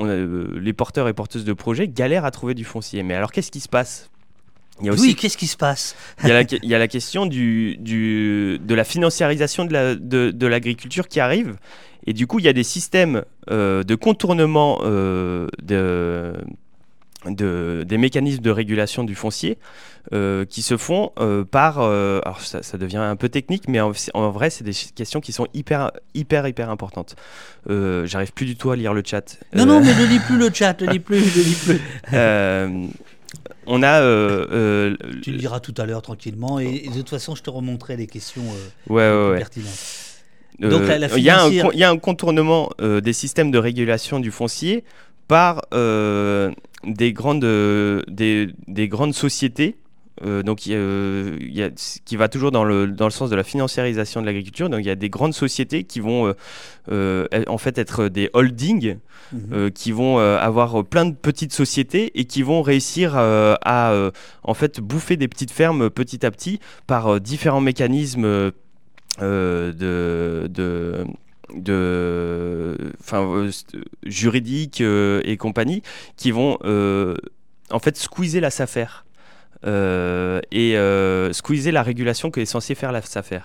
on 0.00 0.06
a, 0.06 0.12
euh, 0.12 0.58
les 0.60 0.72
porteurs 0.72 1.06
et 1.08 1.12
porteuses 1.12 1.44
de 1.44 1.52
projets 1.52 1.86
galèrent 1.88 2.24
à 2.24 2.30
trouver 2.30 2.54
du 2.54 2.64
foncier. 2.64 3.02
Mais 3.02 3.14
alors 3.14 3.30
qu'est-ce 3.32 3.50
qui 3.50 3.60
se 3.60 3.68
passe? 3.68 4.10
Il 4.80 4.86
y 4.86 4.88
a 4.88 4.92
aussi 4.92 5.08
Oui, 5.08 5.14
qu'est-ce 5.14 5.36
qui 5.36 5.46
se 5.46 5.56
passe? 5.58 5.94
Il 6.22 6.28
y 6.28 6.32
a 6.32 6.42
la, 6.42 6.46
il 6.62 6.68
y 6.68 6.74
a 6.74 6.78
la 6.78 6.88
question 6.88 7.26
du, 7.26 7.76
du- 7.78 8.58
de 8.58 8.74
la 8.74 8.84
financiarisation 8.84 9.66
de 9.66 9.72
la- 9.72 9.94
de, 9.94 10.30
de 10.30 10.46
l'agriculture 10.46 11.06
qui 11.06 11.20
arrive. 11.20 11.56
Et 12.06 12.14
du 12.14 12.26
coup, 12.26 12.38
il 12.38 12.46
y 12.46 12.48
a 12.48 12.54
des 12.54 12.62
systèmes 12.64 13.24
euh, 13.50 13.82
de 13.84 13.94
contournement 13.94 14.80
euh, 14.84 15.48
de, 15.62 16.32
de- 17.26 17.84
des 17.86 17.98
mécanismes 17.98 18.42
de 18.42 18.50
régulation 18.50 19.04
du 19.04 19.14
foncier 19.14 19.58
euh, 20.12 20.44
qui 20.46 20.62
se 20.62 20.76
font 20.78 21.12
euh, 21.20 21.44
par... 21.44 21.80
euh, 21.80 22.20
alors 22.24 22.40
ça, 22.40 22.62
ça 22.62 22.78
devient 22.78 22.96
un 22.96 23.16
peu 23.16 23.28
technique, 23.28 23.64
mais 23.68 23.78
en, 23.80 23.92
en 24.14 24.30
vrai, 24.30 24.48
c'est 24.50 24.64
des 24.64 24.72
questions 24.94 25.20
qui 25.20 25.32
sont 25.32 25.46
hyper, 25.52 25.90
hyper, 26.14 26.46
hyper 26.48 26.70
importantes. 26.70 27.16
J'arrive 27.68 28.32
plus 28.32 28.46
du 28.46 28.56
tout 28.56 28.70
à 28.70 28.76
lire 28.76 28.94
le 28.94 29.02
chat. 29.04 29.36
Non, 29.54 29.66
non, 29.66 29.80
mais 29.80 29.94
ne 29.94 30.06
lis 30.06 30.18
plus 30.20 30.38
le 30.38 30.50
chat, 30.52 30.80
ne 30.80 30.90
lis 30.90 30.98
plus, 31.00 31.18
ne 31.18 31.42
lis 31.42 31.54
plus. 31.64 31.80
on 33.66 33.82
a... 33.82 34.00
Tu 35.22 35.30
le 35.30 35.36
liras 35.36 35.60
tout 35.60 35.74
à 35.76 35.86
l'heure 35.86 36.02
tranquillement, 36.02 36.58
et, 36.58 36.82
et 36.84 36.88
de 36.88 36.94
toute 36.94 37.10
façon, 37.10 37.34
je 37.34 37.42
te 37.42 37.50
remonterai 37.50 37.96
les 37.96 38.06
questions 38.06 38.42
ouais, 38.88 39.10
ouais, 39.10 39.30
ouais. 39.32 39.38
pertinentes. 39.38 40.06
Donc, 40.58 40.86
la- 40.88 40.98
la 40.98 41.08
il 41.16 41.22
y, 41.22 41.30
a 41.30 41.36
un 41.42 41.48
financière- 41.50 41.64
con- 41.66 41.70
il 41.72 41.78
y 41.78 41.84
a 41.84 41.90
un 41.90 41.98
contournement 41.98 42.70
des 42.80 43.12
systèmes 43.12 43.50
de 43.50 43.58
régulation 43.58 44.20
du 44.20 44.30
foncier 44.30 44.84
par 45.28 45.62
des, 46.84 47.12
grandes, 47.12 47.44
euh, 47.44 48.02
des, 48.08 48.48
des 48.68 48.88
grandes 48.88 49.14
sociétés. 49.14 49.76
euh, 50.22 50.42
donc, 50.42 50.66
il 50.66 50.72
y 50.72 50.74
a, 50.74 50.78
euh, 50.78 51.36
il 51.40 51.54
y 51.56 51.62
a- 51.62 51.70
qui 52.04 52.16
va 52.16 52.28
toujours 52.28 52.50
dans 52.50 52.64
le, 52.64 52.86
dans 52.88 53.06
le 53.06 53.10
sens 53.10 53.30
de 53.30 53.36
la 53.36 53.42
financiarisation 53.44 54.20
de 54.20 54.26
l'agriculture. 54.26 54.68
Donc, 54.68 54.80
il 54.80 54.86
y 54.86 54.90
a 54.90 54.94
des 54.96 55.08
grandes 55.08 55.32
sociétés 55.34 55.84
qui 55.84 56.00
vont 56.00 56.26
euh, 56.28 56.32
euh, 56.90 57.26
en 57.46 57.56
fait 57.58 57.78
être 57.78 58.08
des 58.08 58.28
holdings 58.34 58.98
Mhm. 59.32 59.40
euh, 59.52 59.70
qui 59.70 59.92
vont 59.92 60.18
euh, 60.18 60.36
avoir 60.38 60.84
plein 60.84 61.06
de 61.06 61.14
petites 61.14 61.52
sociétés 61.52 62.10
et 62.18 62.24
qui 62.24 62.42
vont 62.42 62.62
réussir 62.62 63.12
euh, 63.16 63.54
à 63.62 63.92
euh, 63.92 64.10
en 64.42 64.54
fait 64.54 64.80
bouffer 64.80 65.16
des 65.16 65.28
petites 65.28 65.52
fermes 65.52 65.88
petit 65.88 66.26
à 66.26 66.30
petit 66.32 66.58
par 66.88 67.06
euh, 67.06 67.20
différents 67.20 67.60
mécanismes 67.60 68.24
euh, 68.24 68.50
euh, 69.22 69.72
de, 69.72 70.48
de 70.48 71.04
de 71.54 72.76
enfin 73.00 73.22
euh, 73.22 73.50
juridiques 74.04 74.80
euh, 74.80 75.20
et 75.24 75.36
compagnie 75.36 75.82
qui 76.16 76.30
vont 76.30 76.58
euh, 76.64 77.14
en 77.70 77.78
fait 77.78 77.96
squeezer 77.96 78.40
la 78.40 78.50
SAFER 78.50 78.86
euh, 79.66 80.40
et 80.52 80.76
euh, 80.76 81.32
squeezer 81.32 81.72
la 81.72 81.82
régulation 81.82 82.30
que 82.30 82.40
est 82.40 82.44
censée 82.46 82.74
faire 82.74 82.92
la 82.92 83.02
SAFER. 83.02 83.40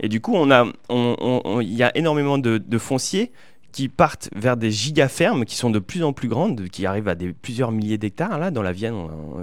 Et 0.00 0.08
du 0.08 0.20
coup, 0.20 0.34
on 0.34 0.50
a, 0.50 0.64
on- 0.88 1.16
on- 1.20 1.40
on- 1.44 1.60
il 1.60 1.72
y 1.74 1.82
a 1.82 1.96
énormément 1.96 2.38
de, 2.38 2.58
de 2.58 2.78
fonciers 2.78 3.32
qui 3.72 3.88
partent 3.88 4.30
vers 4.34 4.56
des 4.56 4.70
gigafermes 4.70 5.44
qui 5.44 5.56
sont 5.56 5.68
de 5.70 5.78
plus 5.78 6.02
en 6.02 6.12
plus 6.14 6.28
grandes, 6.28 6.68
qui 6.68 6.86
arrivent 6.86 7.08
à 7.08 7.14
des 7.14 7.32
plusieurs 7.34 7.70
milliers 7.70 7.98
d'hectares. 7.98 8.38
Là, 8.38 8.50
dans 8.50 8.62
la 8.62 8.72
Vienne, 8.72 8.94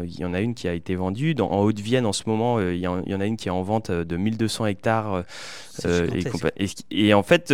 il 0.03 0.19
y 0.19 0.25
en 0.25 0.33
a 0.33 0.39
une 0.39 0.55
qui 0.55 0.67
a 0.67 0.73
été 0.73 0.95
vendue. 0.95 1.35
Dans, 1.35 1.51
en 1.51 1.61
Haute-Vienne, 1.61 2.05
en 2.07 2.13
ce 2.13 2.23
moment, 2.25 2.59
il 2.59 2.77
y, 2.77 2.87
en, 2.87 3.03
il 3.05 3.11
y 3.11 3.15
en 3.15 3.19
a 3.21 3.25
une 3.25 3.37
qui 3.37 3.49
est 3.49 3.51
en 3.51 3.61
vente 3.61 3.91
de 3.91 4.17
1200 4.17 4.65
hectares. 4.65 5.23
euh, 5.85 6.07
et, 6.91 7.13
en 7.13 7.21
fait, 7.23 7.53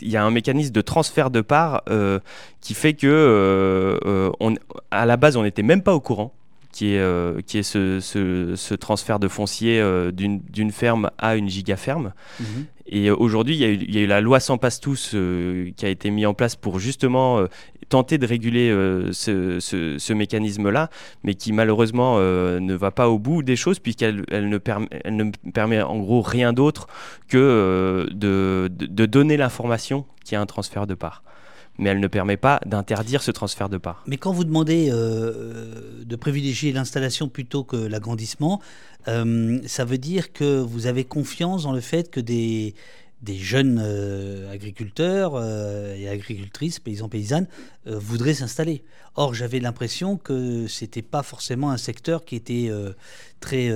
il 0.00 0.08
y 0.08 0.16
a 0.16 0.24
un 0.24 0.30
mécanisme 0.30 0.72
de 0.72 0.80
transfert 0.80 1.30
de 1.30 1.40
parts 1.40 1.82
euh, 1.88 2.18
qui 2.60 2.74
fait 2.74 2.94
que, 2.94 3.06
euh, 3.06 3.98
euh, 4.06 4.30
on, 4.40 4.54
à 4.90 5.06
la 5.06 5.16
base, 5.16 5.36
on 5.36 5.42
n'était 5.42 5.62
même 5.62 5.82
pas 5.82 5.94
au 5.94 6.00
courant 6.00 6.32
qui 6.72 6.94
est, 6.94 6.98
euh, 6.98 7.40
qui 7.46 7.58
est 7.58 7.62
ce, 7.62 7.98
ce- 8.00 8.74
transfert 8.74 9.18
de 9.18 9.26
foncier 9.28 9.82
d'une 10.12 10.40
d'une 10.40 10.70
ferme 10.70 11.10
à 11.18 11.34
une 11.36 11.48
gigaferme. 11.48 12.12
Mhm. 12.40 12.66
Et 12.88 13.08
euh, 13.08 13.16
aujourd'hui, 13.16 13.54
il 13.56 13.60
y, 13.94 13.98
a 13.98 14.02
eu- 14.02 14.06
la 14.06 14.20
loi 14.20 14.40
sans 14.40 14.58
passe 14.58 14.80
tous 14.80 15.12
euh, 15.14 15.70
qui 15.76 15.86
a 15.86 15.88
été 15.88 16.10
mise 16.10 16.26
en 16.26 16.34
place 16.34 16.56
pour 16.56 16.78
justement 16.78 17.38
euh, 17.38 17.46
tenter 17.88 18.18
de 18.18 18.26
réguler 18.26 18.70
ce, 19.12 20.12
mécanisme-là, 20.12 20.90
mais 21.24 21.34
qui 21.34 21.52
malheureusement 21.52 22.18
ne 22.18 22.74
va 22.74 22.90
pas 22.90 23.08
au 23.08 23.18
bout 23.18 23.42
des 23.42 23.56
choses 23.56 23.78
puisqu'elle 23.78 24.24
elle 24.30 24.50
ne, 24.50 24.58
permet, 24.58 25.80
en 25.80 25.98
gros 25.98 26.20
rien 26.20 26.52
d'autre 26.52 26.86
que 27.28 28.06
de, 28.12 28.68
de- 28.70 29.06
donner 29.06 29.38
l'information 29.38 30.04
qu'il 30.22 30.34
y 30.34 30.36
a 30.36 30.40
un 30.42 30.46
transfert 30.46 30.86
de 30.86 30.92
parts. 30.92 31.22
Mais 31.78 31.90
elle 31.90 32.00
ne 32.00 32.08
permet 32.08 32.36
pas 32.36 32.60
d'interdire 32.66 33.22
ce 33.22 33.30
transfert 33.30 33.68
de 33.68 33.78
parts. 33.78 34.02
Mais 34.06 34.16
quand 34.16 34.32
vous 34.32 34.44
demandez 34.44 34.88
euh, 34.90 36.04
de 36.04 36.16
privilégier 36.16 36.72
l'installation 36.72 37.28
plutôt 37.28 37.64
que 37.64 37.76
l'agrandissement, 37.76 38.60
euh, 39.06 39.60
ça 39.66 39.84
veut 39.84 39.98
dire 39.98 40.32
que 40.32 40.58
vous 40.60 40.86
avez 40.86 41.04
confiance 41.04 41.62
dans 41.62 41.72
le 41.72 41.80
fait 41.80 42.10
que 42.10 42.20
des, 42.20 42.74
des 43.22 43.36
jeunes 43.36 43.80
euh, 43.82 44.52
agriculteurs 44.52 45.32
euh, 45.34 45.96
et 45.96 46.08
agricultrices, 46.08 46.78
paysans, 46.78 47.08
paysannes, 47.08 47.46
euh, 47.86 47.98
voudraient 47.98 48.34
s'installer. 48.34 48.84
Or, 49.16 49.34
j'avais 49.34 49.58
l'impression 49.58 50.16
que 50.16 50.66
c'était 50.68 51.02
pas 51.02 51.22
forcément 51.22 51.70
un 51.70 51.76
secteur 51.76 52.24
qui 52.24 52.36
était 52.36 52.70
très, 53.40 53.72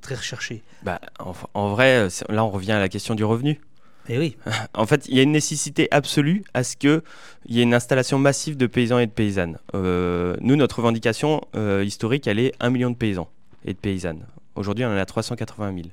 très 0.00 0.14
recherché. 0.16 0.64
Bah, 0.82 1.00
en, 1.20 1.34
en 1.54 1.68
vrai, 1.68 2.08
là 2.28 2.44
on 2.44 2.50
revient 2.50 2.72
à 2.72 2.80
la 2.80 2.88
question 2.88 3.14
du 3.14 3.22
revenu. 3.22 3.60
Et 4.08 4.18
oui, 4.18 4.36
En 4.74 4.86
fait, 4.86 5.06
il 5.08 5.16
y 5.16 5.20
a 5.20 5.22
une 5.22 5.32
nécessité 5.32 5.88
absolue 5.90 6.44
à 6.54 6.62
ce 6.64 6.76
qu'il 6.76 7.02
y 7.48 7.60
ait 7.60 7.62
une 7.62 7.74
installation 7.74 8.18
massive 8.18 8.56
de 8.56 8.66
paysans 8.66 8.98
et 8.98 9.06
de 9.06 9.12
paysannes. 9.12 9.58
Euh, 9.74 10.36
nous, 10.40 10.56
notre 10.56 10.76
revendication 10.78 11.42
euh, 11.54 11.84
historique, 11.84 12.26
elle 12.26 12.38
est 12.38 12.52
1 12.60 12.70
million 12.70 12.90
de 12.90 12.96
paysans 12.96 13.28
et 13.64 13.72
de 13.72 13.78
paysannes. 13.78 14.26
Aujourd'hui, 14.54 14.84
on 14.84 14.88
en 14.88 14.96
a 14.96 15.04
380 15.04 15.74
000. 15.74 15.88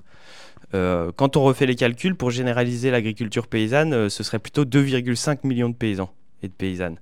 Euh, 0.74 1.12
quand 1.16 1.38
on 1.38 1.44
refait 1.44 1.66
les 1.66 1.76
calculs, 1.76 2.16
pour 2.16 2.32
généraliser 2.32 2.92
l'agriculture 2.92 3.48
paysanne, 3.48 4.10
ce 4.10 4.24
serait 4.24 4.40
plutôt 4.40 4.66
2,5 4.66 5.40
millions 5.44 5.70
de 5.70 5.76
paysans 5.76 6.12
et 6.42 6.48
de 6.48 6.54
paysannes. 6.54 6.98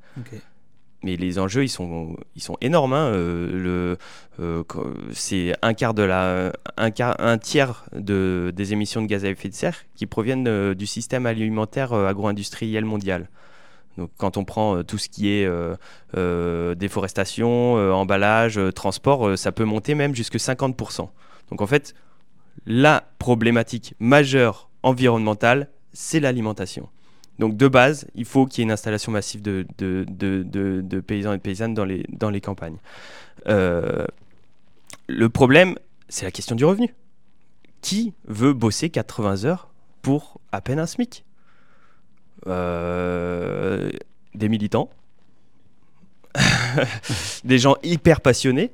Mais 1.03 1.15
les 1.15 1.39
enjeux, 1.39 1.63
ils 1.63 1.69
sont, 1.69 2.15
énormes. 2.61 2.93
hein. 2.93 3.07
Euh, 3.07 3.95
euh, 4.39 4.63
c'est 5.11 5.53
un 5.63 5.73
tiers 5.73 5.93
de, 7.93 8.53
des 8.55 8.73
émissions 8.73 9.01
de 9.01 9.07
gaz 9.07 9.25
à 9.25 9.29
effet 9.29 9.49
de 9.49 9.53
serre 9.53 9.77
qui 9.95 10.05
proviennent 10.05 10.47
euh, 10.47 10.75
du 10.75 10.85
système 10.85 11.25
alimentaire 11.25 11.93
agro-industriel 11.93 12.85
mondial. 12.85 13.29
Donc, 13.97 14.11
quand 14.17 14.37
on 14.37 14.45
prend 14.45 14.83
tout 14.83 14.97
ce 14.97 15.09
qui 15.09 15.29
est 15.29 15.49
déforestation, 16.75 17.73
emballage, 17.93 18.59
transport, 18.73 19.37
ça 19.37 19.51
peut 19.51 19.65
monter 19.65 19.95
même 19.95 20.15
jusque 20.15 20.35
50%. 20.35 21.09
Donc, 21.49 21.61
en 21.61 21.67
fait, 21.67 21.93
la 22.65 23.03
problématique 23.19 23.95
majeure 23.99 24.69
environnementale, 24.83 25.67
c'est 25.93 26.21
l'alimentation. 26.21 26.87
Donc 27.41 27.57
de 27.57 27.67
base, 27.67 28.05
il 28.13 28.25
faut 28.25 28.45
qu'il 28.45 28.59
y 28.59 28.61
ait 28.61 28.65
une 28.65 28.71
installation 28.71 29.11
massive 29.11 29.41
de, 29.41 29.65
de, 29.79 30.05
de- 30.07 30.43
de- 30.43 30.81
de 30.81 30.99
paysans 30.99 31.33
et 31.33 31.37
de 31.37 31.41
paysannes 31.41 31.73
dans 31.73 31.85
les, 31.85 32.05
dans 32.09 32.29
les 32.29 32.39
campagnes. 32.39 32.77
Euh, 33.47 34.05
le 35.07 35.27
problème, 35.27 35.75
c'est 36.07 36.23
la 36.23 36.29
question 36.31 36.55
du 36.55 36.63
revenu. 36.65 36.93
Qui 37.81 38.13
veut 38.27 38.53
bosser 38.53 38.91
80 38.91 39.45
heures 39.45 39.69
pour 40.03 40.39
à 40.51 40.61
peine 40.61 40.77
un 40.79 40.85
SMIC? 40.85 41.25
Euh, 42.45 43.89
Des 44.35 44.47
militants, 44.47 44.89
des 47.43 47.57
gens 47.57 47.75
hyper 47.83 48.21
passionnés. 48.21 48.71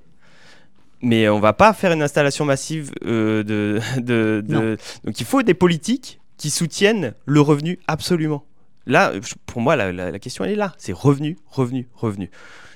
Mais 1.01 1.29
on 1.29 1.39
va 1.39 1.53
pas 1.53 1.73
faire 1.73 1.91
une 1.93 2.01
installation 2.01 2.43
massive 2.43 2.91
euh, 3.05 3.43
de, 3.43 3.79
de- 4.01 4.43
de- 4.45 4.77
donc 5.05 5.19
il 5.21 5.25
faut 5.25 5.41
des 5.43 5.53
politiques 5.53 6.19
qui 6.37 6.49
soutiennent 6.49 7.13
le 7.25 7.39
revenu 7.39 7.79
absolument. 7.87 8.43
Là, 8.87 9.11
pour 9.45 9.61
moi, 9.61 9.75
la, 9.75 9.91
la- 9.91 10.09
la 10.11 10.19
question 10.19 10.43
elle 10.45 10.51
est 10.51 10.55
là. 10.55 10.73
C'est 10.77 10.93
revenu, 10.93 11.37
revenu, 11.47 11.87
revenu. 11.93 12.29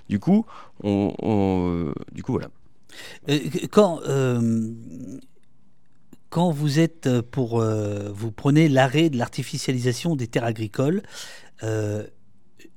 Du 0.09 0.19
coup, 0.19 0.45
on, 0.83 1.13
on- 1.21 1.69
euh, 1.87 1.93
du 2.11 2.21
coup 2.21 2.33
voilà. 2.33 2.49
Quand, 3.71 4.01
euh, 4.07 4.71
quand 6.29 6.51
vous 6.51 6.79
êtes 6.79 7.21
pour. 7.21 7.61
euh, 7.61 8.09
vous 8.13 8.31
prenez 8.31 8.67
l'arrêt 8.69 9.09
de 9.09 9.17
l'artificialisation 9.17 10.15
des 10.15 10.27
terres 10.27 10.43
agricoles, 10.45 11.01
euh, 11.63 12.03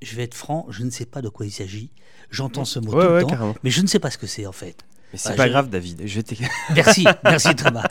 je 0.02 0.16
vais 0.16 0.22
être 0.24 0.34
franc, 0.34 0.66
je 0.70 0.84
ne 0.84 0.90
sais 0.90 1.06
pas 1.06 1.22
de 1.22 1.28
quoi 1.28 1.46
il 1.46 1.50
s'agit. 1.52 1.90
J'entends 2.30 2.64
ce 2.64 2.78
mot 2.78 2.92
Ouais, 2.94 3.04
tout 3.06 3.12
le 3.12 3.20
temps, 3.22 3.26
carrément. 3.28 3.54
mais 3.62 3.70
je 3.70 3.80
ne 3.82 3.86
sais 3.86 3.98
pas 3.98 4.10
ce 4.10 4.18
que 4.18 4.26
c'est 4.26 4.46
en 4.46 4.52
fait. 4.52 4.76
Mais 5.12 5.18
c'est 5.18 5.30
Ah, 5.30 5.34
pas 5.36 5.46
je- 5.46 5.50
grave, 5.52 5.68
David. 5.70 6.02
Je 6.04 6.20
Merci, 6.74 7.06
merci 7.22 7.54
Thomas. 7.54 7.84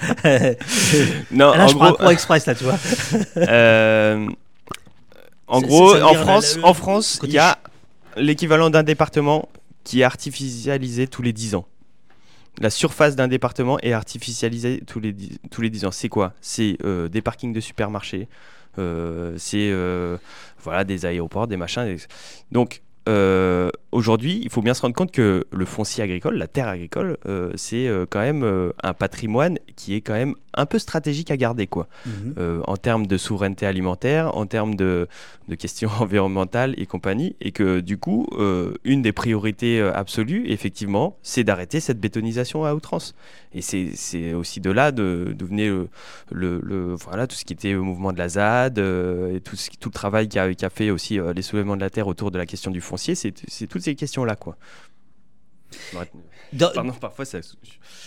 non, 1.31 1.53
là, 1.53 1.65
en 1.65 1.67
je 1.69 1.75
prends 1.75 1.85
un 1.87 1.91
gros, 1.93 2.09
express 2.09 2.45
là, 2.45 2.55
tu 2.55 2.63
vois. 2.65 2.77
euh, 3.37 4.27
en 5.53 5.61
gros, 5.61 5.93
en 6.03 6.13
France, 6.15 6.55
le- 6.57 6.65
en 6.65 6.73
France, 6.73 7.19
il 7.23 7.31
y 7.31 7.37
a 7.37 7.57
l'équivalent 8.17 8.69
d'un 8.69 8.83
département 8.83 9.49
qui 9.83 10.01
est 10.01 10.03
artificialisé 10.03 11.07
tous 11.07 11.21
les 11.21 11.33
10 11.33 11.55
ans. 11.55 11.65
La 12.59 12.69
surface 12.69 13.15
d'un 13.15 13.27
département 13.27 13.79
est 13.79 13.93
artificialisée 13.93 14.81
tous 14.85 14.99
les, 14.99 15.11
dix- 15.11 15.39
tous 15.49 15.61
les 15.61 15.69
10 15.71 15.85
ans. 15.85 15.91
C'est 15.91 16.09
quoi? 16.09 16.33
C'est 16.41 16.77
euh, 16.83 17.07
des 17.09 17.21
parkings 17.23 17.51
de 17.53 17.59
supermarchés, 17.59 18.27
euh, 18.77 19.33
c'est 19.37 19.69
euh, 19.71 20.17
voilà, 20.63 20.83
des 20.83 21.05
aéroports, 21.05 21.47
des 21.47 21.57
machins. 21.57 21.85
des- 21.85 21.97
Donc 22.51 22.81
euh, 23.09 23.69
aujourd'hui, 23.91 24.39
il 24.43 24.49
faut 24.49 24.61
bien 24.61 24.73
se 24.73 24.81
rendre 24.81 24.95
compte 24.95 25.11
que 25.11 25.45
le 25.51 25.65
foncier 25.65 26.03
agricole, 26.03 26.37
la 26.37 26.47
terre 26.47 26.67
agricole, 26.67 27.17
euh, 27.27 27.51
c'est 27.55 27.87
euh, 27.87 28.05
quand 28.09 28.21
même 28.21 28.71
un 28.81 28.93
patrimoine 28.93 29.57
qui 29.75 29.93
est 29.95 30.01
quand 30.01 30.13
même 30.13 30.35
un 30.55 30.65
peu 30.67 30.77
stratégique 30.79 31.31
à 31.31 31.37
garder. 31.37 31.67
quoi 31.67 31.87
Mhm. 32.05 32.61
en 32.67 32.77
termes 32.77 33.07
de 33.07 33.17
souveraineté 33.17 33.65
alimentaire, 33.65 34.35
en 34.37 34.45
termes 34.45 34.75
de, 34.75 35.07
de 35.49 35.55
questions 35.55 35.89
environnementales 35.99 36.73
et 36.77 36.85
compagnie, 36.85 37.35
et 37.41 37.51
que 37.51 37.79
du 37.79 37.97
coup, 37.97 38.27
une 38.83 39.01
des 39.01 39.11
priorités 39.11 39.81
absolues, 39.81 40.43
effectivement, 40.47 41.17
c'est 41.23 41.43
d'arrêter 41.43 41.79
cette 41.79 41.99
bétonisation 41.99 42.65
à 42.65 42.73
outrance. 42.75 43.15
Et 43.55 43.61
c'est 43.61 44.33
aussi 44.33 44.59
de 44.61 44.71
là 44.71 44.91
de, 44.91 45.33
de 45.37 45.45
venir 45.45 45.71
le, 45.73 45.87
le- 46.31 46.59
le- 46.63 46.95
voilà, 46.95 47.27
tout 47.27 47.35
ce 47.35 47.45
qui 47.45 47.53
était 47.53 47.75
au 47.75 47.83
mouvement 47.83 48.11
de 48.11 48.17
la 48.17 48.29
ZAD, 48.29 48.77
et 48.79 49.39
tout, 49.41 49.55
ce 49.55 49.69
qui- 49.69 49.77
tout 49.77 49.89
le 49.89 49.93
travail 49.93 50.27
qu'a 50.29 50.69
fait 50.69 50.89
aussi 50.91 51.19
les 51.35 51.41
soulèvements 51.41 51.75
de 51.75 51.81
la 51.81 51.89
terre 51.89 52.07
autour 52.07 52.31
de 52.31 52.37
la 52.37 52.45
question 52.45 52.71
du 52.71 52.81
foncier, 52.81 52.92
c'est 52.97 53.15
c'est 53.47 53.67
toutes 53.67 53.81
ces 53.83 53.95
questions-là. 53.95 54.35
quoi. 54.35 54.57
Ouais. 55.93 56.09
Dans- 56.53 56.69
Pardon, 56.71 56.91
parfois 56.91 57.25
ça... 57.25 57.39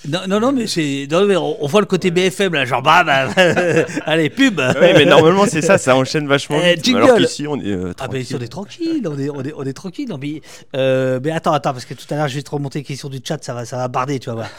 non, 0.08 0.20
non, 0.28 0.38
non, 0.38 0.52
mais 0.52 0.68
c'est. 0.68 1.08
on, 1.12 1.56
on 1.64 1.66
voit 1.66 1.80
le 1.80 1.86
côté 1.86 2.12
BFM 2.12 2.54
là, 2.54 2.64
genre 2.64 2.80
bah, 2.80 3.02
bah, 3.02 3.28
allez 4.06 4.30
pub. 4.30 4.60
Oui, 4.60 4.86
mais 4.94 5.04
normalement 5.04 5.46
c'est 5.46 5.62
ça, 5.62 5.76
ça 5.78 5.96
enchaîne 5.96 6.28
vachement 6.28 6.60
vite. 6.60 6.84
jingle. 6.84 7.02
Alors 7.02 7.16
qu'ici 7.16 7.48
on 7.48 7.56
est 7.56 7.66
euh, 7.66 7.92
Ah 7.98 8.06
ben 8.06 8.24
on 8.32 8.38
est 8.40 8.46
tranquille, 8.46 9.02
on 9.08 9.18
est, 9.18 9.30
on 9.30 9.42
est, 9.42 9.52
on 9.52 9.64
est 9.64 9.72
tranquille. 9.72 10.08
Non, 10.08 10.16
mais, 10.18 10.42
euh, 10.76 11.18
mais 11.24 11.32
attends, 11.32 11.52
attends, 11.52 11.72
parce 11.72 11.86
que 11.86 11.94
tout 11.94 12.06
à 12.10 12.14
l'heure 12.16 12.28
je 12.28 12.36
vais 12.36 12.42
te 12.42 12.50
remonter 12.50 12.78
les 12.78 12.84
questions 12.84 13.08
du 13.08 13.18
chat, 13.24 13.42
ça 13.42 13.52
va, 13.52 13.64
ça 13.64 13.78
va 13.78 13.88
barder, 13.88 14.20
tu 14.20 14.30
vas 14.30 14.34
voir. 14.36 14.50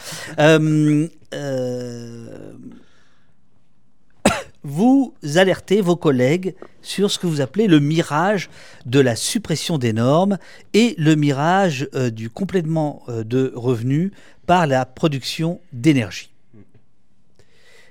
Vous 4.70 5.14
alertez 5.36 5.80
vos 5.80 5.96
collègues 5.96 6.54
sur 6.82 7.10
ce 7.10 7.18
que 7.18 7.26
vous 7.26 7.40
appelez 7.40 7.68
le 7.68 7.80
mirage 7.80 8.50
de 8.84 9.00
la 9.00 9.16
suppression 9.16 9.78
des 9.78 9.94
normes 9.94 10.36
et 10.74 10.94
le 10.98 11.14
mirage 11.14 11.88
euh, 11.94 12.10
du 12.10 12.28
complément 12.28 13.02
euh, 13.08 13.24
de 13.24 13.50
revenus 13.56 14.10
par 14.44 14.66
la 14.66 14.84
production 14.84 15.58
d'énergie. 15.72 16.28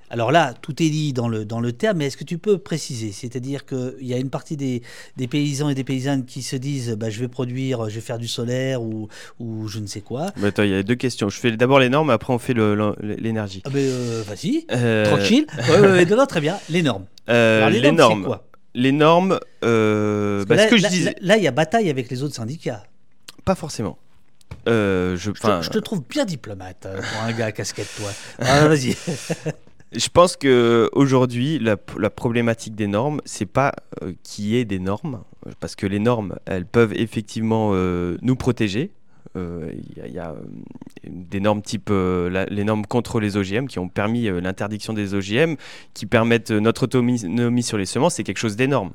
Alors 0.09 0.31
là, 0.31 0.53
tout 0.61 0.81
est 0.81 0.89
dit 0.89 1.11
dans 1.11 1.27
le, 1.27 1.43
dans 1.43 1.59
le 1.59 1.73
terme, 1.73 1.97
mais 1.97 2.07
est-ce 2.07 2.17
que 2.17 2.23
tu 2.23 2.37
peux 2.37 2.57
préciser? 2.57 3.11
C'est-à-dire 3.11 3.65
qu'il 3.65 3.95
y 4.07 4.13
a 4.13 4.17
une 4.17 4.29
partie 4.29 4.55
des, 4.55 4.81
des, 5.17 5.27
paysans 5.27 5.69
et 5.69 5.75
des 5.75 5.83
paysannes 5.83 6.25
qui 6.25 6.43
se 6.43 6.55
disent 6.55 6.91
bah, 6.91 7.09
je 7.09 7.19
vais 7.19 7.27
produire, 7.27 7.89
je 7.89 7.95
vais 7.95 8.01
faire 8.01 8.17
du 8.17 8.27
solaire 8.27 8.81
ou, 8.81 9.09
ou 9.39 9.67
je 9.67 9.79
ne 9.79 9.87
sais 9.87 10.01
quoi. 10.01 10.31
Mais 10.37 10.47
attends, 10.47 10.63
il 10.63 10.69
y 10.69 10.75
a 10.75 10.83
deux 10.83 10.95
questions. 10.95 11.27
Je 11.27 11.37
fais 11.37 11.51
d'abord 11.51 11.79
les 11.79 11.89
normes, 11.89 12.09
après 12.09 12.31
on 12.31 12.39
fait 12.39 12.53
l'énergie. 13.01 13.61
Ah 13.65 13.69
ben 13.69 13.79
euh, 13.79 14.23
vas-y, 14.25 14.65
euh, 14.71 15.05
tranquille. 15.05 15.45
ouais, 15.69 15.79
ouais, 15.79 16.05
non, 16.05 16.25
très 16.25 16.41
bien. 16.41 16.57
Les 16.69 16.81
normes. 16.81 17.05
Euh, 17.29 17.69
les, 17.69 17.91
normes. 17.91 18.23
Quoi? 18.23 18.47
Les 18.73 18.93
normes. 18.93 19.39
Euh, 19.65 20.45
bah, 20.45 20.55
là, 20.55 20.67
que 20.67 20.77
je 20.77 20.87
disais... 20.87 21.15
là, 21.19 21.35
il 21.35 21.43
y 21.43 21.47
a 21.47 21.51
bataille 21.51 21.89
avec 21.89 22.09
les 22.09 22.23
autres 22.23 22.35
syndicats. 22.35 22.83
Pas 23.43 23.55
forcément. 23.55 23.97
Je, 24.65 25.15
je, 25.17 25.31
te, 25.31 25.61
je, 25.61 25.69
te, 25.69 25.77
trouve 25.79 26.03
bien 26.09 26.23
diplomate 26.23 26.81
pour 26.81 27.23
un 27.23 27.33
gars 27.33 27.47
à 27.47 27.51
casquette, 27.51 27.89
toi. 27.97 28.09
Ah, 28.39 28.67
vas-y. 28.69 28.95
Je 29.93 30.09
pense 30.09 30.35
que 30.35 30.89
aujourd'hui, 30.93 31.59
la, 31.59 31.77
problématique 32.09 32.75
des 32.75 32.87
normes, 32.87 33.21
c'est 33.23 33.45
pas 33.45 33.71
euh, 34.03 34.11
qu'il 34.23 34.45
y 34.45 34.57
ait 34.57 34.65
des 34.65 34.79
normes, 34.79 35.23
parce 35.61 35.75
que 35.75 35.87
les 35.87 35.99
normes, 35.99 36.35
elles 36.45 36.65
peuvent 36.65 36.93
effectivement 36.93 37.71
euh, 37.73 38.17
nous 38.21 38.35
protéger. 38.35 38.91
Il 39.35 39.41
euh, 39.41 39.71
y, 39.95 40.19
a 40.19 40.35
des 41.05 41.39
normes 41.39 41.61
type 41.61 41.91
les 41.91 42.63
normes 42.63 42.85
contre 42.85 43.19
les 43.19 43.37
OGM 43.37 43.67
qui 43.67 43.77
ont 43.77 43.87
permis 43.87 44.23
l'interdiction 44.41 44.93
des 44.93 45.13
OGM, 45.13 45.55
qui 45.93 46.05
permettent 46.05 46.51
notre 46.51 46.83
autonomie 46.83 47.63
sur 47.63 47.77
les 47.77 47.85
semences, 47.85 48.15
c'est 48.15 48.23
quelque 48.23 48.39
chose 48.39 48.55
d'énorme. 48.55 48.91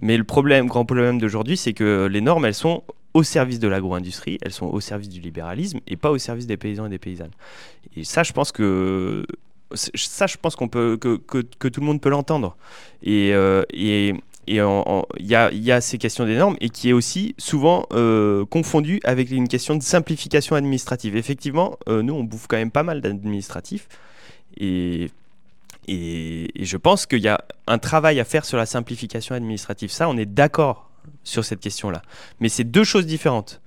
Mais 0.00 0.16
le 0.16 0.24
problème, 0.24 0.68
grand 0.68 0.84
problème 0.84 1.18
d'aujourd'hui, 1.18 1.56
c'est 1.56 1.72
que 1.72 2.06
les 2.06 2.20
normes, 2.20 2.44
elles 2.44 2.54
sont 2.54 2.84
au 3.14 3.22
service 3.22 3.58
de 3.58 3.68
l'agro-industrie, 3.68 4.38
elles 4.42 4.52
sont 4.52 4.66
au 4.66 4.80
service 4.80 5.08
du 5.08 5.20
libéralisme 5.20 5.80
et 5.86 5.96
pas 5.96 6.10
au 6.10 6.18
service 6.18 6.46
des 6.46 6.56
paysans 6.56 6.86
et 6.86 6.90
des 6.90 6.98
paysannes. 6.98 7.30
Et 7.96 8.04
ça, 8.04 8.22
je 8.22 8.32
pense 8.32 8.52
que 8.52 9.24
ça, 9.74 10.26
je 10.26 10.36
pense 10.36 10.56
qu'on 10.56 10.68
peut 10.68 10.96
que, 10.96 11.16
que, 11.16 11.68
tout 11.68 11.80
le 11.80 11.86
monde 11.86 12.00
peut 12.00 12.08
l'entendre. 12.08 12.56
Et, 13.02 13.32
euh, 13.32 13.62
et 13.70 14.14
il 14.46 14.54
y, 14.56 14.60
a, 15.34 15.50
y, 15.52 15.72
a, 15.72 15.80
ces 15.80 15.98
questions 15.98 16.26
des 16.26 16.36
normes 16.36 16.56
et 16.60 16.68
qui 16.68 16.90
est 16.90 16.92
aussi 16.92 17.34
souvent 17.38 17.86
euh, 17.92 18.44
confondu 18.44 19.00
avec 19.04 19.30
une 19.30 19.48
question 19.48 19.74
de 19.74 19.82
simplification 19.82 20.56
administrative. 20.56 21.16
Effectivement, 21.16 21.78
euh, 21.88 22.02
nous, 22.02 22.14
on 22.14 22.24
bouffe 22.24 22.46
quand 22.46 22.56
même 22.56 22.70
pas 22.70 22.82
mal 22.82 23.00
d'administratifs 23.00 23.88
et, 24.58 25.10
et, 25.88 26.50
je 26.60 26.76
pense 26.76 27.06
qu'il 27.06 27.20
y 27.20 27.28
a 27.28 27.42
un 27.66 27.78
travail 27.78 28.20
à 28.20 28.24
faire 28.24 28.44
sur 28.44 28.58
la 28.58 28.66
simplification 28.66 29.34
administrative. 29.34 29.90
Ça, 29.90 30.08
on 30.08 30.16
est 30.16 30.26
d'accord 30.26 30.90
sur 31.22 31.44
cette 31.44 31.60
question-là. 31.60 32.02
Mais 32.40 32.48
c'est 32.48 32.64
deux 32.64 32.84
choses 32.84 33.06
différentes. 33.06 33.60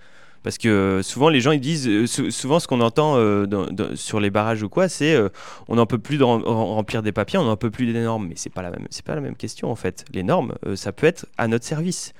Parce 0.48 0.58
que 0.58 0.70
euh, 0.70 1.04
souvent, 1.04 1.28
les 1.28 1.42
gens, 1.42 1.52
ils 1.52 1.60
disent, 1.60 1.90
euh, 1.90 2.08
souvent 2.08 2.62
ce 2.62 2.70
qu'on 2.70 2.80
entend 2.80 3.16
euh, 3.18 3.46
sur 3.96 4.22
les 4.22 4.30
barrages 4.30 4.64
ou 4.64 4.70
quoi, 4.70 4.88
c'est 4.88 5.14
on 5.68 5.76
n'en 5.76 5.86
peut 5.86 5.98
plus 5.98 6.24
remplir 6.24 7.04
des 7.04 7.12
papiers, 7.12 7.38
on 7.38 7.44
n'en 7.44 7.58
peut 7.58 7.70
plus 7.70 7.92
des 7.92 8.02
normes. 8.02 8.28
Mais 8.30 8.36
c'est 8.38 8.50
pas 8.50 8.62
pas 8.62 9.16
la 9.16 9.22
même 9.22 9.36
question 9.36 9.70
en 9.70 9.76
fait. 9.76 10.06
Les 10.14 10.24
normes, 10.24 10.54
ça 10.76 10.94
peut 10.94 11.06
être 11.06 11.26
à 11.38 11.50
notre 11.50 11.66
service. 11.66 12.14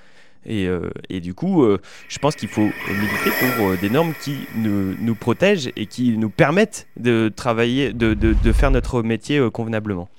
Et, 0.46 0.68
et 1.10 1.22
du 1.22 1.34
coup, 1.34 1.66
je 2.10 2.20
pense 2.20 2.36
qu'il 2.36 2.50
faut 2.50 2.68
militer 2.90 3.32
pour 3.56 3.78
des 3.78 3.90
normes 3.90 4.14
qui 4.22 4.36
nous, 4.56 4.94
nous, 5.00 5.16
protègent 5.16 5.72
et 5.78 5.86
qui 5.86 6.18
nous 6.18 6.30
permettent 6.30 6.88
de 6.98 7.32
travailler, 7.34 7.94
de, 7.94 8.14
de 8.14 8.52
faire 8.52 8.72
notre 8.72 9.04
métier 9.04 9.40
convenablement. 9.54 10.10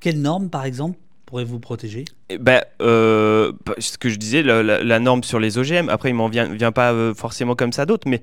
Quelles 0.00 0.20
normes, 0.20 0.50
par 0.50 0.66
exemple 0.66 0.98
vous 1.42 1.58
protéger 1.58 2.04
eh 2.30 2.38
ben, 2.38 2.62
euh, 2.80 3.52
bah, 3.66 3.74
Ce 3.78 3.98
que 3.98 4.08
je 4.08 4.16
disais, 4.16 4.42
la, 4.42 4.98
norme 5.00 5.24
sur 5.24 5.40
les 5.40 5.58
OGM, 5.58 5.88
après 5.88 6.10
il 6.10 6.14
m'en 6.14 6.28
vient, 6.28 6.72
pas 6.72 6.92
euh, 6.92 7.14
forcément 7.14 7.56
comme 7.56 7.72
ça 7.72 7.86
d'autres, 7.86 8.08
mais 8.08 8.22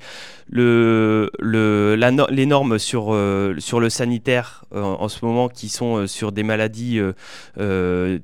le, 0.49 1.29
les 1.41 2.45
normes 2.45 2.79
sur, 2.79 3.13
euh, 3.13 3.55
sur 3.59 3.81
le 3.81 3.89
sanitaire 3.89 4.63
en 4.73 5.09
ce 5.09 5.25
moment 5.25 5.49
qui 5.49 5.67
sont 5.67 6.07
sur 6.07 6.31
des 6.31 6.43
maladies 6.43 7.01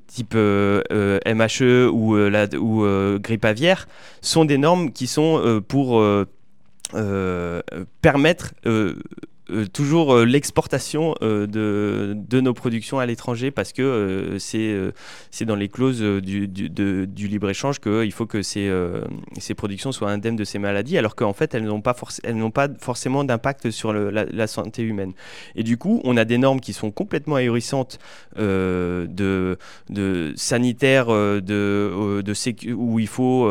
type 0.08 0.36
MHE 0.36 1.90
ou, 1.92 3.20
grippe 3.20 3.46
aviaire 3.46 3.88
sont 4.22 4.46
des 4.46 4.58
normes 4.58 4.94
qui 4.94 5.08
sont 5.08 5.62
pour 5.68 6.02
permettre 8.02 8.54
toujours 9.72 10.14
euh, 10.14 10.26
l'exportation 10.26 11.16
euh, 11.22 11.48
de, 11.48 12.42
nos 12.42 12.54
productions 12.54 13.00
à 13.00 13.06
l'étranger 13.06 13.52
parce 13.52 13.74
que 13.74 14.36
c'est 14.40 15.46
dans 15.46 15.56
les 15.56 15.70
clauses 15.70 16.02
du, 16.02 16.48
libre-échange 17.28 17.80
qu'il 17.80 18.12
faut 18.12 18.26
que 18.26 18.42
ces, 18.42 18.70
productions 19.56 19.92
soient 19.92 20.12
indemnes 20.12 20.36
de 20.36 20.44
ces 20.44 20.60
maladies 20.60 20.98
alors 20.98 21.16
qu'en 21.16 21.34
fait 21.34 21.56
elles 21.56 21.64
n'ont 21.64 21.82
pas, 21.82 21.96
forcément 22.80 23.24
d'impact 23.24 23.72
sur 23.72 23.94
la, 23.94 24.48
santé 24.48 24.84
humaine. 24.84 25.14
Et 25.56 25.64
du 25.64 25.78
coup, 25.78 26.00
on 26.04 26.16
a 26.16 26.26
des 26.26 26.38
normes 26.38 26.62
qui 26.62 26.74
sont 26.74 26.92
complètement 26.92 27.36
ahurissantes 27.36 28.00
de, 28.38 29.58
de 29.90 30.34
sanitaires 30.36 31.10
où 31.10 33.00
il 33.00 33.08
faut 33.08 33.50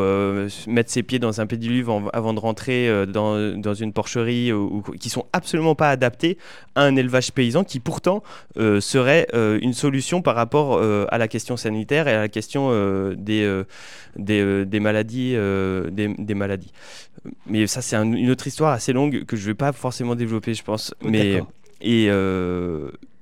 mettre 0.67 0.91
ses 0.91 1.03
pieds 1.03 1.19
dans 1.19 1.41
un 1.41 1.45
pédiluve 1.45 1.91
avant 2.13 2.33
de 2.33 2.39
rentrer 2.39 3.05
dans, 3.07 3.73
une 3.73 3.93
porcherie 3.93 4.53
ou, 4.53 4.81
qui 4.99 5.09
sont 5.09 5.25
absolument 5.33 5.75
pas 5.75 5.86
adapté 5.89 6.37
à 6.75 6.83
un 6.83 6.95
élevage 6.95 7.31
paysan 7.31 7.63
qui 7.63 7.79
pourtant 7.79 8.23
euh, 8.57 8.79
serait 8.79 9.27
euh, 9.33 9.59
une 9.61 9.73
solution 9.73 10.21
par 10.21 10.35
rapport 10.35 10.77
euh, 10.77 11.05
à 11.09 11.17
la 11.17 11.27
question 11.27 11.57
sanitaire 11.57 12.07
et 12.07 12.13
à 12.13 12.21
la 12.21 12.27
question 12.29 12.71
des, 13.17 13.63
des, 14.15 14.79
maladies, 14.79 15.35
des, 15.91 16.33
maladies. 16.35 16.71
Mais 17.45 17.67
ça, 17.67 17.81
c'est 17.81 17.95
une 17.95 18.29
autre 18.29 18.47
histoire 18.47 18.73
assez 18.73 18.93
longue 18.93 19.25
que 19.25 19.35
je 19.35 19.41
ne 19.43 19.47
vais 19.47 19.55
pas 19.55 19.71
forcément 19.71 20.15
développer, 20.15 20.53
je 20.53 20.63
pense. 20.63 20.93
Mais, 21.01 21.41
et 21.81 22.09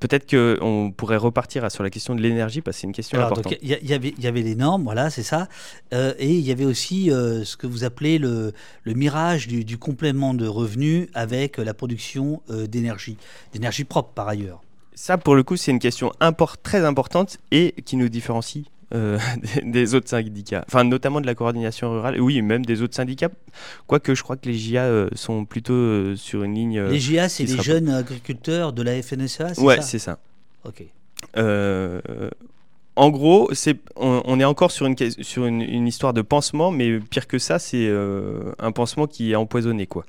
peut-être 0.08 0.30
qu'on 0.30 0.92
pourrait 0.96 1.18
repartir 1.18 1.70
sur 1.72 1.84
la 1.84 1.90
question 1.90 2.16
de 2.16 2.22
l'énergie 2.22 2.62
parce 2.62 2.78
que 2.78 2.82
c'est 2.82 2.88
une 2.88 2.94
question 2.94 3.20
importante. 3.20 3.54
Il 3.62 3.70
y, 3.70 3.94
avait, 3.94 4.14
y 4.20 4.28
avait 4.28 4.42
les 4.42 4.56
normes, 4.56 4.84
voilà, 4.84 5.10
c'est 5.10 5.24
ça. 5.24 5.48
Euh, 5.94 6.14
et 6.20 6.32
il 6.32 6.46
y 6.46 6.52
avait 6.52 6.66
aussi 6.66 7.12
euh, 7.12 7.44
ce 7.44 7.58
que 7.58 7.68
vous 7.68 7.84
appelez 7.84 8.18
le, 8.18 8.54
le 8.84 8.94
mirage 8.94 9.48
du, 9.48 9.78
complément 9.78 10.34
de 10.34 10.48
revenus 10.48 11.08
avec 11.14 11.58
la 11.58 11.74
production 11.74 12.42
euh, 12.50 12.68
d'énergie, 12.68 13.18
d'énergie 13.54 13.84
propre 13.84 14.12
par 14.14 14.28
ailleurs. 14.28 14.62
Ça, 14.94 15.18
pour 15.18 15.36
le 15.36 15.44
coup, 15.44 15.58
c'est 15.58 15.72
une 15.72 15.80
question 15.80 16.12
très 16.64 16.86
importante 16.86 17.38
et 17.52 17.74
qui 17.84 17.98
nous 17.98 18.08
différencie 18.08 18.66
euh, 18.94 19.18
des, 19.64 19.96
autres 19.96 20.10
syndicats, 20.10 20.64
enfin 20.68 20.84
notamment 20.84 21.20
de 21.20 21.26
la 21.26 21.34
coordination 21.34 21.92
rurale, 21.92 22.22
oui, 22.22 22.42
même 22.42 22.66
des 22.66 22.82
autres 22.82 22.96
syndicats, 22.96 23.30
quoique 23.88 24.14
je 24.14 24.22
crois 24.22 24.38
que 24.38 24.48
les 24.48 24.58
JA 24.58 24.84
euh, 24.84 25.10
sont 25.16 25.46
plutôt 25.46 25.74
euh, 25.74 26.16
sur 26.16 26.44
une 26.44 26.54
ligne... 26.54 26.82
les 26.82 27.00
JA, 27.00 27.28
c'est 27.28 27.46
les 27.46 27.62
jeunes 27.64 27.90
agriculteurs 27.90 28.74
de 28.74 28.84
la 28.84 29.02
FNSEA, 29.02 29.56
c'est 29.56 29.62
ouais, 29.62 29.82
c'est 29.82 30.00
ça. 30.00 30.20
Ok. 30.66 30.84
en 32.96 33.10
gros, 33.10 33.50
c'est, 33.54 33.78
on, 33.96 34.40
est 34.40 34.46
encore 34.46 34.72
sur, 34.72 34.86
une, 34.86 34.96
sur 34.98 35.46
une, 35.46 35.62
une, 35.62 35.88
histoire 35.88 36.14
de 36.14 36.22
pansement, 36.22 36.70
mais 36.70 37.00
pire 37.00 37.28
que 37.28 37.40
ça, 37.40 37.58
c'est 37.60 37.92
un 38.60 38.72
pansement 38.72 39.08
qui 39.08 39.32
est 39.32 39.36
empoisonné, 39.36 39.88
quoi 39.88 40.06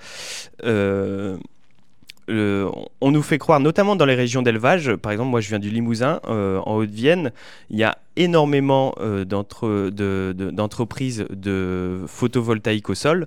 on 2.28 3.11
nous 3.11 3.23
fait 3.23 3.39
croire, 3.39 3.61
notamment 3.61 3.97
dans 3.97 4.05
les 4.05 4.15
régions 4.15 4.43
d'élevage, 4.43 4.94
par 4.97 5.12
exemple, 5.12 5.31
moi 5.31 5.40
je 5.40 5.48
viens 5.48 5.59
du 5.59 5.70
Limousin, 5.70 6.20
euh, 6.28 6.59
en 6.66 6.77
Haute-Vienne, 6.77 7.32
il 7.70 7.78
y 7.78 7.85
a 7.85 7.97
énormément 8.16 8.94
euh, 9.01 9.24
d'entreprises 9.24 11.24
de, 11.31 12.03
photovoltaïque 12.07 12.90
au 12.90 12.94
sol 12.94 13.27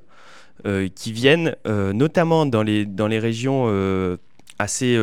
euh, 0.66 0.90
qui 0.94 1.14
viennent 1.14 1.56
notamment 1.66 2.46
dans 2.46 2.64
les, 2.64 3.20
régions 3.20 3.68
assez, 4.58 4.98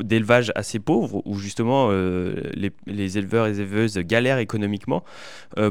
d'élevage 0.00 0.52
assez 0.54 0.78
pauvres, 0.78 1.20
où 1.26 1.38
justement 1.38 1.90
les, 1.90 3.18
éleveurs 3.18 3.46
et 3.46 3.50
les 3.50 3.60
éleveuses 3.60 3.98
galèrent 3.98 4.38
économiquement, 4.38 5.04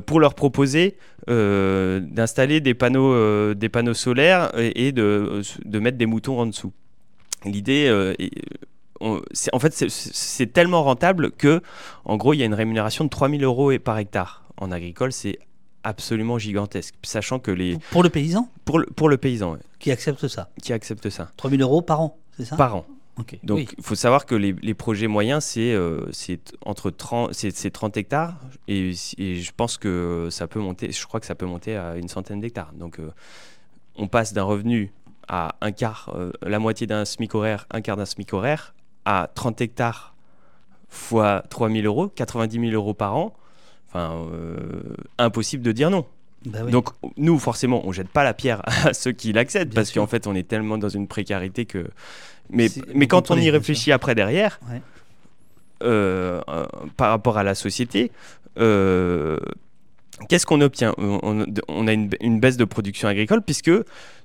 pour 0.06 0.20
leur 0.20 0.36
proposer 0.36 0.98
d'installer 1.28 2.62
des, 2.62 2.76
panneaux 2.76 3.94
solaires 3.94 4.52
et, 4.56 4.92
de 4.92 5.80
mettre 5.80 5.98
des 5.98 6.06
moutons 6.06 6.40
en 6.40 6.46
dessous. 6.46 6.72
L'idée, 7.45 7.88
euh, 7.88 8.14
en 9.02 9.60
fait, 9.60 9.90
c'est 9.90 10.53
tellement 10.53 10.84
rentable 10.84 11.32
que, 11.32 11.61
en 12.06 12.18
gros, 12.18 12.34
il 12.34 12.38
y 12.38 12.44
a 12.44 12.45
une 12.45 12.53
rémunération 12.53 13.06
de 13.06 13.10
3000 13.10 13.44
euros 13.44 13.72
par 13.80 13.98
hectare. 13.98 14.44
En 14.57 14.72
agricole, 14.72 15.11
c'est 15.11 15.40
absolument 15.84 16.38
gigantesque, 16.38 16.95
sachant 17.03 17.40
que 17.40 17.52
les... 17.52 17.78
Pour 17.91 18.03
le 18.03 18.10
paysan 18.10 18.49
Pour 18.66 18.80
le, 18.80 18.86
pour 18.88 19.07
le 19.07 19.18
paysan, 19.18 19.53
oui. 19.53 19.60
Qui 19.80 19.91
accepte 19.91 20.28
ça 20.28 20.49
Qui 20.61 20.74
accepte 20.74 21.10
ça. 21.10 21.32
3000 21.38 21.61
euros 21.61 21.82
par 21.82 22.02
an, 22.02 22.18
c'est 22.36 22.45
ça? 22.45 22.57
Par 22.57 22.76
an. 22.76 22.86
Donc, 23.44 23.74
il 23.78 23.84
faut 23.84 23.95
savoir 23.95 24.26
que 24.26 24.36
les, 24.36 24.56
les 24.61 24.74
projets 24.74 25.07
moyens, 25.07 25.44
c'est 25.44 25.74
euh, 25.74 26.10
entre 26.66 26.90
30, 26.90 27.32
30 27.74 27.98
hectares 27.98 28.40
et, 28.68 28.94
je 28.94 29.52
pense 29.56 29.78
que 29.78 30.28
ça 30.32 30.48
peut 30.48 30.60
monter, 30.60 30.91
je 30.91 31.06
crois 31.06 31.20
que 31.20 31.26
ça 31.26 31.36
peut 31.36 31.45
monter 31.45 31.76
à 31.76 31.98
une 31.98 32.07
centaine 32.07 32.40
d'hectares. 32.40 32.72
Donc, 32.74 32.99
euh, 32.99 33.11
on 33.95 34.07
passe 34.07 34.34
d'un 34.34 34.44
revenu 34.44 34.91
à 35.30 35.56
un 35.61 35.72
quart, 35.72 36.11
euh, 36.15 36.31
la 36.41 36.60
moitié 36.60 36.88
d'un 36.88 37.06
SMIC 37.06 37.34
horaire, 37.35 37.65
un 37.72 37.81
quart 37.81 37.95
d'un 37.95 38.06
SMIC 38.06 38.34
horaire, 38.34 38.73
à 39.06 39.30
30 39.34 39.61
hectares 39.61 40.15
fois 40.89 41.43
3000 41.49 41.85
euros, 41.85 42.07
90 42.10 42.60
000 42.60 42.73
euros 42.73 42.93
par 42.95 43.15
an, 43.15 43.35
enfin, 43.88 44.26
impossible 45.19 45.64
de 45.64 45.72
dire 45.72 45.89
non. 45.91 46.06
Bah 46.45 46.60
oui. 46.65 46.72
Donc 46.72 46.89
nous, 47.18 47.38
forcément, 47.38 47.85
on 47.85 47.91
jette 47.91 48.10
pas 48.10 48.23
la 48.23 48.34
pierre 48.34 48.61
à 48.85 48.93
ceux 48.93 49.11
qui 49.11 49.31
l'accèdent 49.34 49.73
parce 49.73 49.91
qu'en 49.91 50.07
fait, 50.07 50.26
on 50.26 50.34
est 50.35 50.47
tellement 50.47 50.77
dans 50.77 50.89
une 50.89 51.07
précarité 51.07 51.65
que. 51.65 51.88
Mais, 52.49 52.68
mais 52.95 53.06
quand 53.07 53.30
on 53.30 53.35
y 53.38 53.49
réfléchit 53.51 53.91
après 53.91 54.15
derrière, 54.15 54.60
Ouais. 54.72 54.81
euh, 55.84 56.41
euh, 56.49 56.65
par 56.97 57.10
rapport 57.11 57.38
à 57.38 57.43
la 57.43 57.53
société, 57.56 58.11
euh, 58.57 59.38
qu'est-ce 60.28 60.46
qu'on 60.46 60.62
obtient 60.62 60.94
on, 60.98 61.46
on- 61.68 61.88
a 61.88 61.94
une, 61.94 62.10
une 62.22 62.40
baisse 62.40 62.58
de 62.58 62.66
production 62.66 63.08
agricole 63.08 63.41
puisque 63.41 63.72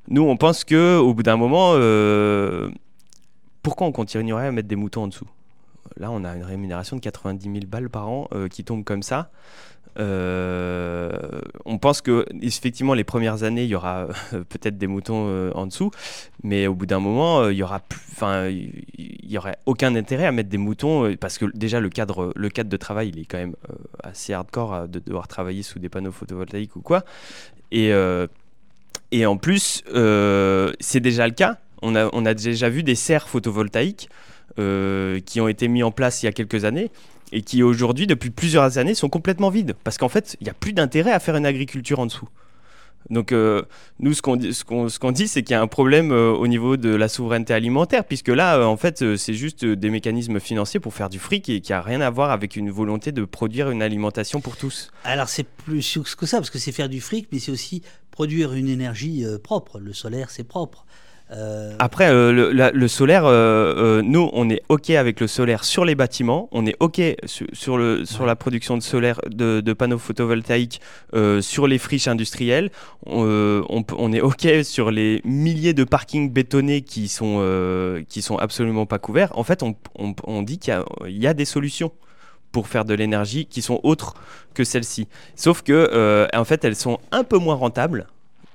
nous, 0.09 0.23
on 0.23 0.37
pense 0.37 0.65
que 0.65 0.99
au 0.99 1.15
bout 1.15 1.23
d'un 1.23 1.37
moment, 1.37 1.73
euh, 1.75 2.71
pourquoi 3.63 3.87
on 3.87 3.93
continuerait 3.93 4.49
à 4.49 4.53
mettre 4.53 4.69
des 4.69 4.77
moutons 4.77 5.05
en 5.05 5.09
dessous? 5.09 5.27
Là, 5.97 6.11
on 6.11 6.25
a 6.25 6.35
une 6.35 6.43
rémunération 6.43 6.97
de 6.97 7.01
90 7.01 7.45
000 7.45 7.57
balles 7.67 7.89
par 7.89 8.09
an 8.09 8.29
euh, 8.35 8.49
qui 8.49 8.65
tombe 8.65 8.85
comme 8.85 9.03
ça. 9.03 9.31
Euh, 9.99 11.13
on 11.65 11.79
pense 11.79 12.01
que 12.01 12.27
effectivement 12.43 12.95
les 12.95 13.05
premières 13.05 13.45
années 13.45 13.63
il 13.63 13.71
y 13.71 13.77
aura 13.77 14.09
euh, 14.33 14.43
peut-être 14.49 14.77
des 14.77 14.89
moutons 14.89 15.27
euh, 15.29 15.53
en 15.55 15.67
dessous, 15.67 15.91
mais 16.43 16.67
au 16.67 16.75
bout 16.75 16.87
d'un 16.87 16.99
moment 16.99 17.49
il 17.49 17.57
y 17.57 17.63
aura 17.63 17.81
enfin 18.13 18.49
il 18.49 19.31
y 19.31 19.39
aurait 19.39 19.57
aucun 19.67 19.95
intérêt 19.95 20.27
à 20.27 20.33
mettre 20.33 20.49
des 20.49 20.59
moutons 20.59 21.15
parce 21.17 21.39
que 21.39 21.47
déjà 21.55 21.81
le 21.81 21.91
cadre 21.91 22.33
le 22.35 22.49
cadre 22.49 22.71
de 22.71 22.77
travail 22.77 23.11
il 23.11 23.21
est 23.21 23.25
quand 23.25 23.39
même 23.39 23.55
assez 24.03 24.33
hardcore 24.33 24.89
de 24.89 24.99
devoir 24.99 25.29
travailler 25.29 25.63
sous 25.63 25.79
des 25.79 25.89
panneaux 25.89 26.13
photovoltaïques 26.13 26.75
ou 26.77 26.81
quoi 26.81 27.05
et 27.71 27.93
et 29.13 29.27
en 29.27 29.37
plus 29.37 29.85
c'est 30.81 31.01
déjà 31.01 31.27
le 31.29 31.35
cas. 31.35 31.59
On 31.83 31.95
a 31.95 32.09
on 32.13 32.25
a 32.25 32.35
déjà 32.35 32.69
vu 32.69 32.83
des 32.83 32.95
serres 32.95 33.29
photovoltaïques 33.29 34.09
qui 34.57 35.41
ont 35.41 35.49
été 35.49 35.69
mis 35.69 35.83
en 35.83 35.91
place 35.93 36.23
il 36.23 36.27
y 36.27 36.29
a 36.29 36.33
quelques 36.33 36.65
années 36.65 36.91
et 37.33 37.43
qui 37.43 37.63
aujourd'hui, 37.63 38.07
depuis 38.07 38.31
plusieurs 38.31 38.79
années, 38.79 38.95
sont 38.95 39.09
complètement 39.09 39.51
vides. 39.51 39.75
Parce 39.85 39.99
qu'en 39.99 40.09
fait, 40.09 40.37
il 40.41 40.45
n'y 40.45 40.51
a 40.51 40.55
plus 40.55 40.73
d'intérêt 40.73 41.13
à 41.13 41.19
faire 41.19 41.37
une 41.37 41.47
agriculture 41.47 41.99
en 41.99 42.07
dessous. 42.07 42.29
Donc 43.11 43.33
euh, 43.33 43.63
nous, 44.01 44.15
ce 44.15 44.23
qu'on 44.23 44.37
dit, 44.37 44.55
ce 44.55 44.65
qu'on, 44.65 45.13
dit, 45.13 45.29
c'est 45.29 45.43
qu'il 45.43 45.53
y 45.53 45.57
a 45.57 45.61
un 45.61 45.67
problème 45.67 46.11
euh, 46.13 46.31
au 46.31 46.47
niveau 46.47 46.77
de 46.77 46.89
la 46.89 47.09
souveraineté 47.09 47.53
alimentaire, 47.53 48.05
puisque 48.05 48.29
là, 48.29 48.59
euh, 48.59 48.65
en 48.65 48.77
fait, 48.77 49.17
c'est 49.17 49.35
juste 49.35 49.65
des 49.65 49.91
mécanismes 49.91 50.41
financiers 50.41 50.81
pour 50.81 50.95
faire 50.95 51.11
du 51.11 51.19
fric 51.19 51.49
et 51.49 51.61
qui 51.61 51.73
a 51.73 51.83
rien 51.83 52.01
à 52.01 52.11
voir 52.11 52.31
avec 52.31 52.57
une 52.57 52.71
volonté 52.71 53.13
de 53.13 53.25
produire 53.25 53.71
une 53.71 53.83
alimentation 53.83 54.41
pour 54.41 54.57
tous. 54.57 54.91
Alors 55.05 55.29
c'est 55.29 55.45
plus 55.45 55.99
que 56.19 56.27
ça, 56.27 56.39
parce 56.39 56.51
que 56.51 56.59
c'est 56.59 56.73
faire 56.73 56.89
du 56.89 57.01
fric, 57.01 57.29
mais 57.33 57.39
c'est 57.39 57.53
aussi 57.53 57.83
produire 58.11 58.55
une 58.55 58.69
énergie 58.69 59.25
propre. 59.43 59.79
Le 59.81 59.93
solaire, 59.93 60.31
c'est 60.31 60.45
propre. 60.45 60.87
Euh, 61.33 61.75
Après, 61.79 62.09
euh, 62.11 62.33
le, 62.33 62.53
la- 62.53 62.71
le 62.71 62.87
solaire, 62.87 63.25
euh, 63.25 63.75
euh, 63.77 64.03
nous, 64.03 64.29
on 64.35 64.51
est 64.51 64.61
OK 64.69 64.91
avec 64.91 65.21
le 65.21 65.27
solaire 65.27 65.65
sur 65.65 65.87
les 65.87 65.95
bâtiments, 65.95 66.49
on 66.53 66.67
est 66.67 66.77
OK 66.81 67.01
su- 67.25 67.49
sur, 67.55 67.79
le, 67.79 68.05
sur 68.05 68.21
Ouais. 68.21 68.27
la 68.27 68.37
production 68.37 68.77
de, 68.77 68.83
solaire, 68.83 69.21
de, 69.27 69.61
de 69.63 69.73
panneaux 69.73 69.99
photovoltaïques 69.99 70.81
sur 71.41 71.67
les 71.67 71.79
friches 71.79 72.09
industrielles, 72.09 72.71
on, 73.07 73.63
on 73.71 73.83
peut- 73.83 73.97
on 73.99 74.13
est 74.13 74.21
OK 74.21 74.47
sur 74.65 74.91
les 74.91 75.23
milliers 75.25 75.73
de 75.73 75.85
parkings 75.85 76.31
bétonnés 76.31 76.83
qui 76.83 77.09
sont, 77.09 77.41
qui 78.09 78.21
sont 78.21 78.37
absolument 78.37 78.85
pas 78.85 78.99
couverts. 78.99 79.37
En 79.39 79.45
fait, 79.45 79.63
on, 79.63 80.43
dit 80.43 80.59
qu'il 80.59 80.79
y 81.07 81.21
y 81.21 81.27
a 81.27 81.33
des 81.35 81.47
solutions 81.47 81.91
pour 82.53 82.69
faire 82.69 82.85
de 82.85 82.93
l'énergie 82.95 83.47
qui 83.47 83.63
sont 83.63 83.81
autres 83.83 84.15
que 84.53 84.63
celles-ci. 84.63 85.09
Sauf 85.37 85.63
que, 85.63 86.29
en 86.37 86.45
fait, 86.45 86.65
elles 86.65 86.77
sont 86.77 86.99
un 87.13 87.25
peu 87.25 87.39
moins 87.39 87.55
rentables 87.57 88.07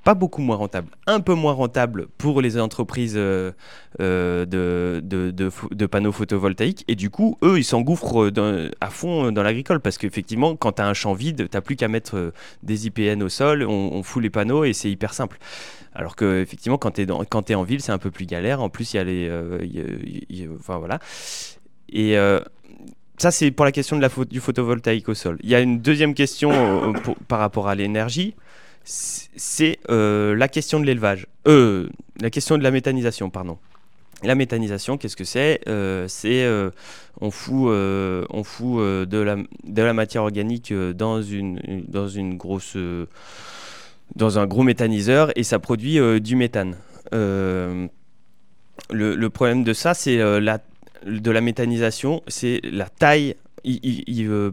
pas 0.04 0.14
beaucoup 0.14 0.42
moins 0.42 0.56
rentable, 0.56 0.90
un 1.08 1.20
peu 1.20 1.34
moins 1.34 1.54
rentable 1.54 2.08
pour 2.18 2.42
les 2.42 2.60
entreprises 2.60 3.16
euh, 3.18 3.52
euh, 4.00 4.46
de, 4.46 5.86
panneaux 5.88 6.12
photovoltaïques. 6.12 6.86
Et 6.88 6.96
du 6.96 7.10
coup, 7.10 7.38
eux, 7.44 7.58
ils 7.58 7.64
s'engouffrent 7.64 8.30
dans- 8.30 8.70
à 8.82 8.90
fond 8.90 9.26
euh, 9.26 9.32
dans 9.32 9.44
l'agricole 9.44 9.80
parce 9.80 9.98
qu'effectivement, 9.98 10.56
quand 10.56 10.74
tu 10.74 10.82
as 10.82 10.88
un 10.88 10.94
champ 10.94 11.14
vide, 11.14 11.50
tu 11.50 11.62
plus 11.62 11.76
qu'à 11.76 11.88
mettre 11.88 12.16
euh, 12.18 12.32
des 12.64 12.88
IPN 12.88 13.22
au 13.24 13.30
sol, 13.30 13.64
on, 13.64 14.02
fout 14.04 14.24
les 14.24 14.30
panneaux 14.30 14.64
et 14.64 14.74
c'est 14.74 14.90
hyper 14.90 15.14
simple. 15.14 15.38
Alors 15.94 16.16
que 16.16 16.42
effectivement, 16.42 16.78
quand 16.78 16.92
tu 16.92 17.02
es, 17.02 17.56
en 17.56 17.64
ville, 17.64 17.82
c'est 17.82 17.92
un 17.92 17.98
peu 17.98 18.12
plus 18.12 18.26
galère. 18.26 18.62
En 18.62 18.70
plus, 18.70 18.94
il 18.94 18.98
y 18.98 19.00
a 19.00 19.04
les. 19.04 19.28
euh, 19.30 20.56
enfin 20.60 20.78
voilà. 20.78 21.00
Et. 21.92 22.18
euh, 22.18 22.40
ça, 23.20 23.32
c'est 23.32 23.52
pour 23.52 23.66
la 23.66 23.74
question 23.74 23.98
de 23.98 24.02
la 24.02 24.10
du 24.30 24.40
photovoltaïque 24.40 25.10
au 25.10 25.14
sol. 25.14 25.38
Il 25.44 25.50
y 25.50 25.56
a 25.56 25.60
une 25.60 25.82
deuxième 25.82 26.14
question 26.14 26.52
euh, 26.54 26.94
par 27.28 27.40
rapport 27.40 27.68
à 27.68 27.76
l'énergie 27.76 28.34
c'est 28.90 29.78
euh, 29.92 30.36
la 30.36 30.48
question 30.48 30.80
de 30.80 30.86
l'élevage. 30.86 31.28
Euh, 31.48 31.88
la 32.20 32.32
question 32.32 32.58
de 32.58 32.64
la 32.64 32.72
méthanisation, 32.72 33.30
pardon. 33.30 33.60
La 34.24 34.34
méthanisation, 34.34 34.98
qu'est-ce 34.98 35.16
que 35.16 35.24
c'est? 35.24 35.62
Euh, 35.68 36.08
C'est 36.08 36.48
on 37.22 37.30
fout, 37.30 37.70
de, 37.72 39.20
la, 39.20 39.94
matière 39.94 40.24
organique 40.24 40.74
dans 40.74 41.20
un 44.40 44.48
gros 44.48 44.64
méthaniseur 44.64 45.32
et 45.38 45.44
ça 45.44 45.60
produit 45.60 46.00
du 46.20 46.36
méthane. 46.36 46.76
Le, 47.12 47.90
problème 49.30 49.64
de 49.64 49.74
ça, 49.74 49.94
c'est 49.94 50.18
la, 50.18 50.60
de 51.06 51.32
la 51.32 51.42
méthanisation, 51.42 52.24
c'est 52.28 52.60
la 52.64 52.90
taille. 52.90 53.36
Il- 53.64 53.80
il- 53.84 54.04
il, 54.08 54.52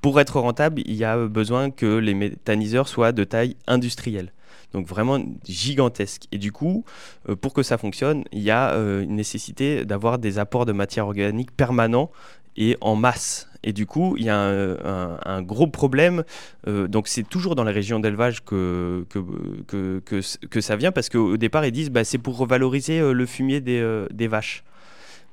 pour 0.00 0.20
être 0.20 0.40
rentable, 0.40 0.82
il 0.86 0.94
y 0.94 1.04
a 1.04 1.16
besoin 1.26 1.70
que 1.70 1.98
les 1.98 2.14
méthaniseurs 2.14 2.88
soient 2.88 3.12
de 3.12 3.24
taille 3.24 3.56
industrielle. 3.66 4.32
Donc 4.72 4.86
vraiment 4.86 5.20
gigantesque. 5.44 6.26
Et 6.32 6.38
du 6.38 6.52
coup, 6.52 6.84
euh, 7.28 7.36
pour 7.36 7.52
que 7.52 7.62
ça 7.62 7.78
fonctionne, 7.78 8.24
il 8.32 8.40
y 8.42 8.50
a 8.50 8.70
euh, 8.70 9.02
une 9.02 9.16
nécessité 9.16 9.84
d'avoir 9.84 10.18
des 10.18 10.38
apports 10.38 10.66
de 10.66 10.72
matière 10.72 11.06
organique 11.06 11.50
permanents 11.50 12.10
et 12.56 12.76
en 12.80 12.96
masse. 12.96 13.48
Et 13.62 13.72
du 13.72 13.84
coup, 13.84 14.16
il 14.16 14.24
y 14.24 14.30
a 14.30 14.38
un, 14.38 15.42
gros 15.42 15.66
problème. 15.66 16.24
Euh, 16.66 16.88
donc 16.88 17.08
c'est 17.08 17.28
toujours 17.28 17.56
dans 17.56 17.64
les 17.64 17.72
régions 17.72 18.00
d'élevage 18.00 18.42
que, 18.42 19.04
que, 19.10 19.20
que, 19.66 20.00
que, 20.46 20.60
ça 20.60 20.76
vient, 20.76 20.92
parce 20.92 21.10
qu'au 21.10 21.36
départ, 21.36 21.66
ils 21.66 21.72
disent 21.72 21.90
bah, 21.90 22.04
c'est 22.04 22.18
pour 22.18 22.38
revaloriser 22.38 23.12
le 23.12 23.26
fumier 23.26 23.60
des, 23.60 24.06
des 24.10 24.28
vaches. 24.28 24.64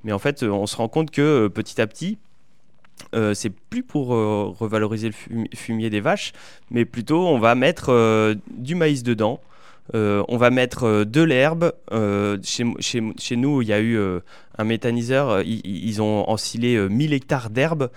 Mais 0.04 0.12
en 0.12 0.20
fait, 0.20 0.44
on 0.44 0.68
se 0.68 0.76
rend 0.76 0.90
compte 0.90 1.10
que 1.10 1.48
petit 1.48 1.80
à 1.80 1.88
petit, 1.88 2.18
euh, 3.16 3.34
c'est 3.34 3.50
plus 3.50 3.84
pour 3.84 4.14
euh, 4.14 4.54
revaloriser 4.58 5.08
le 5.08 5.14
fumi- 5.14 5.56
fumier 5.56 5.90
des 5.90 6.02
vaches, 6.02 6.34
mais 6.72 6.86
plutôt 6.86 7.28
on 7.28 7.40
va 7.40 7.56
mettre 7.56 7.90
euh, 7.90 8.36
du 8.52 8.76
maïs 8.76 9.04
dedans. 9.04 9.40
On 9.94 10.36
va 10.36 10.50
mettre 10.50 11.06
de 11.06 11.22
l'herbe. 11.22 11.72
Chez, 12.44 13.36
nous, 13.38 13.62
il 13.62 13.68
y 13.70 13.74
a 13.74 13.80
eu 13.80 13.98
un 14.58 14.64
méthaniseur. 14.66 15.42
Ils, 15.44 16.02
ont 16.02 16.30
ensilé 16.30 16.76
euh, 16.76 16.90
1000 16.90 17.14
hectares 17.14 17.50
d'herbe 17.50 17.90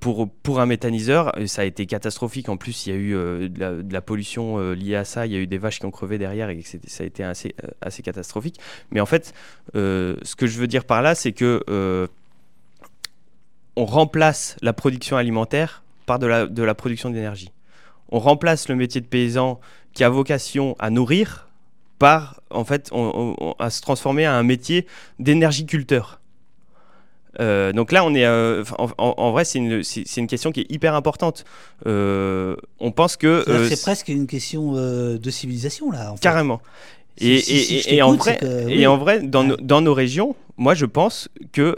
pour, 0.00 0.30
pour 0.30 0.60
un 0.60 0.66
méthaniseur. 0.66 1.34
Ça 1.44 1.60
a 1.60 1.64
été 1.66 1.84
catastrophique. 1.84 2.48
En 2.48 2.56
plus, 2.56 2.86
il 2.86 2.90
y 2.90 2.96
a 2.96 2.98
eu 2.98 3.50
de, 3.50 3.92
la, 3.92 4.00
pollution 4.00 4.72
liée 4.72 4.94
à 4.94 5.04
ça. 5.04 5.26
Il 5.26 5.32
y 5.32 5.36
a 5.36 5.40
eu 5.40 5.46
des 5.46 5.58
vaches 5.58 5.78
qui 5.78 5.84
ont 5.84 5.90
crevé 5.90 6.16
derrière 6.16 6.48
et 6.48 6.62
ça 6.62 7.04
a 7.04 7.06
été 7.06 7.22
assez, 7.22 7.54
assez 7.82 8.02
catastrophique. 8.02 8.58
Mais 8.90 9.00
en 9.00 9.06
fait, 9.06 9.34
ce 9.74 10.36
que 10.36 10.46
je 10.46 10.58
veux 10.58 10.68
dire 10.68 10.86
par 10.86 11.02
là, 11.02 11.14
c'est 11.14 11.32
que 11.32 12.08
on 13.78 13.84
remplace 13.86 14.56
la 14.60 14.72
production 14.72 15.16
alimentaire 15.16 15.82
par 16.06 16.18
de 16.18 16.26
la, 16.26 16.46
de 16.46 16.62
la 16.62 16.74
production 16.74 17.10
d'énergie. 17.10 17.50
On 18.10 18.18
remplace 18.18 18.68
le 18.68 18.74
métier 18.74 19.00
de 19.00 19.06
paysan 19.06 19.60
qui 19.92 20.02
a 20.04 20.08
vocation 20.08 20.74
à 20.78 20.90
nourrir 20.90 21.48
par, 21.98 22.40
en 22.50 22.64
fait, 22.64 22.88
on- 22.92 23.12
on- 23.40 23.46
on- 23.50 23.54
à 23.58 23.70
se 23.70 23.80
transformer 23.80 24.24
à 24.24 24.34
un 24.34 24.42
métier 24.42 24.86
d'énergiculteur. 25.18 26.20
Euh, 27.40 27.72
donc 27.72 27.92
là, 27.92 28.04
on 28.04 28.14
est, 28.14 28.24
euh, 28.24 28.64
en, 28.98 29.30
vrai, 29.30 29.44
c'est 29.44 29.58
une, 29.58 29.82
une 30.16 30.26
question 30.26 30.50
qui 30.50 30.60
est 30.62 30.70
hyper 30.72 30.94
importante. 30.94 31.44
Euh, 31.86 32.56
on 32.80 32.90
pense 32.90 33.16
que 33.16 33.44
c'est 33.68 33.80
presque 33.82 34.08
une 34.08 34.26
question 34.26 34.72
de 34.72 35.30
civilisation 35.30 35.90
là. 35.92 36.12
En 36.12 36.16
fait. 36.16 36.22
carrément. 36.22 36.60
Et, 37.20 37.38
si- 37.40 37.52
et- 37.56 37.58
si 37.62 37.76
et- 37.76 37.80
je 37.82 37.88
et 37.96 38.02
en 38.02 38.14
vrai, 38.14 38.38
et 38.68 38.86
en 38.86 38.96
vrai 38.96 39.20
dans, 39.20 39.42
Ouais. 39.42 39.48
nos, 39.48 39.56
dans 39.56 39.80
nos 39.80 39.94
régions, 39.94 40.34
moi 40.56 40.74
je 40.74 40.86
pense 40.86 41.28
que 41.52 41.76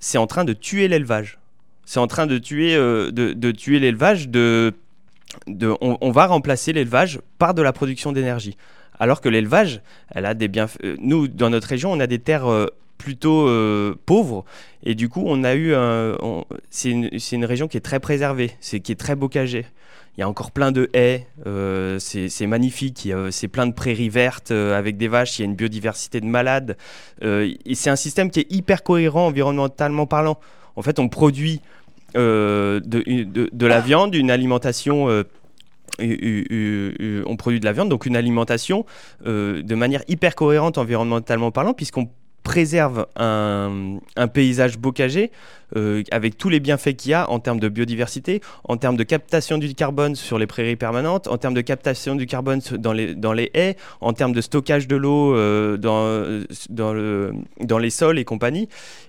c'est 0.00 0.18
en 0.18 0.26
train 0.26 0.44
de 0.44 0.52
tuer 0.52 0.88
l'élevage. 0.88 1.38
C'est 1.84 2.00
en 2.00 2.06
train 2.06 2.26
de 2.26 2.38
tuer, 2.38 2.74
euh, 2.74 3.10
de, 3.10 3.50
tuer 3.52 3.78
l'élevage. 3.78 4.28
On, 5.46 6.10
va 6.10 6.26
remplacer 6.26 6.72
l'élevage 6.72 7.20
par 7.38 7.54
de 7.54 7.62
la 7.62 7.72
production 7.72 8.12
d'énergie. 8.12 8.56
Alors 8.98 9.20
que 9.20 9.28
l'élevage, 9.28 9.80
elle 10.10 10.26
a 10.26 10.34
des 10.34 10.48
bienfaits. 10.48 10.78
euh, 10.84 10.96
Nous, 11.00 11.28
dans 11.28 11.50
notre 11.50 11.68
région, 11.68 11.90
on 11.92 12.00
a 12.00 12.06
des 12.06 12.18
terres 12.18 12.46
euh, 12.46 12.66
plutôt 12.98 13.48
euh, 13.48 13.94
pauvres. 14.06 14.44
Et 14.82 14.94
du 14.94 15.08
coup, 15.08 15.22
on 15.24 15.42
a 15.42 15.54
eu 15.54 15.74
un. 15.74 16.16
C'est 16.68 16.90
une, 16.90 17.08
une 17.32 17.44
région 17.44 17.66
qui 17.66 17.76
est 17.76 17.80
très 17.80 17.98
préservée, 17.98 18.52
c'est 18.60 18.80
qui 18.80 18.92
est 18.92 19.00
très 19.00 19.16
bocagée. 19.16 19.66
Il 20.20 20.24
y 20.24 20.24
a 20.24 20.28
encore 20.28 20.50
plein 20.50 20.70
de 20.70 20.90
haies, 20.92 21.26
euh, 21.46 21.98
c'est 21.98 22.46
magnifique, 22.46 23.08
a- 23.10 23.30
c'est 23.30 23.48
plein 23.48 23.66
de 23.66 23.72
prairies 23.72 24.10
vertes 24.10 24.50
euh, 24.50 24.78
avec 24.78 24.98
des 24.98 25.08
vaches, 25.08 25.38
il 25.38 25.42
y 25.42 25.44
a 25.44 25.46
une 25.46 25.54
biodiversité 25.54 26.20
de 26.20 26.26
malades. 26.26 26.76
euh, 27.24 27.50
c'est 27.72 27.88
un 27.88 27.96
système 27.96 28.30
qui 28.30 28.40
est 28.40 28.52
hyper 28.52 28.82
cohérent 28.82 29.28
environnementalement 29.28 30.04
parlant. 30.04 30.38
En 30.76 30.82
fait, 30.82 30.98
on 30.98 31.08
produit 31.08 31.62
euh, 32.18 32.80
de, 32.80 33.02
de- 33.50 33.66
la 33.66 33.80
viande, 33.80 34.14
une 34.14 34.30
alimentation. 34.30 35.08
euh, 35.08 35.22
on 37.26 37.36
produit 37.38 37.58
de 37.60 37.64
la 37.64 37.72
viande, 37.72 37.88
donc 37.88 38.04
une 38.04 38.16
alimentation 38.16 38.84
euh, 39.26 39.62
de 39.62 39.74
manière 39.74 40.02
hyper 40.06 40.34
cohérente 40.34 40.76
environnementalement 40.76 41.50
parlant, 41.50 41.72
puisqu'on 41.72 42.10
préserve 42.42 43.06
un, 43.16 43.98
paysage 44.32 44.78
bocagé 44.78 45.30
euh, 45.76 46.02
avec 46.10 46.36
tous 46.36 46.48
les 46.48 46.58
bienfaits 46.58 46.96
qu'il 46.96 47.12
y 47.12 47.14
a 47.14 47.30
en 47.30 47.38
termes 47.38 47.60
de 47.60 47.68
biodiversité, 47.68 48.40
en 48.64 48.76
termes 48.76 48.96
de 48.96 49.04
captation 49.04 49.58
du 49.58 49.72
carbone 49.74 50.16
sur 50.16 50.38
les 50.38 50.46
prairies 50.46 50.76
permanentes, 50.76 51.28
en 51.28 51.38
termes 51.38 51.54
de 51.54 51.60
captation 51.60 52.16
du 52.16 52.26
carbone 52.26 52.60
dans 52.78 52.92
les, 52.92 53.50
haies, 53.54 53.76
en 54.00 54.12
termes 54.12 54.32
de 54.32 54.40
stockage 54.40 54.88
de 54.88 54.96
l'eau 54.96 55.34
euh, 55.34 55.76
dans, 55.76 56.44
dans, 56.70 56.92
le, 56.92 57.32
dans 57.60 57.78
les 57.78 57.90
sols 57.90 58.18
et 58.18 58.24
compagnie. 58.24 58.68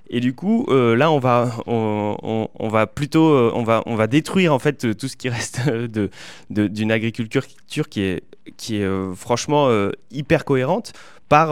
Et 0.09 0.19
du 0.19 0.33
coup, 0.33 0.65
euh, 0.69 0.95
là, 0.95 1.09
on 1.09 1.19
va, 1.19 2.87
plutôt, 2.87 3.51
on 3.55 3.63
va, 3.63 4.07
détruire 4.07 4.53
en 4.53 4.59
fait 4.59 4.95
tout 4.95 5.07
ce 5.07 5.15
qui 5.15 5.29
reste 5.29 5.61
d'une 6.49 6.91
agriculture 6.91 7.45
qui 7.89 8.01
est, 8.01 8.23
qui 8.57 8.77
est 8.77 9.15
franchement 9.15 9.69
hyper 10.11 10.45
cohérente 10.45 10.93
par, 11.29 11.49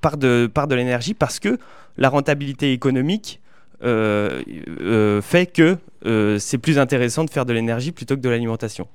par 0.00 0.16
de, 0.16 0.74
l'énergie 0.74 1.14
parce 1.14 1.38
que 1.38 1.58
la 1.96 2.08
rentabilité 2.08 2.72
économique 2.72 3.40
euh, 3.84 4.42
euh, 4.80 5.22
fait 5.22 5.46
que 5.46 5.76
euh, 6.04 6.38
c'est 6.40 6.58
plus 6.58 6.78
intéressant 6.78 7.24
de 7.24 7.30
faire 7.30 7.46
de 7.46 7.52
l'énergie 7.52 7.92
plutôt 7.92 8.16
que 8.16 8.20
de 8.20 8.28
l'alimentation. 8.28 8.88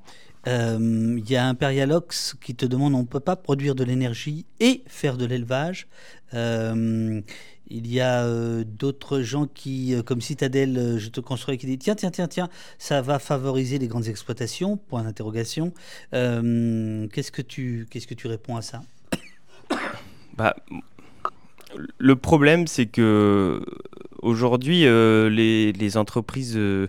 Il 0.45 1.23
y 1.29 1.35
a 1.35 1.47
Imperialox 1.47 2.35
qui 2.41 2.55
te 2.55 2.65
demande 2.65 2.95
on 2.95 2.99
ne 2.99 3.05
peut 3.05 3.19
pas 3.19 3.35
produire 3.35 3.75
de 3.75 3.83
l'énergie 3.83 4.45
et 4.59 4.83
faire 4.87 5.17
de 5.17 5.25
l'élevage. 5.25 5.87
Il 6.33 7.23
y 7.69 8.01
a 8.01 8.63
d'autres 8.63 9.21
gens 9.21 9.47
qui, 9.47 9.95
comme 10.05 10.21
Citadel, 10.21 10.97
je 10.97 11.09
te 11.09 11.21
construis, 11.21 11.57
qui 11.57 11.65
dit 11.65 11.77
tiens, 11.77 11.95
tiens, 11.95 12.11
tiens, 12.11 12.27
tiens, 12.27 12.49
ça 12.77 13.01
va 13.01 13.19
favoriser 13.19 13.79
les 13.79 13.87
grandes 13.87 14.07
exploitations. 14.07 14.79
Qu'est-ce 16.11 17.31
que 17.31 17.41
tu, 17.41 17.87
qu'est-ce 17.89 18.07
que 18.07 18.15
tu 18.15 18.27
réponds 18.27 18.57
à 18.57 18.61
ça? 18.61 18.81
Bah, 20.35 20.55
le 21.97 22.15
problème, 22.15 22.67
c'est 22.67 22.85
que 22.85 23.63
aujourd'hui, 24.21 24.85
euh, 24.85 25.29
les, 25.29 25.97
entreprises 25.97 26.55
euh, 26.57 26.87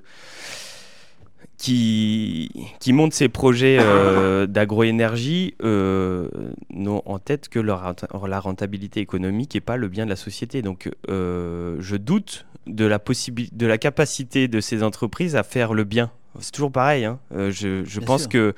qui, 1.64 2.50
qui 2.78 2.92
montent 2.92 3.14
ces 3.14 3.30
projets 3.30 3.78
euh, 3.80 4.46
d'agroénergie 4.48 5.54
n'ont 5.62 7.02
en 7.06 7.18
tête 7.18 7.48
que 7.48 7.58
leur, 7.58 7.94
la 8.26 8.40
rentabilité 8.40 9.00
économique 9.00 9.56
et 9.56 9.60
pas 9.60 9.78
le 9.78 9.88
bien 9.88 10.04
de 10.04 10.10
la 10.10 10.16
société. 10.16 10.60
Donc, 10.60 10.90
je 11.08 11.96
doute 11.96 12.44
de 12.66 12.84
la, 12.84 12.98
de 12.98 13.66
la 13.66 13.78
capacité 13.78 14.46
de 14.46 14.60
ces 14.60 14.82
entreprises 14.82 15.36
à 15.36 15.42
faire 15.42 15.72
le 15.72 15.84
bien 15.84 16.10
c'est 16.40 16.50
toujours 16.50 16.72
pareil. 16.72 17.04
Hein. 17.04 17.20
je, 17.30 17.84
je 17.84 18.00
pense 18.00 18.26
que 18.26 18.54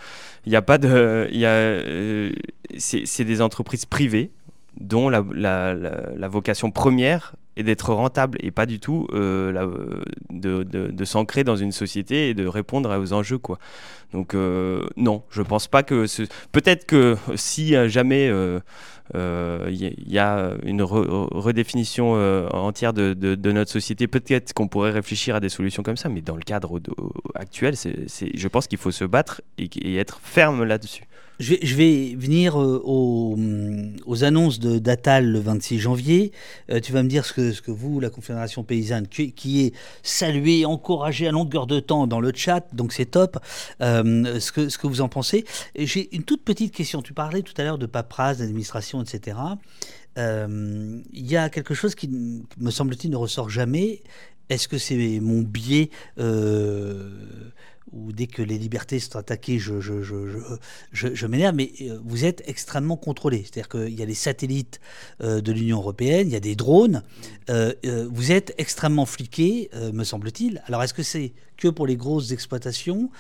il 0.47 0.49
n'y 0.49 0.57
a 0.57 0.63
pas 0.63 0.79
de, 0.79 1.29
c'est 2.79 3.25
des 3.25 3.43
entreprises 3.43 3.85
privées 3.85 4.31
dont 4.81 5.11
la, 5.11 5.23
la, 5.31 5.75
la, 5.75 6.29
vocation 6.29 6.71
première 6.71 7.35
est 7.57 7.63
d'être 7.63 7.93
rentable 7.93 8.39
et 8.43 8.51
pas 8.51 8.67
du 8.67 8.81
tout 8.81 9.07
euh, 9.13 10.03
de, 10.31 11.05
s'ancrer 11.05 11.45
dans 11.45 11.57
une 11.57 11.73
société 11.73 12.31
et 12.31 12.35
de 12.35 12.47
répondre 12.47 12.97
aux 12.99 13.13
enjeux. 13.13 13.39
Quoi. 13.39 13.59
Donc 14.13 14.35
euh, 14.35 14.87
non, 14.97 15.23
je 15.31 15.43
pense 15.43 15.67
pas 15.69 15.83
que... 15.83 16.07
Peut-être 16.53 16.87
que 16.87 17.17
si 17.35 17.75
euh, 17.75 17.89
jamais 17.89 18.27
il 19.15 19.95
y, 20.07 20.19
a 20.19 20.51
une 20.65 20.83
redéfinition 20.83 22.13
entière 22.53 22.93
de, 22.93 23.53
notre 23.53 23.71
société, 23.71 24.07
peut-être 24.07 24.53
qu'on 24.53 24.69
pourrait 24.69 24.93
réfléchir 24.93 25.37
à 25.37 25.41
des 25.41 25.49
solutions 25.49 25.83
comme 25.83 25.97
ça, 25.97 26.09
mais 26.09 26.21
dans 26.21 26.37
le 26.37 26.43
cadre 26.43 26.81
actuel, 27.35 27.75
je 27.77 28.49
pense 28.49 28.67
qu'il 28.67 28.79
faut 28.79 28.91
se 28.91 29.05
battre 29.05 29.41
et 29.59 29.97
être 29.97 30.21
ferme 30.23 30.65
là-dessus. 30.65 31.06
Je 31.39 31.75
vais, 31.75 32.15
venir 32.17 32.61
euh, 32.61 32.83
mm, 33.37 33.97
aux, 34.07 34.25
annonces 34.25 34.59
de 34.59 34.79
d'Atal 34.79 35.31
le 35.31 35.39
26 35.39 35.79
janvier. 35.79 36.33
Euh, 36.71 36.81
tu 36.81 36.93
vas 36.93 37.03
me 37.03 37.09
dire 37.09 37.27
ce 37.27 37.61
que, 37.61 37.71
vous, 37.71 38.01
la 38.01 38.09
Confédération 38.09 38.65
paysanne, 38.65 39.07
qui, 39.07 39.61
est 39.61 39.75
saluée, 40.03 40.65
encouragée 40.65 41.29
à 41.29 41.33
longueur 41.33 41.67
de 41.67 41.79
temps 41.81 42.07
dans 42.07 42.21
le 42.21 42.33
chat, 42.35 42.67
donc 42.73 42.93
c'est 42.93 43.07
top, 43.07 43.39
euh, 43.83 44.41
ce 44.41 44.51
que 44.51 44.87
vous 44.87 45.01
en 45.03 45.09
pensez. 45.09 45.45
J'ai 45.77 46.15
une 46.15 46.25
toute 46.25 46.43
petite 46.43 46.75
question. 46.75 47.03
Tu 47.03 47.13
parlais 47.13 47.43
tout 47.43 47.55
à 47.59 47.65
l'heure 47.65 47.79
de 47.79 47.87
paperasse, 47.87 48.39
d'administration, 48.39 49.03
etc. 49.03 49.37
Il 50.17 51.03
y 51.13 51.37
a 51.37 51.51
quelque 51.51 51.75
chose 51.75 51.95
qui, 51.95 52.09
me 52.09 52.71
semble-t-il, 52.71 53.11
ne 53.11 53.17
ressort 53.17 53.51
jamais. 53.51 54.03
Est-ce 54.49 54.69
que 54.69 54.79
c'est 54.79 55.21
mon 55.21 55.43
biais 55.43 55.91
ou 57.93 58.13
dès 58.13 58.27
que 58.27 58.43
les 58.43 58.59
libertés 58.59 58.99
sont 58.99 59.17
attaquées, 59.17 59.59
je, 59.59 59.81
je, 59.81 60.03
je, 60.03 60.19
je 60.93 61.27
m'énerve, 61.27 61.55
mais 61.55 61.73
euh, 61.83 61.99
vous 62.05 62.25
êtes 62.25 62.43
extrêmement 62.47 62.97
contrôlé. 62.97 63.45
C'est-à-dire 63.45 63.69
qu'il 63.69 63.95
y 63.95 64.03
a 64.03 64.07
les 64.07 64.15
satellites 64.15 64.81
euh, 65.23 65.41
de 65.41 65.53
l'Union 65.53 65.79
européenne, 65.79 66.27
il 66.29 66.33
y 66.33 66.37
a 66.37 66.41
des 66.41 66.57
drones, 66.57 67.03
euh, 67.49 67.73
vous 68.11 68.33
êtes 68.33 68.55
extrêmement 68.59 69.07
fliqué, 69.07 69.71
me 69.93 70.05
semble-t-il. 70.05 70.63
Alors 70.67 70.83
est-ce 70.83 70.95
que 70.95 71.03
c'est 71.03 71.33
que 71.57 71.69
pour 71.69 71.87
les 71.87 71.97
grosses 71.97 72.33
exploitations 72.33 73.11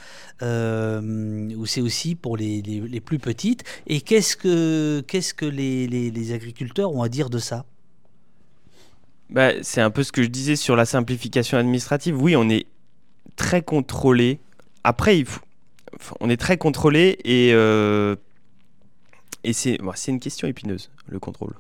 ou 0.43 1.67
c'est 1.67 1.81
aussi 1.81 2.15
pour 2.15 2.37
les, 2.37 2.61
les, 2.63 3.01
plus 3.01 3.19
petites? 3.19 3.63
Et 3.87 4.01
qu'est-ce 4.01 4.37
que, 4.37 5.03
qu'est-ce 5.07 5.33
que 5.33 5.47
les, 5.47 5.87
les, 5.87 6.33
agriculteurs 6.33 6.93
ont 6.93 7.03
à 7.03 7.09
dire 7.09 7.31
de 7.31 7.39
ça? 7.39 7.65
Bah, 9.31 9.53
C'est 9.63 9.81
un 9.81 9.91
peu 9.91 10.03
ce 10.03 10.13
que 10.13 10.23
je 10.23 10.29
disais 10.29 10.57
sur 10.57 10.77
la 10.77 10.87
simplification 10.87 11.57
administrative. 11.57 12.21
Oui, 12.21 12.37
on 12.37 12.49
est 12.49 12.67
très 13.37 13.63
contrôlé 13.63 14.41
après, 14.87 15.25
on 16.21 16.31
est 16.31 16.37
très 16.37 16.59
contrôlé 16.59 17.19
et, 17.25 17.51
euh, 17.53 18.15
et 19.43 19.53
c'est 19.53 19.79
une 20.07 20.21
question 20.21 20.47
épineuse, 20.47 20.91
le 21.09 21.19
contrôle. 21.19 21.55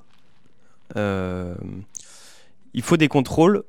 Euh, 0.96 1.56
il 2.72 2.82
faut 2.82 2.96
des 2.96 3.08
contrôles 3.08 3.64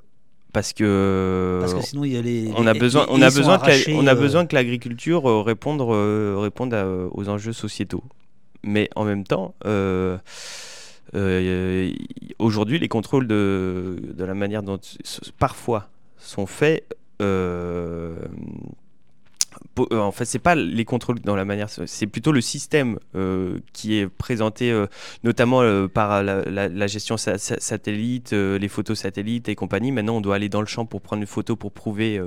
parce 0.54 0.74
que, 0.74 1.58
parce 1.60 1.74
que 1.74 1.82
sinon 1.82 2.04
il 2.04 2.14
y 2.14 2.18
a 2.18 2.22
les, 2.22 2.52
on 2.56 2.68
a 2.68 2.76
besoin 2.76 3.08
on 3.10 3.20
a 3.22 3.32
besoin 3.32 3.58
que 3.58 3.92
on 3.96 4.06
a 4.06 4.14
euh, 4.14 4.16
besoin 4.16 4.46
que 4.46 4.54
l'agriculture 4.54 5.24
réponde 5.44 5.82
réponde 5.82 6.74
aux 7.12 7.30
enjeux 7.30 7.54
sociétaux 7.54 8.04
mais 8.64 8.90
en 8.96 9.04
même 9.06 9.24
temps 9.24 9.56
aujourd'hui 12.40 12.80
les 12.80 12.88
contrôles 12.88 13.28
de, 13.28 14.00
de, 14.16 14.24
la 14.24 14.36
manière 14.36 14.64
dont 14.64 14.80
parfois 15.38 15.90
sont 16.18 16.46
faits 16.46 16.86
euh, 17.22 18.16
en 19.92 20.12
fait, 20.12 20.26
c'est 20.26 20.40
pas 20.40 20.56
les 20.56 20.86
contrôles 20.86 21.20
dans 21.20 21.36
la 21.36 21.46
manière, 21.46 21.70
c'est 21.70 22.08
plutôt 22.08 22.32
le 22.32 22.42
système 22.42 23.00
euh, 23.16 23.60
qui 23.74 23.98
est 23.98 24.08
présenté, 24.08 24.72
euh, 24.72 24.88
notamment 25.24 25.88
par 25.88 26.24
la, 26.24 26.88
gestion 26.88 27.18
satellite, 27.18 28.32
les 28.32 28.68
photos 28.68 29.00
satellites 29.00 29.50
et 29.50 29.56
compagnie. 29.56 29.92
Maintenant, 29.92 30.18
on 30.18 30.22
doit 30.22 30.36
aller 30.36 30.50
dans 30.50 30.62
le 30.62 30.68
champ 30.68 30.86
pour 30.86 31.02
prendre 31.02 31.22
une 31.22 31.28
photo 31.28 31.56
pour 31.56 31.72
prouver 31.72 32.22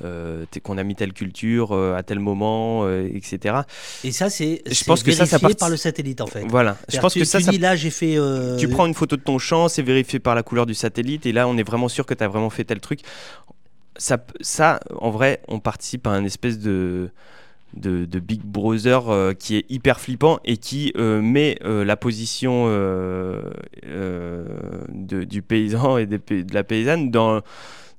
qu'on 0.00 0.78
a 0.78 0.82
mis 0.82 0.94
telle 0.94 1.12
culture 1.12 1.72
à 1.72 2.02
tel 2.02 2.18
moment, 2.18 2.88
etc. 2.90 3.60
Et 4.02 4.12
ça, 4.12 4.30
c'est 4.30 4.62
je 4.70 4.84
pense 4.84 5.02
que 5.02 5.12
ça, 5.12 5.26
ça 5.26 5.38
part... 5.38 5.54
par 5.56 5.70
le 5.70 5.76
satellite 5.76 6.20
en 6.20 6.26
fait. 6.26 6.44
Voilà. 6.48 6.76
Je 6.88 6.98
pense 6.98 7.14
que 7.14 7.24
ça, 7.24 7.40
tu 7.40 7.58
là, 7.58 7.76
j'ai 7.76 7.90
fait. 7.90 8.18
Tu 8.58 8.68
prends 8.68 8.86
une 8.86 8.94
photo 8.94 9.16
de 9.16 9.22
ton 9.22 9.38
champ, 9.38 9.68
c'est 9.68 9.82
vérifié 9.82 10.18
par 10.18 10.34
la 10.34 10.42
couleur 10.42 10.66
du 10.66 10.74
satellite, 10.74 11.26
et 11.26 11.32
là, 11.32 11.48
on 11.48 11.56
est 11.56 11.62
vraiment 11.62 11.88
sûr 11.88 12.06
que 12.06 12.14
tu 12.14 12.24
as 12.24 12.28
vraiment 12.28 12.50
fait 12.50 12.64
tel 12.64 12.80
truc 12.80 13.00
ça, 13.96 14.18
ça, 14.40 14.80
en 14.98 15.10
vrai, 15.10 15.40
on 15.48 15.60
participe 15.60 16.06
à 16.06 16.10
un 16.10 16.24
espèce 16.24 16.58
de, 16.58 17.10
de, 17.76 18.18
Big 18.18 18.40
Brother 18.42 19.08
euh, 19.08 19.32
qui 19.34 19.56
est 19.56 19.64
hyper 19.68 20.00
flippant 20.00 20.38
et 20.44 20.56
qui 20.56 20.92
euh, 20.96 21.20
met 21.20 21.58
euh, 21.64 21.84
la 21.84 21.96
position 21.96 22.66
de, 22.66 23.42
du 25.24 25.42
paysan 25.42 25.98
et 25.98 26.06
de 26.06 26.20
la 26.52 26.64
paysanne 26.64 27.10
dans, 27.10 27.42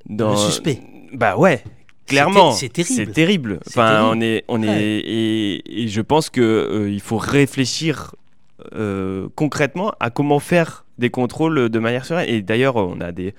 dans 0.10 0.32
le 0.32 0.38
suspect. 0.38 0.82
Bah 1.14 1.38
ouais, 1.38 1.64
clairement. 2.08 2.52
C'est 2.52 2.70
terrible. 2.70 2.96
C'est 2.96 3.12
terrible. 3.12 3.60
Enfin, 3.68 4.10
on 4.12 4.22
est, 4.22 4.44
on 4.48 4.64
est, 4.64 5.00
et, 5.00 5.84
et, 5.84 5.88
je 5.88 6.02
pense 6.02 6.30
que 6.30 6.88
il 6.90 7.02
faut 7.02 7.18
réfléchir 7.18 8.16
concrètement 9.36 9.94
à 10.00 10.10
comment 10.10 10.40
faire 10.40 10.86
des 10.98 11.10
contrôles 11.10 11.70
de 11.70 11.80
manière 11.80 12.06
sereine. 12.06 12.28
Et 12.28 12.42
d'ailleurs, 12.42 12.78
on 12.78 13.00
a 13.00 13.12
des 13.12 13.34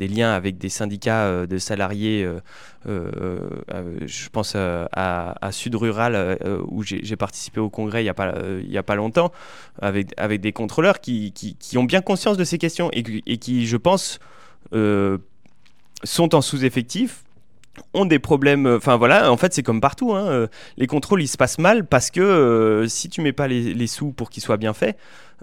des 0.00 0.08
liens 0.08 0.32
avec 0.32 0.56
des 0.56 0.70
syndicats 0.70 1.26
euh, 1.26 1.46
de 1.46 1.58
salariés, 1.58 2.24
euh, 2.24 2.40
euh, 2.88 3.98
je 4.06 4.28
pense 4.30 4.56
à, 4.56 5.50
Sud 5.52 5.74
Rural, 5.74 6.38
où 6.68 6.82
j'ai 6.82 7.16
participé 7.16 7.60
au 7.60 7.68
congrès 7.68 8.00
il 8.00 8.04
n'y 8.04 8.08
a, 8.08 8.14
pas, 8.14 8.32
a 8.32 8.82
pas 8.82 8.94
longtemps, 8.94 9.30
avec, 9.80 10.12
avec 10.16 10.40
des 10.40 10.52
contrôleurs 10.52 11.00
qui, 11.00 11.32
qui, 11.32 11.78
ont 11.78 11.84
bien 11.84 12.00
conscience 12.00 12.36
de 12.38 12.44
ces 12.44 12.56
questions 12.56 12.90
et, 12.92 13.02
qui, 13.02 13.66
je 13.66 13.76
pense, 13.76 14.18
sont 14.72 16.34
en 16.34 16.40
sous-effectif 16.40 17.24
ont 17.94 18.04
des 18.04 18.18
problèmes. 18.18 18.66
Enfin 18.66 18.96
voilà, 18.96 19.30
en 19.30 19.36
fait 19.36 19.52
c'est 19.52 19.62
comme 19.62 19.80
partout. 19.80 20.14
Hein, 20.14 20.48
les 20.78 20.86
contrôles 20.86 21.22
ils 21.22 21.28
se 21.28 21.36
passent 21.36 21.58
mal 21.58 21.86
parce 21.86 22.10
que 22.10 22.86
si 22.88 23.10
tu 23.10 23.20
mets 23.20 23.32
pas 23.32 23.48
les 23.48 23.86
sous 23.86 24.12
pour 24.12 24.30
qu'ils 24.30 24.42
soient 24.42 24.56
bien 24.56 24.72
faits, 24.72 24.96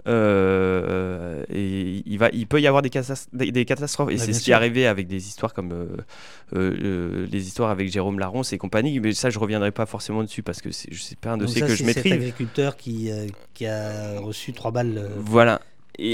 euh, 0.06 1.44
et 1.52 2.02
il, 2.06 2.18
va, 2.18 2.28
il 2.32 2.46
peut 2.46 2.60
y 2.60 2.66
avoir 2.66 2.82
des, 2.82 2.90
des, 3.32 3.64
catastrophes. 3.64 4.10
Et 4.10 4.18
c'est 4.18 4.32
ce 4.32 4.42
qui 4.42 4.50
est 4.50 4.54
arrivé 4.54 4.86
avec 4.86 5.06
des 5.06 5.26
histoires 5.26 5.54
comme 5.54 5.72
euh, 5.72 5.86
euh, 6.54 7.26
les 7.30 7.46
histoires 7.46 7.70
avec 7.70 7.90
Jérôme 7.90 8.18
Laronce 8.18 8.52
et 8.52 8.58
compagnie. 8.58 8.98
Mais 9.00 9.12
ça, 9.12 9.30
je 9.30 9.38
reviendrai 9.38 9.70
pas 9.72 9.86
forcément 9.86 10.22
dessus 10.22 10.42
parce 10.42 10.62
que 10.62 10.70
sais 10.92 11.16
pas 11.16 11.32
un 11.32 11.36
dossier 11.38 11.62
que 11.62 11.74
je 11.74 11.84
maîtrise. 11.84 12.04
C'est 12.04 12.12
agriculteur 12.12 12.76
qui, 12.76 13.10
qui 13.54 13.66
a 13.66 14.20
reçu 14.20 14.52
trois 14.52 14.70
balles. 14.70 15.10
Voilà. 15.18 15.60
Et, 15.98 16.12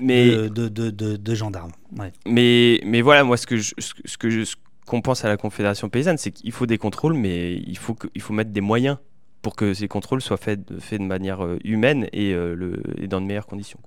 Mais, 0.00 0.30
de, 0.30 0.48
de, 0.48 0.68
de- 0.68 0.90
de- 0.90 1.16
de 1.16 1.34
gendarmes. 1.34 1.72
Ouais. 1.98 2.12
mais, 2.26 2.80
mais 2.84 3.00
voilà, 3.00 3.24
moi, 3.24 3.36
ce 3.36 3.46
que 3.48 3.56
je- 3.56 3.74
ce 3.78 3.92
que- 3.94 4.02
ce 4.08 4.16
que 4.16 4.30
je- 4.30 4.44
ce 4.44 4.54
qu'on 4.86 5.00
pense 5.00 5.24
à 5.24 5.28
la 5.28 5.36
Confédération 5.36 5.88
paysanne, 5.88 6.18
c'est 6.18 6.30
qu'il 6.30 6.52
faut 6.52 6.66
des 6.66 6.78
contrôles, 6.78 7.14
mais 7.14 7.54
il 7.54 7.76
faut, 7.76 7.94
que, 7.94 8.06
il 8.14 8.20
faut 8.20 8.32
mettre 8.32 8.50
des 8.52 8.60
moyens 8.60 8.98
pour 9.44 9.54
que 9.54 9.74
ces 9.74 9.88
contrôles 9.88 10.22
soient 10.22 10.38
faits, 10.38 10.66
de 10.66 10.98
manière 11.04 11.44
euh, 11.44 11.58
humaine 11.64 12.08
et, 12.14 12.32
euh, 12.32 12.82
et 12.96 13.06
dans 13.06 13.20
de 13.20 13.26
meilleures 13.26 13.46
conditions. 13.46 13.78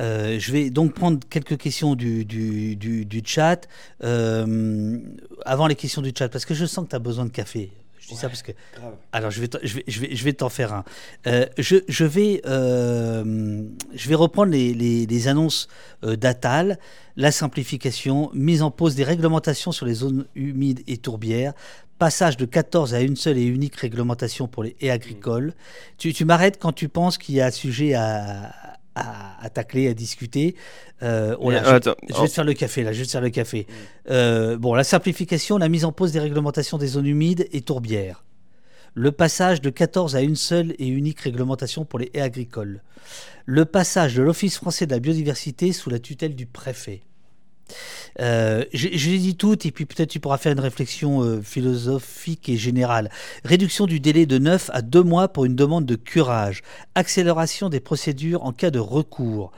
Euh, 0.00 0.38
je 0.38 0.52
vais 0.52 0.68
donc 0.68 0.92
prendre 0.92 1.18
quelques 1.30 1.56
questions 1.56 1.94
du, 1.94 2.26
chat. 3.24 3.66
Avant 4.02 5.66
les 5.66 5.74
questions 5.74 6.02
du 6.02 6.12
chat, 6.16 6.28
parce 6.28 6.44
que 6.44 6.52
je 6.52 6.66
sens 6.66 6.84
que 6.84 6.90
tu 6.90 6.96
as 6.96 7.00
besoin 7.00 7.24
de 7.24 7.30
café. 7.30 7.72
Je 8.06 8.14
dis 8.14 8.20
ça 8.20 8.28
parce 8.28 8.42
que. 8.42 8.52
Alors, 9.12 9.30
je 9.32 9.40
vais, 9.40 9.48
t'en- 9.48 9.58
je 9.62 9.74
vais, 9.76 9.84
je 9.88 10.00
vais, 10.00 10.14
je 10.14 10.24
vais 10.24 10.32
t'en 10.32 10.48
faire 10.48 10.72
un. 10.72 10.84
Euh, 11.26 11.46
je, 11.58 11.76
je, 11.88 12.04
vais, 12.04 12.40
euh, 12.46 13.62
je 13.94 14.08
vais 14.08 14.14
reprendre 14.14 14.52
les, 14.52 14.72
les, 14.74 15.06
les 15.06 15.28
annonces 15.28 15.66
euh, 16.04 16.14
d'Atal. 16.16 16.78
La 17.16 17.32
simplification, 17.32 18.30
mise 18.34 18.62
en 18.62 18.70
pause 18.70 18.94
des 18.94 19.02
réglementations 19.04 19.72
sur 19.72 19.86
les 19.86 19.94
zones 19.94 20.26
humides 20.34 20.82
et 20.86 20.98
tourbières, 20.98 21.54
passage 21.98 22.36
de 22.36 22.44
14 22.44 22.94
à 22.94 23.00
une 23.00 23.16
seule 23.16 23.38
et 23.38 23.44
unique 23.44 23.74
réglementation 23.76 24.46
pour 24.48 24.62
les 24.62 24.76
haies 24.80 24.90
agricoles. 24.90 25.54
Tu, 25.98 26.12
tu 26.12 26.24
m'arrêtes 26.26 26.58
quand 26.60 26.72
tu 26.72 26.88
penses 26.88 27.16
qu'il 27.18 27.34
y 27.34 27.40
a 27.40 27.50
sujet 27.50 27.94
à, 27.94 28.52
à, 28.96 29.44
à 29.44 29.50
tacler, 29.50 29.86
à 29.88 29.94
discuter. 29.94 30.56
Euh, 31.02 31.36
oh 31.38 31.50
là, 31.50 31.62
je- 31.62 31.68
attends, 31.70 31.94
je 32.08 32.20
vais 32.20 32.26
te 32.28 32.32
faire 32.32 32.44
le 32.44 32.54
café 32.54 32.82
là, 32.82 32.92
je 32.92 33.00
vais 33.00 33.06
te 33.06 33.10
faire 33.12 33.20
le 33.20 33.30
café. 33.30 33.66
Euh, 34.10 34.56
bon, 34.56 34.74
la 34.74 34.82
simplification, 34.84 35.58
la 35.58 35.68
mise 35.68 35.84
en 35.84 35.92
pause 35.92 36.10
des 36.12 36.18
réglementations 36.20 36.78
des 36.78 36.88
zones 36.88 37.06
humides 37.06 37.46
et 37.52 37.60
tourbières. 37.60 38.24
Le 38.94 39.12
passage 39.12 39.60
de 39.60 39.68
14 39.70 40.16
à 40.16 40.22
une 40.22 40.36
seule 40.36 40.74
et 40.78 40.86
unique 40.88 41.20
réglementation 41.20 41.84
pour 41.84 41.98
les 41.98 42.10
haies 42.14 42.22
agricoles. 42.22 42.82
Le 43.44 43.64
passage 43.66 44.14
de 44.14 44.22
l'Office 44.22 44.56
français 44.56 44.86
de 44.86 44.92
la 44.92 44.98
biodiversité 45.00 45.72
sous 45.72 45.90
la 45.90 45.98
tutelle 45.98 46.34
du 46.34 46.46
préfet. 46.46 47.02
Euh, 48.20 48.64
je, 48.72 48.88
je 48.92 49.10
les 49.10 49.18
dis 49.18 49.36
et 49.64 49.70
puis 49.70 49.84
peut-être 49.84 50.08
tu 50.08 50.20
pourras 50.20 50.38
faire 50.38 50.52
une 50.52 50.60
réflexion 50.60 51.22
euh, 51.22 51.42
philosophique 51.42 52.48
et 52.48 52.56
générale. 52.56 53.10
Réduction 53.44 53.86
du 53.86 54.00
délai 54.00 54.26
de 54.26 54.38
9 54.38 54.70
à 54.72 54.82
2 54.82 55.02
mois 55.02 55.28
pour 55.28 55.44
une 55.44 55.56
demande 55.56 55.84
de 55.84 55.96
curage. 55.96 56.62
Accélération 56.94 57.68
des 57.68 57.80
procédures 57.80 58.44
en 58.44 58.52
cas 58.52 58.70
de 58.70 58.78
recours. 58.78 59.52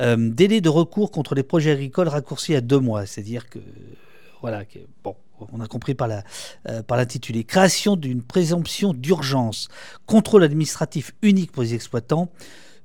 Euh, 0.00 0.16
délai 0.18 0.60
de 0.60 0.68
recours 0.68 1.10
contre 1.10 1.34
les 1.34 1.42
projets 1.42 1.72
agricoles 1.72 2.08
raccourci 2.08 2.54
à 2.54 2.60
2 2.60 2.78
mois. 2.78 3.06
C'est-à-dire 3.06 3.48
que 3.48 3.58
voilà, 4.40 4.64
on 5.52 5.60
a 5.60 5.66
compris 5.68 5.94
par 5.94 6.08
l'intitulé. 6.08 7.44
Création 7.44 7.94
d'une 7.94 8.22
présomption 8.22 8.92
d'urgence. 8.92 9.68
Contrôle 10.06 10.42
administratif 10.42 11.12
unique 11.22 11.52
pour 11.52 11.62
les 11.62 11.74
exploitants. 11.74 12.28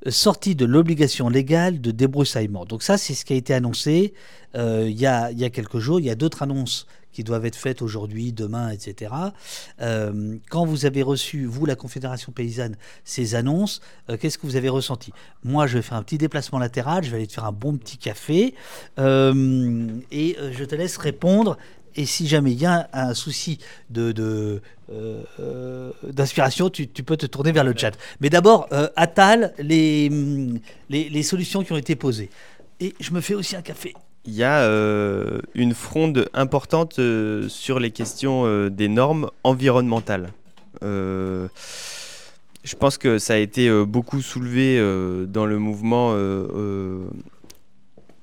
Sortie 0.08 0.56
de 0.56 0.66
l'obligation 0.66 1.28
légale 1.28 1.82
de 1.82 1.92
débroussaillement. 1.92 2.66
Donc 2.66 2.84
ça, 2.84 2.98
c'est 2.98 3.14
ce 3.14 3.26
qui 3.26 3.34
a 3.34 3.36
été 3.36 3.54
annoncé 3.54 4.14
euh, 4.56 4.86
il 4.88 5.00
y, 5.00 5.06
a, 5.06 5.32
quelques 5.50 5.80
jours. 5.80 6.00
Il 6.00 6.06
y 6.06 6.10
a 6.10 6.16
d'autres 6.16 6.44
annonces 6.44 6.88
qui 7.12 7.24
doivent 7.24 7.46
être 7.46 7.56
faites 7.56 7.82
aujourd'hui, 7.82 8.32
demain, 8.32 8.70
etc. 8.70 9.12
Euh, 9.82 10.38
quand 10.50 10.66
vous 10.66 10.86
avez 10.86 11.02
reçu, 11.02 11.46
vous, 11.46 11.66
la 11.66 11.76
Confédération 11.76 12.32
paysanne, 12.32 12.76
ces 13.06 13.34
annonces, 13.34 13.82
euh, 14.10 14.18
qu'est-ce 14.18 14.38
que 14.38 14.46
vous 14.46 14.56
avez 14.56 14.70
ressenti? 14.70 15.12
Moi, 15.44 15.66
je 15.66 15.78
vais 15.78 15.82
faire 15.82 15.98
un 15.98 16.04
petit 16.04 16.20
déplacement 16.20 16.60
latéral, 16.60 17.04
je 17.04 17.10
vais 17.10 17.18
aller 17.18 17.28
te 17.28 17.34
faire 17.34 17.46
un 17.46 17.52
bon 17.52 17.76
petit 17.78 17.98
café, 17.98 18.54
et 18.98 19.02
je 19.02 20.64
te 20.64 20.76
laisse 20.76 20.98
répondre. 20.98 21.58
Et 21.98 22.06
si 22.06 22.28
jamais 22.28 22.52
il 22.52 22.62
y 22.62 22.66
a 22.68 22.88
un, 22.94 23.16
souci 23.16 23.58
de, 23.90 24.62
euh, 24.90 25.22
euh, 25.40 25.92
d'inspiration, 26.04 26.70
tu, 26.70 26.88
peux 26.88 27.18
te 27.18 27.26
tourner 27.26 27.52
vers 27.52 27.66
le 27.66 27.74
chat. 27.76 27.92
Mais 28.22 28.30
d'abord, 28.30 28.68
euh, 28.72 28.88
les, 29.60 30.08
hum, 30.10 30.60
les, 30.90 31.24
solutions 31.24 31.64
qui 31.64 31.74
ont 31.74 31.78
été 31.78 31.96
posées. 31.96 32.30
Et 32.80 32.94
je 33.00 33.12
me 33.12 33.22
fais 33.22 33.34
aussi 33.34 33.56
un 33.56 33.62
café. 33.62 33.94
Il 34.26 34.34
y 34.34 34.44
a 34.44 34.62
euh, 34.62 35.40
une 35.56 35.74
fronde 35.74 36.30
importante 36.34 37.00
sur 37.48 37.80
les 37.80 37.92
questions 37.92 38.70
des 38.70 38.88
normes 38.88 39.30
environnementales. 39.44 40.32
Je 40.82 41.48
pense 42.78 42.98
que 42.98 43.20
ça 43.20 43.34
a 43.34 43.38
été 43.38 43.70
beaucoup 43.86 44.22
soulevé 44.22 44.80
dans 45.28 45.46
le 45.46 45.60
mouvement 45.60 46.12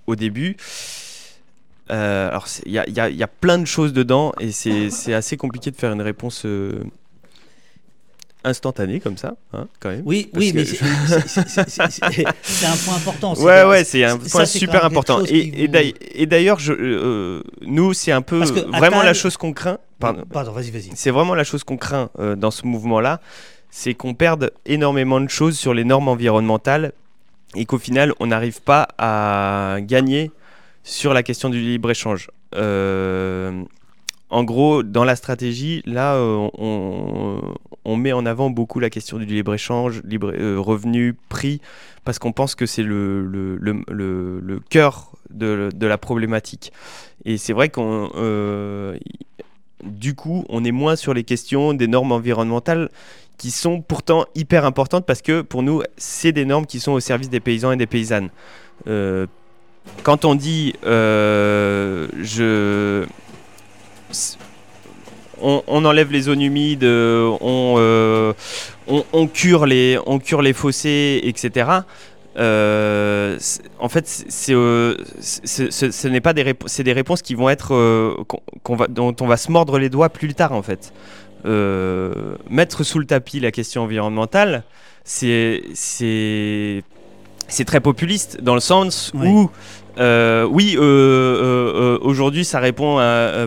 au 0.07 0.17
début. 0.17 0.57
Euh, 1.91 2.29
alors, 2.31 2.47
il 2.65 2.73
y 2.73 2.79
a, 2.79 2.89
y 2.89 3.15
y 3.15 3.25
plein 3.41 3.59
de 3.59 3.67
choses 3.67 3.93
dedans 3.93 4.33
et 4.41 4.53
c'est 4.53 5.13
assez 5.15 5.37
compliqué 5.37 5.71
de 5.71 5.77
faire 5.77 5.93
une 5.93 6.01
réponse 6.03 6.45
euh, 6.47 6.73
instantanée 8.47 9.01
comme 9.01 9.17
ça, 9.17 9.37
hein, 9.55 9.67
quand 9.81 9.89
même. 9.91 10.03
Oui, 10.05 10.29
oui, 10.35 10.53
mais 10.55 10.65
c'est- 10.67 12.27
un 12.27 12.77
point 12.85 12.95
important. 12.97 13.35
Ouais, 13.35 13.37
C'est- 13.61 13.65
ouais, 13.65 13.85
c'est 13.85 14.05
un 14.05 14.19
point 14.19 14.45
super 14.45 14.85
important. 14.85 15.23
Et, 15.25 15.51
vous- 15.63 15.67
d'ailleurs- 15.69 15.95
et 16.15 16.27
d'ailleurs, 16.27 16.59
je, 16.59 16.73
euh, 16.75 17.43
nous, 17.63 17.95
c'est 17.95 18.13
un 18.13 18.21
peu 18.23 18.39
vraiment 18.45 19.03
la 19.03 19.15
chose 19.15 19.37
qu'on 19.39 19.53
craint. 19.53 19.79
Pardon, 19.99 20.25
Pardon, 20.31 20.53
vas-y, 20.53 20.71
vas-y. 20.71 20.91
c'est 20.95 21.11
vraiment 21.11 21.35
la 21.35 21.45
chose 21.45 21.65
qu'on 21.65 21.77
craint 21.79 22.11
dans 22.37 22.51
ce 22.51 22.67
mouvement-là, 22.67 23.21
c'est 23.71 23.95
qu'on 23.95 24.13
perde 24.15 24.53
énormément 24.67 25.21
de 25.21 25.29
choses 25.31 25.57
sur 25.59 25.73
les 25.73 25.85
normes 25.85 26.09
environnementales 26.09 26.93
et 27.55 27.65
qu'au 27.65 27.79
final, 27.79 28.13
on 28.21 28.27
n'arrive 28.27 28.61
pas 28.61 28.89
à 28.99 29.79
gagner 29.81 30.31
sur 30.85 31.15
la 31.15 31.23
question 31.23 31.49
du 31.49 31.61
libre-échange. 31.61 32.31
Euh, 32.55 33.65
en 34.31 34.45
gros, 34.45 34.83
dans 34.83 35.05
la 35.05 35.17
stratégie, 35.17 35.83
là, 35.87 36.15
euh, 36.15 36.49
on, 37.85 37.97
met 37.97 38.13
en 38.13 38.27
avant 38.27 38.51
beaucoup 38.51 38.81
la 38.81 38.91
question 38.91 39.19
du 39.19 39.25
libre-échange, 39.25 40.03
libre, 40.05 40.33
euh, 40.35 40.61
revenu, 40.61 41.15
prix, 41.29 41.61
parce 42.05 42.19
qu'on 42.19 42.33
pense 42.33 42.55
que 42.55 42.67
c'est 42.67 42.83
le, 42.83 43.59
cœur 44.69 45.13
de, 45.31 45.71
la 45.81 45.99
problématique. 45.99 46.73
Et 47.25 47.39
c'est 47.39 47.55
vrai 47.55 47.71
qu'on... 47.71 48.11
du 49.83 50.15
coup, 50.15 50.45
on 50.51 50.65
est 50.65 50.73
moins 50.73 50.97
sur 50.97 51.15
les 51.15 51.25
questions 51.25 51.73
des 51.73 51.87
normes 51.87 52.13
environnementales 52.13 52.91
qui 53.39 53.51
sont 53.51 53.81
pourtant 53.81 54.27
hyper 54.35 54.65
importantes 54.65 55.07
parce 55.07 55.23
que 55.23 55.41
pour 55.41 55.63
nous, 55.63 55.83
c'est 55.97 56.33
des 56.33 56.45
normes 56.45 56.67
qui 56.67 56.79
sont 56.79 56.93
au 56.93 57.01
service 57.01 57.31
des 57.31 57.41
paysans 57.41 57.73
et 57.73 57.77
des 57.77 57.87
paysannes. 57.87 58.29
Quand 60.05 60.25
on 60.25 60.35
dit 60.35 60.75
euh, 60.87 62.07
on, 65.41 65.85
enlève 65.85 66.13
les 66.13 66.23
zones 66.23 66.43
humides, 66.43 66.85
euh, 66.85 67.37
on, 67.41 67.75
euh, 67.79 68.33
on, 68.87 69.27
cure 69.27 69.67
les, 69.67 69.99
fossés, 70.53 71.21
etc. 71.25 71.71
En 72.37 73.89
fait, 73.89 74.07
ce 74.07 76.09
n'est 76.09 76.21
pas 76.21 76.33
des 76.33 76.55
c'est 76.67 76.85
des 76.85 76.93
réponses 76.93 77.23
qui 77.23 77.35
vont 77.35 77.49
être 77.49 77.75
dont 78.91 79.17
on 79.21 79.27
va 79.27 79.37
se 79.37 79.51
mordre 79.51 79.79
les 79.79 79.89
doigts 79.89 80.11
plus 80.11 80.33
tard 80.35 80.53
en 80.53 80.63
fait. 80.63 80.93
Mettre 82.51 82.85
sous 82.85 82.99
le 82.99 83.07
tapis 83.07 83.41
la 83.41 83.51
question 83.51 83.83
environnementale, 83.83 84.65
c'est 85.05 85.63
c'est 87.49 87.65
très 87.65 87.81
populiste 87.81 88.41
dans 88.43 88.55
le 88.55 88.61
sens 88.61 89.13
Oui. 89.15 89.29
où 89.29 89.51
euh, 89.99 90.45
oui, 90.51 90.75
euh, 90.77 90.81
euh, 90.83 91.99
aujourd'hui 92.03 92.45
ça 92.45 92.59
répond 92.59 92.97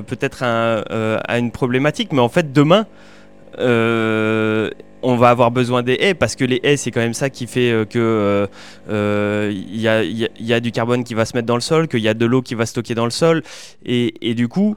peut-être 0.07 0.43
à, 0.43 0.79
à 1.19 1.37
une 1.39 1.51
problématique, 1.51 2.13
mais 2.13 2.21
en 2.21 2.29
fait 2.29 2.53
demain 2.53 2.85
on 5.03 5.15
va 5.15 5.29
avoir 5.29 5.51
besoin 5.51 5.83
des 5.83 5.93
haies 5.99 6.13
parce 6.15 6.35
que 6.35 6.43
les 6.45 6.59
haies 6.63 6.77
c'est 6.77 6.91
quand 6.91 6.99
même 7.01 7.13
ça 7.13 7.29
qui 7.29 7.47
fait 7.47 7.85
que 7.89 8.47
il 8.89 9.79
y, 9.81 9.87
a, 9.87 10.03
y 10.03 10.25
a- 10.25 10.29
il 10.39 10.45
y 10.45 10.53
a 10.53 10.59
du 10.59 10.71
carbone 10.71 11.03
qui 11.03 11.13
va 11.13 11.25
se 11.25 11.35
mettre 11.35 11.47
dans 11.47 11.55
le 11.55 11.61
sol, 11.61 11.87
qu'il 11.87 11.99
y 11.99 12.07
a 12.07 12.13
de 12.13 12.25
l'eau 12.25 12.41
qui 12.41 12.55
va 12.55 12.65
stocker 12.65 12.95
dans 12.95 13.05
le 13.05 13.11
sol 13.11 13.43
et, 13.85 14.13
et 14.29 14.33
du 14.33 14.47
coup 14.47 14.75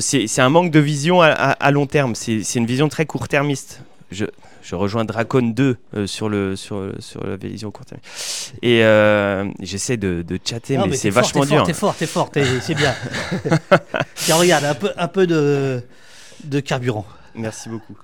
c'est 0.00 0.40
un 0.40 0.48
manque 0.48 0.70
de 0.70 0.80
vision 0.80 1.20
à, 1.22 1.28
à- 1.28 1.50
à 1.52 1.70
long 1.70 1.86
terme, 1.86 2.14
c'est 2.14 2.42
c'est 2.42 2.58
une 2.58 2.66
vision 2.66 2.88
très 2.88 3.06
court-termiste. 3.06 3.82
Je, 4.10 4.26
je 4.62 4.74
rejoins 4.74 5.04
Dracon 5.04 5.42
2 5.42 5.76
euh, 5.94 6.06
sur, 6.06 6.28
le, 6.28 6.56
sur, 6.56 6.92
sur 7.00 7.26
la 7.26 7.36
vision 7.36 7.70
court-termiste. 7.70 8.54
Et 8.62 8.84
euh, 8.84 9.44
j'essaie 9.60 9.96
de, 9.96 10.22
de 10.22 10.38
chatter, 10.44 10.76
Non, 10.78 10.86
mais, 10.86 10.96
c'est 10.96 11.10
fort, 11.10 11.22
vachement 11.22 11.42
t'es 11.42 11.46
fort, 11.48 11.56
dur. 11.58 11.66
T'es 11.66 11.74
fort, 11.74 11.94
t'es 11.96 12.06
fort, 12.06 12.30
t'es- 12.30 12.60
c'est 12.60 12.74
bien. 12.74 12.94
Tiens, 14.14 14.36
regarde, 14.36 14.64
un 14.64 14.74
peu, 14.74 14.90
un 14.96 15.08
peu 15.08 15.26
de, 15.26 15.82
de 16.44 16.60
carburant. 16.60 17.04
Merci 17.34 17.68
beaucoup. 17.68 17.96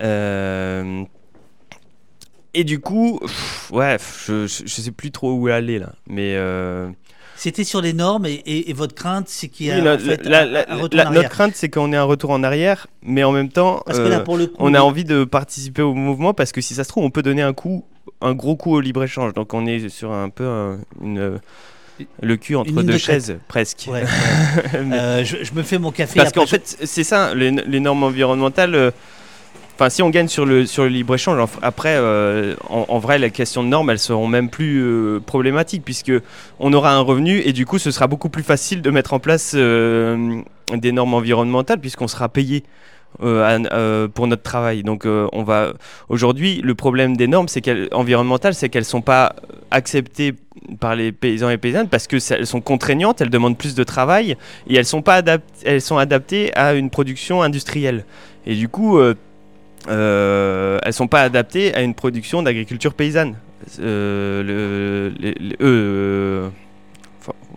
Euh, 0.00 1.04
Et 2.54 2.64
du 2.64 2.80
coup, 2.80 3.18
pff, 3.20 3.70
ouais, 3.72 3.96
je, 4.26 4.46
je, 4.46 4.62
je 4.66 4.80
sais 4.80 4.90
plus 4.92 5.10
trop 5.10 5.32
où 5.32 5.48
aller 5.48 5.78
là. 5.78 5.92
Mais 6.08 6.34
euh, 6.36 6.88
C'était 7.40 7.62
sur 7.64 7.80
les 7.80 7.92
normes 7.92 8.26
et, 8.26 8.32
et- 8.46 8.68
et 8.68 8.72
votre 8.72 8.94
crainte, 8.94 9.28
c'est 9.28 9.48
qu'il 9.48 9.66
y 9.66 9.70
a 9.70 9.76
oui, 9.76 9.80
en 9.80 9.84
la- 9.84 9.98
fait, 9.98 10.26
la- 10.26 10.40
un- 10.42 10.44
la- 10.44 10.72
un 10.72 10.76
retour 10.76 10.96
la- 10.98 11.04
en 11.04 11.06
arrière. 11.06 11.22
notre 11.22 11.34
crainte, 11.34 11.52
c'est 11.54 11.68
qu'on 11.68 11.92
ait 11.92 11.96
un 11.96 12.02
retour 12.02 12.30
en 12.30 12.42
arrière, 12.42 12.88
mais 13.02 13.22
en 13.22 13.30
même 13.32 13.48
temps, 13.48 13.80
Parce 13.86 13.98
que 14.00 14.04
là, 14.08 14.18
euh, 14.18 14.24
pour 14.24 14.36
le 14.36 14.48
coup, 14.48 14.56
on 14.58 14.74
a 14.74 14.80
envie 14.80 15.04
de 15.04 15.22
participer 15.24 15.82
au 15.82 15.94
mouvement 15.94 16.34
parce 16.34 16.50
que 16.52 16.60
si 16.60 16.74
ça 16.74 16.82
se 16.82 16.88
trouve, 16.88 17.04
on 17.04 17.10
peut 17.10 17.22
donner 17.22 17.42
un 17.42 17.52
coup, 17.52 17.84
un 18.20 18.34
gros 18.34 18.56
coup 18.56 18.74
au 18.74 18.80
libre 18.80 19.04
échange. 19.04 19.34
Donc 19.34 19.54
on 19.54 19.66
est 19.66 19.88
sur 19.88 20.10
un 20.12 20.30
peu 20.30 20.46
un- 20.46 20.78
une 21.02 21.38
le 22.22 22.36
cul 22.36 22.54
entre 22.56 22.70
deux 22.82 22.92
de 22.94 22.98
chaises, 22.98 23.36
presque. 23.48 23.86
Ouais, 23.88 24.02
ouais. 24.02 24.82
Mais- 24.84 24.98
Euh, 24.98 25.24
je, 25.24 25.36
je 25.42 25.52
me 25.54 25.62
fais 25.62 25.78
mon 25.78 25.90
café. 25.92 26.18
Parce 26.18 26.32
qu'en 26.32 26.44
je- 26.44 26.50
fait, 26.50 26.76
c'est 26.84 27.04
ça, 27.04 27.34
les, 27.34 27.50
les 27.50 27.80
normes 27.80 28.02
environnementales, 28.04 28.74
euh, 28.74 28.90
Enfin, 29.78 29.90
si 29.90 30.02
on 30.02 30.10
gagne 30.10 30.26
sur 30.26 30.44
le, 30.44 30.66
sur 30.66 30.82
le 30.82 30.88
libre-échange, 30.88 31.38
après, 31.62 31.94
euh, 31.94 32.56
en, 32.68 32.98
vrai, 32.98 33.20
les 33.20 33.30
questions 33.30 33.62
de 33.62 33.68
normes, 33.68 33.90
elles 33.90 34.00
seront 34.00 34.26
même 34.26 34.50
plus 34.50 34.82
euh, 34.82 35.20
problématiques, 35.20 35.84
puisque 35.84 36.10
on 36.58 36.72
aura 36.72 36.92
un 36.94 37.00
revenu, 37.00 37.38
et 37.44 37.52
du 37.52 37.64
coup, 37.64 37.78
ce 37.78 37.92
sera 37.92 38.08
beaucoup 38.08 38.28
plus 38.28 38.42
facile 38.42 38.82
de 38.82 38.90
mettre 38.90 39.12
en 39.12 39.20
place 39.20 39.52
euh, 39.54 40.40
des 40.74 40.90
normes 40.90 41.14
environnementales, 41.14 41.78
puisqu'on 41.78 42.08
sera 42.08 42.28
payé. 42.28 42.64
pour 43.20 44.26
notre 44.26 44.42
travail. 44.42 44.82
Donc, 44.82 45.06
on 45.06 45.42
va 45.44 45.74
aujourd'hui, 46.08 46.60
le 46.60 46.74
problème 46.74 47.16
des 47.16 47.28
normes, 47.28 47.46
c'est 47.46 47.60
qu'elles 47.60 47.88
environnementales, 47.92 48.54
c'est 48.54 48.70
qu'elles 48.70 48.84
sont 48.84 49.00
pas 49.00 49.36
acceptées 49.70 50.34
par 50.80 50.96
les 50.96 51.12
paysans 51.12 51.50
et 51.50 51.56
paysannes 51.56 51.88
parce 51.88 52.08
que 52.08 52.16
elles 52.34 52.46
sont 52.46 52.60
contraignantes, 52.60 53.20
elles 53.20 53.30
demandent 53.30 53.56
plus 53.56 53.74
de 53.76 53.84
travail 53.84 54.36
et 54.68 54.74
elles 54.74 54.84
sont 54.84 55.02
pas 55.02 55.22
elles 55.64 55.80
sont 55.80 55.98
adaptées 55.98 56.52
à 56.54 56.74
une 56.74 56.90
production 56.90 57.42
industrielle. 57.42 58.04
Et 58.44 58.56
du 58.56 58.68
coup, 58.68 58.98
euh, 59.86 60.78
elles 60.82 60.92
sont 60.92 61.06
pas 61.08 61.22
adaptées 61.22 61.74
à 61.74 61.82
une 61.82 61.94
production 61.94 62.42
d'agriculture 62.42 62.94
paysanne. 62.94 63.36
Euh, 63.80 65.10
euh, 65.60 66.48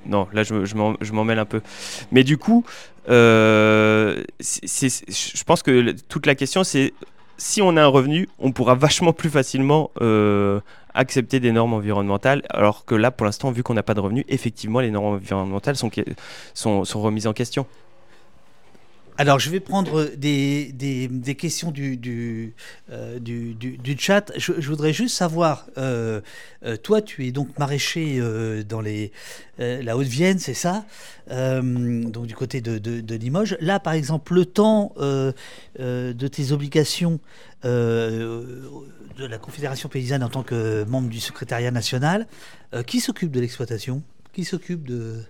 non, 0.06 0.28
là 0.34 0.44
je, 0.44 0.76
m'en 0.76 1.24
mêle 1.24 1.40
un 1.40 1.46
peu. 1.46 1.62
Mais 2.12 2.24
du 2.24 2.38
coup, 2.38 2.64
je 3.08 4.24
pense 5.46 5.64
que 5.64 5.96
toute 6.10 6.26
la 6.26 6.36
question 6.36 6.64
c'est 6.64 6.94
si 7.38 7.62
on 7.62 7.76
a 7.76 7.82
un 7.82 7.88
revenu, 7.88 8.30
on 8.38 8.52
pourra 8.52 8.76
vachement 8.76 9.14
plus 9.14 9.30
facilement 9.30 9.92
accepter 10.94 11.40
des 11.40 11.52
normes 11.52 11.74
environnementales, 11.74 12.44
alors 12.50 12.86
que 12.86 12.96
là, 12.96 13.12
pour 13.12 13.26
l'instant, 13.26 13.50
vu 13.52 13.64
qu'on 13.64 13.74
n'a 13.74 13.84
pas 13.84 13.94
de 13.94 14.02
revenu, 14.02 14.26
effectivement, 14.28 14.82
les 14.82 14.92
normes 14.92 15.16
environnementales 15.16 15.76
sont 15.76 15.90
remises 16.96 17.28
en 17.28 17.34
question. 17.34 17.66
Alors, 19.22 19.38
je 19.38 19.52
vais 19.52 19.60
prendre 19.60 20.06
des, 20.18 21.36
questions 21.38 21.70
du, 21.70 21.96
du, 21.96 22.56
euh, 22.90 23.20
du, 23.20 23.54
du, 23.54 23.96
chat. 23.96 24.32
Je, 24.36 24.68
voudrais 24.68 24.94
juste 24.94 25.16
savoir, 25.16 25.68
euh, 25.78 26.22
euh, 26.66 26.76
toi, 26.76 27.04
tu 27.04 27.28
es 27.28 27.32
donc 27.32 27.60
maraîcher 27.60 28.20
dans 28.68 28.82
la 28.82 29.96
Haute-Vienne, 29.96 30.40
c'est 30.40 30.56
ça 30.56 30.86
Donc, 31.30 32.26
du 32.26 32.34
côté 32.34 32.62
de, 32.62 32.80
de, 32.80 33.16
Limoges. 33.16 33.58
Là, 33.60 33.80
par 33.80 33.94
exemple, 33.94 34.34
le 34.34 34.46
temps 34.48 34.96
de 34.98 36.28
tes 36.28 36.52
obligations 36.52 37.20
de 37.64 38.72
la 39.20 39.38
Confédération 39.38 39.88
paysanne 39.88 40.24
en 40.24 40.30
tant 40.30 40.42
que 40.42 40.84
membre 40.86 41.10
du 41.10 41.20
secrétariat 41.20 41.70
national, 41.70 42.26
qui 42.88 43.00
s'occupe 43.00 43.30
de 43.30 43.40
l'exploitation? 43.40 44.02
Qui 44.34 44.46
s'occupe 44.46 44.88
de... 44.88 45.22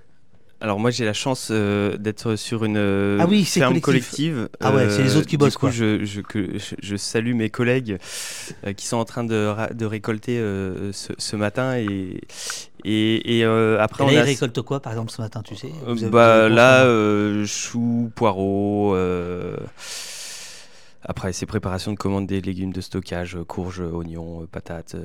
Alors 0.61 0.79
moi 0.79 0.91
j'ai 0.91 1.05
la 1.05 1.13
chance 1.13 1.47
euh, 1.49 1.97
d'être 1.97 2.35
sur 2.35 2.63
une 2.63 2.77
euh, 2.77 3.17
ah 3.19 3.25
oui, 3.27 3.45
ferme 3.45 3.81
collective. 3.81 4.47
Ah 4.59 4.71
ouais, 4.71 4.91
c'est 4.91 5.01
les 5.01 5.15
autres 5.15 5.25
qui 5.25 5.35
euh, 5.35 5.39
bossent 5.39 5.57
coup, 5.57 5.71
Je, 5.71 6.05
je, 6.05 6.21
je, 6.79 6.95
salue 6.95 7.33
mes 7.33 7.49
collègues 7.49 7.97
qui 8.77 8.85
sont 8.85 8.97
en 8.97 9.05
train 9.05 9.23
de, 9.23 9.73
de 9.73 9.85
récolter 9.85 10.37
ce, 10.37 11.35
matin 11.35 11.77
et 11.77 12.21
et, 12.83 13.39
et 13.39 13.43
après 13.43 14.03
on 14.03 14.07
a... 14.07 14.13
ils 14.13 14.19
récoltent 14.19 14.61
quoi 14.61 14.79
par 14.81 14.93
exemple 14.93 15.11
ce 15.11 15.21
matin, 15.21 15.41
tu 15.41 15.55
sais? 15.55 15.71
Bah 16.11 16.47
là 16.47 16.85
choux, 17.45 18.11
poireaux. 18.13 18.95
Après 21.03 21.33
c'est 21.33 21.47
préparation 21.47 21.91
de 21.91 21.97
commandes 21.97 22.27
des 22.27 22.39
légumes 22.39 22.71
de 22.71 22.81
stockage, 22.81 23.35
courges, 23.47 23.81
oignons, 23.81 24.45
patates, 24.51 24.95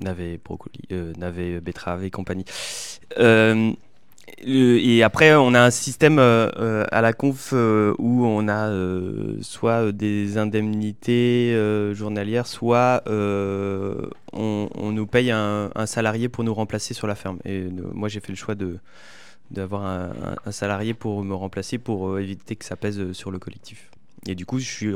navets, 0.00 0.40
brocolis, 0.44 0.88
navets, 1.16 1.60
betteraves 1.60 2.02
et 2.02 2.10
compagnie. 2.10 2.46
Et 4.44 5.02
après, 5.02 5.34
on 5.34 5.54
a 5.54 5.60
un 5.60 5.70
système 5.70 6.18
euh, 6.18 6.50
euh, 6.56 6.84
à 6.90 7.00
la 7.00 7.12
conf 7.12 7.50
euh, 7.52 7.94
où 7.98 8.24
on 8.24 8.48
a 8.48 8.72
soit 9.42 9.92
des 9.92 10.36
indemnités 10.38 11.54
journalières, 11.94 12.46
soit 12.46 13.02
on, 13.06 14.68
nous 14.92 15.06
paye 15.06 15.30
un, 15.30 15.70
salarié 15.86 16.28
pour 16.28 16.44
nous 16.44 16.54
remplacer 16.54 16.94
sur 16.94 17.06
la 17.06 17.14
ferme. 17.14 17.38
Et 17.44 17.68
moi, 17.92 18.08
j'ai 18.08 18.20
fait 18.20 18.32
le 18.32 18.36
choix 18.36 18.54
de 18.54 18.78
d'avoir 19.50 19.84
un, 19.84 20.50
salarié 20.50 20.94
pour 20.94 21.22
me 21.22 21.34
remplacer 21.34 21.76
pour 21.76 22.18
éviter 22.18 22.56
que 22.56 22.64
ça 22.64 22.76
pèse 22.76 23.12
sur 23.12 23.30
le 23.30 23.38
collectif. 23.38 23.90
Et 24.26 24.34
du 24.34 24.46
coup, 24.46 24.58
je 24.58 24.64
suis 24.64 24.94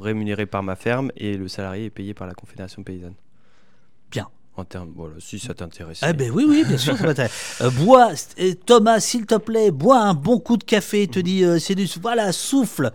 rémunéré 0.00 0.46
par 0.46 0.62
ma 0.62 0.76
ferme 0.76 1.10
et 1.16 1.36
le 1.36 1.48
salarié 1.48 1.86
est 1.86 1.90
payé 1.90 2.14
par 2.14 2.26
la 2.26 2.34
Confédération 2.34 2.82
paysanne. 2.82 3.14
Bien. 4.10 4.28
En 4.58 4.64
termes, 4.64 4.90
voilà, 4.96 5.14
si 5.20 5.38
ça 5.38 5.54
t'intéresse. 5.54 6.00
Eh 6.04 6.12
ben 6.12 6.32
oui, 6.32 6.44
oui, 6.48 6.64
bien 6.66 6.78
sûr, 6.78 6.96
euh, 7.60 7.70
bois, 7.70 8.10
Thomas, 8.66 8.98
s'il 8.98 9.24
te 9.24 9.36
plaît, 9.36 9.70
bois 9.70 10.00
un 10.00 10.14
bon 10.14 10.40
coup 10.40 10.56
de 10.56 10.64
café. 10.64 11.06
Te 11.06 11.20
dit, 11.20 11.44
euh, 11.44 11.60
voilà, 12.02 12.32
souffle. 12.32 12.90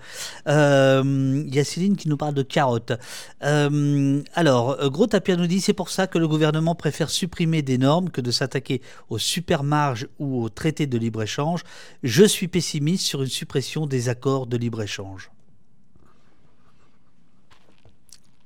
Euh, 0.49 1.41
il 1.47 1.55
y 1.55 1.59
a 1.59 1.63
Céline 1.63 1.95
qui 1.95 2.09
nous 2.09 2.17
parle 2.17 2.33
de 2.33 2.41
carottes. 2.41 2.91
alors, 3.39 4.89
Gros 4.89 5.07
Tapia 5.07 5.37
nous 5.37 5.47
dit, 5.47 5.61
c'est 5.61 5.71
pour 5.71 5.89
ça 5.89 6.05
que 6.05 6.17
le 6.17 6.27
gouvernement 6.27 6.75
préfère 6.75 7.09
supprimer 7.09 7.61
des 7.61 7.77
normes 7.77 8.09
que 8.09 8.19
de 8.19 8.31
s'attaquer 8.31 8.81
aux 9.09 9.17
supermarges 9.17 10.09
ou 10.19 10.43
aux 10.43 10.49
traités 10.49 10.85
de 10.85 10.97
libre 10.97 11.23
échange. 11.23 11.63
Je 12.03 12.25
suis 12.25 12.49
pessimiste 12.49 13.05
sur 13.05 13.21
une 13.21 13.29
suppression 13.29 13.85
des 13.85 14.09
accords 14.09 14.47
de 14.47 14.57
libre 14.57 14.81
échange. 14.81 15.31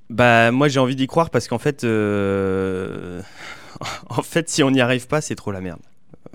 Bah 0.09 0.51
moi 0.51 0.67
j'ai 0.67 0.79
envie 0.79 0.95
d'y 0.95 1.07
croire 1.07 1.29
parce 1.29 1.47
qu'en 1.47 1.57
fait, 1.57 1.83
euh, 1.83 3.21
en 4.09 4.21
fait 4.21 4.49
si 4.49 4.63
on 4.63 4.71
n'y 4.71 4.81
arrive 4.81 5.07
pas 5.07 5.21
c'est 5.21 5.35
trop 5.35 5.51
la 5.51 5.61
merde. 5.61 5.81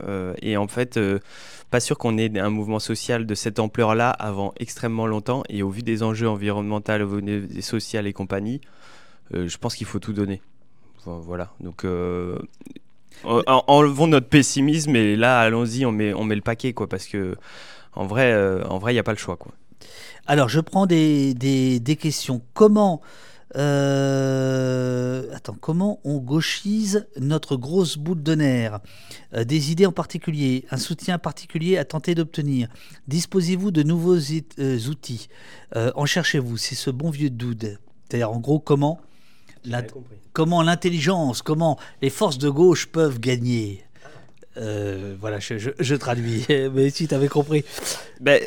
Euh, 0.04 0.34
et 0.40 0.56
en 0.56 0.68
fait, 0.68 0.96
euh, 0.96 1.18
pas 1.70 1.80
sûr 1.80 1.98
qu'on 1.98 2.16
ait 2.18 2.38
un 2.38 2.50
mouvement 2.50 2.78
social 2.78 3.26
de 3.26 3.34
cette 3.34 3.58
ampleur-là 3.58 4.10
avant 4.10 4.52
extrêmement 4.58 5.06
longtemps. 5.06 5.42
Et 5.48 5.62
au 5.62 5.70
vu 5.70 5.82
des 5.82 6.02
enjeux 6.02 6.28
environnementaux, 6.28 6.92
sociales 7.60 8.06
et 8.06 8.12
compagnie, 8.12 8.60
je 9.32 9.56
pense 9.58 9.74
qu'il 9.74 9.86
faut 9.86 9.98
tout 9.98 10.12
donner. 10.12 10.42
Voilà. 11.04 11.52
Donc 11.60 11.84
enlevons 13.24 14.06
notre 14.06 14.28
pessimisme 14.28 14.96
et 14.96 15.16
là 15.16 15.40
allons-y, 15.40 15.86
on 15.86 15.92
met, 15.92 16.12
on 16.14 16.24
met 16.24 16.34
le 16.34 16.42
paquet 16.42 16.72
quoi 16.72 16.88
parce 16.88 17.06
que 17.06 17.36
en 17.94 18.06
vrai, 18.06 18.34
en 18.64 18.78
vrai 18.78 18.92
il 18.92 18.96
n'y 18.96 19.00
a 19.00 19.04
pas 19.04 19.12
le 19.12 19.18
choix 19.18 19.36
quoi. 19.36 19.52
Alors 20.26 20.48
je 20.48 20.60
prends 20.60 20.86
des, 20.86 21.34
des 21.34 21.96
questions. 21.96 22.42
Comment 22.54 23.02
euh, 23.56 25.24
attends, 25.34 25.56
comment 25.60 26.00
on 26.04 26.18
gauchise 26.18 27.06
notre 27.18 27.56
grosse 27.56 27.98
boule 27.98 28.22
de 28.22 28.34
nerfs? 28.34 28.80
Euh, 29.34 29.44
Des 29.44 29.72
idées 29.72 29.86
en 29.86 29.92
particulier, 29.92 30.64
un 30.70 30.78
soutien 30.78 31.18
particulier 31.18 31.76
à 31.76 31.84
tenter 31.84 32.14
d'obtenir. 32.14 32.68
Disposez-vous 33.08 33.70
de 33.70 33.82
nouveaux 33.82 34.18
euh, 34.58 34.78
outils 34.88 35.28
En 35.74 36.06
cherchez-vous 36.06 36.56
C'est 36.56 36.74
ce 36.74 36.90
bon 36.90 37.10
vieux 37.10 37.30
dude. 37.30 37.78
C'est-à-dire, 38.08 38.30
en 38.30 38.38
gros, 38.38 38.58
comment 38.58 39.00
comment 40.32 40.62
l'intelligence, 40.62 41.40
comment 41.40 41.78
les 42.00 42.10
forces 42.10 42.38
de 42.38 42.48
gauche 42.48 42.86
peuvent 42.86 43.20
gagner. 43.20 43.84
voilà, 44.56 45.38
je, 45.40 45.94
traduis, 45.94 46.46
mais 46.48 46.90
si 46.90 47.06
tu 47.06 47.14
avais 47.14 47.28
compris. 47.28 47.64
Ben, 48.20 48.40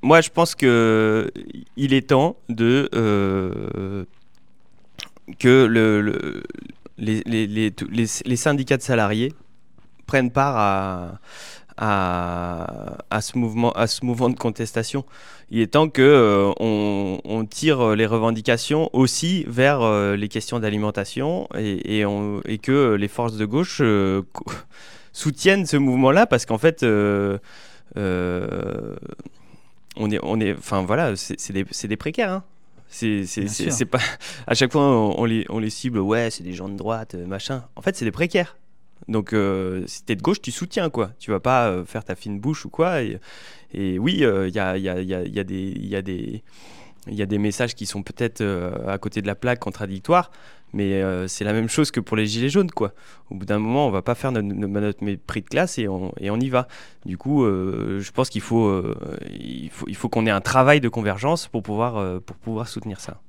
moi, 0.00 0.20
je 0.20 0.28
pense 0.30 0.54
que 0.54 1.32
il 1.76 1.92
est 1.92 2.08
temps 2.08 2.36
de 2.48 2.88
que 5.38 5.64
le, 5.64 6.42
les, 6.98 8.36
syndicats 8.36 8.76
de 8.76 8.82
salariés 8.82 9.32
prennent 10.06 10.30
part 10.30 11.18
à, 11.76 13.20
ce 13.20 13.36
mouvement, 13.38 13.72
de 13.72 14.38
contestation. 14.38 15.04
Il 15.50 15.60
est 15.60 15.68
temps 15.68 15.88
que 15.88 16.02
euh, 16.02 16.52
on, 16.60 17.44
tire 17.44 17.94
les 17.94 18.06
revendications 18.06 18.88
aussi 18.92 19.44
vers 19.46 19.82
euh, 19.82 20.16
les 20.16 20.28
questions 20.28 20.58
d'alimentation 20.60 21.48
et, 21.56 22.04
que 22.62 22.94
les 22.94 23.08
forces 23.08 23.36
de 23.36 23.44
gauche 23.44 23.78
euh, 23.80 24.22
soutiennent 25.12 25.66
ce 25.66 25.76
mouvement-là 25.76 26.26
parce 26.26 26.46
qu'en 26.46 26.58
fait, 26.58 26.84
on 26.84 27.38
est, 30.10 30.54
enfin 30.58 30.82
voilà, 30.82 31.16
c'est 31.16 31.52
des, 31.52 31.64
des, 31.64 31.96
précaires. 31.96 32.30
Hein. 32.30 32.44
C'est 32.94 33.84
pas 33.86 33.98
à 34.46 34.54
chaque 34.54 34.72
fois 34.72 34.82
on, 34.82 35.24
les, 35.24 35.44
on 35.48 35.58
les 35.58 35.70
cible 35.70 35.98
ouais 35.98 36.30
c'est 36.30 36.44
des 36.44 36.52
gens 36.52 36.68
de 36.68 36.76
droite 36.76 37.14
euh, 37.14 37.26
machin. 37.26 37.64
En 37.76 37.82
fait 37.82 37.96
c'est 37.96 38.04
des 38.04 38.12
précaires. 38.12 38.56
Donc 39.08 39.32
euh, 39.32 39.84
si 39.86 40.04
t'es 40.04 40.14
de 40.14 40.22
gauche 40.22 40.40
tu 40.40 40.52
soutiens 40.52 40.90
quoi. 40.90 41.10
Tu 41.18 41.30
vas 41.30 41.40
pas 41.40 41.68
euh, 41.68 41.84
faire 41.84 42.04
ta 42.04 42.14
fine 42.14 42.38
bouche 42.38 42.64
ou 42.64 42.70
quoi. 42.70 43.02
Et, 43.02 43.18
et 43.72 43.98
oui 43.98 44.14
il 44.18 44.20
y 44.20 44.26
a, 44.26 44.46
y, 44.46 44.58
a, 44.58 44.78
y, 44.78 44.88
a, 44.88 45.00
y, 45.00 45.40
a, 45.40 45.44
des 45.44 45.72
il 45.76 45.88
y 45.88 45.96
a 45.96 46.02
des 46.02 46.44
il 47.06 47.14
y 47.14 47.22
a 47.22 47.26
des 47.26 47.38
messages 47.38 47.74
qui 47.74 47.86
sont 47.86 48.02
peut-être 48.02 48.42
à 48.86 48.98
côté 48.98 49.22
de 49.22 49.26
la 49.26 49.34
plaque 49.34 49.58
contradictoires, 49.58 50.30
mais 50.72 51.02
c'est 51.28 51.44
la 51.44 51.52
même 51.52 51.68
chose 51.68 51.90
que 51.90 52.00
pour 52.00 52.16
les 52.16 52.26
gilets 52.26 52.48
jaunes, 52.48 52.70
quoi. 52.70 52.92
Au 53.30 53.36
bout 53.36 53.46
d'un 53.46 53.58
moment, 53.58 53.86
on 53.86 53.90
va 53.90 54.02
pas 54.02 54.14
faire 54.14 54.32
notre, 54.32 54.46
notre, 54.46 55.04
mépris 55.04 55.42
de 55.42 55.48
classe 55.48 55.78
et 55.78 55.86
on, 55.88 56.12
y 56.20 56.48
va. 56.48 56.66
Du 57.06 57.16
coup, 57.16 57.44
je 57.44 58.10
pense 58.10 58.28
qu'il 58.28 58.40
faut, 58.40 58.82
qu'on 60.10 60.26
ait 60.26 60.30
un 60.30 60.40
travail 60.40 60.80
de 60.80 60.88
convergence 60.88 61.46
pour 61.46 61.62
pouvoir, 61.62 62.20
soutenir 62.66 63.00
ça. 63.00 63.20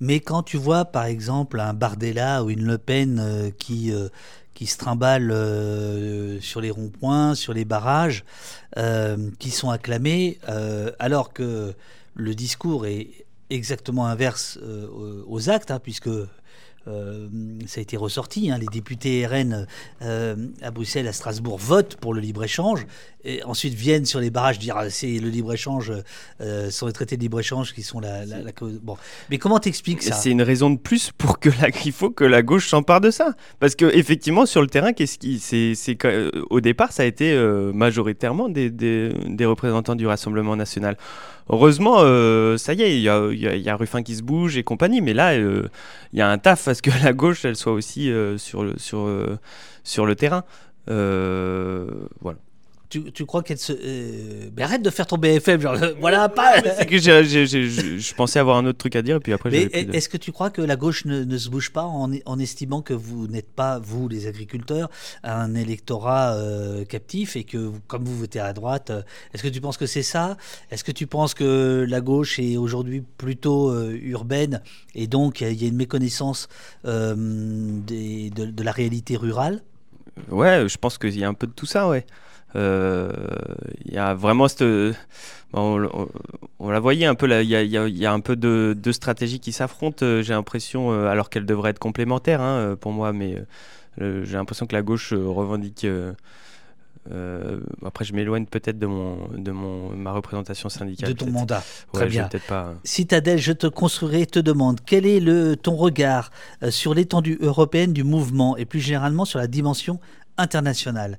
Mais 0.00 0.20
quand 0.20 0.42
tu 0.42 0.58
vois, 0.58 0.84
par 0.84 1.06
exemple, 1.06 1.58
un 1.58 1.72
Bardella 1.72 2.44
ou 2.44 2.50
une 2.50 2.64
Le 2.64 2.78
Pen 2.78 3.52
qui 3.58 3.92
qui 4.54 4.66
se 4.66 4.76
trimballent 4.76 5.34
sur 6.40 6.60
les 6.60 6.70
ronds-points, 6.70 7.34
sur 7.34 7.52
les 7.52 7.64
barrages, 7.64 8.24
qui 9.38 9.50
sont 9.50 9.70
acclamés, 9.70 10.38
alors 10.98 11.32
que 11.32 11.74
le 12.14 12.34
discours 12.34 12.86
est 12.86 13.26
exactement 13.50 14.06
inverse 14.06 14.58
aux 15.26 15.50
actes, 15.50 15.70
hein, 15.70 15.80
puisque 15.82 16.08
euh, 16.88 17.28
ça 17.66 17.78
a 17.78 17.82
été 17.82 17.96
ressorti, 17.96 18.50
hein, 18.50 18.58
les 18.58 18.66
députés 18.66 19.26
RN 19.26 19.66
euh, 20.02 20.36
à 20.62 20.70
Bruxelles, 20.70 21.06
à 21.06 21.12
Strasbourg 21.12 21.58
votent 21.58 21.96
pour 21.96 22.12
le 22.12 22.20
libre-échange, 22.20 22.86
et 23.24 23.42
ensuite 23.44 23.74
viennent 23.74 24.04
sur 24.04 24.18
les 24.18 24.30
barrages 24.30 24.58
dire 24.58 24.76
ah, 24.76 24.90
c'est 24.90 25.18
le 25.18 25.28
libre-échange, 25.28 25.92
euh, 26.40 26.70
sont 26.70 26.86
les 26.86 26.92
traités 26.92 27.16
de 27.16 27.22
libre-échange 27.22 27.72
qui 27.72 27.82
sont 27.82 28.00
la, 28.00 28.24
cause. 28.52 28.80
Bon. 28.82 28.96
Mais 29.30 29.38
comment 29.38 29.60
t'expliques 29.60 30.02
ça? 30.02 30.14
C'est 30.14 30.30
une 30.30 30.42
raison 30.42 30.70
de 30.70 30.78
plus 30.78 31.12
pour 31.16 31.38
que 31.38 31.50
la, 31.50 31.68
il 31.84 31.92
faut 31.92 32.10
que 32.10 32.24
la 32.24 32.42
gauche 32.42 32.68
s'empare 32.68 33.00
de 33.00 33.12
ça. 33.12 33.34
Parce 33.60 33.76
que 33.76 33.84
effectivement, 33.96 34.44
sur 34.44 34.60
le 34.60 34.66
terrain, 34.66 34.92
qu'est-ce 34.92 35.18
qui, 35.18 35.40
au 36.50 36.60
départ, 36.60 36.92
ça 36.92 37.04
a 37.04 37.06
été 37.06 37.36
majoritairement 37.72 38.48
des, 38.48 38.70
des 38.70 39.44
représentants 39.44 39.94
du 39.94 40.06
Rassemblement 40.06 40.56
national. 40.56 40.96
Heureusement, 41.48 41.96
euh, 41.98 42.56
ça 42.56 42.72
y 42.72 42.82
est, 42.82 42.96
il 42.96 43.02
y 43.02 43.08
a, 43.08 43.76
Ruffin 43.76 44.02
qui 44.02 44.14
se 44.14 44.22
bouge 44.22 44.56
et 44.56 44.62
compagnie, 44.62 45.00
mais 45.00 45.14
là, 45.14 45.32
euh, 45.32 45.68
il 46.12 46.18
y 46.18 46.22
a 46.22 46.28
un 46.28 46.38
taf 46.38 46.64
parce 46.64 46.80
que 46.80 46.90
la 47.04 47.12
gauche, 47.12 47.44
elle 47.44 47.56
soit 47.56 47.72
aussi 47.72 48.10
euh, 48.10 48.38
sur, 48.38 48.64
le, 48.64 48.78
sur, 48.78 49.08
sur 49.84 50.06
le 50.06 50.14
terrain. 50.14 50.44
voilà 50.86 52.38
tu, 53.00 53.26
crois 53.26 53.42
qu'elle 53.42 53.58
se. 53.58 53.72
Euh, 53.72 54.50
mais 54.56 54.62
arrête 54.62 54.82
de 54.82 54.90
faire 54.90 55.06
ton 55.06 55.16
BFM, 55.16 55.60
genre, 55.60 55.76
voilà, 56.00 56.28
pas. 56.28 56.60
C'est 56.60 56.86
que 56.86 56.98
je 56.98 58.14
pensais 58.14 58.38
avoir 58.38 58.58
un 58.58 58.66
autre 58.66 58.78
truc 58.78 58.96
à 58.96 59.02
dire, 59.02 59.16
et 59.16 59.20
puis 59.20 59.32
après. 59.32 59.50
Mais 59.50 59.62
est-ce 59.62 60.08
que 60.08 60.16
tu 60.16 60.32
crois 60.32 60.50
que 60.50 60.60
la 60.60 60.76
gauche 60.76 61.04
ne, 61.04 61.36
se 61.36 61.48
bouge 61.48 61.70
pas 61.70 61.84
en, 61.84 62.12
en 62.26 62.38
estimant 62.38 62.82
que 62.82 62.94
vous 62.94 63.26
n'êtes 63.28 63.50
pas, 63.50 63.78
vous, 63.78 64.08
les 64.08 64.26
agriculteurs, 64.26 64.90
un 65.22 65.54
électorat 65.54 66.34
euh, 66.34 66.84
captif 66.84 67.36
et 67.36 67.44
que, 67.44 67.70
comme 67.86 68.04
vous 68.04 68.16
votez 68.16 68.40
à 68.40 68.52
droite, 68.52 68.90
euh, 68.90 69.02
est-ce 69.32 69.42
que 69.42 69.48
tu 69.48 69.60
penses 69.60 69.76
que 69.76 69.86
c'est 69.86 70.02
ça? 70.02 70.36
Est-ce 70.70 70.84
que 70.84 70.92
tu 70.92 71.06
penses 71.06 71.34
que 71.34 71.86
la 71.88 72.00
gauche 72.00 72.38
est 72.38 72.56
aujourd'hui 72.56 73.02
plutôt 73.16 73.72
urbaine 73.90 74.62
et 74.94 75.06
donc 75.06 75.40
il 75.40 75.60
y 75.60 75.64
a 75.64 75.68
une 75.68 75.76
méconnaissance 75.76 76.48
des, 76.84 78.30
de, 78.30 78.46
de 78.46 78.62
la 78.62 78.72
réalité 78.72 79.16
rurale? 79.16 79.62
Ouais, 80.30 80.68
je 80.68 80.76
pense 80.76 80.98
qu'il 80.98 81.18
y 81.18 81.24
a 81.24 81.28
un 81.28 81.34
peu 81.34 81.46
de 81.46 81.52
tout 81.52 81.66
ça, 81.66 81.88
ouais. 81.88 82.04
Il 82.54 82.60
euh, 82.60 83.10
y 83.86 83.96
a 83.96 84.14
vraiment 84.14 84.46
cette. 84.46 84.62
On, 85.54 86.08
on, 86.58 86.70
la 86.70 86.80
voyait 86.80 87.04
un 87.06 87.14
peu, 87.14 87.28
il 87.42 87.46
y, 87.46 87.52
y, 87.52 88.06
a 88.06 88.12
un 88.12 88.20
peu 88.20 88.36
de, 88.36 88.74
de 88.78 88.92
stratégies 88.92 89.38
qui 89.38 89.52
s'affrontent, 89.52 90.02
euh, 90.02 90.22
j'ai 90.22 90.32
l'impression, 90.32 90.92
euh, 90.92 91.08
alors 91.08 91.28
qu'elles 91.28 91.44
devraient 91.44 91.70
être 91.70 91.78
complémentaires 91.78 92.40
hein, 92.40 92.74
pour 92.80 92.92
moi, 92.92 93.12
mais 93.12 93.36
j'ai 93.98 94.32
l'impression 94.32 94.66
que 94.66 94.74
la 94.74 94.80
gauche 94.80 95.12
revendique. 95.12 95.86
après, 97.84 98.04
je 98.06 98.14
m'éloigne 98.14 98.46
peut-être 98.46 98.78
de, 98.78 98.86
mon, 98.86 99.28
de 99.36 99.50
mon, 99.50 99.90
ma 99.90 100.12
représentation 100.12 100.70
syndicale. 100.70 101.10
De 101.10 101.14
ton 101.14 101.30
mandat. 101.30 101.62
Très 101.92 102.06
bien. 102.06 102.30
Pas... 102.48 102.74
Citadelle, 102.84 103.38
je 103.38 103.52
te 103.52 103.66
construirai, 103.66 104.24
te 104.24 104.38
demande 104.38 104.80
quel 104.86 105.04
est 105.04 105.20
le, 105.20 105.56
ton 105.56 105.76
regard 105.76 106.30
sur 106.70 106.94
l'étendue 106.94 107.36
européenne 107.42 107.92
du 107.92 108.04
mouvement 108.04 108.56
et 108.56 108.64
plus 108.64 108.80
généralement 108.80 109.26
sur 109.26 109.38
la 109.38 109.48
dimension 109.48 110.00
internationale? 110.38 111.18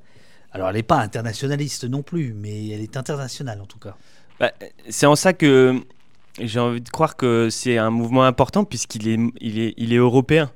Alors 0.53 0.69
elle 0.69 0.75
n'est 0.75 0.83
pas 0.83 0.99
internationaliste 0.99 1.83
non 1.85 2.03
plus, 2.03 2.33
mais 2.33 2.69
elle 2.69 2.81
est 2.81 2.95
internationale 2.95 3.59
en 3.59 3.65
tout 3.65 3.79
cas. 3.79 3.95
Bah, 4.39 4.51
c'est 4.89 5.05
en 5.05 5.15
ça 5.15 5.33
que 5.33 5.81
j'ai 6.39 6.59
envie 6.59 6.81
de 6.81 6.89
croire 6.89 7.15
que 7.15 7.49
c'est 7.49 7.77
un 7.77 7.89
mouvement 7.89 8.23
important 8.23 8.63
puisqu'il 8.63 9.07
est, 9.07 9.19
il 9.41 9.59
est, 9.59 9.73
il 9.77 9.93
est 9.93 9.97
européen. 9.97 10.51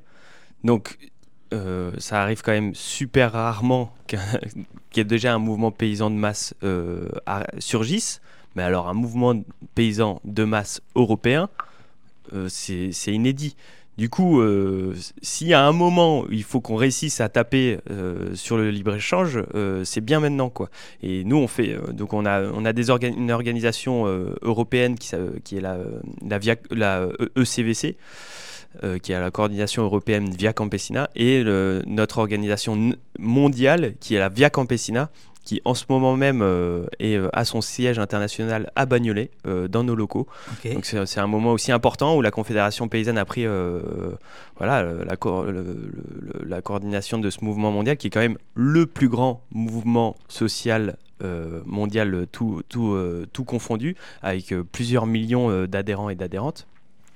Donc 0.63 0.97
euh, 1.53 1.91
ça 1.97 2.21
arrive 2.21 2.41
quand 2.41 2.51
même 2.51 2.75
super 2.75 3.31
rarement 3.31 3.93
qu'il 4.07 4.19
y 4.97 4.99
ait 4.99 5.03
déjà 5.03 5.33
un 5.33 5.39
mouvement 5.39 5.71
paysan 5.71 6.09
de 6.09 6.15
masse 6.15 6.53
euh, 6.63 7.09
surgisse. 7.59 8.21
Mais 8.55 8.63
alors 8.63 8.89
un 8.89 8.93
mouvement 8.93 9.33
paysan 9.75 10.19
de 10.25 10.43
masse 10.43 10.81
européen, 10.95 11.49
euh, 12.33 12.49
c'est 12.49 12.91
inédit. 13.07 13.55
Du 13.97 14.09
coup, 14.09 14.41
euh, 14.41 14.95
s'il 15.23 15.47
y 15.47 15.55
a 15.55 15.65
un 15.65 15.71
moment 15.71 16.25
il 16.29 16.43
faut 16.43 16.61
qu'on 16.61 16.75
réussisse 16.75 17.19
à 17.19 17.29
taper 17.29 17.79
euh, 17.89 18.35
sur 18.35 18.55
le 18.55 18.69
libre-échange, 18.69 19.39
euh, 19.55 19.83
c'est 19.83 20.01
bien 20.01 20.19
maintenant. 20.19 20.49
Quoi. 20.49 20.69
Et 21.01 21.23
nous, 21.23 21.37
on 21.37 21.47
fait. 21.47 21.75
donc, 21.93 22.13
on 22.13 22.25
a, 22.25 22.43
on 22.43 22.63
a 22.63 22.71
une 22.71 23.31
organisation 23.31 24.05
européenne 24.43 24.97
qui, 24.97 25.15
est 25.55 25.61
la 25.61 27.07
ECVC. 27.35 27.95
E 28.83 28.99
qui 28.99 29.11
est 29.11 29.19
la 29.19 29.31
coordination 29.31 29.81
européenne 29.83 30.29
Via 30.29 30.53
Campesina, 30.53 31.09
et 31.15 31.43
notre 31.87 32.19
organisation 32.19 32.91
mondiale, 33.17 33.95
qui 33.99 34.13
est 34.13 34.19
la 34.19 34.29
Via 34.29 34.51
Campesina, 34.51 35.09
qui 35.47 35.61
en 35.63 35.73
ce 35.73 35.85
moment 35.87 36.17
même 36.17 36.41
euh, 36.41 36.85
est 36.99 37.15
euh, 37.15 37.29
à 37.31 37.45
son 37.45 37.61
siège 37.61 37.99
international 37.99 38.69
à 38.75 38.85
Bagnolet, 38.85 39.31
euh, 39.47 39.69
dans 39.69 39.81
nos 39.85 39.95
locaux. 39.95 40.27
Donc 40.65 40.85
c'est 40.85 41.19
un 41.19 41.27
moment 41.27 41.53
aussi 41.53 41.71
important 41.71 42.17
où 42.17 42.21
la 42.21 42.31
Confédération 42.31 42.89
paysanne 42.89 43.17
a 43.17 43.23
pris 43.23 43.45
voilà, 44.57 44.83
la, 44.83 45.15
la, 46.45 46.61
coordination 46.61 47.17
de 47.17 47.29
ce 47.29 47.45
mouvement 47.45 47.71
mondial 47.71 47.95
qui 47.95 48.07
est 48.07 48.09
quand 48.09 48.19
même 48.19 48.37
le 48.55 48.85
plus 48.85 49.07
grand 49.07 49.41
mouvement 49.51 50.17
social 50.27 50.97
mondial 51.65 52.27
tout, 52.31 52.61
tout, 52.67 52.97
tout 53.31 53.43
confondu, 53.45 53.95
avec 54.21 54.53
plusieurs 54.71 55.05
millions 55.05 55.65
d'adhérents 55.65 56.09
et 56.09 56.15
d'adhérentes. 56.15 56.67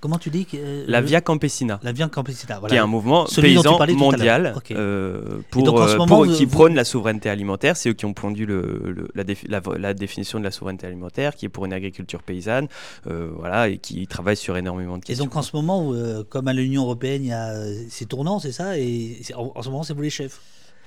Comment 0.01 0.17
tu 0.17 0.31
dis 0.31 0.47
euh, 0.55 0.83
La 0.87 0.99
Via 0.99 1.21
Campesina. 1.21 1.79
La 1.83 1.91
Via 1.91 2.07
Campesina, 2.07 2.57
voilà. 2.57 2.73
Qui 2.73 2.75
est 2.75 2.83
un 2.83 2.87
mouvement 2.87 3.25
paysan 3.25 3.77
mondial 3.95 4.55
euh, 4.71 5.41
pour, 5.51 5.79
euh, 5.79 6.35
qui 6.35 6.47
prône 6.47 6.73
la 6.73 6.83
souveraineté 6.83 7.29
alimentaire. 7.29 7.77
C'est 7.77 7.89
eux 7.89 7.93
qui 7.93 8.05
ont 8.05 8.13
pondu 8.13 8.47
le, 8.47 9.07
la, 9.13 9.93
définition 9.93 10.39
de 10.39 10.43
la 10.43 10.49
souveraineté 10.49 10.87
alimentaire, 10.87 11.35
qui 11.35 11.45
est 11.45 11.49
pour 11.49 11.65
une 11.65 11.73
agriculture 11.73 12.23
paysanne, 12.23 12.67
voilà, 13.05 13.69
et 13.69 13.77
qui 13.77 14.07
travaille 14.07 14.37
sur 14.37 14.57
énormément 14.57 14.97
de 14.97 15.05
questions. 15.05 15.23
Et 15.23 15.27
donc 15.27 15.35
en 15.35 15.43
ce 15.43 15.55
moment, 15.55 15.93
comme 16.29 16.47
à 16.47 16.53
l'Union 16.53 16.81
européenne, 16.81 17.23
il 17.23 17.29
y 17.29 17.33
a 17.33 17.53
ces 17.89 18.07
tournants, 18.07 18.39
c'est 18.39 18.51
ça? 18.51 18.79
Et 18.79 19.21
en 19.35 19.61
ce 19.61 19.69
moment, 19.69 19.83
c'est 19.83 19.93
vous 19.93 20.01
les 20.01 20.09
chefs? 20.09 20.41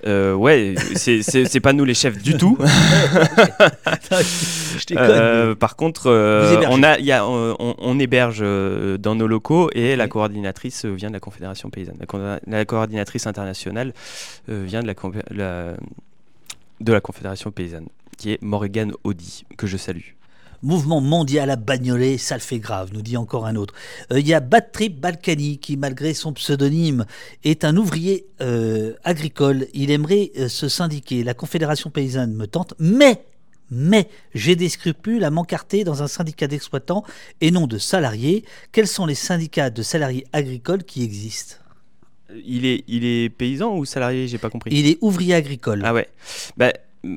Euh, 0.06 0.34
ouais, 0.34 0.74
c'est 0.96 1.60
pas 1.60 1.72
nous 1.72 1.84
les 1.84 1.94
chefs 1.94 2.22
du 2.22 2.36
tout. 2.36 2.58
euh, 4.92 5.54
par 5.54 5.76
contre, 5.76 6.08
euh, 6.08 6.62
on, 6.68 6.82
a, 6.82 6.98
y 6.98 7.12
a, 7.12 7.24
on, 7.26 7.98
héberge 7.98 8.44
dans 8.98 9.14
nos 9.14 9.26
locaux 9.26 9.70
et 9.72 9.96
la 9.96 10.06
coordinatrice 10.08 10.84
vient 10.84 11.08
de 11.08 11.14
la 11.14 11.20
Confédération 11.20 11.70
paysanne. 11.70 11.96
La, 12.46 12.64
coordinatrice 12.64 13.26
internationale 13.26 13.94
vient 14.48 14.82
de 14.82 14.94
la, 15.30 15.74
de 16.80 16.92
la 16.92 17.00
Confédération 17.00 17.50
paysanne, 17.50 17.88
qui 18.18 18.32
est 18.32 18.42
Morgan 18.42 18.92
Audi, 19.04 19.44
que 19.56 19.66
je 19.66 19.78
salue. 19.78 20.12
Mouvement 20.64 21.02
mondial 21.02 21.50
à 21.50 21.56
Bagnolet, 21.56 22.16
ça 22.16 22.36
le 22.36 22.40
fait 22.40 22.58
grave, 22.58 22.88
nous 22.94 23.02
dit 23.02 23.18
encore 23.18 23.44
un 23.44 23.54
autre. 23.54 23.74
Euh, 24.10 24.18
il 24.18 24.26
y 24.26 24.32
a 24.32 24.40
Batrip 24.40 24.98
Balkany 24.98 25.58
qui, 25.58 25.76
malgré 25.76 26.14
son 26.14 26.32
pseudonyme, 26.32 27.04
est 27.44 27.66
un 27.66 27.76
ouvrier 27.76 28.26
euh, 28.40 28.94
agricole. 29.04 29.66
Il 29.74 29.90
aimerait 29.90 30.32
euh, 30.38 30.48
se 30.48 30.70
syndiquer. 30.70 31.22
La 31.22 31.34
Confédération 31.34 31.90
paysanne 31.90 32.32
me 32.32 32.46
tente, 32.46 32.72
mais 32.78 33.26
mais 33.70 34.08
j'ai 34.34 34.56
des 34.56 34.70
scrupules 34.70 35.24
à 35.24 35.30
m'encarter 35.30 35.84
dans 35.84 36.02
un 36.02 36.08
syndicat 36.08 36.46
d'exploitants 36.46 37.04
et 37.42 37.50
non 37.50 37.66
de 37.66 37.76
salariés. 37.76 38.44
Quels 38.72 38.88
sont 38.88 39.04
les 39.04 39.14
syndicats 39.14 39.68
de 39.68 39.82
salariés 39.82 40.26
agricoles 40.32 40.84
qui 40.84 41.02
existent? 41.02 41.56
Il 42.46 42.64
est, 42.64 42.84
il 42.88 43.04
est 43.04 43.28
paysan 43.28 43.76
ou 43.76 43.84
salarié? 43.84 44.28
J'ai 44.28 44.38
pas 44.38 44.48
compris. 44.48 44.70
Il 44.72 44.86
est 44.86 44.96
ouvrier 45.02 45.34
agricole. 45.34 45.82
Ah 45.84 45.92
ouais. 45.92 46.08
Bah, 46.56 46.72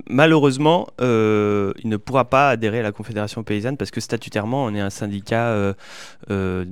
malheureusement, 0.10 0.88
euh, 1.02 1.74
il 1.84 1.90
ne 1.90 1.98
pourra 1.98 2.26
pas 2.26 2.50
adhérer 2.50 2.80
à 2.80 2.84
la 2.84 2.92
Confédération 2.92 3.44
paysanne 3.44 3.78
parce 3.78 3.92
que 3.92 4.02
statutairement, 4.02 4.66
on 4.66 4.74
est 4.76 4.80
un 4.80 4.90
syndicat 4.90 5.48
euh, 5.48 5.74
euh, 6.32 6.66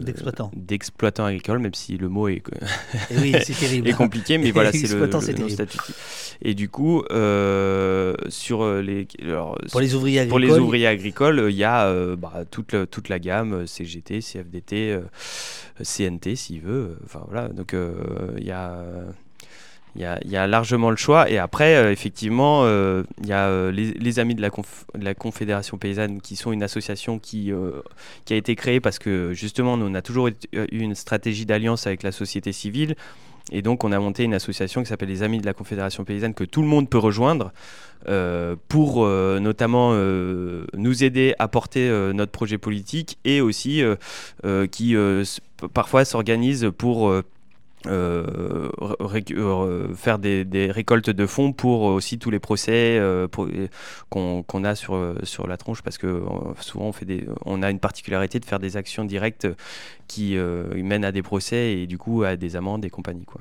d'exploitants. 0.00 1.24
agricoles, 1.24 1.58
même 1.58 1.74
si 1.74 1.96
le 1.96 2.08
mot 2.08 2.28
est, 2.28 2.42
eh 3.10 3.92
compliqué, 3.96 4.38
mais 4.38 4.50
voilà, 4.50 4.72
c'est 4.72 4.92
le, 4.92 5.06
le 5.06 5.48
statut. 5.48 5.78
Et 6.42 6.54
du 6.54 6.68
coup, 6.68 7.04
sur 8.28 8.66
les, 8.82 9.06
pour 9.70 9.80
les 9.80 9.94
ouvriers 9.94 10.20
agricoles, 10.20 10.28
pour 10.28 10.38
les 10.38 10.58
ouvriers 10.58 10.86
agricoles, 10.86 11.46
il 11.48 11.56
y 11.56 11.64
a 11.64 12.16
bah, 12.16 12.44
toute, 12.50 12.90
toute 12.90 13.08
la 13.08 13.18
gamme 13.18 13.66
CGT, 13.66 14.20
CFDT, 14.20 14.98
CNT, 15.82 16.36
s'il 16.36 16.60
veut. 16.60 16.98
Enfin 17.04 17.24
voilà, 17.28 17.48
donc 17.48 17.74
il 18.36 18.44
y 18.44 18.50
a 18.50 18.84
il 19.96 20.02
y, 20.02 20.36
a, 20.36 20.46
largement 20.48 20.90
le 20.90 20.96
choix. 20.96 21.30
Et 21.30 21.38
après, 21.38 21.76
euh, 21.76 21.92
effectivement, 21.92 22.62
euh, 22.64 23.04
il 23.22 23.28
y 23.28 23.32
a 23.32 23.46
euh, 23.46 23.70
les, 23.70 24.18
Amis 24.18 24.34
de 24.34 24.42
la, 24.42 25.14
Confédération 25.14 25.78
paysanne 25.78 26.20
qui 26.20 26.34
sont 26.34 26.52
une 26.52 26.62
association 26.62 27.18
qui, 27.18 27.52
a 27.52 28.34
été 28.34 28.56
créée 28.56 28.80
parce 28.80 28.98
que 28.98 29.32
justement, 29.32 29.74
on 29.74 29.94
a 29.94 30.02
toujours 30.02 30.28
eu 30.28 30.34
une 30.70 30.94
stratégie 30.94 31.46
d'alliance 31.46 31.86
avec 31.86 32.02
la 32.02 32.12
société 32.12 32.52
civile. 32.52 32.96
Et 33.52 33.60
donc, 33.60 33.84
on 33.84 33.92
a 33.92 33.98
monté 33.98 34.24
une 34.24 34.34
association 34.34 34.82
qui 34.82 34.88
s'appelle 34.88 35.10
les 35.10 35.22
Amis 35.22 35.38
de 35.38 35.46
la 35.46 35.52
Confédération 35.52 36.04
paysanne 36.04 36.34
que 36.34 36.44
tout 36.44 36.62
le 36.62 36.68
monde 36.68 36.88
peut 36.88 36.98
rejoindre 36.98 37.52
pour 38.68 39.06
notamment 39.06 39.94
nous 39.94 41.04
aider 41.04 41.34
à 41.38 41.48
porter 41.48 41.88
notre 42.14 42.32
projet 42.32 42.58
politique 42.58 43.18
et 43.24 43.40
aussi 43.40 43.82
qui 44.70 44.96
parfois 45.72 46.04
s'organise 46.04 46.70
pour 46.76 47.12
euh, 47.86 48.68
euh, 48.80 49.94
faire 49.94 50.18
des, 50.18 50.70
récoltes 50.70 51.10
de 51.10 51.26
fonds 51.26 51.52
pour 51.52 51.82
aussi 51.82 52.18
tous 52.18 52.30
les 52.30 52.38
procès 52.38 52.98
euh, 52.98 53.28
qu'on 54.08 54.64
a 54.64 54.74
sur, 54.74 54.94
euh, 54.94 55.18
sur 55.22 55.46
la 55.46 55.56
tronche 55.56 55.82
parce 55.82 55.98
que 55.98 56.06
euh, 56.06 56.20
souvent 56.60 56.86
on, 56.86 56.92
fait 56.92 57.04
des, 57.04 57.26
on 57.44 57.62
a 57.62 57.70
une 57.70 57.80
particularité 57.80 58.40
de 58.40 58.44
faire 58.44 58.58
des 58.58 58.76
actions 58.76 59.04
directes 59.04 59.46
qui 60.08 60.36
euh, 60.36 60.82
mènent 60.82 61.04
à 61.04 61.12
des 61.12 61.22
procès 61.22 61.72
et 61.72 61.86
du 61.86 61.98
coup 61.98 62.22
à 62.22 62.36
des 62.36 62.56
amendes 62.56 62.84
et 62.84 62.90
compagnie. 62.90 63.24
Quoi. 63.24 63.40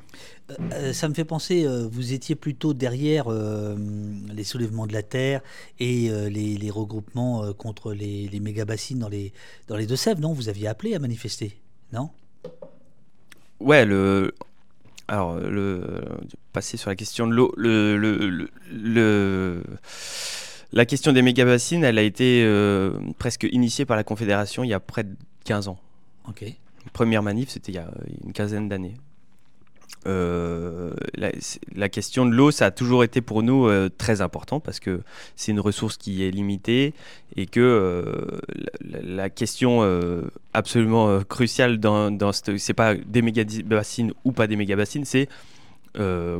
Euh, 0.50 0.56
euh, 0.74 0.94
ça 0.94 1.08
me 1.08 1.14
fait 1.14 1.26
penser, 1.26 1.66
euh, 1.66 1.88
vous 1.90 2.14
étiez 2.14 2.36
plutôt 2.36 2.74
derrière 2.74 3.26
euh, 3.28 3.76
les 4.34 4.44
soulèvements 4.44 4.88
de 4.88 4.94
la 4.94 5.04
terre 5.04 5.42
et 5.80 6.10
euh, 6.10 6.30
les, 6.30 6.70
regroupements 6.70 7.44
euh, 7.44 7.54
contre 7.54 7.94
les, 7.94 8.28
les 8.28 8.40
méga-bassines 8.40 9.00
dans 9.00 9.10
les, 9.10 9.32
dans 9.68 9.78
les 9.78 9.86
Deux-Sèvres, 9.86 10.20
non? 10.20 10.34
Vous 10.34 10.50
aviez 10.50 10.68
appelé 10.68 10.96
à 10.96 11.00
manifester, 11.00 11.60
non? 11.92 12.10
Ouais, 13.60 13.86
le. 13.86 14.34
Alors, 15.08 15.36
le. 15.38 15.84
Passer 16.54 16.78
sur 16.78 16.90
la 16.90 16.96
question 16.96 17.28
de 17.28 17.34
l'eau. 17.34 17.52
Le, 17.58 17.98
le, 17.98 18.30
le, 18.30 18.50
le- 18.72 19.64
La 20.72 20.86
question 20.86 21.12
des 21.14 21.22
méga-bassines, 21.22 21.84
elle 21.84 21.98
a 21.98 22.02
été 22.04 22.44
euh, 22.46 22.92
presque 23.20 23.48
initiée 23.52 23.86
par 23.86 23.96
la 23.98 24.04
Confédération 24.04 24.64
il 24.64 24.70
y 24.70 24.74
a 24.74 24.80
près 24.80 25.04
de 25.04 25.16
15 25.46 25.68
ans. 25.68 25.80
Ok. 26.28 26.44
Première 26.94 27.22
manif, 27.24 27.50
c'était 27.50 27.72
il 27.72 27.76
y 27.76 27.80
a 27.80 27.90
une 28.26 28.34
quinzaine 28.34 28.70
d'années. 28.70 28.96
Euh, 30.06 30.92
la, 31.76 31.90
question 31.90 32.26
de 32.26 32.32
l'eau, 32.32 32.52
ça 32.52 32.68
a 32.68 32.72
toujours 32.72 33.04
été 33.04 33.22
pour 33.22 33.42
nous 33.42 33.68
euh, 33.68 33.90
très 33.98 34.22
important 34.22 34.60
parce 34.60 34.80
que 34.80 35.02
c'est 35.36 35.52
une 35.52 35.60
ressource 35.60 35.98
qui 35.98 36.26
est 36.26 36.32
limitée 36.32 36.94
et 37.36 37.46
que 37.46 37.60
euh, 37.62 38.40
la, 38.82 39.30
question 39.30 39.82
absolument 40.54 41.22
cruciale 41.24 41.80
dans, 41.80 42.12
dans 42.12 42.32
c'est 42.34 42.74
pas 42.74 42.96
des 42.96 43.22
méga 43.22 43.44
bassines 43.66 44.14
ou 44.24 44.32
pas 44.32 44.48
des 44.48 44.56
méga 44.56 44.76
bassines, 44.76 45.06
c'est 45.06 45.28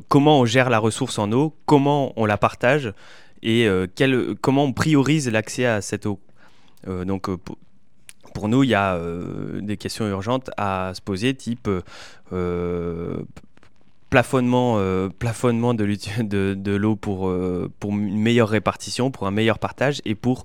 comment 0.10 0.42
on 0.42 0.46
gère 0.46 0.70
la 0.70 0.80
ressource 0.80 1.18
en 1.20 1.32
eau, 1.32 1.56
comment 1.66 2.14
on 2.16 2.26
la 2.26 2.38
partage 2.38 2.92
et 3.42 3.68
quel- 3.96 4.36
comment 4.42 4.66
on 4.66 4.74
priorise 4.74 5.30
l'accès 5.30 5.66
à 5.66 5.82
cette 5.82 6.06
eau. 6.06 6.20
Donc 6.88 7.30
pour, 8.34 8.50
nous, 8.50 8.64
il 8.64 8.70
y 8.70 8.76
a 8.76 9.00
des 9.62 9.78
questions 9.78 10.08
urgentes 10.08 10.50
à 10.58 10.92
se 10.94 11.02
poser, 11.02 11.34
type 11.34 11.70
plafonnement, 14.14 14.76
euh, 14.78 15.10
plafonnement 15.10 15.74
de, 15.74 15.88
de, 16.22 16.54
de 16.54 16.72
l'eau 16.76 16.96
pour, 16.96 17.30
euh, 17.30 17.72
pour 17.80 17.90
une 17.94 18.20
meilleure 18.20 18.50
répartition, 18.50 19.10
pour 19.10 19.26
un 19.26 19.32
meilleur 19.32 19.58
partage 19.58 20.04
et 20.06 20.14
pour 20.14 20.44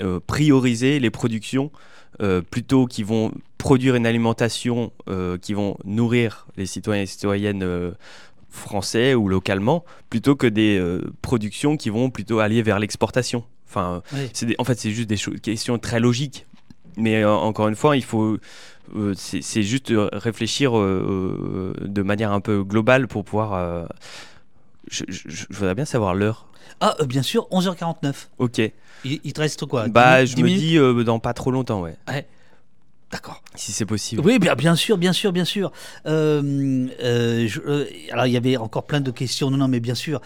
euh, 0.00 0.18
prioriser 0.26 0.98
les 0.98 1.10
productions 1.10 1.70
plutôt 2.50 2.86
qui 2.86 3.02
vont 3.02 3.30
produire 3.58 3.94
une 3.94 4.06
alimentation 4.06 4.90
qui 5.42 5.52
vont 5.52 5.76
nourrir 5.84 6.46
les 6.56 6.64
citoyens 6.64 7.02
et 7.02 7.06
citoyennes 7.06 7.92
français 8.48 9.12
ou 9.12 9.28
localement, 9.28 9.84
plutôt 10.08 10.34
que 10.34 10.46
des 10.46 10.82
productions 11.20 11.76
qui 11.76 11.90
vont 11.90 12.08
plutôt 12.08 12.38
aller 12.38 12.62
vers 12.62 12.78
l'exportation. 12.78 13.44
Enfin, 13.68 14.02
Oui. 14.14 14.30
c'est 14.32 14.58
en 14.58 14.64
fait, 14.64 14.78
c'est 14.78 14.92
juste 14.92 15.10
des 15.10 15.18
questions 15.40 15.78
très 15.78 16.00
logiques. 16.00 16.46
Mais 16.96 17.22
euh, 17.22 17.30
encore 17.34 17.68
une 17.68 17.76
fois, 17.76 17.96
il 17.96 18.04
faut, 18.04 18.38
euh, 18.96 19.14
c'est 19.16 19.62
juste 19.62 19.90
euh, 19.90 20.08
réfléchir 20.12 20.78
euh, 20.78 21.74
de 21.80 22.02
manière 22.02 22.32
un 22.32 22.40
peu 22.40 22.62
globale 22.64 23.06
pour 23.08 23.24
pouvoir. 23.24 23.88
je, 24.90 25.04
je- 25.08 25.28
je 25.28 25.44
voudrais 25.50 25.74
bien 25.74 25.84
savoir 25.84 26.14
l'heure. 26.14 26.46
Ah, 26.80 26.96
bien 27.06 27.22
sûr, 27.22 27.46
11h49. 27.50 28.28
Ok. 28.38 28.58
Il, 29.04 29.20
il 29.24 29.32
te 29.32 29.40
reste 29.40 29.64
quoi? 29.66 29.88
Bah, 29.88 30.24
10 30.24 30.32
je 30.32 30.36
me 30.36 30.36
10 30.36 30.42
minutes? 30.44 30.98
dis 30.98 31.04
dans 31.04 31.18
pas 31.18 31.32
trop 31.34 31.50
longtemps, 31.50 31.80
ouais. 31.82 31.96
D'accord. 33.12 33.40
Si 33.54 33.70
c'est 33.70 33.86
possible. 33.86 34.20
Oui, 34.26 34.40
bien, 34.40 34.56
bien 34.56 34.74
sûr, 34.74 34.98
bien 34.98 35.12
sûr, 35.12 35.32
bien 35.32 35.44
sûr. 35.44 35.70
Euh, 36.06 36.88
euh, 37.02 37.46
je- 37.46 37.60
euh, 37.60 37.84
alors, 38.10 38.26
il 38.26 38.32
y 38.32 38.36
avait 38.36 38.56
encore 38.56 38.84
plein 38.84 39.00
de 39.00 39.12
questions. 39.12 39.48
Non, 39.50 39.56
non, 39.58 39.68
mais 39.68 39.78
bien 39.78 39.94
sûr. 39.94 40.20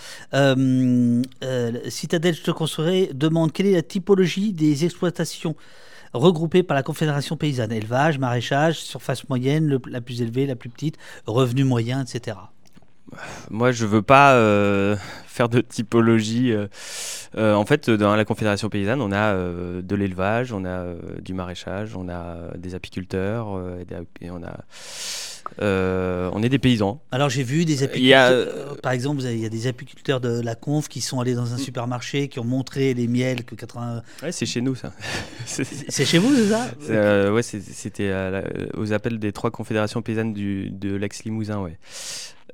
Citadelle, 1.88 2.34
je 2.34 2.42
te 2.42 2.50
construirai 2.50 3.10
demande 3.12 3.52
quelle 3.52 3.66
est 3.66 3.72
la 3.74 3.82
typologie 3.82 4.52
des 4.52 4.84
exploitations? 4.84 5.54
Regroupées 6.12 6.62
par 6.62 6.74
la 6.74 6.82
Confédération 6.82 7.36
paysanne 7.36 7.72
Élevage, 7.72 8.18
maraîchage, 8.18 8.78
surface 8.78 9.28
moyenne, 9.28 9.80
la 9.88 10.00
plus 10.00 10.22
élevée, 10.22 10.46
la 10.46 10.56
plus 10.56 10.70
petite, 10.70 10.96
revenu 11.26 11.64
moyen, 11.64 12.02
etc. 12.02 12.36
Moi, 13.50 13.72
je 13.72 13.86
veux 13.86 14.02
pas 14.02 14.34
euh, 14.34 14.96
faire 15.26 15.48
de 15.48 15.60
typologie. 15.60 16.52
euh. 16.52 16.68
Euh, 17.36 17.54
en 17.54 17.64
fait, 17.64 17.90
dans 17.90 18.14
la 18.14 18.24
Confédération 18.24 18.68
paysanne, 18.68 19.00
on 19.00 19.12
a 19.12 19.34
de 19.34 19.94
l'élevage, 19.94 20.52
on 20.52 20.64
a 20.64 20.84
du 21.20 21.34
maraîchage, 21.34 21.96
on 21.96 22.08
a 22.08 22.56
des 22.56 22.74
apiculteurs, 22.74 23.48
et 24.20 24.30
on 24.30 24.42
a, 24.42 24.58
euh, 25.60 26.30
on 26.32 26.42
est 26.42 26.48
des 26.48 26.58
paysans. 26.58 27.00
Alors 27.10 27.28
j'ai 27.28 27.42
vu 27.42 27.64
des 27.64 27.80
y 27.82 27.84
apiculteurs, 27.84 28.20
a- 28.20 28.30
euh, 28.30 28.74
par 28.82 28.92
exemple, 28.92 29.22
il 29.22 29.38
y 29.38 29.46
a 29.46 29.48
des 29.48 29.66
apiculteurs 29.66 30.20
de 30.20 30.40
la 30.40 30.54
conf 30.54 30.88
qui 30.88 31.00
sont 31.00 31.20
allés 31.20 31.34
dans 31.34 31.52
un 31.52 31.58
supermarché, 31.58 32.28
qui 32.28 32.38
ont 32.38 32.44
montré 32.44 32.94
les 32.94 33.06
miels 33.08 33.44
que 33.44 33.54
80... 33.54 34.02
Ouais, 34.22 34.32
c'est 34.32 34.46
chez 34.46 34.60
nous 34.60 34.74
ça. 34.74 34.92
C'est- 35.46 36.04
chez 36.04 36.18
vous, 36.18 36.34
c'est 36.34 36.48
ça? 36.48 36.70
Euh, 36.90 37.32
ouais, 37.32 37.42
c'était 37.42 38.12
aux 38.76 38.92
appels 38.92 39.18
des 39.18 39.32
trois 39.32 39.50
confédérations 39.50 40.02
paysannes 40.02 40.32
du, 40.32 40.70
de 40.70 40.94
l'ex-Limousin, 40.94 41.58
ouais. 41.60 41.78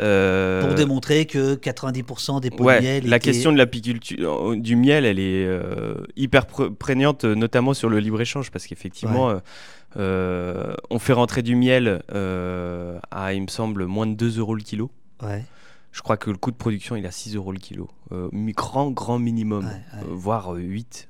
Euh, 0.02 0.62
Pour 0.62 0.74
démontrer 0.74 1.24
que 1.24 1.54
90% 1.54 2.40
des 2.40 2.50
pots 2.50 2.64
Ouais, 2.64 2.76
de 2.80 2.84
miel 2.84 3.08
la 3.08 3.16
étaient- 3.16 3.30
question 3.30 3.50
de 3.50 3.56
l'apiculture, 3.56 4.50
euh, 4.52 4.56
du 4.56 4.76
miel, 4.76 5.06
elle 5.06 5.18
est 5.18 5.46
euh, 5.46 5.94
hyper 6.16 6.44
pr- 6.44 6.74
prégnante, 6.74 7.24
euh, 7.24 7.34
notamment 7.34 7.72
sur 7.72 7.88
le 7.88 7.98
libre-échange, 7.98 8.50
parce 8.50 8.66
qu'effectivement, 8.66 9.30
euh, 9.30 9.34
euh, 9.36 9.40
on 9.96 10.98
fait 10.98 11.12
rentrer 11.12 11.42
du 11.42 11.56
miel 11.56 12.02
euh, 12.12 12.98
à, 13.10 13.32
il 13.34 13.42
me 13.42 13.48
semble, 13.48 13.86
moins 13.86 14.06
de 14.06 14.14
2 14.14 14.38
euros 14.38 14.54
le 14.54 14.62
kilo. 14.62 14.90
Ouais, 15.22 15.44
Je 15.92 16.02
crois 16.02 16.16
que 16.16 16.30
le 16.30 16.36
coût 16.36 16.50
de 16.50 16.56
production, 16.56 16.96
il 16.96 17.04
est 17.04 17.08
à 17.08 17.12
6 17.12 17.34
euros 17.36 17.52
le 17.52 17.58
kilo. 17.58 17.88
Euh, 18.12 18.28
grand, 18.32 18.90
grand 18.90 19.18
minimum, 19.18 19.64
Ouais, 19.64 19.70
ouais. 19.70 20.04
euh, 20.04 20.12
voire 20.14 20.54
euh, 20.54 20.58
8. 20.58 21.08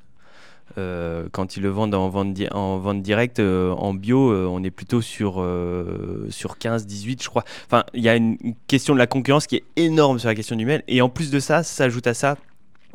Euh, 0.78 1.28
quand 1.32 1.56
ils 1.56 1.62
le 1.62 1.68
vendent 1.70 1.94
en 1.94 2.08
vente, 2.08 2.34
di- 2.34 2.48
en 2.50 2.78
vente 2.78 3.00
directe, 3.00 3.38
euh, 3.38 3.72
en 3.72 3.94
bio, 3.94 4.30
euh, 4.30 4.46
on 4.50 4.62
est 4.62 4.70
plutôt 4.70 5.00
sur, 5.00 5.36
euh, 5.40 6.26
sur 6.28 6.58
15, 6.58 6.86
18, 6.86 7.22
je 7.22 7.28
crois. 7.28 7.44
Enfin, 7.66 7.84
il 7.94 8.02
y 8.02 8.08
a 8.08 8.16
une 8.16 8.36
une 8.42 8.54
question 8.66 8.92
de 8.92 8.98
la 8.98 9.06
concurrence 9.06 9.46
qui 9.46 9.56
est 9.56 9.64
énorme 9.76 10.18
sur 10.18 10.28
la 10.28 10.34
question 10.34 10.54
du 10.56 10.66
miel. 10.66 10.82
Et 10.88 11.00
en 11.00 11.08
plus 11.08 11.30
de 11.30 11.38
ça, 11.40 11.62
s'ajoute 11.62 12.06
à 12.06 12.14
ça 12.14 12.36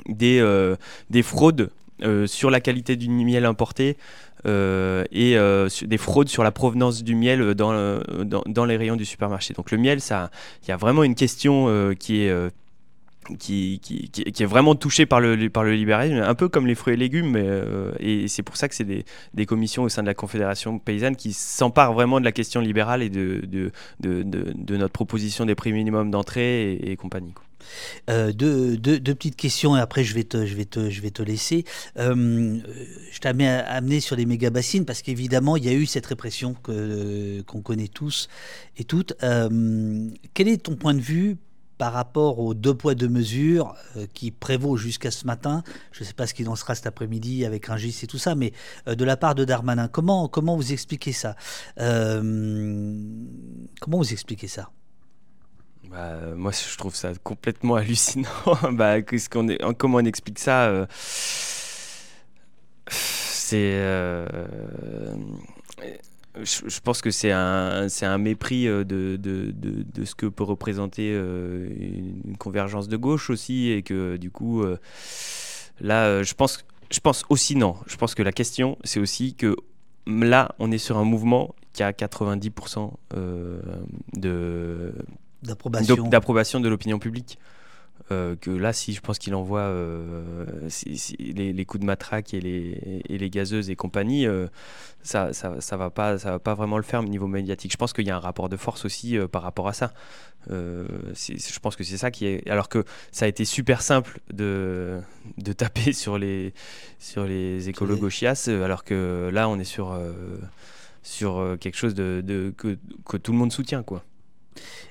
des, 0.07 0.39
euh, 0.39 0.75
des 1.09 1.23
fraudes 1.23 1.61
euh, 1.61 1.69
sur 2.25 2.49
la 2.49 2.59
qualité 2.61 2.95
du 2.95 3.09
miel 3.09 3.45
importé 3.45 3.97
euh, 4.45 5.03
et 5.11 5.37
euh, 5.37 5.69
des 5.83 5.97
fraudes 5.97 6.29
sur 6.29 6.43
la 6.43 6.51
provenance 6.51 7.03
du 7.03 7.15
miel 7.15 7.53
dans, 7.53 8.01
dans, 8.23 8.65
les 8.65 8.77
rayons 8.77 8.95
du 8.95 9.05
supermarché. 9.05 9.53
Donc 9.53 9.71
le 9.71 9.77
miel, 9.77 9.99
il 9.99 10.69
y 10.69 10.71
a 10.71 10.77
vraiment 10.77 11.03
une 11.03 11.15
question 11.15 11.65
euh, 11.67 11.93
qui 11.93 12.23
est 12.23 12.29
euh, 12.29 12.49
qui, 13.37 13.79
qui, 13.79 14.43
est 14.43 14.45
vraiment 14.45 14.75
touchée 14.75 15.05
par 15.05 15.21
le, 15.21 15.49
par 15.49 15.63
le 15.63 15.73
libéralisme, 15.73 16.17
un 16.17 16.35
peu 16.35 16.49
comme 16.49 16.65
les 16.65 16.75
fruits 16.75 16.95
et 16.95 16.97
légumes, 16.97 17.35
euh, 17.37 17.91
et 17.99 18.27
c'est 18.27 18.43
pour 18.43 18.57
ça 18.57 18.67
que 18.67 18.75
c'est 18.75 18.83
des, 18.83 19.05
des 19.33 19.45
commissions 19.45 19.83
au 19.83 19.89
sein 19.89 20.01
de 20.01 20.07
la 20.07 20.15
Confédération 20.15 20.79
paysanne 20.79 21.15
qui 21.15 21.31
s'emparent 21.31 21.93
vraiment 21.93 22.19
de 22.19 22.25
la 22.25 22.31
question 22.31 22.61
libérale 22.61 23.03
et 23.03 23.09
de, 23.09 23.41
de, 23.47 23.71
de, 23.99 24.77
notre 24.77 24.91
proposition 24.91 25.45
des 25.45 25.55
prix 25.55 25.71
minimum 25.71 26.09
d'entrée 26.09 26.73
et, 26.73 26.95
compagnie. 26.95 27.33
Euh, 28.09 28.31
deux, 28.31 28.77
petites 28.77 29.35
questions 29.35 29.75
et 29.77 29.79
après 29.79 30.03
je 30.03 30.15
vais 30.15 30.23
te, 30.23 30.45
je 30.45 30.55
vais 30.55 30.65
te, 30.65 30.89
je 30.89 31.01
vais 31.01 31.11
te 31.11 31.21
laisser. 31.21 31.65
Euh, 31.97 32.59
je 33.11 33.19
t'ai 33.19 33.27
amené, 33.29 33.99
sur 33.99 34.15
les 34.15 34.25
méga 34.25 34.49
bassines 34.49 34.85
parce 34.85 35.01
qu'évidemment 35.01 35.57
il 35.57 35.65
y 35.65 35.69
a 35.69 35.73
eu 35.73 35.85
cette 35.85 36.05
répression 36.05 36.53
que, 36.53 37.41
qu'on 37.41 37.61
connaît 37.61 37.87
tous 37.87 38.29
et 38.77 38.83
toutes. 38.83 39.13
Euh, 39.23 40.09
quel 40.33 40.47
est 40.47 40.63
ton 40.63 40.75
point 40.75 40.93
de 40.93 41.01
vue 41.01 41.37
par 41.77 41.93
rapport 41.93 42.39
aux 42.39 42.53
deux 42.53 42.75
poids 42.75 42.93
deux 42.93 43.09
mesures 43.09 43.75
qui 44.13 44.29
prévaut 44.31 44.77
jusqu'à 44.77 45.09
ce 45.09 45.25
matin? 45.25 45.63
Je 45.91 46.03
ne 46.03 46.07
sais 46.07 46.13
pas 46.13 46.27
ce 46.27 46.33
qu'il 46.33 46.47
en 46.47 46.55
sera 46.55 46.75
cet 46.75 46.85
après-midi 46.85 47.43
avec 47.43 47.65
Rungis 47.65 48.01
et 48.03 48.07
tout 48.07 48.19
ça, 48.19 48.35
mais 48.35 48.53
de 48.85 49.03
la 49.03 49.17
part 49.17 49.33
de 49.33 49.45
Darmanin, 49.45 49.87
comment, 49.87 50.27
comment 50.27 50.55
vous 50.55 50.73
expliquez 50.73 51.11
ça? 51.11 51.35
Comment 51.77 52.27
vous 53.97 54.13
expliquez 54.13 54.47
ça? 54.47 54.69
Bah, 55.91 56.19
moi, 56.35 56.51
je 56.51 56.77
trouve 56.77 56.95
ça 56.95 57.11
complètement 57.23 57.75
hallucinant. 57.75 58.29
bah, 58.71 59.01
qu'est-ce 59.01 59.29
qu'on 59.29 59.49
est, 59.49 59.61
en- 59.63 59.73
comment 59.73 59.97
on 59.97 60.05
explique 60.05 60.39
ça 60.39 60.65
euh, 60.67 60.85
C'est. 62.87 63.73
euh, 63.73 64.25
je, 66.41 66.79
pense 66.79 67.01
que 67.01 67.11
c'est 67.11 67.31
un, 67.31 67.89
c'est 67.89 68.05
un 68.05 68.17
mépris 68.17 68.67
euh, 68.67 68.85
de, 68.85 69.17
de, 69.17 69.51
de, 69.51 70.05
ce 70.05 70.15
que 70.15 70.27
peut 70.27 70.43
représenter 70.43 71.11
une, 71.11 72.37
convergence 72.39 72.87
de 72.87 72.95
gauche 72.95 73.29
aussi, 73.29 73.69
et 73.69 73.83
que 73.83 74.15
du 74.15 74.31
coup, 74.31 74.63
là, 75.81 76.23
je 76.23 76.33
pense, 76.33 76.63
je 76.89 76.99
pense 77.01 77.25
aussi 77.29 77.55
non. 77.57 77.75
Je 77.85 77.97
pense 77.97 78.15
que 78.15 78.23
la 78.23 78.31
question, 78.31 78.77
c'est 78.85 78.99
aussi 79.01 79.35
que 79.35 79.57
là, 80.07 80.55
on 80.59 80.71
est 80.71 80.77
sur 80.77 80.97
un 80.97 81.03
mouvement 81.03 81.53
qui 81.73 81.83
a 81.83 81.91
90% 81.91 82.91
euh, 83.15 83.61
de 84.13 84.93
d'approbation 85.43 86.59
de 86.59 86.69
l'opinion 86.69 86.99
publique. 86.99 87.37
Euh, 88.11 88.35
que 88.35 88.49
là, 88.49 88.73
si 88.73 88.93
je 88.93 89.01
pense 89.01 89.19
qu'il 89.19 89.35
envoie 89.35 89.61
euh, 89.61 90.67
les, 91.19 91.65
coups 91.65 91.81
de 91.81 91.85
matraque 91.85 92.33
et 92.33 92.41
les, 92.41 93.03
et 93.07 93.17
les 93.17 93.29
gazeuses 93.29 93.69
et 93.69 93.75
compagnie, 93.75 94.25
euh, 94.25 94.47
ça, 95.03 95.33
ça, 95.33 95.61
ça, 95.61 95.77
va 95.77 95.89
pas, 95.89 96.17
ça 96.17 96.31
va 96.31 96.39
pas 96.39 96.53
vraiment 96.53 96.77
le 96.77 96.83
faire 96.83 97.01
au 97.01 97.05
niveau 97.05 97.27
médiatique. 97.27 97.71
Je 97.71 97.77
pense 97.77 97.93
qu'il 97.93 98.05
y 98.05 98.11
a 98.11 98.15
un 98.15 98.19
rapport 98.19 98.49
de 98.49 98.57
force 98.57 98.85
aussi 98.85 99.17
par 99.31 99.43
rapport 99.43 99.67
à 99.67 99.73
ça. 99.73 99.93
je 100.49 101.59
pense 101.59 101.75
que 101.75 101.83
c'est 101.83 101.97
ça 101.97 102.11
qui 102.11 102.25
est. 102.25 102.49
Alors 102.49 102.69
que 102.69 102.83
ça 103.11 103.25
a 103.25 103.27
été 103.27 103.45
super 103.45 103.81
simple 103.81 104.19
de, 104.33 104.99
de 105.37 105.53
taper 105.53 105.93
sur 106.03 106.17
les, 106.17 106.53
sur 106.99 107.25
les 107.25 107.69
écolos 107.69 107.97
gauchias, 107.97 108.49
alors 108.63 108.83
que 108.83 109.29
là, 109.31 109.47
on 109.47 109.59
est 109.59 109.63
sur, 109.63 109.97
sur 111.03 111.57
quelque 111.59 111.77
chose 111.77 111.93
de, 111.93 112.21
de 112.25 112.53
que, 112.57 112.77
que 113.05 113.17
tout 113.17 113.31
le 113.31 113.37
monde 113.37 113.51
soutient, 113.51 113.83
quoi. 113.83 114.03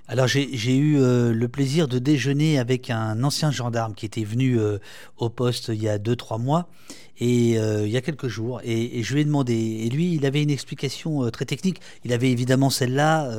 Alors 0.09 0.27
j'ai 0.27 0.77
eu 0.77 0.99
euh, 0.99 1.33
le 1.33 1.49
plaisir 1.49 1.87
de 1.87 2.01
déjeuner 2.01 2.59
avec 2.59 2.91
un 2.91 3.23
ancien 3.23 3.53
gendarme 3.53 3.95
qui 3.95 4.07
était 4.07 4.25
venu 4.25 4.59
euh, 4.59 4.79
au 5.19 5.29
poste 5.29 5.69
il 5.69 5.81
y 5.81 5.89
a 5.89 5.99
2-3 5.99 6.43
mois 6.43 6.69
et 7.21 7.59
euh, 7.59 7.87
il 7.87 7.93
y 7.93 7.97
a 7.97 8.01
quelques 8.01 8.27
jours 8.27 8.61
et, 8.65 9.05
je 9.05 9.15
lui 9.15 9.21
ai 9.21 9.25
demandé 9.25 9.55
et 9.55 9.89
lui 9.89 10.15
il 10.15 10.27
avait 10.27 10.43
une 10.43 10.51
explication 10.51 11.31
très 11.31 11.45
technique. 11.45 11.81
Il 12.05 12.13
avait 12.13 12.31
évidemment 12.31 12.71
celle-là 12.71 13.31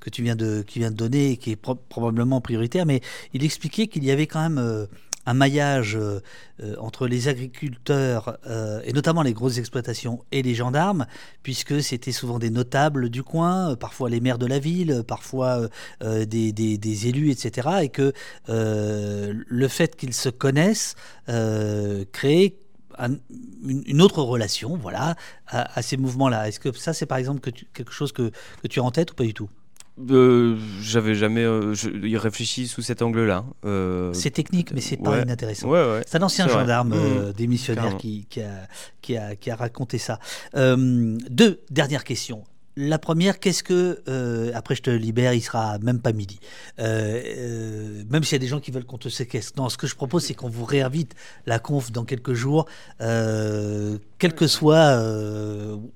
que 0.00 0.10
tu 0.10 0.22
viens 0.22 0.34
de 0.34 0.64
qui 0.66 0.80
vient 0.80 0.90
de 0.90 0.96
donner 0.96 1.30
et 1.32 1.36
qui 1.36 1.52
est 1.52 1.56
probablement 1.56 2.40
prioritaire 2.40 2.86
mais 2.86 3.02
il 3.32 3.44
expliquait 3.44 3.86
qu'il 3.86 4.02
y 4.04 4.10
avait 4.10 4.26
quand 4.26 4.40
même 4.40 4.88
un 5.26 5.34
maillage 5.34 5.96
euh, 5.96 6.20
euh, 6.62 6.76
entre 6.78 7.06
les 7.06 7.28
agriculteurs 7.28 8.38
euh, 8.46 8.80
et 8.84 8.92
notamment 8.92 9.22
les 9.22 9.32
grosses 9.32 9.58
exploitations 9.58 10.24
et 10.32 10.42
les 10.42 10.54
gendarmes, 10.54 11.06
puisque 11.42 11.82
c'était 11.82 12.12
souvent 12.12 12.38
des 12.38 12.50
notables 12.50 13.10
du 13.10 13.22
coin, 13.22 13.76
parfois 13.76 14.08
les 14.08 14.20
maires 14.20 14.38
de 14.38 14.46
la 14.46 14.58
ville, 14.58 15.02
parfois 15.06 15.68
des, 16.00 17.06
élus, 17.08 17.30
etc. 17.30 17.68
Et 17.82 17.88
que 17.88 18.12
le 18.48 19.68
fait 19.68 19.96
qu'ils 19.96 20.14
se 20.14 20.28
connaissent 20.28 20.94
crée 21.26 22.56
une, 22.98 24.00
autre 24.00 24.22
relation 24.22 24.76
voilà, 24.76 25.16
à, 25.48 25.82
ces 25.82 25.96
mouvements-là. 25.96 26.48
Est-ce 26.48 26.60
que 26.60 26.72
ça, 26.72 26.92
c'est 26.92 27.06
par 27.06 27.18
exemple 27.18 27.40
que 27.40 27.50
quelque 27.50 27.92
chose 27.92 28.12
que, 28.12 28.30
que 28.62 28.68
tu 28.68 28.80
as 28.80 28.84
en 28.84 28.90
tête 28.90 29.12
ou 29.12 29.14
pas 29.14 29.24
du 29.24 29.34
tout? 29.34 29.50
Euh, 29.98 30.58
j'avais 30.82 31.14
jamais 31.14 31.44
euh, 31.44 31.74
y 32.02 32.16
réfléchi 32.16 32.68
sous 32.68 32.82
cet 32.82 33.00
angle-là. 33.00 33.44
Euh, 33.64 34.12
c'est 34.12 34.30
technique, 34.30 34.72
mais 34.72 34.80
c'est 34.80 34.98
pas 34.98 35.22
inintéressant. 35.22 35.68
Ouais, 35.68 36.02
c'est 36.06 36.18
un 36.18 36.22
ancien 36.22 36.48
gendarme 36.48 36.94
mmh. 36.94 37.32
démissionnaire 37.32 37.96
qui, 37.96 38.26
qui, 38.28 38.42
a, 38.42 38.68
qui, 39.00 39.16
a, 39.16 39.36
qui, 39.36 39.50
a, 39.50 39.56
raconté 39.56 39.98
ça. 39.98 40.18
deux 40.54 41.60
dernières 41.70 42.04
questions. 42.04 42.44
La 42.78 42.98
première, 42.98 43.40
qu'est-ce 43.40 43.62
que 43.62 44.02
euh, 44.06 44.50
après 44.54 44.74
je 44.74 44.82
te 44.82 44.90
libère, 44.90 45.32
il 45.32 45.40
sera 45.40 45.78
même 45.78 45.98
pas 45.98 46.12
midi. 46.12 46.38
Euh, 46.78 47.22
euh, 47.24 48.04
même 48.10 48.22
s'il 48.22 48.34
y 48.34 48.36
a 48.36 48.38
des 48.38 48.48
gens 48.48 48.60
qui 48.60 48.70
veulent 48.70 48.84
qu'on 48.84 48.98
te 48.98 49.08
séquestre. 49.08 49.54
Non, 49.56 49.70
ce 49.70 49.78
que 49.78 49.86
je 49.86 49.94
propose, 49.94 50.24
c'est 50.24 50.34
qu'on 50.34 50.50
vous 50.50 50.66
réinvite 50.66 51.14
la 51.46 51.58
conf 51.58 51.90
dans 51.90 52.04
quelques 52.04 52.34
jours, 52.34 52.66
quel 52.98 54.34
que 54.34 54.46
soit 54.46 55.00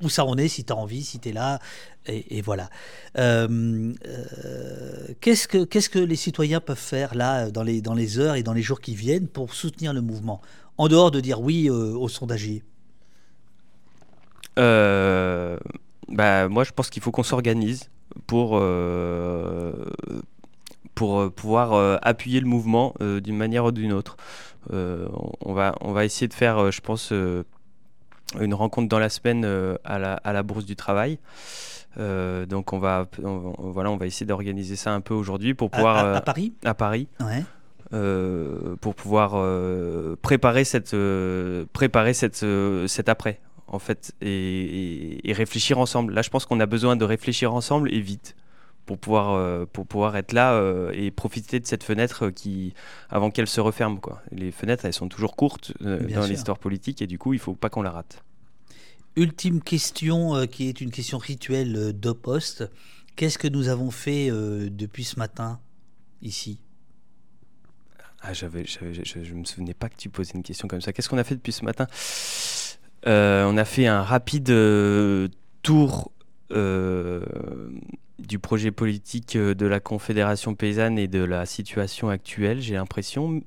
où 0.02 0.09
ça 0.09 0.24
en 0.24 0.39
est, 0.39 0.48
si 0.48 0.65
tu 0.65 0.73
as 0.73 0.77
envie, 0.77 1.05
si 1.05 1.19
tu 1.19 1.28
es 1.28 1.32
là, 1.32 1.59
et, 2.07 2.40
voilà. 2.40 2.70
qu'est-ce 5.20 5.48
que 5.90 5.98
les 5.98 6.16
citoyens 6.16 6.61
peuvent 6.61 6.78
faire 6.78 7.15
là 7.15 7.51
dans 7.51 7.62
les 7.62 7.82
dans 7.82 7.93
les 7.94 8.19
heures 8.19 8.36
et 8.36 8.43
dans 8.43 8.55
les 8.55 8.62
jours 8.62 8.81
qui 8.81 8.94
viennent 8.94 9.28
pour 9.28 9.52
soutenir 9.52 9.93
le 9.93 10.01
mouvement, 10.01 10.40
en 10.78 10.89
dehors 10.89 11.11
de 11.11 11.20
dire 11.20 11.43
oui 11.43 11.69
au 11.69 12.09
sondagier. 12.09 12.65
Euh 14.59 15.59
bah, 16.11 16.49
moi, 16.49 16.65
je 16.65 16.73
pense 16.73 16.91
qu'il 16.91 17.03
faut 17.03 17.11
qu'on 17.11 17.23
s'organise 17.23 17.89
pour, 18.27 18.53
euh, 18.55 19.73
pour 20.95 21.20
euh, 21.20 21.31
pouvoir 21.31 21.73
euh, 21.73 21.97
appuyer 22.03 22.41
le 22.41 22.47
mouvement 22.47 22.95
d'une 23.01 23.37
manière 23.37 23.65
ou 23.65 23.73
d'une 23.73 23.93
autre. 23.93 24.16
on, 24.70 25.53
va, 25.53 25.74
on 25.81 25.93
va 25.93 26.05
essayer 26.05 26.28
de 26.28 26.35
faire, 26.35 26.70
je 26.70 26.81
pense, 26.81 27.12
une 27.12 28.55
rencontre 28.55 28.89
dans 28.89 28.99
la 28.99 29.09
semaine 29.09 29.45
à, 29.85 29.99
la, 29.99 30.15
à 30.15 30.32
la 30.32 30.43
Bourse 30.43 30.65
du 30.65 30.77
Travail. 30.77 31.19
donc 31.97 32.73
on 32.73 32.78
va, 32.78 33.07
voilà, 33.59 33.91
on 33.91 33.97
va 33.97 34.07
essayer 34.07 34.27
d'organiser 34.27 34.77
ça 34.77 34.93
un 34.93 35.01
peu 35.01 35.15
aujourd'hui 35.15 35.55
pour 35.55 35.70
pouvoir 35.70 36.15
à, 36.16 36.20
Paris? 36.20 36.53
À 36.65 36.74
Paris. 36.74 37.09
Ouais. 37.20 37.45
pour 38.81 38.95
pouvoir 38.95 39.37
préparer 40.23 40.65
cette 40.65 40.95
préparer 41.73 42.15
cette 42.15 42.45
cet 42.87 43.09
après 43.09 43.41
en 43.70 43.78
fait, 43.78 44.12
et, 44.20 45.32
réfléchir 45.32 45.78
ensemble. 45.78 46.12
Là, 46.12 46.22
je 46.22 46.28
pense 46.28 46.44
qu'on 46.44 46.60
a 46.60 46.66
besoin 46.66 46.97
de 46.97 47.05
réfléchir 47.05 47.55
ensemble 47.55 47.92
et 47.94 48.01
vite 48.01 48.36
pour 48.84 48.98
pouvoir, 48.98 49.34
euh, 49.34 49.64
pour 49.72 49.86
pouvoir 49.86 50.16
être 50.16 50.32
là 50.32 50.55
euh, 50.55 50.90
et 50.92 51.12
profiter 51.12 51.60
de 51.60 51.66
cette 51.66 51.84
fenêtre 51.84 52.30
qui, 52.30 52.74
avant 53.09 53.30
qu'elle 53.30 53.47
se 53.47 53.60
referme. 53.60 54.01
Quoi. 54.01 54.20
Les 54.32 54.51
fenêtres, 54.51 54.84
elles 54.84 54.92
sont 54.92 55.09
toujours 55.09 55.36
courtes 55.36 55.72
euh, 55.82 56.01
dans 56.09 56.26
l'histoire 56.26 56.59
politique 56.59 57.01
et 57.01 57.06
du 57.06 57.16
coup, 57.16 57.32
il 57.32 57.38
faut 57.38 57.55
pas 57.55 57.70
qu'on 57.70 57.82
la 57.82 57.92
rate. 57.92 58.24
Ultime 59.16 59.62
question, 59.62 60.47
qui 60.47 60.68
est 60.68 60.80
une 60.80 60.90
question 60.90 61.18
rituelle 61.18 61.98
de 61.98 62.12
poste. 62.12 62.68
Qu'est-ce 63.14 63.38
que 63.38 63.48
nous 63.48 63.68
avons 63.68 63.90
fait 63.90 64.30
depuis 64.30 65.05
ce 65.05 65.18
matin 65.18 65.60
ici? 66.22 66.60
Ah, 68.22 68.32
j'avais, 68.32 68.64
je 68.66 69.18
ne 69.18 69.38
me 69.38 69.44
souvenais 69.44 69.74
pas 69.74 69.88
que 69.88 69.97
tu 69.97 70.10
posais 70.10 70.32
une 70.34 70.42
question 70.42 70.68
comme 70.68 70.80
ça. 70.80 70.92
Qu'est-ce 70.92 71.09
qu'on 71.09 71.18
a 71.18 71.24
fait 71.24 71.36
depuis 71.36 71.52
ce 71.52 71.64
matin? 71.64 71.86
On 73.06 73.56
a 73.56 73.64
fait 73.64 73.86
un 73.86 74.02
rapide 74.02 74.51
euh, 74.51 75.28
tour 75.62 76.12
euh, 76.52 77.24
du 78.18 78.39
projet 78.39 78.70
politique 78.70 79.36
de 79.36 79.66
la 79.66 79.81
Confédération 79.81 80.55
paysanne 80.55 80.98
et 80.98 81.09
de 81.09 81.22
la 81.22 81.47
situation 81.47 82.09
actuelle, 82.09 82.60
j'ai 82.60 82.74
l'impression. 82.74 83.43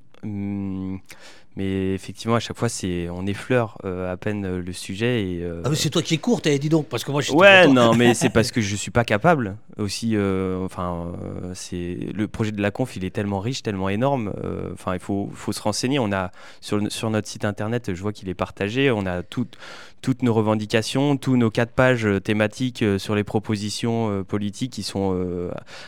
Mais 1.55 1.93
effectivement, 1.93 2.35
à 2.35 2.39
chaque 2.39 2.57
fois, 2.57 2.69
c'est 2.69 3.09
on 3.09 3.27
effleure 3.27 3.77
euh, 3.85 4.11
à 4.11 4.17
peine 4.17 4.45
euh, 4.45 4.61
le 4.61 4.73
sujet. 4.73 5.23
Et, 5.23 5.43
euh, 5.43 5.61
Ah, 5.63 5.69
c'est 5.75 5.89
toi 5.89 6.01
qui 6.01 6.15
es 6.15 6.17
courte, 6.17 6.47
dis 6.47 6.69
donc, 6.69 6.88
parce 6.88 7.03
que 7.03 7.11
moi 7.11 7.21
je 7.21 7.30
suis. 7.30 7.35
Ouais, 7.35 7.67
non, 7.67 7.93
mais 7.97 8.13
c'est 8.13 8.30
parce 8.30 8.51
que 8.51 8.61
je 8.61 8.75
suis 8.75 8.91
pas 8.91 9.03
capable 9.03 9.55
aussi. 9.77 10.17
enfin, 10.17 11.11
c'est 11.53 11.97
le 12.13 12.27
projet 12.27 12.51
de 12.51 12.61
la 12.61 12.71
conf, 12.71 12.95
il 12.95 13.05
est 13.05 13.11
tellement 13.11 13.39
riche, 13.39 13.61
tellement 13.63 13.89
énorme. 13.89 14.34
Enfin, 14.73 14.93
il 14.93 14.99
faut, 14.99 15.30
faut 15.34 15.51
se 15.51 15.61
renseigner. 15.61 15.99
On 15.99 16.11
a 16.11 16.31
sur, 16.61 16.80
sur 16.91 17.09
notre 17.09 17.27
site 17.27 17.45
internet, 17.45 17.93
je 17.93 18.01
vois 18.01 18.13
qu'il 18.13 18.30
est 18.30 18.34
partagé. 18.34 18.91
On 18.91 19.05
a 19.05 19.23
tout, 19.23 19.47
toutes 20.03 20.21
nos 20.21 20.34
revendications, 20.34 21.17
tous 21.17 21.38
nos 21.38 21.49
quatre 21.49 21.71
pages 21.71 22.05
euh, 22.05 22.19
thématiques 22.19 22.84
euh, 22.84 22.99
sur 22.99 23.15
les 23.15 23.23
propositions 23.23 24.11
euh, 24.11 24.23
politiques 24.23 24.73
qui 24.73 24.84
sont 24.84 25.13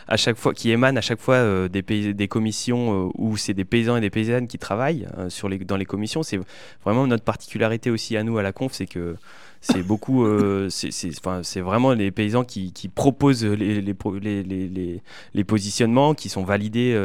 à 0.08 0.16
chaque 0.16 0.38
fois 0.38 0.54
qui 0.54 0.72
émanent 0.72 0.98
à 0.98 1.02
chaque 1.02 1.20
fois 1.20 1.68
des, 1.68 1.82
des 1.82 2.28
commissions 2.28 3.12
où 3.16 3.36
c'est 3.36 3.54
des 3.54 3.66
paysans 3.66 3.98
et 3.98 4.02
des 4.02 4.10
paysannes 4.10 4.48
qui 4.48 4.58
travaillent 4.58 5.08
sur 5.28 5.50
les, 5.50 5.55
dans 5.64 5.78
les 5.78 5.86
commissions. 5.86 6.24
C'est 6.24 6.40
vraiment 6.84 7.08
notre 7.08 7.24
particularité 7.24 7.90
aussi 7.92 8.18
à 8.18 8.24
nous 8.24 8.38
à 8.38 8.44
la 8.44 8.52
conf, 8.52 8.74
c'est 8.74 8.86
que 8.86 9.16
c'est 9.62 9.84
beaucoup, 9.84 10.28
c'est 10.70 11.62
vraiment 11.62 11.94
les 11.94 12.12
paysans 12.12 12.44
qui, 12.44 12.72
qui 12.72 12.88
proposent 12.88 13.46
les, 13.46 13.82
les, 13.82 14.44
les, 14.44 15.02
les, 15.34 15.44
positionnements 15.44 16.14
qui 16.14 16.30
sont 16.30 16.44
validés 16.44 17.00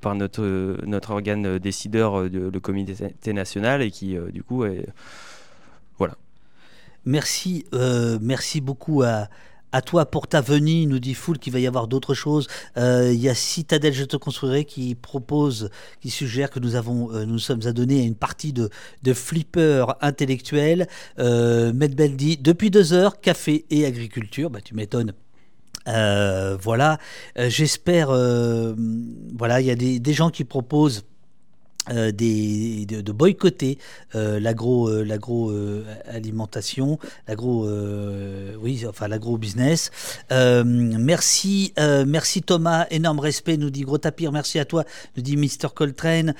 par 0.00 0.14
notre, 0.14 0.76
notre 0.84 1.12
organe 1.12 1.58
décideur, 1.58 2.24
le 2.24 2.58
comité 2.58 2.94
national, 3.32 3.82
et 3.82 3.90
qui 3.90 4.16
du 4.32 4.42
coup 4.42 4.64
voilà. 5.98 6.16
Merci, 7.04 7.64
euh, 7.74 8.18
merci 8.20 8.60
beaucoup 8.60 9.02
à, 9.02 9.28
à 9.72 9.82
toi 9.82 10.06
pour 10.06 10.28
ta 10.28 10.40
venue, 10.40 10.86
nous 10.86 10.98
dit 10.98 11.14
Foul 11.14 11.38
qu'il 11.38 11.52
va 11.52 11.58
y 11.58 11.66
avoir 11.66 11.88
d'autres 11.88 12.14
choses. 12.14 12.46
Euh, 12.76 13.10
il 13.12 13.20
y 13.20 13.28
a 13.28 13.34
Citadelle 13.34 13.94
Je 13.94 14.04
te 14.04 14.16
construirai 14.16 14.64
qui 14.64 14.94
propose, 14.94 15.70
qui 16.00 16.10
suggère 16.10 16.50
que 16.50 16.60
nous 16.60 16.76
avons, 16.76 17.12
euh, 17.12 17.24
nous 17.24 17.38
sommes 17.38 17.66
à 17.66 17.72
donner 17.72 18.00
à 18.00 18.04
une 18.04 18.14
partie 18.14 18.52
de, 18.52 18.70
de 19.02 19.12
flipper 19.14 19.86
intellectuel. 20.00 20.86
Euh, 21.18 21.72
Medbel 21.72 22.16
dit 22.16 22.36
depuis 22.36 22.70
deux 22.70 22.92
heures, 22.92 23.20
café 23.20 23.64
et 23.70 23.86
agriculture. 23.86 24.50
Bah, 24.50 24.60
tu 24.62 24.74
m'étonnes. 24.74 25.12
voilà, 25.86 26.98
j'espère. 27.36 28.08
voilà, 28.08 29.60
il 29.60 29.66
y 29.66 29.70
a 29.70 29.74
des 29.74 30.12
gens 30.12 30.30
qui 30.30 30.44
proposent 30.44 31.04
euh, 31.90 32.12
des, 32.12 32.86
de, 32.86 33.10
boycotter 33.10 33.76
euh, 34.14 34.38
l'agro 34.38 34.88
euh, 34.88 35.04
l'agro 35.04 35.52
alimentation 36.06 36.96
l'agro 37.26 37.68
oui 38.60 38.84
enfin 38.88 39.08
l'agro 39.08 39.36
business. 39.36 39.90
Merci 40.30 41.74
merci 42.06 42.42
Thomas 42.42 42.86
énorme 42.90 43.18
respect 43.18 43.56
nous 43.56 43.70
dit 43.70 43.80
Gros 43.80 43.98
Tapir 43.98 44.30
merci 44.30 44.60
à 44.60 44.64
toi 44.64 44.84
nous 45.16 45.22
dit 45.24 45.36
Mr 45.36 45.68
Coltrane. 45.74 46.34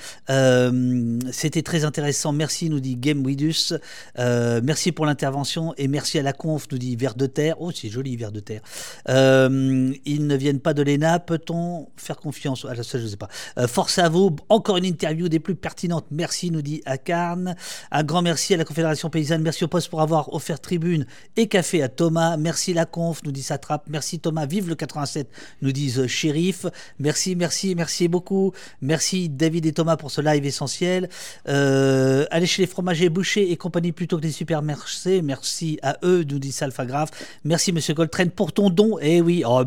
C'était 1.31 1.61
très 1.61 1.83
intéressant 1.83 2.31
merci 2.31 2.69
nous 2.69 2.79
dit 2.79 2.95
Game 2.95 3.25
Widus. 3.25 3.73
Merci 4.17 4.93
pour 4.93 5.05
l'intervention 5.05 5.73
et 5.77 5.89
merci 5.89 6.19
à 6.19 6.23
la 6.23 6.31
conf 6.31 6.67
nous 6.71 6.77
dit 6.77 6.95
Vert 6.95 7.15
de 7.15 7.25
terre. 7.25 7.57
Oh 7.59 7.71
c'est 7.71 7.89
joli 7.89 8.15
Vert 8.15 8.31
de 8.31 8.39
terre. 8.39 8.61
Ils 9.09 10.27
ne 10.27 10.35
viennent 10.37 10.61
pas 10.61 10.73
de 10.73 10.83
l'ENA 10.83 11.19
peut-on 11.19 11.89
faire 11.97 12.17
confiance? 12.17 12.65
Ah, 12.69 12.81
ça 12.81 12.97
je 12.97 13.07
sais 13.07 13.17
pas. 13.17 13.29
Force 13.67 13.99
à 13.99 14.07
vous 14.07 14.33
encore 14.47 14.77
une 14.77 14.85
interview 14.85 15.27
des 15.33 15.39
plus 15.39 15.55
pertinentes. 15.55 16.05
Merci, 16.11 16.51
nous 16.51 16.61
dit 16.61 16.83
Akarn. 16.85 17.55
Un 17.91 18.03
grand 18.03 18.21
merci 18.21 18.53
à 18.53 18.57
la 18.57 18.65
Confédération 18.65 19.09
Paysanne. 19.09 19.41
Merci 19.41 19.63
au 19.63 19.67
poste 19.67 19.89
pour 19.89 20.01
avoir 20.01 20.31
offert 20.33 20.59
tribune 20.59 21.07
et 21.37 21.47
café 21.47 21.81
à 21.81 21.89
Thomas. 21.89 22.37
Merci 22.37 22.73
la 22.73 22.85
conf, 22.85 23.23
nous 23.23 23.31
dit 23.31 23.41
Satrap. 23.41 23.85
Merci 23.89 24.19
Thomas. 24.19 24.45
Vive 24.45 24.69
le 24.69 24.75
87, 24.75 25.27
nous 25.63 25.71
disent 25.71 26.05
Shérif. 26.05 26.67
Merci, 26.99 27.35
merci, 27.35 27.73
merci 27.73 28.07
beaucoup. 28.07 28.53
Merci 28.81 29.27
David 29.27 29.65
et 29.65 29.73
Thomas 29.73 29.97
pour 29.97 30.11
ce 30.11 30.21
live 30.21 30.45
essentiel. 30.45 31.09
Euh, 31.49 32.25
allez 32.29 32.45
chez 32.45 32.61
les 32.61 32.67
fromagers 32.67 33.09
bouchers 33.09 33.51
et 33.51 33.57
compagnie 33.57 33.91
plutôt 33.91 34.17
que 34.17 34.23
les 34.23 34.31
supermarchés. 34.31 35.23
Merci 35.23 35.79
à 35.81 35.97
eux, 36.03 36.23
nous 36.29 36.37
dit 36.37 36.51
Salfagraph. 36.51 37.09
Merci 37.43 37.71
Monsieur 37.71 37.95
Coltrane 37.95 38.29
pour 38.29 38.53
ton 38.53 38.69
don. 38.69 38.99
Eh 39.01 39.19
oui, 39.19 39.43
oh. 39.47 39.63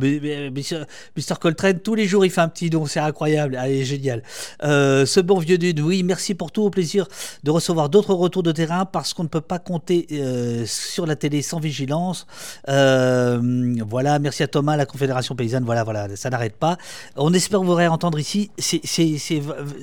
Coltrane, 1.40 1.80
tous 1.80 1.96
les 1.96 2.06
jours 2.06 2.24
il 2.24 2.30
fait 2.30 2.40
un 2.40 2.48
petit 2.48 2.70
don, 2.70 2.86
c'est 2.86 3.00
incroyable. 3.00 3.56
Allez, 3.56 3.84
génial. 3.84 4.22
Euh, 4.62 5.04
ce 5.06 5.18
bon 5.18 5.40
vieux 5.40 5.55
oui, 5.82 6.02
merci 6.02 6.34
pour 6.34 6.52
tout. 6.52 6.62
Au 6.62 6.70
plaisir 6.70 7.06
de 7.44 7.50
recevoir 7.50 7.88
d'autres 7.88 8.14
retours 8.14 8.42
de 8.42 8.52
terrain 8.52 8.84
parce 8.84 9.14
qu'on 9.14 9.22
ne 9.24 9.28
peut 9.28 9.40
pas 9.40 9.58
compter 9.58 10.06
euh, 10.12 10.64
sur 10.66 11.06
la 11.06 11.16
télé 11.16 11.42
sans 11.42 11.60
vigilance. 11.60 12.26
Euh, 12.68 13.74
voilà, 13.88 14.18
merci 14.18 14.42
à 14.42 14.48
Thomas, 14.48 14.76
la 14.76 14.86
Confédération 14.86 15.34
Paysanne. 15.34 15.64
Voilà, 15.64 15.84
voilà, 15.84 16.14
ça 16.16 16.30
n'arrête 16.30 16.56
pas. 16.56 16.76
On 17.16 17.32
espère 17.32 17.62
vous 17.62 17.74
réentendre 17.74 18.18
ici. 18.18 18.50
C'est- 18.58 18.80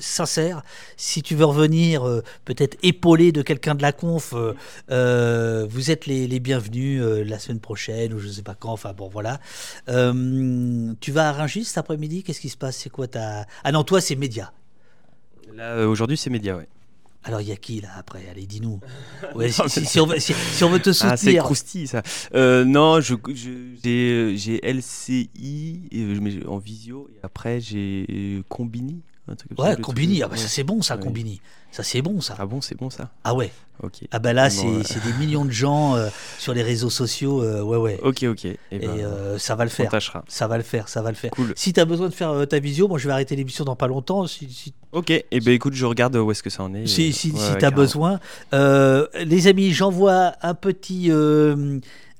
sincère. 0.00 0.62
Si 0.96 1.22
tu 1.22 1.34
veux 1.34 1.44
revenir, 1.44 2.06
euh, 2.06 2.22
peut-être 2.44 2.76
épaulé 2.82 3.32
de 3.32 3.42
quelqu'un 3.42 3.74
de 3.74 3.82
la 3.82 3.92
conf, 3.92 4.32
vous 4.32 5.90
êtes 5.90 6.06
les, 6.06 6.40
bienvenus 6.40 7.00
la 7.02 7.38
semaine 7.38 7.60
prochaine 7.60 8.12
ou 8.12 8.18
je 8.18 8.28
sais 8.28 8.42
pas 8.42 8.54
quand. 8.54 8.72
Enfin 8.72 8.92
bon, 8.92 9.08
voilà. 9.08 9.40
Tu 9.86 11.12
vas 11.12 11.28
à 11.28 11.32
Rungis 11.32 11.64
cet 11.64 11.78
après-midi? 11.78 12.22
Qu'est-ce 12.22 12.40
qui 12.40 12.48
se 12.48 12.56
passe? 12.56 12.76
C'est 12.76 12.90
quoi 12.90 13.06
ta 13.06 13.46
Ah 13.62 13.72
non, 13.72 13.84
toi 13.84 14.00
c'est 14.00 14.16
média. 14.16 14.52
Là, 15.54 15.74
euh, 15.74 15.86
aujourd'hui, 15.86 16.16
c'est 16.16 16.30
média, 16.30 16.56
ouais. 16.56 16.66
Alors 17.26 17.40
il 17.40 17.48
y 17.48 17.52
a 17.52 17.56
qui 17.56 17.80
là 17.80 17.88
après? 17.96 18.28
Allez, 18.30 18.44
dis-nous. 18.46 18.80
Ouais, 19.34 19.50
si, 19.50 19.62
si- 19.68 19.86
si 19.86 20.00
on 20.00 20.06
veut, 20.06 20.18
si- 20.18 20.34
si 20.34 20.62
on 20.64 20.68
veut 20.70 20.78
te 20.80 20.90
Ah, 21.00 21.16
c'est 21.16 21.24
soutenir. 21.26 21.44
croustille, 21.44 21.86
ça. 21.86 22.02
Euh, 22.34 22.64
non, 22.64 23.00
je, 23.00 23.14
je- 23.34 24.34
j'ai, 24.36 24.60
LCI 24.62 25.80
et, 25.90 26.46
en 26.46 26.58
visio, 26.58 27.08
et 27.14 27.20
après, 27.24 27.60
j'ai 27.60 28.42
Combini. 28.48 29.00
Un 29.26 29.36
truc 29.36 29.54
comme 29.54 29.64
ça, 29.64 29.70
ouais, 29.74 29.80
Combini. 29.80 30.22
Ah 30.22 30.28
bah, 30.28 30.36
ça 30.36 30.48
c'est 30.48 30.64
bon 30.64 30.82
ça. 30.82 30.98
Combini. 30.98 31.40
Ça 31.74 31.82
c'est 31.82 32.02
bon 32.02 32.20
ça. 32.20 32.36
Ah 32.38 32.46
bon, 32.46 32.60
c'est 32.60 32.76
bon, 32.76 32.88
ça 32.88 33.10
Ah 33.24 33.34
ouais. 33.34 33.50
Ok. 33.82 34.02
Ah 34.12 34.20
bah 34.20 34.32
là 34.32 34.48
c'est 34.48 34.64
des 34.64 35.12
millions 35.18 35.44
de 35.44 35.50
gens 35.50 35.96
euh, 35.96 36.08
sur 36.38 36.54
les 36.54 36.62
réseaux 36.62 36.88
sociaux. 36.90 37.42
euh, 37.42 37.62
ouais 37.62 37.76
ouais. 37.76 37.98
Ok, 38.04 38.22
ok. 38.22 38.44
Et, 38.44 38.58
Et 38.70 38.78
ben, 38.78 38.90
euh, 38.90 39.38
ça 39.38 39.56
va 39.56 39.64
le 39.64 39.70
on 39.70 39.74
faire. 39.74 39.90
tâchera. 39.90 40.24
Ça 40.28 40.46
va 40.46 40.56
le 40.56 40.62
faire, 40.62 40.88
ça 40.88 41.02
va 41.02 41.08
le 41.10 41.16
faire. 41.16 41.32
Cool. 41.32 41.52
Si 41.56 41.72
tu 41.72 41.80
as 41.80 41.84
besoin 41.84 42.08
de 42.08 42.14
faire 42.14 42.46
ta 42.48 42.60
visio, 42.60 42.86
moi 42.86 42.98
je 42.98 43.08
vais 43.08 43.12
arrêter 43.12 43.34
l'émission 43.34 43.64
dans 43.64 43.74
pas 43.74 43.88
longtemps. 43.88 44.28
Si, 44.28 44.48
si, 44.52 44.72
Ok, 44.92 45.10
et 45.10 45.26
ben 45.40 45.50
écoute, 45.52 45.74
je 45.74 45.84
regarde 45.84 46.14
où 46.14 46.30
est-ce 46.30 46.44
que 46.44 46.50
ça 46.50 46.62
en 46.62 46.72
est. 46.74 46.86
si, 46.86 47.12
si, 47.12 47.32
ouais, 47.32 47.38
si 47.40 47.42
ouais, 47.44 47.48
tu 47.50 47.56
as 47.56 47.70
carrément. 47.72 47.76
besoin. 47.78 48.20
Les 49.24 49.46
amis, 49.48 49.72
j'envoie 49.72 50.34
un 50.42 50.54
petit, 50.54 51.10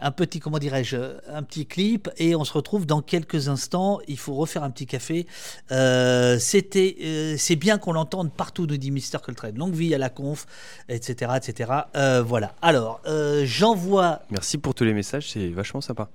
un 0.05 0.11
petit, 0.11 0.39
comment 0.39 0.59
dirais-je, 0.59 0.97
un 1.29 1.43
petit 1.43 1.65
clip 1.65 2.11
et 2.19 2.37
on 2.37 2.45
se 2.45 2.53
retrouve 2.53 2.85
dans 2.85 3.01
quelques 3.01 3.49
instants. 3.49 4.01
Il 4.07 4.19
faut 4.19 4.35
refaire 4.35 4.63
un 4.63 4.71
petit 4.71 4.87
café. 4.87 5.27
Euh, 5.73 6.39
C'était, 6.39 6.97
euh, 7.03 7.37
c'est 7.39 7.57
bien 7.57 7.79
qu'on 7.79 7.95
l'entende 7.95 8.31
partout, 8.31 8.67
nous 8.67 8.77
dit 8.77 8.91
Mister 8.91 9.17
Coltrane. 9.25 9.57
Longue 9.57 9.75
vie 9.75 9.95
à 9.95 9.99
la 9.99 10.11
conf, 10.11 10.47
etc., 10.91 11.33
etc. 11.37 11.73
Euh, 11.97 12.23
voilà. 12.23 12.55
Alors, 12.61 13.01
j'envoie 13.45 14.21
Merci 14.31 14.59
pour 14.59 14.75
tous 14.75 14.85
les 14.85 14.93
messages, 14.93 15.31
c'est 15.31 15.49
vachement 15.49 15.81
sympa. 15.81 16.11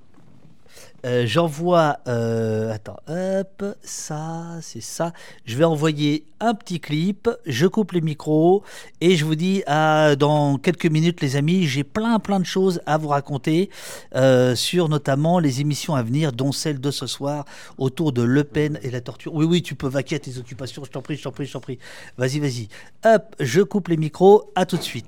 Euh, 1.05 1.25
J'envoie. 1.25 1.97
euh, 2.07 2.73
attends, 2.73 2.97
hop, 3.07 3.63
ça, 3.81 4.57
c'est 4.61 4.81
ça. 4.81 5.13
Je 5.45 5.55
vais 5.55 5.63
envoyer 5.63 6.25
un 6.39 6.53
petit 6.53 6.79
clip. 6.79 7.29
Je 7.45 7.67
coupe 7.67 7.91
les 7.91 8.01
micros 8.01 8.63
et 9.01 9.15
je 9.15 9.25
vous 9.25 9.35
dis 9.35 9.63
à 9.67 10.15
dans 10.15 10.57
quelques 10.57 10.85
minutes, 10.85 11.21
les 11.21 11.35
amis. 11.35 11.65
J'ai 11.67 11.83
plein, 11.83 12.19
plein 12.19 12.39
de 12.39 12.45
choses 12.45 12.81
à 12.85 12.97
vous 12.97 13.09
raconter 13.09 13.69
euh, 14.15 14.55
sur 14.55 14.89
notamment 14.89 15.39
les 15.39 15.61
émissions 15.61 15.95
à 15.95 16.03
venir, 16.03 16.31
dont 16.31 16.51
celle 16.51 16.79
de 16.79 16.91
ce 16.91 17.07
soir 17.07 17.45
autour 17.77 18.11
de 18.11 18.21
Le 18.21 18.43
Pen 18.43 18.79
et 18.83 18.91
la 18.91 19.01
torture. 19.01 19.33
Oui, 19.33 19.45
oui, 19.45 19.61
tu 19.61 19.75
peux 19.75 19.87
vaquer 19.87 20.15
à 20.15 20.19
tes 20.19 20.37
occupations. 20.37 20.83
Je 20.83 20.89
t'en 20.91 21.01
prie, 21.01 21.15
je 21.15 21.23
t'en 21.23 21.31
prie, 21.31 21.45
je 21.45 21.53
t'en 21.53 21.59
prie. 21.59 21.79
Vas-y, 22.17 22.39
vas-y. 22.39 22.67
Hop, 23.05 23.35
je 23.39 23.61
coupe 23.61 23.87
les 23.87 23.97
micros. 23.97 24.51
À 24.55 24.65
tout 24.65 24.77
de 24.77 24.81
suite. 24.83 25.05